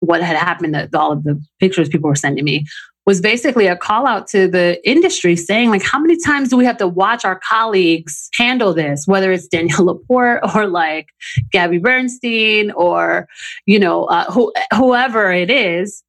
what 0.00 0.22
had 0.22 0.36
happened 0.36 0.74
that 0.74 0.94
all 0.94 1.10
of 1.10 1.24
the 1.24 1.40
pictures 1.58 1.88
people 1.88 2.08
were 2.08 2.14
sending 2.14 2.44
me 2.44 2.64
was 3.08 3.22
basically 3.22 3.66
a 3.66 3.74
call 3.74 4.06
out 4.06 4.26
to 4.26 4.46
the 4.46 4.78
industry 4.86 5.34
saying 5.34 5.70
like 5.70 5.82
how 5.82 5.98
many 5.98 6.14
times 6.26 6.50
do 6.50 6.58
we 6.58 6.64
have 6.66 6.76
to 6.76 6.86
watch 6.86 7.24
our 7.24 7.40
colleagues 7.48 8.28
handle 8.34 8.74
this? 8.74 9.06
Whether 9.06 9.32
it's 9.32 9.48
danielle 9.48 9.86
laporte 9.86 10.42
or 10.54 10.66
like 10.66 11.08
gabby 11.50 11.78
bernstein 11.78 12.70
or 12.72 13.26
you 13.64 13.78
know 13.78 14.04
uh, 14.04 14.30
who, 14.30 14.52
whoever 14.76 15.32
it 15.32 15.50
is 15.50 16.04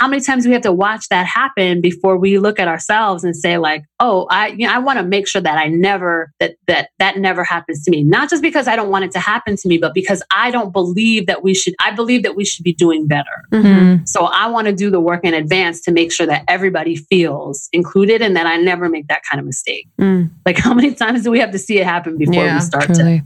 how 0.00 0.08
many 0.08 0.22
times 0.22 0.44
do 0.44 0.48
we 0.48 0.54
have 0.54 0.62
to 0.62 0.72
watch 0.72 1.06
that 1.10 1.26
happen 1.26 1.82
before 1.82 2.16
we 2.16 2.38
look 2.38 2.58
at 2.58 2.66
ourselves 2.66 3.22
and 3.22 3.36
say 3.36 3.58
like, 3.58 3.84
oh, 4.00 4.26
I, 4.30 4.46
you 4.48 4.66
know, 4.66 4.72
I 4.72 4.78
want 4.78 4.98
to 4.98 5.04
make 5.04 5.28
sure 5.28 5.42
that 5.42 5.58
I 5.58 5.66
never, 5.66 6.32
that, 6.40 6.54
that, 6.68 6.88
that 6.98 7.18
never 7.18 7.44
happens 7.44 7.84
to 7.84 7.90
me. 7.90 8.02
Not 8.02 8.30
just 8.30 8.40
because 8.40 8.66
I 8.66 8.76
don't 8.76 8.88
want 8.88 9.04
it 9.04 9.10
to 9.10 9.18
happen 9.18 9.56
to 9.56 9.68
me, 9.68 9.76
but 9.76 9.92
because 9.92 10.22
I 10.34 10.50
don't 10.50 10.72
believe 10.72 11.26
that 11.26 11.42
we 11.42 11.52
should, 11.52 11.74
I 11.84 11.90
believe 11.90 12.22
that 12.22 12.34
we 12.34 12.46
should 12.46 12.64
be 12.64 12.72
doing 12.72 13.08
better. 13.08 13.26
Mm-hmm. 13.52 14.06
So 14.06 14.24
I 14.24 14.46
want 14.46 14.68
to 14.68 14.72
do 14.72 14.88
the 14.88 15.00
work 15.00 15.22
in 15.22 15.34
advance 15.34 15.82
to 15.82 15.92
make 15.92 16.12
sure 16.12 16.26
that 16.26 16.44
everybody 16.48 16.96
feels 16.96 17.68
included 17.74 18.22
and 18.22 18.34
that 18.36 18.46
I 18.46 18.56
never 18.56 18.88
make 18.88 19.06
that 19.08 19.20
kind 19.30 19.38
of 19.38 19.44
mistake. 19.44 19.86
Mm. 20.00 20.30
Like 20.46 20.56
how 20.56 20.72
many 20.72 20.94
times 20.94 21.24
do 21.24 21.30
we 21.30 21.40
have 21.40 21.50
to 21.50 21.58
see 21.58 21.78
it 21.78 21.84
happen 21.84 22.16
before 22.16 22.36
Yeah, 22.36 22.54
we 22.54 22.60
start 22.62 22.86
to? 22.94 23.22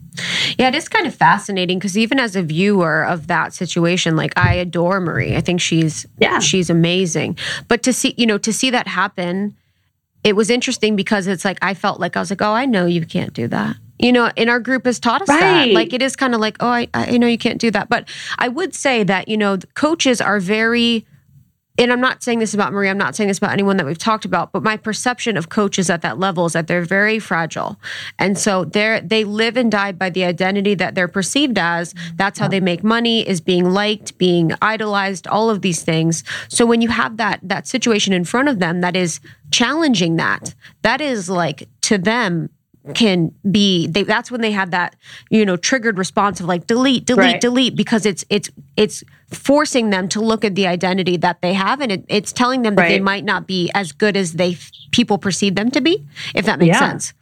Yeah, 0.59 0.69
it 0.69 0.75
is 0.75 0.89
kind 0.89 1.07
of 1.07 1.15
fascinating 1.15 1.79
because 1.79 1.97
even 1.97 2.19
as 2.19 2.35
a 2.35 2.43
viewer 2.43 3.05
of 3.05 3.29
that 3.29 3.53
situation, 3.53 4.17
like 4.17 4.33
I 4.37 4.55
adore 4.55 4.99
Marie. 5.01 5.37
I 5.37 5.41
think 5.41 5.61
she's 5.61 6.05
Yeah. 6.19 6.41
she's 6.41 6.64
amazing. 6.71 7.39
But 7.69 7.83
to 7.85 7.93
see, 7.93 8.15
you 8.17 8.27
know, 8.27 8.39
to 8.39 8.53
see 8.53 8.71
that 8.71 8.87
happen, 8.87 9.57
it 10.23 10.35
was 10.35 10.51
interesting 10.51 10.97
because 10.97 11.27
it's 11.27 11.45
like 11.45 11.59
I 11.63 11.75
felt 11.75 12.01
like 12.01 12.17
I 12.17 12.21
was 12.21 12.31
like, 12.31 12.43
oh, 12.43 12.53
I 12.53 12.67
know 12.67 12.87
you 12.87 13.05
can't 13.05 13.33
do 13.33 13.47
that. 13.49 13.77
You 13.99 14.13
know, 14.13 14.31
and 14.37 14.51
our 14.51 14.59
group 14.59 14.87
has 14.87 14.99
taught 14.99 15.23
us 15.23 15.29
that. 15.29 15.69
Like 15.69 15.93
it 15.93 16.03
is 16.03 16.17
kind 16.17 16.35
of 16.35 16.41
like, 16.41 16.57
oh, 16.61 16.69
I, 16.69 16.89
I 16.95 17.17
know 17.17 17.27
you 17.29 17.39
can't 17.39 17.61
do 17.61 17.71
that. 17.71 17.89
But 17.89 18.09
I 18.39 18.49
would 18.49 18.75
say 18.75 19.05
that, 19.05 19.29
you 19.29 19.37
know, 19.37 19.59
coaches 19.75 20.21
are 20.21 20.41
very 20.41 21.07
and 21.77 21.93
I'm 21.93 22.01
not 22.01 22.23
saying 22.23 22.39
this 22.39 22.55
about 22.55 22.73
Marie, 22.73 22.89
I'm 22.89 22.99
not 22.99 23.17
saying 23.17 23.29
this 23.29 23.39
about 23.39 23.53
anyone 23.53 23.77
that 23.79 23.87
we've 23.87 23.99
talked 23.99 24.25
about, 24.25 24.53
but 24.53 24.63
my 24.63 24.77
perception 24.77 25.37
of 25.37 25.49
coaches 25.49 25.91
at 25.91 26.03
that 26.03 26.19
level 26.19 26.47
is 26.47 26.53
that 26.53 26.69
they're 26.69 26.85
very 26.85 27.19
fragile. 27.19 27.81
And 28.19 28.39
so 28.39 28.65
they're 28.65 29.01
they 29.01 29.25
live 29.25 29.57
and 29.57 29.73
die 29.73 29.93
by 29.93 30.11
the 30.11 30.25
identity 30.25 30.75
that 30.77 30.95
they're 30.95 31.09
perceived 31.09 31.59
as. 31.59 31.93
That's 32.15 32.39
how 32.39 32.47
they 32.47 32.61
make 32.61 32.85
money, 32.85 33.29
is 33.29 33.41
being 33.41 33.71
liked, 33.71 34.17
being 34.19 34.53
idolized, 34.63 35.27
all 35.27 35.51
of 35.51 35.63
these 35.63 35.83
things. 35.83 36.23
So 36.49 36.65
when 36.65 36.81
you 36.81 36.91
have 36.91 37.17
that 37.17 37.41
that 37.43 37.67
situation 37.67 38.13
in 38.13 38.25
front 38.25 38.49
of 38.49 38.61
them 38.61 38.81
that 38.83 38.95
is 38.95 39.19
challenging 39.51 40.17
that, 40.17 40.55
that 40.83 41.01
is 41.01 41.29
like 41.29 41.69
to 41.83 41.99
them 41.99 42.51
can 42.93 43.35
be 43.51 43.87
they 43.87 44.03
that's 44.03 44.31
when 44.31 44.43
they 44.43 44.51
have 44.51 44.71
that 44.71 44.95
you 45.31 45.47
know 45.47 45.57
triggered 45.57 45.97
response 45.97 46.39
of 46.39 46.47
like 46.47 46.67
delete 46.67 47.07
delete 47.07 47.19
Right. 47.25 47.41
delete 47.41 47.77
because 47.77 48.05
it's 48.05 48.25
it's 48.29 48.51
it's 48.77 49.03
forcing 49.31 49.89
them 49.89 50.07
to 50.11 50.21
look 50.21 50.45
at 50.45 50.55
the 50.55 50.67
identity 50.67 51.17
that 51.17 51.41
they 51.41 51.55
have 51.55 51.81
and 51.81 51.91
it, 51.91 52.05
it's 52.09 52.31
telling 52.31 52.61
them 52.61 52.75
that 52.75 52.89
they 52.89 53.01
might 53.01 53.25
not 53.25 53.47
be 53.47 53.71
as 53.75 53.91
good 53.93 54.17
as 54.19 54.35
they 54.35 54.59
people 54.93 55.17
perceive 55.17 55.55
them 55.55 55.71
to 55.71 55.81
be 55.81 56.05
if 56.35 56.45
that 56.45 56.59
makes 56.59 56.75
Yeah. 56.77 56.91
sense 56.91 57.15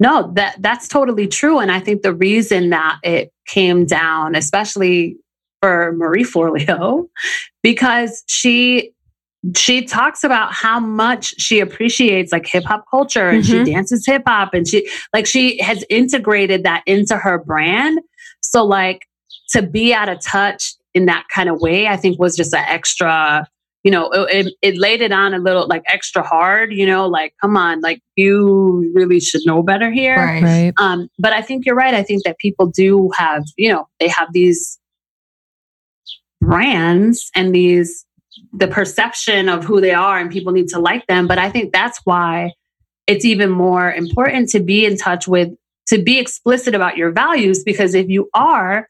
No, 0.00 0.32
that 0.34 0.56
that's 0.60 0.88
totally 0.88 1.28
true. 1.28 1.58
And 1.60 1.70
I 1.70 1.78
think 1.78 2.02
the 2.02 2.14
reason 2.14 2.70
that 2.70 2.98
it 3.04 3.30
came 3.46 3.84
down, 3.84 4.34
especially 4.34 5.16
for 5.60 5.92
Marie 5.92 6.24
Forleo, 6.24 7.06
because 7.62 8.24
she 8.26 8.92
she 9.56 9.84
talks 9.84 10.22
about 10.22 10.52
how 10.52 10.78
much 10.78 11.34
she 11.38 11.58
appreciates 11.58 12.30
like 12.30 12.46
hip 12.46 12.64
hop 12.64 12.84
culture 12.90 13.28
and 13.28 13.44
she 13.44 13.54
Mhm. 13.54 13.66
dances 13.66 14.06
hip 14.06 14.22
hop 14.26 14.54
and 14.54 14.68
she 14.68 14.88
like 15.12 15.26
she 15.26 15.60
has 15.60 15.84
integrated 15.90 16.62
that 16.62 16.82
into 16.86 17.16
her 17.16 17.38
brand. 17.38 17.98
So 18.40 18.64
like 18.64 19.00
to 19.50 19.62
be 19.62 19.92
out 19.92 20.08
of 20.08 20.20
touch 20.24 20.74
in 20.94 21.06
that 21.06 21.24
kind 21.34 21.48
of 21.48 21.60
way, 21.60 21.88
I 21.88 21.96
think 21.96 22.20
was 22.20 22.36
just 22.36 22.54
an 22.54 22.64
extra, 22.68 23.48
you 23.82 23.90
know, 23.90 24.10
it, 24.10 24.46
it, 24.46 24.54
it 24.62 24.78
laid 24.78 25.00
it 25.00 25.10
on 25.10 25.34
a 25.34 25.38
little 25.38 25.66
like 25.66 25.82
extra 25.92 26.22
hard, 26.22 26.72
you 26.72 26.86
know, 26.86 27.08
like 27.08 27.34
come 27.40 27.56
on, 27.56 27.80
like 27.80 28.00
you 28.14 28.92
really 28.94 29.18
should 29.18 29.40
know 29.44 29.60
better 29.62 29.90
here. 29.90 30.16
Right. 30.16 30.72
Um, 30.78 31.08
but 31.18 31.32
I 31.32 31.42
think 31.42 31.66
you're 31.66 31.74
right. 31.74 31.94
I 31.94 32.04
think 32.04 32.22
that 32.24 32.38
people 32.38 32.66
do 32.68 33.10
have, 33.16 33.42
you 33.56 33.70
know, 33.72 33.88
they 33.98 34.06
have 34.08 34.28
these 34.32 34.78
brands 36.40 37.30
and 37.34 37.52
these 37.54 38.04
the 38.52 38.68
perception 38.68 39.48
of 39.48 39.64
who 39.64 39.80
they 39.80 39.92
are 39.94 40.18
and 40.18 40.30
people 40.30 40.52
need 40.52 40.68
to 40.68 40.78
like 40.78 41.06
them. 41.06 41.26
But 41.26 41.38
I 41.38 41.50
think 41.50 41.72
that's 41.72 42.00
why 42.04 42.52
it's 43.06 43.24
even 43.24 43.50
more 43.50 43.90
important 43.92 44.48
to 44.50 44.60
be 44.60 44.84
in 44.84 44.96
touch 44.96 45.26
with 45.26 45.48
to 45.88 46.00
be 46.02 46.18
explicit 46.18 46.74
about 46.74 46.96
your 46.96 47.10
values 47.10 47.62
because 47.64 47.94
if 47.94 48.08
you 48.08 48.28
are 48.34 48.88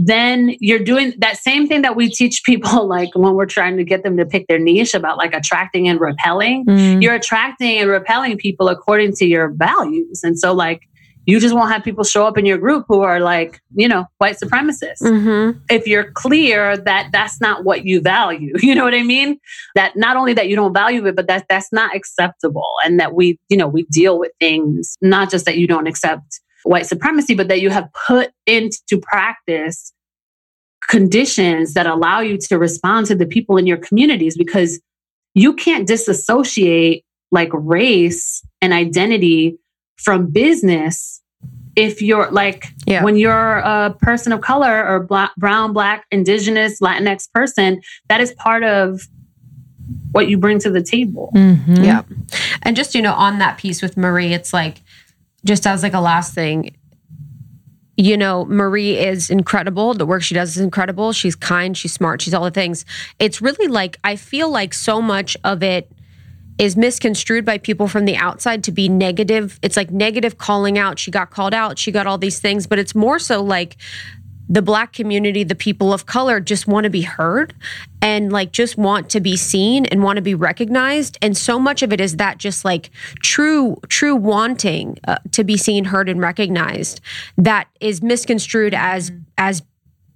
then 0.00 0.56
you're 0.58 0.80
doing 0.80 1.12
that 1.18 1.36
same 1.36 1.68
thing 1.68 1.82
that 1.82 1.94
we 1.94 2.08
teach 2.10 2.42
people 2.44 2.88
like 2.88 3.10
when 3.14 3.34
we're 3.34 3.46
trying 3.46 3.76
to 3.76 3.84
get 3.84 4.02
them 4.02 4.16
to 4.16 4.26
pick 4.26 4.46
their 4.48 4.58
niche 4.58 4.92
about 4.94 5.16
like 5.16 5.32
attracting 5.34 5.86
and 5.88 6.00
repelling 6.00 6.64
Mm. 6.66 7.00
you're 7.02 7.14
attracting 7.14 7.78
and 7.78 7.88
repelling 7.88 8.36
people 8.36 8.68
according 8.68 9.12
to 9.12 9.24
your 9.26 9.50
values. 9.50 10.22
And 10.24 10.36
so, 10.38 10.52
like, 10.52 10.80
you 11.26 11.40
just 11.40 11.54
won't 11.54 11.72
have 11.72 11.82
people 11.82 12.04
show 12.04 12.26
up 12.26 12.36
in 12.36 12.44
your 12.44 12.58
group 12.58 12.84
who 12.88 13.00
are 13.00 13.20
like, 13.20 13.60
you 13.74 13.88
know, 13.88 14.06
white 14.18 14.36
supremacists. 14.42 15.02
mm-hmm. 15.02 15.58
If 15.70 15.86
you're 15.86 16.12
clear 16.12 16.76
that 16.76 17.10
that's 17.12 17.40
not 17.40 17.64
what 17.64 17.86
you 17.86 18.00
value, 18.00 18.52
you 18.58 18.74
know 18.74 18.84
what 18.84 18.94
I 18.94 19.02
mean? 19.02 19.38
That 19.74 19.96
not 19.96 20.16
only 20.16 20.34
that 20.34 20.48
you 20.48 20.56
don't 20.56 20.74
value 20.74 21.06
it, 21.06 21.16
but 21.16 21.26
that 21.28 21.46
that's 21.48 21.72
not 21.72 21.94
acceptable. 21.94 22.74
And 22.84 23.00
that 23.00 23.14
we, 23.14 23.38
you 23.48 23.56
know, 23.56 23.66
we 23.66 23.84
deal 23.84 24.18
with 24.18 24.32
things, 24.38 24.96
not 25.00 25.30
just 25.30 25.44
that 25.46 25.56
you 25.56 25.66
don't 25.66 25.86
accept 25.86 26.40
white 26.64 26.86
supremacy, 26.86 27.34
but 27.34 27.48
that 27.48 27.60
you 27.60 27.70
have 27.70 27.88
put 28.06 28.30
into 28.46 29.00
practice 29.00 29.92
conditions 30.88 31.74
that 31.74 31.86
allow 31.86 32.20
you 32.20 32.36
to 32.36 32.58
respond 32.58 33.06
to 33.06 33.14
the 33.14 33.26
people 33.26 33.56
in 33.56 33.66
your 33.66 33.78
communities 33.78 34.36
because 34.36 34.80
you 35.34 35.54
can't 35.54 35.86
disassociate 35.86 37.04
like 37.30 37.48
race 37.52 38.42
and 38.60 38.72
identity 38.72 39.58
from 39.96 40.26
business 40.26 41.20
if 41.76 42.00
you're 42.00 42.30
like 42.30 42.66
Yeah. 42.86 43.02
when 43.02 43.16
you're 43.16 43.58
a 43.58 43.94
person 44.00 44.32
of 44.32 44.40
color 44.40 44.86
or 44.86 45.00
black, 45.00 45.34
brown 45.36 45.72
black 45.72 46.04
indigenous 46.10 46.80
latinx 46.80 47.30
person 47.32 47.80
that 48.08 48.20
is 48.20 48.32
part 48.34 48.62
of 48.62 49.02
what 50.12 50.28
you 50.28 50.38
bring 50.38 50.58
to 50.60 50.70
the 50.70 50.82
table 50.82 51.30
Mhm. 51.34 51.84
Yeah. 51.84 52.02
And 52.62 52.76
just, 52.76 52.94
you 52.94 53.02
know, 53.02 53.12
on 53.14 53.38
that 53.40 53.58
piece 53.58 53.82
with 53.82 53.96
Marie, 53.96 54.32
it's 54.32 54.52
like, 54.52 54.82
just 55.44 55.66
as 55.66 55.82
like 55.82 55.94
a 55.94 56.00
last 56.00 56.32
thing, 56.34 56.74
you 57.96 58.16
know, 58.16 58.44
Marie 58.46 58.96
is 58.96 59.28
incredible. 59.30 59.94
The 59.94 60.06
work 60.06 60.22
she 60.22 60.34
does 60.34 60.56
is 60.56 60.62
incredible. 60.62 61.12
She's 61.12 61.34
kind, 61.36 61.76
she's 61.76 61.92
smart, 61.92 62.22
she's 62.22 62.34
all 62.34 62.44
the 62.44 62.50
things. 62.50 62.84
It's 63.18 63.42
really 63.42 63.68
like, 63.68 63.98
I 64.04 64.16
feel 64.16 64.48
like 64.50 64.74
so 64.74 65.02
much 65.02 65.36
of 65.44 65.62
it 65.62 65.90
is 66.58 66.76
misconstrued 66.76 67.44
by 67.44 67.58
people 67.58 67.88
from 67.88 68.04
the 68.04 68.16
outside 68.16 68.62
to 68.64 68.72
be 68.72 68.88
negative. 68.88 69.58
It's 69.62 69.76
like 69.76 69.90
negative 69.90 70.38
calling 70.38 70.78
out. 70.78 70.98
She 70.98 71.10
got 71.10 71.30
called 71.30 71.54
out, 71.54 71.78
she 71.78 71.90
got 71.90 72.06
all 72.06 72.18
these 72.18 72.38
things, 72.38 72.66
but 72.66 72.78
it's 72.78 72.94
more 72.94 73.18
so 73.18 73.42
like, 73.42 73.76
the 74.46 74.60
black 74.60 74.92
community, 74.92 75.42
the 75.42 75.54
people 75.54 75.92
of 75.92 76.04
color 76.04 76.38
just 76.38 76.66
want 76.66 76.84
to 76.84 76.90
be 76.90 77.00
heard 77.00 77.54
and 78.02 78.30
like 78.30 78.52
just 78.52 78.76
want 78.76 79.08
to 79.08 79.20
be 79.20 79.38
seen 79.38 79.86
and 79.86 80.02
want 80.02 80.16
to 80.16 80.22
be 80.22 80.34
recognized. 80.34 81.16
And 81.22 81.34
so 81.34 81.58
much 81.58 81.82
of 81.82 81.94
it 81.94 82.00
is 82.00 82.16
that 82.16 82.36
just 82.36 82.62
like 82.62 82.90
true, 83.22 83.78
true 83.88 84.14
wanting 84.14 84.98
uh, 85.08 85.16
to 85.32 85.44
be 85.44 85.56
seen, 85.56 85.86
heard, 85.86 86.10
and 86.10 86.20
recognized 86.20 87.00
that 87.38 87.68
is 87.80 88.02
misconstrued 88.02 88.74
as, 88.74 89.12
as 89.38 89.62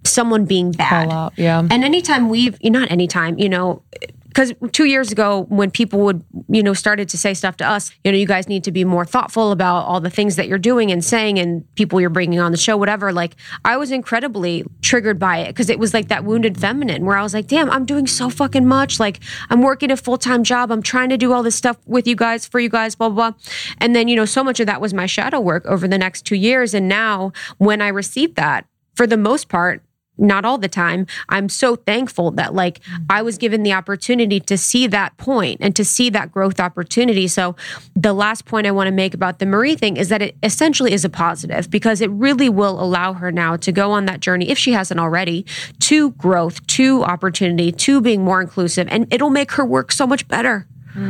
someone 0.05 0.45
being 0.45 0.73
bad. 0.73 1.09
Out. 1.11 1.33
Yeah. 1.35 1.59
And 1.59 1.83
anytime 1.83 2.29
we've, 2.29 2.55
not 2.63 2.91
anytime, 2.91 3.39
you 3.39 3.49
know, 3.49 3.81
because 4.29 4.53
two 4.71 4.85
years 4.85 5.11
ago 5.11 5.45
when 5.49 5.71
people 5.71 5.99
would, 6.01 6.23
you 6.47 6.63
know, 6.63 6.73
started 6.73 7.09
to 7.09 7.17
say 7.17 7.33
stuff 7.33 7.57
to 7.57 7.67
us, 7.67 7.91
you 8.03 8.11
know, 8.11 8.17
you 8.17 8.27
guys 8.27 8.47
need 8.47 8.63
to 8.63 8.71
be 8.71 8.85
more 8.85 9.03
thoughtful 9.03 9.51
about 9.51 9.85
all 9.85 9.99
the 9.99 10.09
things 10.09 10.35
that 10.35 10.47
you're 10.47 10.59
doing 10.59 10.91
and 10.91 11.03
saying 11.03 11.39
and 11.39 11.63
people 11.75 11.99
you're 11.99 12.09
bringing 12.09 12.39
on 12.39 12.51
the 12.51 12.57
show, 12.57 12.77
whatever. 12.77 13.11
Like 13.11 13.35
I 13.65 13.77
was 13.77 13.91
incredibly 13.91 14.63
triggered 14.81 15.19
by 15.19 15.39
it 15.39 15.47
because 15.47 15.69
it 15.69 15.79
was 15.79 15.93
like 15.93 16.09
that 16.09 16.23
wounded 16.23 16.57
feminine 16.57 17.05
where 17.05 17.17
I 17.17 17.23
was 17.23 17.33
like, 17.33 17.47
damn, 17.47 17.69
I'm 17.69 17.85
doing 17.85 18.07
so 18.07 18.29
fucking 18.29 18.67
much. 18.67 18.99
Like 18.99 19.19
I'm 19.49 19.61
working 19.61 19.91
a 19.91 19.97
full 19.97 20.17
time 20.17 20.43
job. 20.43 20.71
I'm 20.71 20.83
trying 20.83 21.09
to 21.09 21.17
do 21.17 21.33
all 21.33 21.43
this 21.43 21.55
stuff 21.55 21.77
with 21.85 22.07
you 22.07 22.15
guys, 22.15 22.47
for 22.47 22.59
you 22.59 22.69
guys, 22.69 22.95
blah, 22.95 23.09
blah, 23.09 23.31
blah. 23.31 23.39
And 23.79 23.95
then, 23.95 24.07
you 24.07 24.15
know, 24.15 24.25
so 24.25 24.43
much 24.43 24.59
of 24.59 24.67
that 24.67 24.79
was 24.79 24.93
my 24.93 25.07
shadow 25.07 25.39
work 25.39 25.65
over 25.65 25.87
the 25.87 25.97
next 25.97 26.25
two 26.25 26.35
years. 26.35 26.73
And 26.73 26.87
now 26.87 27.31
when 27.57 27.81
I 27.81 27.87
received 27.87 28.35
that, 28.35 28.65
for 28.93 29.07
the 29.07 29.17
most 29.17 29.47
part, 29.47 29.81
not 30.19 30.45
all 30.45 30.57
the 30.57 30.67
time. 30.67 31.07
I'm 31.29 31.49
so 31.49 31.75
thankful 31.75 32.31
that 32.31 32.53
like 32.53 32.79
mm-hmm. 32.81 33.03
I 33.09 33.21
was 33.21 33.37
given 33.37 33.63
the 33.63 33.73
opportunity 33.73 34.39
to 34.41 34.57
see 34.57 34.87
that 34.87 35.17
point 35.17 35.57
and 35.61 35.75
to 35.75 35.85
see 35.85 36.09
that 36.11 36.31
growth 36.31 36.59
opportunity. 36.59 37.27
So 37.27 37.55
the 37.95 38.13
last 38.13 38.45
point 38.45 38.67
I 38.67 38.71
want 38.71 38.87
to 38.87 38.91
make 38.91 39.13
about 39.13 39.39
the 39.39 39.45
Marie 39.45 39.75
thing 39.75 39.97
is 39.97 40.09
that 40.09 40.21
it 40.21 40.35
essentially 40.43 40.93
is 40.93 41.05
a 41.05 41.09
positive 41.09 41.69
because 41.69 42.01
it 42.01 42.09
really 42.11 42.49
will 42.49 42.81
allow 42.81 43.13
her 43.13 43.31
now 43.31 43.55
to 43.57 43.71
go 43.71 43.91
on 43.91 44.05
that 44.05 44.19
journey 44.19 44.49
if 44.49 44.57
she 44.57 44.73
hasn't 44.73 44.99
already 44.99 45.45
to 45.79 46.11
growth, 46.11 46.65
to 46.67 47.03
opportunity, 47.03 47.71
to 47.71 48.01
being 48.01 48.23
more 48.23 48.41
inclusive 48.41 48.87
and 48.89 49.11
it'll 49.13 49.29
make 49.29 49.51
her 49.53 49.65
work 49.65 49.91
so 49.91 50.05
much 50.05 50.27
better. 50.27 50.67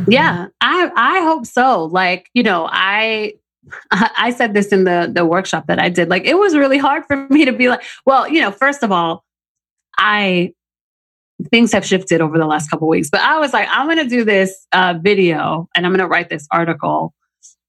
Yeah, 0.07 0.47
I 0.61 0.91
I 0.95 1.21
hope 1.21 1.45
so. 1.45 1.85
Like, 1.85 2.29
you 2.33 2.43
know, 2.43 2.67
I 2.69 3.33
I 3.91 4.33
said 4.35 4.53
this 4.53 4.67
in 4.67 4.83
the 4.83 5.11
the 5.13 5.25
workshop 5.25 5.67
that 5.67 5.79
I 5.79 5.89
did. 5.89 6.09
Like 6.09 6.25
it 6.25 6.37
was 6.37 6.55
really 6.55 6.77
hard 6.77 7.05
for 7.05 7.27
me 7.29 7.45
to 7.45 7.53
be 7.53 7.69
like, 7.69 7.83
well, 8.05 8.27
you 8.27 8.41
know, 8.41 8.51
first 8.51 8.83
of 8.83 8.91
all, 8.91 9.23
I 9.97 10.53
things 11.51 11.71
have 11.71 11.85
shifted 11.85 12.19
over 12.21 12.37
the 12.37 12.45
last 12.45 12.69
couple 12.69 12.87
weeks, 12.87 13.09
but 13.09 13.21
I 13.21 13.39
was 13.39 13.53
like, 13.53 13.67
I'm 13.71 13.87
going 13.87 13.97
to 13.97 14.09
do 14.09 14.25
this 14.25 14.67
uh, 14.73 14.95
video 15.01 15.69
and 15.73 15.85
I'm 15.85 15.93
going 15.93 15.99
to 15.99 16.07
write 16.07 16.29
this 16.29 16.45
article 16.51 17.13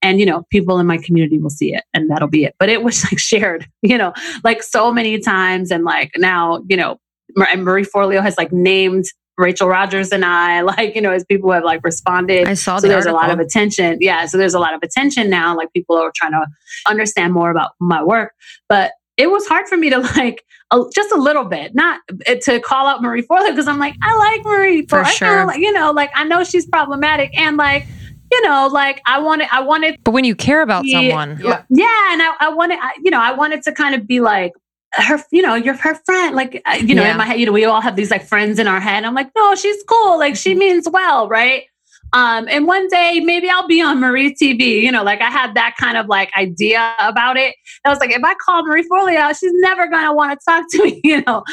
and 0.03 0.19
you 0.19 0.27
know 0.27 0.43
people 0.51 0.79
in 0.79 0.87
my 0.87 0.99
community 0.99 1.39
will 1.39 1.51
see 1.51 1.75
it 1.75 1.85
and 1.95 2.11
that'll 2.11 2.29
be 2.29 2.45
it 2.45 2.55
but 2.59 2.69
it 2.69 2.83
was 2.83 3.05
like 3.13 3.19
shared 3.19 3.67
you 3.83 3.99
know 3.99 4.13
like 4.45 4.63
so 4.63 4.93
many 4.93 5.19
times 5.19 5.71
and 5.71 5.85
like 5.85 6.11
now 6.17 6.63
you 6.69 6.77
know 6.77 6.99
and 7.37 7.65
marie 7.65 7.85
forleo 7.85 8.23
has 8.23 8.37
like 8.37 8.53
named 8.53 9.05
Rachel 9.41 9.69
Rogers 9.69 10.11
and 10.13 10.25
I, 10.25 10.61
like, 10.73 10.95
you 10.95 11.01
know, 11.01 11.11
as 11.11 11.25
people 11.25 11.51
have 11.53 11.65
like 11.65 11.83
responded. 11.85 12.47
I 12.47 12.55
saw 12.55 12.77
so 12.77 12.83
the 12.83 12.89
there's 12.89 13.07
article. 13.07 13.19
a 13.19 13.21
lot 13.21 13.31
of 13.31 13.41
attention. 13.41 13.99
Yeah. 14.01 14.27
So 14.27 14.39
there's 14.39 14.55
a 14.55 14.59
lot 14.61 14.75
of 14.75 14.81
attention 14.83 15.29
now. 15.31 15.57
Like 15.57 15.73
people 15.73 15.97
are 15.97 16.13
trying 16.15 16.33
to 16.33 16.47
understand 16.87 17.33
more 17.33 17.51
about 17.51 17.73
my 17.81 18.03
work. 18.03 18.33
But 18.69 18.93
it 19.17 19.31
was 19.31 19.47
hard 19.49 19.69
for 19.69 19.77
me 19.77 19.91
to 19.91 19.99
like 20.17 20.45
a, 20.71 20.83
just 20.95 21.11
a 21.13 21.17
little 21.17 21.45
bit, 21.45 21.75
not 21.75 22.01
uh, 22.29 22.37
to 22.43 22.61
call 22.61 22.87
out 22.87 23.03
Marie 23.03 23.23
Forleo 23.23 23.51
because 23.51 23.67
I'm 23.67 23.79
like, 23.79 23.95
I 24.03 24.17
like 24.17 24.45
Marie 24.45 24.87
For 24.87 25.01
Forleo. 25.01 25.05
I 25.07 25.11
sure. 25.13 25.47
like- 25.47 25.61
you 25.61 25.73
know, 25.73 25.91
like 25.91 26.11
I 26.15 26.25
know 26.25 26.45
she's 26.45 26.67
problematic 26.67 27.37
and 27.37 27.57
like, 27.57 27.87
you 28.33 28.43
know, 28.47 28.69
like 28.73 29.03
I 29.07 29.19
wanted, 29.19 29.49
I 29.51 29.61
wanted 29.61 29.99
But 30.05 30.13
when 30.13 30.25
you 30.25 30.37
care 30.37 30.63
about 30.63 30.85
Yeah. 30.87 30.99
someone, 31.01 31.41
Yeah. 31.43 31.63
yeah, 31.69 32.13
and 32.13 32.23
I, 32.23 32.35
I 32.39 32.49
wanted, 32.51 32.79
I, 32.81 32.93
you 33.03 33.11
know, 33.11 33.21
I 33.21 33.33
wanted 33.33 33.63
to 33.65 33.73
kind 33.73 33.95
of 33.97 34.07
be 34.07 34.21
like 34.21 34.53
her, 34.93 35.23
you 35.31 35.43
know, 35.43 35.55
you're 35.55 35.75
her 35.75 35.95
friend. 36.05 36.35
Like, 36.35 36.63
uh, 36.67 36.79
you 36.81 36.95
know, 36.95 37.03
Yeah. 37.03 37.13
in 37.13 37.17
my 37.17 37.25
head, 37.25 37.39
you 37.41 37.47
know, 37.47 37.53
we 37.53 37.65
all 37.65 37.81
have 37.81 37.97
these 37.97 38.11
like 38.11 38.25
friends 38.25 38.59
in 38.59 38.67
our 38.67 38.81
head. 38.81 39.05
I'm 39.05 39.15
like, 39.15 39.31
no, 39.37 39.55
she's 39.55 39.83
cool. 39.89 40.19
Like, 40.19 40.37
she 40.37 40.55
means 40.55 40.89
well, 40.91 41.29
right? 41.29 41.65
Um, 42.13 42.49
and 42.51 42.67
one 42.67 42.89
day 42.89 43.21
maybe 43.21 43.49
I'll 43.49 43.69
be 43.69 43.81
on 43.81 44.01
Marie 44.01 44.35
TV. 44.35 44.83
You 44.83 44.91
know, 44.91 45.05
like 45.05 45.21
I 45.21 45.31
had 45.31 45.55
that 45.55 45.77
kind 45.79 45.97
of 45.97 46.07
like 46.09 46.31
idea 46.37 46.95
about 46.99 47.37
it. 47.37 47.55
I 47.85 47.89
was 47.91 48.01
like, 48.01 48.11
if 48.11 48.23
I 48.25 48.35
call 48.45 48.67
Marie 48.67 48.83
Forleo, 48.89 49.29
she's 49.39 49.53
never 49.55 49.87
gonna 49.89 50.13
want 50.13 50.33
to 50.39 50.45
talk 50.45 50.65
to 50.73 50.85
me. 50.85 51.01
You 51.05 51.23
know, 51.25 51.45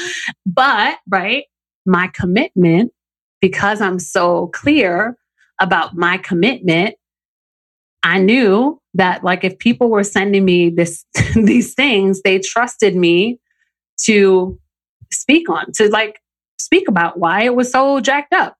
but 0.48 0.98
right, 1.08 1.44
my 1.86 2.08
commitment 2.08 2.92
because 3.40 3.82
I'm 3.82 4.00
so 4.00 4.48
clear 4.48 5.16
about 5.62 5.96
my 5.96 6.18
commitment 6.18 6.96
I 8.08 8.20
knew 8.20 8.80
that 8.94 9.22
like 9.24 9.44
if 9.44 9.60
people 9.60 9.90
were 9.90 10.04
sending 10.04 10.46
me 10.46 10.70
this 10.70 11.06
these 11.36 11.74
things, 11.74 12.22
they 12.22 12.40
trusted 12.40 12.96
me 12.96 13.40
to 14.06 14.58
speak 15.12 15.50
on, 15.50 15.72
to 15.74 15.90
like 15.90 16.20
speak 16.58 16.88
about 16.88 17.20
why 17.20 17.44
it 17.44 17.54
was 17.54 17.70
so 17.70 18.00
jacked 18.00 18.34
up. 18.34 18.56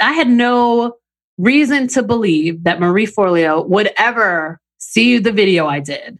I 0.00 0.12
had 0.12 0.28
no 0.28 0.94
reason 1.38 1.88
to 1.88 2.04
believe 2.04 2.62
that 2.64 2.78
Marie 2.78 3.06
Forleo 3.06 3.68
would 3.68 3.90
ever 3.98 4.60
see 4.78 5.18
the 5.18 5.32
video 5.32 5.66
I 5.66 5.80
did. 5.80 6.18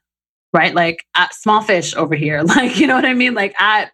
Right? 0.53 0.75
Like 0.75 1.05
uh, 1.15 1.29
small 1.31 1.61
fish 1.61 1.95
over 1.95 2.15
here. 2.17 2.43
Like, 2.45 2.79
you 2.79 2.89
know 2.89 2.97
what 2.97 3.05
I 3.05 3.15
mean? 3.15 3.35
Like 3.35 3.55
I 3.59 3.91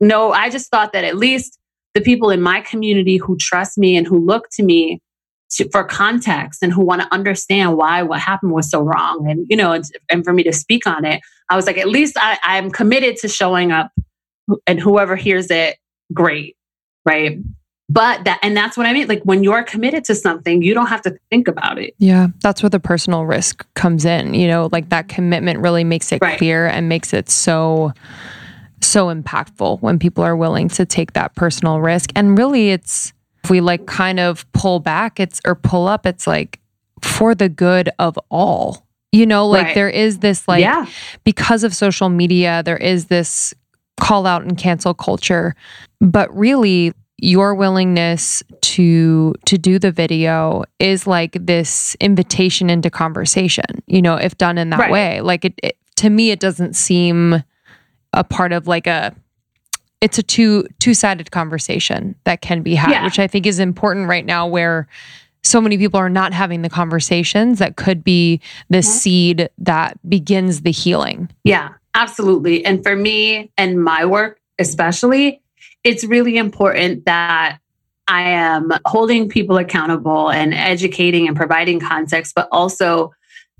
no, 0.00 0.32
I 0.32 0.48
just 0.48 0.70
thought 0.70 0.94
that 0.94 1.04
at 1.04 1.16
least 1.16 1.58
the 1.92 2.00
people 2.00 2.30
in 2.30 2.40
my 2.40 2.60
community 2.62 3.18
who 3.18 3.36
trust 3.36 3.76
me 3.76 3.96
and 3.96 4.06
who 4.06 4.24
look 4.24 4.48
to 4.52 4.62
me 4.62 5.00
to, 5.50 5.68
for 5.70 5.84
context 5.84 6.62
and 6.62 6.72
who 6.72 6.84
want 6.84 7.02
to 7.02 7.12
understand 7.12 7.76
why 7.76 8.02
what 8.02 8.20
happened 8.20 8.52
was 8.52 8.68
so 8.70 8.80
wrong 8.80 9.28
and 9.30 9.46
you 9.48 9.56
know 9.56 9.72
and, 9.72 9.84
and 10.10 10.24
for 10.24 10.32
me 10.32 10.42
to 10.42 10.52
speak 10.52 10.86
on 10.86 11.04
it 11.04 11.20
i 11.48 11.56
was 11.56 11.66
like 11.66 11.78
at 11.78 11.88
least 11.88 12.16
I, 12.18 12.38
i'm 12.42 12.70
committed 12.70 13.16
to 13.18 13.28
showing 13.28 13.72
up 13.72 13.92
and 14.66 14.80
whoever 14.80 15.16
hears 15.16 15.50
it 15.50 15.76
great 16.12 16.56
right 17.04 17.38
but 17.88 18.24
that 18.24 18.40
and 18.42 18.56
that's 18.56 18.76
what 18.76 18.86
i 18.86 18.92
mean 18.92 19.06
like 19.06 19.22
when 19.22 19.44
you're 19.44 19.62
committed 19.62 20.04
to 20.04 20.14
something 20.14 20.62
you 20.62 20.74
don't 20.74 20.88
have 20.88 21.02
to 21.02 21.16
think 21.30 21.46
about 21.46 21.78
it 21.78 21.94
yeah, 21.98 22.28
that's 22.42 22.62
where 22.62 22.70
the 22.70 22.80
personal 22.80 23.24
risk 23.24 23.64
comes 23.74 24.04
in. 24.04 24.34
You 24.34 24.48
know, 24.48 24.68
like 24.72 24.88
that 24.90 25.08
commitment 25.08 25.60
really 25.60 25.84
makes 25.84 26.12
it 26.12 26.20
Right. 26.20 26.36
clear 26.38 26.66
and 26.66 26.88
makes 26.88 27.12
it 27.12 27.30
so 27.30 27.92
so 28.82 29.06
impactful 29.06 29.80
when 29.80 29.98
people 29.98 30.22
are 30.22 30.36
willing 30.36 30.68
to 30.68 30.84
take 30.84 31.14
that 31.14 31.34
personal 31.34 31.80
risk. 31.80 32.10
And 32.14 32.36
really 32.36 32.70
it's 32.70 33.12
if 33.46 33.50
we 33.50 33.60
like 33.60 33.86
kind 33.86 34.18
of 34.18 34.50
pull 34.52 34.80
back, 34.80 35.20
it's 35.20 35.40
or 35.46 35.54
pull 35.54 35.86
up, 35.86 36.04
it's 36.04 36.26
like 36.26 36.58
for 37.00 37.32
the 37.34 37.48
good 37.48 37.88
of 38.00 38.18
all. 38.28 38.84
You 39.12 39.24
know, 39.24 39.46
like 39.46 39.66
Right. 39.66 39.74
there 39.74 39.88
is 39.88 40.18
this 40.18 40.46
like 40.48 40.60
yeah 40.62 40.86
because 41.24 41.62
of 41.64 41.74
social 41.74 42.08
media, 42.08 42.62
there 42.64 42.76
is 42.76 43.06
this 43.06 43.54
call 44.00 44.26
out 44.26 44.42
and 44.42 44.58
cancel 44.58 44.92
culture. 44.94 45.54
But 46.00 46.36
really, 46.36 46.92
your 47.18 47.54
willingness 47.54 48.42
to 48.62 49.32
to 49.46 49.56
do 49.56 49.78
the 49.78 49.92
video 49.92 50.64
is 50.80 51.06
like 51.06 51.36
this 51.40 51.96
invitation 52.00 52.68
into 52.68 52.90
conversation. 52.90 53.64
You 53.86 54.02
know, 54.02 54.16
if 54.16 54.36
done 54.36 54.58
in 54.58 54.70
that 54.70 54.80
Right. 54.80 54.90
way, 54.90 55.20
like 55.20 55.44
it, 55.44 55.54
it 55.62 55.76
to 55.96 56.10
me, 56.10 56.30
it 56.32 56.40
doesn't 56.40 56.74
seem 56.74 57.42
a 58.12 58.24
part 58.24 58.52
of 58.52 58.66
like 58.66 58.86
a. 58.88 59.14
It's 60.06 60.18
a 60.18 60.22
two 60.22 60.68
two 60.78 60.94
sided 60.94 61.32
conversation 61.32 62.14
that 62.22 62.40
can 62.40 62.62
be 62.62 62.76
had, 62.76 62.92
Yeah. 62.92 63.04
which 63.04 63.18
I 63.18 63.26
think 63.26 63.44
is 63.44 63.58
important 63.58 64.08
right 64.08 64.24
now, 64.24 64.46
where 64.46 64.86
so 65.42 65.60
many 65.60 65.76
people 65.76 65.98
are 65.98 66.08
not 66.08 66.32
having 66.32 66.62
the 66.62 66.68
conversations 66.70 67.58
that 67.58 67.74
could 67.74 68.04
be 68.04 68.40
the 68.70 68.78
Mhm. 68.78 68.84
seed 68.84 69.48
that 69.58 69.98
begins 70.08 70.60
the 70.62 70.70
healing. 70.70 71.28
Yeah, 71.42 71.70
absolutely. 71.96 72.64
And 72.64 72.84
for 72.84 72.94
me 72.94 73.50
and 73.58 73.82
my 73.82 74.04
work, 74.04 74.38
especially, 74.60 75.40
it's 75.82 76.04
really 76.04 76.36
important 76.36 77.04
that 77.06 77.58
I 78.06 78.22
am 78.30 78.70
holding 78.84 79.28
people 79.28 79.56
accountable 79.58 80.30
and 80.30 80.54
educating 80.54 81.26
and 81.26 81.36
providing 81.36 81.80
context, 81.80 82.32
but 82.36 82.46
also 82.52 83.12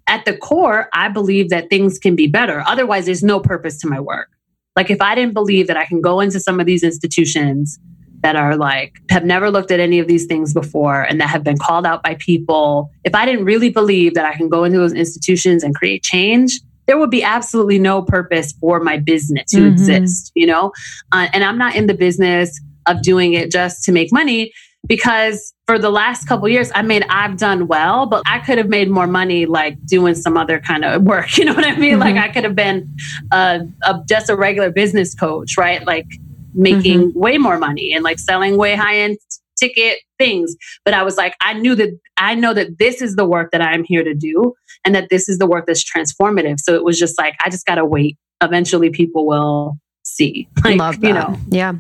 at 0.07 0.25
the 0.27 0.37
core, 0.37 0.89
I 0.93 1.09
believe 1.09 1.51
that 1.51 1.71
things 1.71 1.99
can 1.99 2.15
be 2.15 2.29
better. 2.29 2.63
Otherwise, 2.69 3.07
there's 3.07 3.25
no 3.25 3.41
purpose 3.41 3.79
to 3.81 3.89
my 3.89 3.99
work. 3.99 4.29
Like, 4.77 4.91
if 4.91 5.01
I 5.01 5.15
didn't 5.15 5.35
believe 5.35 5.67
that 5.67 5.77
I 5.77 5.87
can 5.87 6.01
go 6.01 6.21
into 6.21 6.39
some 6.39 6.61
of 6.61 6.67
these 6.67 6.83
institutions 6.83 7.79
that 8.23 8.37
are 8.37 8.57
like, 8.57 8.93
have 9.11 9.25
never 9.25 9.51
looked 9.51 9.71
at 9.71 9.81
any 9.81 9.99
of 9.99 10.07
these 10.07 10.27
things 10.27 10.53
before 10.53 11.03
and 11.03 11.21
that 11.21 11.29
have 11.29 11.43
been 11.43 11.59
called 11.59 11.87
out 11.87 12.03
by 12.03 12.15
people, 12.17 12.91
if 13.05 13.15
I 13.15 13.25
didn't 13.25 13.45
really 13.45 13.71
believe 13.71 14.15
that 14.15 14.27
I 14.27 14.37
can 14.37 14.49
go 14.49 14.65
into 14.65 14.79
those 14.79 14.93
institutions 14.93 15.63
and 15.63 15.75
create 15.75 16.03
change, 16.03 16.61
there 16.87 16.99
would 16.99 17.11
be 17.11 17.23
absolutely 17.23 17.79
no 17.79 18.03
purpose 18.03 18.53
for 18.61 18.81
my 18.81 18.97
business 18.99 19.51
to 19.51 19.59
Mhm. 19.59 19.73
exist, 19.73 20.31
you 20.35 20.47
know? 20.47 20.73
Uh, 21.13 21.29
and 21.33 21.43
I'm 21.43 21.59
not 21.59 21.75
in 21.75 21.87
the 21.87 21.95
business 21.95 22.61
of 22.87 23.03
doing 23.03 23.33
it 23.33 23.51
just 23.51 23.83
to 23.85 23.93
make 23.93 24.13
money 24.13 24.53
because 24.87 25.53
for 25.67 25.79
the 25.79 25.91
last 25.91 26.27
couple 26.27 26.49
years, 26.49 26.71
I 26.75 26.83
mean, 26.83 27.03
I've 27.11 27.37
done 27.37 27.67
well, 27.67 28.07
but 28.07 28.23
I 28.27 28.39
could 28.39 28.59
have 28.59 28.69
made 28.69 28.91
more 28.91 29.07
money 29.07 29.47
like 29.47 29.85
doing 29.87 30.15
some 30.15 30.37
other 30.37 30.61
kind 30.61 30.85
of 30.85 31.03
work. 31.03 31.27
You 31.39 31.45
know 31.45 31.55
what 31.55 31.67
I 31.67 31.77
mean? 31.77 31.99
Like 31.99 32.15
Mhm. 32.15 32.23
I 32.23 32.29
could 32.29 32.45
have 32.45 32.55
been 32.57 32.95
uh, 33.33 33.61
a, 33.85 34.01
just 34.09 34.31
a 34.31 34.37
regular 34.37 34.71
business 34.71 35.15
coach, 35.15 35.57
right? 35.59 35.85
Like 35.87 36.07
making 36.55 37.13
way 37.15 37.37
more 37.37 37.59
money 37.59 37.93
and 37.93 38.03
like 38.03 38.19
selling 38.19 38.57
way 38.57 38.75
high 38.75 38.97
end 38.97 39.19
ticket 39.59 39.99
things. 40.19 40.55
But 40.85 40.95
I 40.95 41.03
was 41.03 41.17
like, 41.17 41.35
I 41.41 41.53
knew 41.55 41.75
that 41.75 41.91
I 42.17 42.35
know 42.35 42.55
that 42.55 42.79
this 42.79 43.03
is 43.03 43.17
the 43.17 43.25
work 43.27 43.51
that 43.53 43.61
I'm 43.61 43.85
here 43.85 44.05
to 44.05 44.15
do 44.15 44.55
and 44.85 44.95
that 44.95 45.09
this 45.11 45.29
is 45.29 45.39
the 45.39 45.47
work 45.47 45.67
that's 45.67 45.85
transformative. 45.85 46.61
So 46.61 46.75
it 46.75 46.85
was 46.85 46.99
just 46.99 47.19
like, 47.19 47.35
I 47.45 47.51
just 47.51 47.67
got 47.67 47.75
to 47.77 47.85
wait. 47.85 48.17
Eventually 48.43 48.91
people 48.91 49.27
will 49.27 49.79
see. 50.17 50.49
Like, 50.65 50.79
Love 50.79 51.01
that. 51.01 51.07
you 51.07 51.15
know, 51.15 51.39
Yeah. 51.49 51.75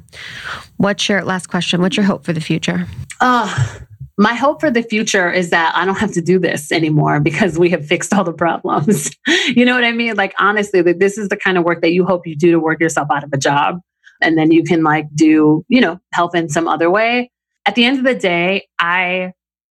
What's 0.76 1.08
your 1.08 1.24
last 1.24 1.48
question? 1.48 1.80
What's 1.80 1.96
your 1.96 2.06
hope 2.06 2.24
for 2.24 2.32
the 2.32 2.40
future? 2.40 2.86
uh, 3.20 3.78
my 4.18 4.32
hope 4.32 4.60
for 4.60 4.70
the 4.70 4.82
future 4.82 5.30
is 5.30 5.50
that 5.50 5.74
I 5.76 5.84
don't 5.84 5.98
have 5.98 6.12
to 6.12 6.22
do 6.22 6.38
this 6.38 6.72
anymore 6.72 7.20
because 7.20 7.58
we 7.58 7.68
have 7.70 7.84
fixed 7.86 8.14
all 8.14 8.24
the 8.24 8.32
problems. 8.32 9.10
you 9.54 9.64
know 9.66 9.74
what 9.74 9.84
I 9.84 9.92
mean? 9.92 10.16
Like, 10.16 10.34
honestly, 10.38 10.80
that 10.80 11.00
this 11.00 11.18
is 11.18 11.28
the 11.28 11.36
kind 11.36 11.58
of 11.58 11.64
work 11.64 11.82
that 11.82 11.92
you 11.92 12.06
hope 12.06 12.26
you 12.26 12.34
do 12.34 12.50
to 12.52 12.58
work 12.58 12.80
yourself 12.80 13.08
out 13.14 13.24
of 13.24 13.30
a 13.34 13.36
job. 13.36 13.80
And 14.22 14.38
then 14.38 14.50
you 14.52 14.64
can, 14.64 14.82
like, 14.82 15.06
do, 15.14 15.66
you 15.68 15.80
know, 15.82 16.00
help 16.14 16.34
in 16.34 16.48
some 16.48 16.66
other 16.66 16.88
way. 16.90 17.30
At 17.66 17.74
the 17.74 17.84
end 17.84 17.98
of 17.98 18.04
the 18.04 18.14
day, 18.14 18.66
I 18.78 19.32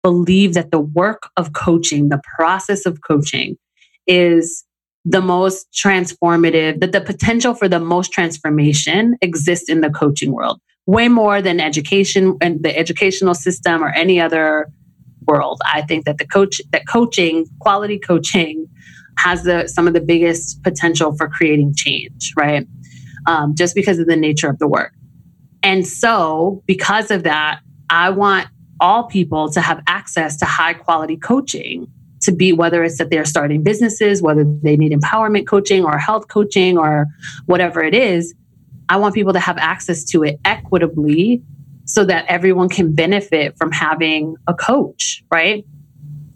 believe 0.02 0.52
that 0.52 0.70
the 0.70 0.80
work 0.80 1.30
of 1.38 1.54
coaching, 1.54 2.10
the 2.10 2.20
process 2.36 2.84
of 2.84 3.00
coaching, 3.00 3.56
is 4.06 4.65
the 5.08 5.22
most 5.22 5.68
transformative, 5.72 6.80
that 6.80 6.90
the 6.92 7.00
potential 7.00 7.54
for 7.54 7.68
the 7.68 7.78
most 7.78 8.12
transformation 8.12 9.16
exists 9.22 9.70
in 9.70 9.80
the 9.80 9.90
coaching 9.90 10.32
world 10.32 10.60
way 10.86 11.08
more 11.08 11.42
than 11.42 11.60
education 11.60 12.36
and 12.40 12.62
the 12.62 12.76
educational 12.76 13.34
system 13.34 13.82
or 13.82 13.88
any 13.90 14.20
other 14.20 14.68
world. 15.26 15.60
I 15.72 15.82
think 15.82 16.04
that 16.04 16.18
the 16.18 16.26
coach 16.26 16.60
that 16.70 16.86
coaching, 16.88 17.46
quality 17.60 17.98
coaching, 17.98 18.68
has 19.18 19.42
the 19.42 19.68
some 19.68 19.88
of 19.88 19.94
the 19.94 20.00
biggest 20.00 20.62
potential 20.62 21.16
for 21.16 21.28
creating 21.28 21.74
change, 21.76 22.32
right? 22.36 22.66
Um, 23.26 23.54
just 23.56 23.74
because 23.74 23.98
of 23.98 24.06
the 24.06 24.16
nature 24.16 24.48
of 24.48 24.58
the 24.58 24.68
work. 24.68 24.92
And 25.62 25.86
so, 25.86 26.62
because 26.66 27.10
of 27.10 27.24
that, 27.24 27.60
I 27.90 28.10
want 28.10 28.48
all 28.78 29.04
people 29.04 29.50
to 29.50 29.60
have 29.60 29.82
access 29.88 30.36
to 30.36 30.44
high 30.44 30.74
quality 30.74 31.16
coaching 31.16 31.88
to 32.26 32.32
be 32.32 32.52
whether 32.52 32.84
it's 32.84 32.98
that 32.98 33.10
they're 33.10 33.24
starting 33.24 33.62
businesses, 33.62 34.22
whether 34.22 34.44
they 34.44 34.76
need 34.76 34.92
empowerment 34.92 35.46
coaching 35.46 35.84
or 35.84 35.98
health 35.98 36.28
coaching 36.28 36.78
or 36.78 37.06
whatever 37.46 37.82
it 37.82 37.94
is. 37.94 38.34
I 38.88 38.96
want 38.98 39.14
people 39.14 39.32
to 39.32 39.40
have 39.40 39.58
access 39.58 40.04
to 40.10 40.22
it 40.22 40.38
equitably 40.44 41.42
so 41.86 42.04
that 42.04 42.26
everyone 42.28 42.68
can 42.68 42.94
benefit 42.94 43.56
from 43.56 43.72
having 43.72 44.36
a 44.46 44.54
coach, 44.54 45.24
right? 45.30 45.64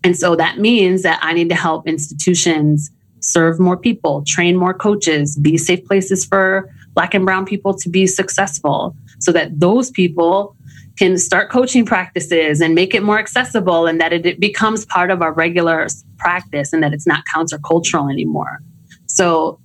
And 0.03 0.17
so 0.17 0.35
that 0.37 0.59
means 0.59 1.03
that 1.03 1.19
I 1.23 1.33
need 1.33 1.49
to 1.51 1.55
help 1.55 1.87
institutions 1.87 2.91
serve 3.21 3.61
more 3.61 3.77
people, 3.77 4.25
train 4.27 4.57
more 4.57 4.73
coaches, 4.73 5.37
be 5.37 5.59
safe 5.59 5.85
places 5.85 6.25
for 6.25 6.73
Black 6.95 7.15
and 7.15 7.25
Brown 7.25 7.45
people 7.45 7.75
to 7.75 7.89
be 7.89 8.07
successful 8.07 8.97
so 9.19 9.33
that 9.33 9.61
those 9.61 9.91
people 9.91 10.57
can 11.01 11.17
start 11.17 11.49
coaching 11.49 11.87
practices 11.87 12.61
and 12.61 12.75
make 12.75 12.95
it 12.95 13.03
more 13.03 13.19
accessible 13.19 13.87
and 13.87 13.99
that 14.03 14.13
it, 14.13 14.39
becomes 14.39 14.85
part 14.85 15.11
of 15.11 15.23
our 15.23 15.33
regular 15.33 15.87
practice 16.19 16.75
and 16.75 16.83
that 16.83 16.93
it's 16.93 17.07
not 17.07 17.25
countercultural 17.35 18.13
anymore. 18.13 18.59
So 19.07 19.59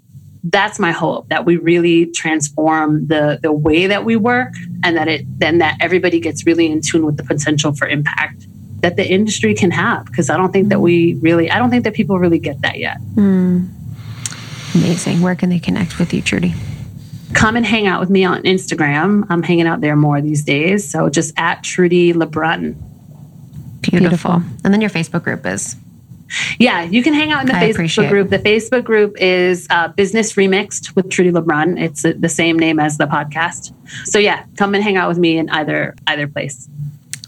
that's 0.43 0.79
my 0.79 0.93
hope 0.93 1.27
that 1.27 1.43
we 1.43 1.57
really 1.57 2.05
transform 2.11 3.07
the 3.07 3.37
the 3.43 3.51
way 3.51 3.85
that 3.85 4.05
we 4.05 4.15
work 4.15 4.53
and 4.85 4.95
that 4.95 5.09
it 5.09 5.25
then 5.39 5.57
that 5.57 5.75
everybody 5.81 6.21
gets 6.21 6.45
really 6.45 6.67
in 6.71 6.79
tune 6.79 7.05
with 7.05 7.17
the 7.17 7.23
potential 7.23 7.73
for 7.73 7.85
impact 7.85 8.47
that 8.79 8.95
the 8.95 9.05
industry 9.05 9.53
can 9.53 9.71
have 9.71 10.05
because 10.05 10.29
I 10.29 10.37
don't 10.37 10.53
think 10.53 10.69
that 10.69 10.79
we 10.79 11.15
really 11.15 11.51
I 11.51 11.59
don't 11.59 11.69
think 11.69 11.83
that 11.83 11.95
people 11.95 12.17
really 12.17 12.39
get 12.39 12.61
that 12.61 12.77
yet. 12.77 12.97
Mm. 13.15 13.67
Amazing. 14.73 15.21
Where 15.21 15.35
can 15.35 15.49
they 15.49 15.59
connect 15.59 15.99
with 15.99 16.13
you, 16.13 16.21
Trudi? 16.21 16.53
Come 17.35 17.55
and 17.55 17.65
hang 17.65 17.85
out 17.85 17.99
with 17.99 18.09
me 18.09 18.23
on 18.25 18.41
Instagram. 18.43 19.25
I'm 19.29 19.43
hanging 19.43 19.67
out 19.67 19.81
there 19.81 19.95
more 19.95 20.21
these 20.21 20.43
days. 20.43 20.89
So 20.89 21.09
just 21.09 21.33
at 21.37 21.63
Trudi 21.63 22.13
Lebron. 22.13 22.75
Beautiful. 23.81 23.99
Beautiful. 23.99 24.31
And 24.63 24.73
then 24.73 24.81
your 24.81 24.89
Facebook 24.89 25.23
group 25.23 25.45
is 25.45 25.75
yeah, 26.59 26.83
you 26.83 27.03
can 27.03 27.13
hang 27.13 27.31
out 27.31 27.41
in 27.41 27.47
the 27.47 27.55
I 27.55 27.71
Facebook 27.71 28.09
group. 28.09 28.29
The 28.29 28.39
Facebook 28.39 28.83
group 28.83 29.15
is 29.19 29.67
uh, 29.69 29.89
Business 29.89 30.33
Remixed 30.33 30.95
with 30.95 31.09
Trudi 31.09 31.31
Lebron. 31.31 31.79
It's 31.79 32.03
uh, 32.03 32.13
the 32.17 32.29
same 32.29 32.57
name 32.57 32.79
as 32.79 32.97
the 32.97 33.05
podcast. 33.05 33.73
So 34.05 34.17
yeah, 34.17 34.45
come 34.57 34.73
and 34.73 34.83
hang 34.83 34.97
out 34.97 35.07
with 35.07 35.17
me 35.17 35.37
in 35.37 35.49
either 35.49 35.95
either 36.07 36.27
place. 36.27 36.67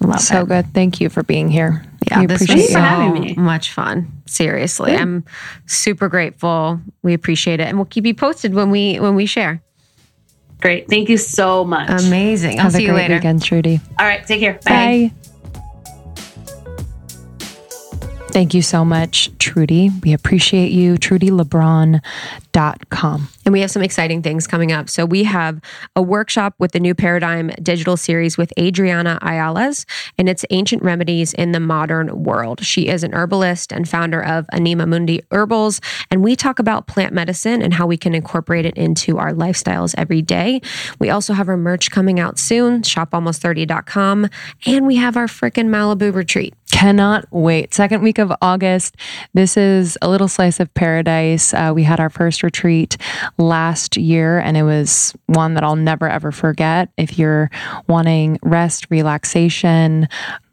Love 0.01 0.19
so 0.19 0.41
it. 0.41 0.47
good. 0.47 0.73
Thank 0.73 0.99
you 0.99 1.09
for 1.09 1.23
being 1.23 1.49
here. 1.49 1.83
Yeah, 2.09 2.21
we 2.21 2.25
this 2.25 2.47
was 2.47 2.71
so 2.71 3.35
much 3.37 3.71
fun. 3.71 4.11
Seriously, 4.25 4.91
good. 4.91 5.01
I'm 5.01 5.25
super 5.65 6.07
grateful. 6.07 6.79
We 7.03 7.13
appreciate 7.13 7.59
it, 7.59 7.67
and 7.67 7.77
we'll 7.77 7.85
keep 7.85 8.05
you 8.05 8.15
posted 8.15 8.53
when 8.53 8.71
we 8.71 8.99
when 8.99 9.15
we 9.15 9.25
share. 9.25 9.61
Great. 10.61 10.89
Thank 10.89 11.09
you 11.09 11.17
so 11.17 11.63
much. 11.63 11.89
Amazing. 11.89 12.59
I'll 12.59 12.65
Have 12.65 12.73
see 12.73 12.85
you 12.85 12.93
later. 12.93 13.15
Again, 13.15 13.39
Trudi. 13.39 13.79
All 13.99 14.05
right. 14.05 14.25
Take 14.25 14.39
care. 14.39 14.59
Bye. 14.65 15.11
Bye. 15.13 15.29
Thank 18.37 18.53
you 18.53 18.61
so 18.61 18.85
much, 18.85 19.31
Trudi. 19.39 19.89
We 20.03 20.13
appreciate 20.13 20.71
you. 20.71 20.93
TrudiLebron.com. 20.97 23.27
And 23.45 23.53
we 23.53 23.61
have 23.61 23.71
some 23.71 23.81
exciting 23.81 24.21
things 24.21 24.45
coming 24.45 24.71
up. 24.71 24.89
So 24.89 25.07
we 25.07 25.23
have 25.23 25.59
a 25.95 26.03
workshop 26.03 26.53
with 26.59 26.71
the 26.71 26.79
New 26.79 26.93
Paradigm 26.93 27.49
digital 27.63 27.97
series 27.97 28.37
with 28.37 28.53
Adriana 28.59 29.17
Ayales, 29.23 29.85
and 30.19 30.29
it's 30.29 30.45
Ancient 30.51 30.83
Remedies 30.83 31.33
in 31.33 31.51
the 31.51 31.59
Modern 31.59 32.23
World. 32.23 32.63
She 32.63 32.89
is 32.89 33.03
an 33.03 33.15
herbalist 33.15 33.71
and 33.71 33.89
founder 33.89 34.23
of 34.23 34.45
Anima 34.51 34.85
Mundi 34.85 35.23
Herbals, 35.31 35.81
and 36.11 36.21
we 36.21 36.35
talk 36.35 36.59
about 36.59 36.85
plant 36.85 37.13
medicine 37.13 37.63
and 37.63 37.73
how 37.73 37.87
we 37.87 37.97
can 37.97 38.13
incorporate 38.13 38.67
it 38.67 38.77
into 38.77 39.17
our 39.17 39.33
lifestyles 39.33 39.95
every 39.97 40.21
day. 40.21 40.61
We 40.99 41.09
also 41.09 41.33
have 41.33 41.49
our 41.49 41.57
merch 41.57 41.89
coming 41.89 42.19
out 42.19 42.37
soon, 42.37 42.83
shopalmost30.com, 42.83 44.29
and 44.67 44.85
we 44.85 44.97
have 44.97 45.17
our 45.17 45.25
frickin' 45.25 45.69
Malibu 45.69 46.13
retreat. 46.13 46.53
Cannot 46.77 47.25
wait. 47.31 47.73
Second 47.73 48.03
week 48.03 48.19
of 48.19 48.31
August. 48.39 48.97
This 49.33 49.57
is 49.57 49.97
a 50.03 50.07
little 50.07 50.27
slice 50.27 50.59
of 50.59 50.71
paradise. 50.75 51.51
Uh, 51.51 51.71
we 51.73 51.81
had 51.81 51.99
our 51.99 52.11
first 52.11 52.43
retreat 52.43 52.97
last 53.39 53.97
year, 53.97 54.37
and 54.37 54.55
it 54.55 54.61
was 54.61 55.15
one 55.25 55.55
that 55.55 55.63
I'll 55.63 55.75
never 55.75 56.07
ever 56.07 56.31
forget. 56.31 56.89
If 56.95 57.17
you're 57.17 57.49
wanting 57.87 58.37
rest, 58.43 58.85
relaxation, 58.91 60.07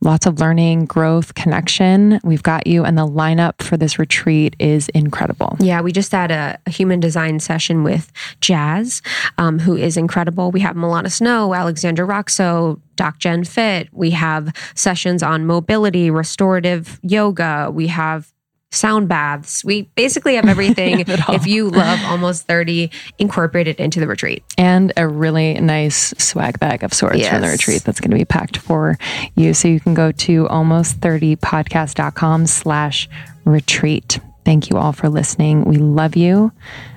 lots 0.05 0.27
of 0.27 0.39
learning, 0.39 0.85
growth, 0.85 1.35
connection, 1.35 2.21
we've 2.23 2.43
got 2.43 2.67
you. 2.67 2.85
And 2.85 2.97
the 2.97 3.07
lineup 3.07 3.63
for 3.63 3.77
this 3.77 3.99
retreat 3.99 4.55
is 4.59 4.89
incredible. 4.91 5.57
Yeah, 5.61 5.81
we 5.81 5.93
just 5.93 6.13
had 6.13 6.31
a, 6.31 6.59
a 6.67 6.71
human 6.71 7.01
design 7.01 7.41
session 7.41 7.83
with 7.83 8.13
Jazz, 8.41 9.03
um, 9.39 9.59
who 9.59 9.77
is 9.77 9.97
incredible. 9.97 10.51
We 10.51 10.61
have 10.61 10.77
Milana 10.77 11.11
Snow, 11.11 11.55
Alexandra 11.55 12.07
Roxo, 12.07 12.81
Doc 12.97 13.19
Jen 13.19 13.45
Fit. 13.45 13.89
We 13.93 14.11
have 14.11 14.53
sessions 14.75 15.23
on 15.23 15.47
mobility, 15.47 16.11
restorative 16.11 17.01
yoga. 17.03 17.71
We 17.73 17.89
have 17.89 18.34
sound 18.70 19.09
baths. 19.09 19.65
We 19.65 19.82
basically 19.95 20.36
have 20.36 20.47
everything 20.47 21.01
if 21.07 21.47
you 21.47 21.70
love 21.70 22.01
almost 22.05 22.47
30 22.47 22.91
incorporated 23.19 23.81
into 23.81 24.01
the 24.01 24.07
retreat. 24.07 24.43
And 24.59 24.93
a 24.97 25.07
really 25.07 25.55
nice 25.55 26.15
swag 26.19 26.59
bag 26.59 26.82
of 26.82 26.93
sorts 26.93 27.19
yes. 27.19 27.32
for 27.32 27.41
the 27.41 27.49
retreat 27.49 27.85
that's 27.85 28.01
going 28.01 28.11
to 28.11 28.16
be 28.16 28.24
packed 28.24 28.57
for 28.57 28.99
you. 29.35 29.55
So 29.55 29.69
you 29.69 29.81
can 29.81 29.95
go 29.95 30.12
to 30.12 30.45
almost30podcast.com 30.47 32.47
slash 32.47 33.09
retreat. 33.45 34.19
Thank 34.45 34.70
you 34.70 34.77
all 34.77 34.93
for 34.93 35.09
listening. 35.09 35.65
We 35.65 35.77
love 35.77 36.16
you 36.16 36.53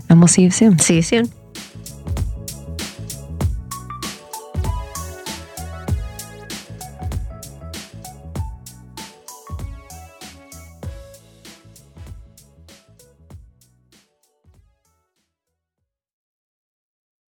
and 0.10 0.20
we'll 0.20 0.28
see 0.28 0.44
you 0.44 0.52
soon. 0.52 0.80
See 0.80 0.96
you 0.96 1.02
soon. 1.02 1.32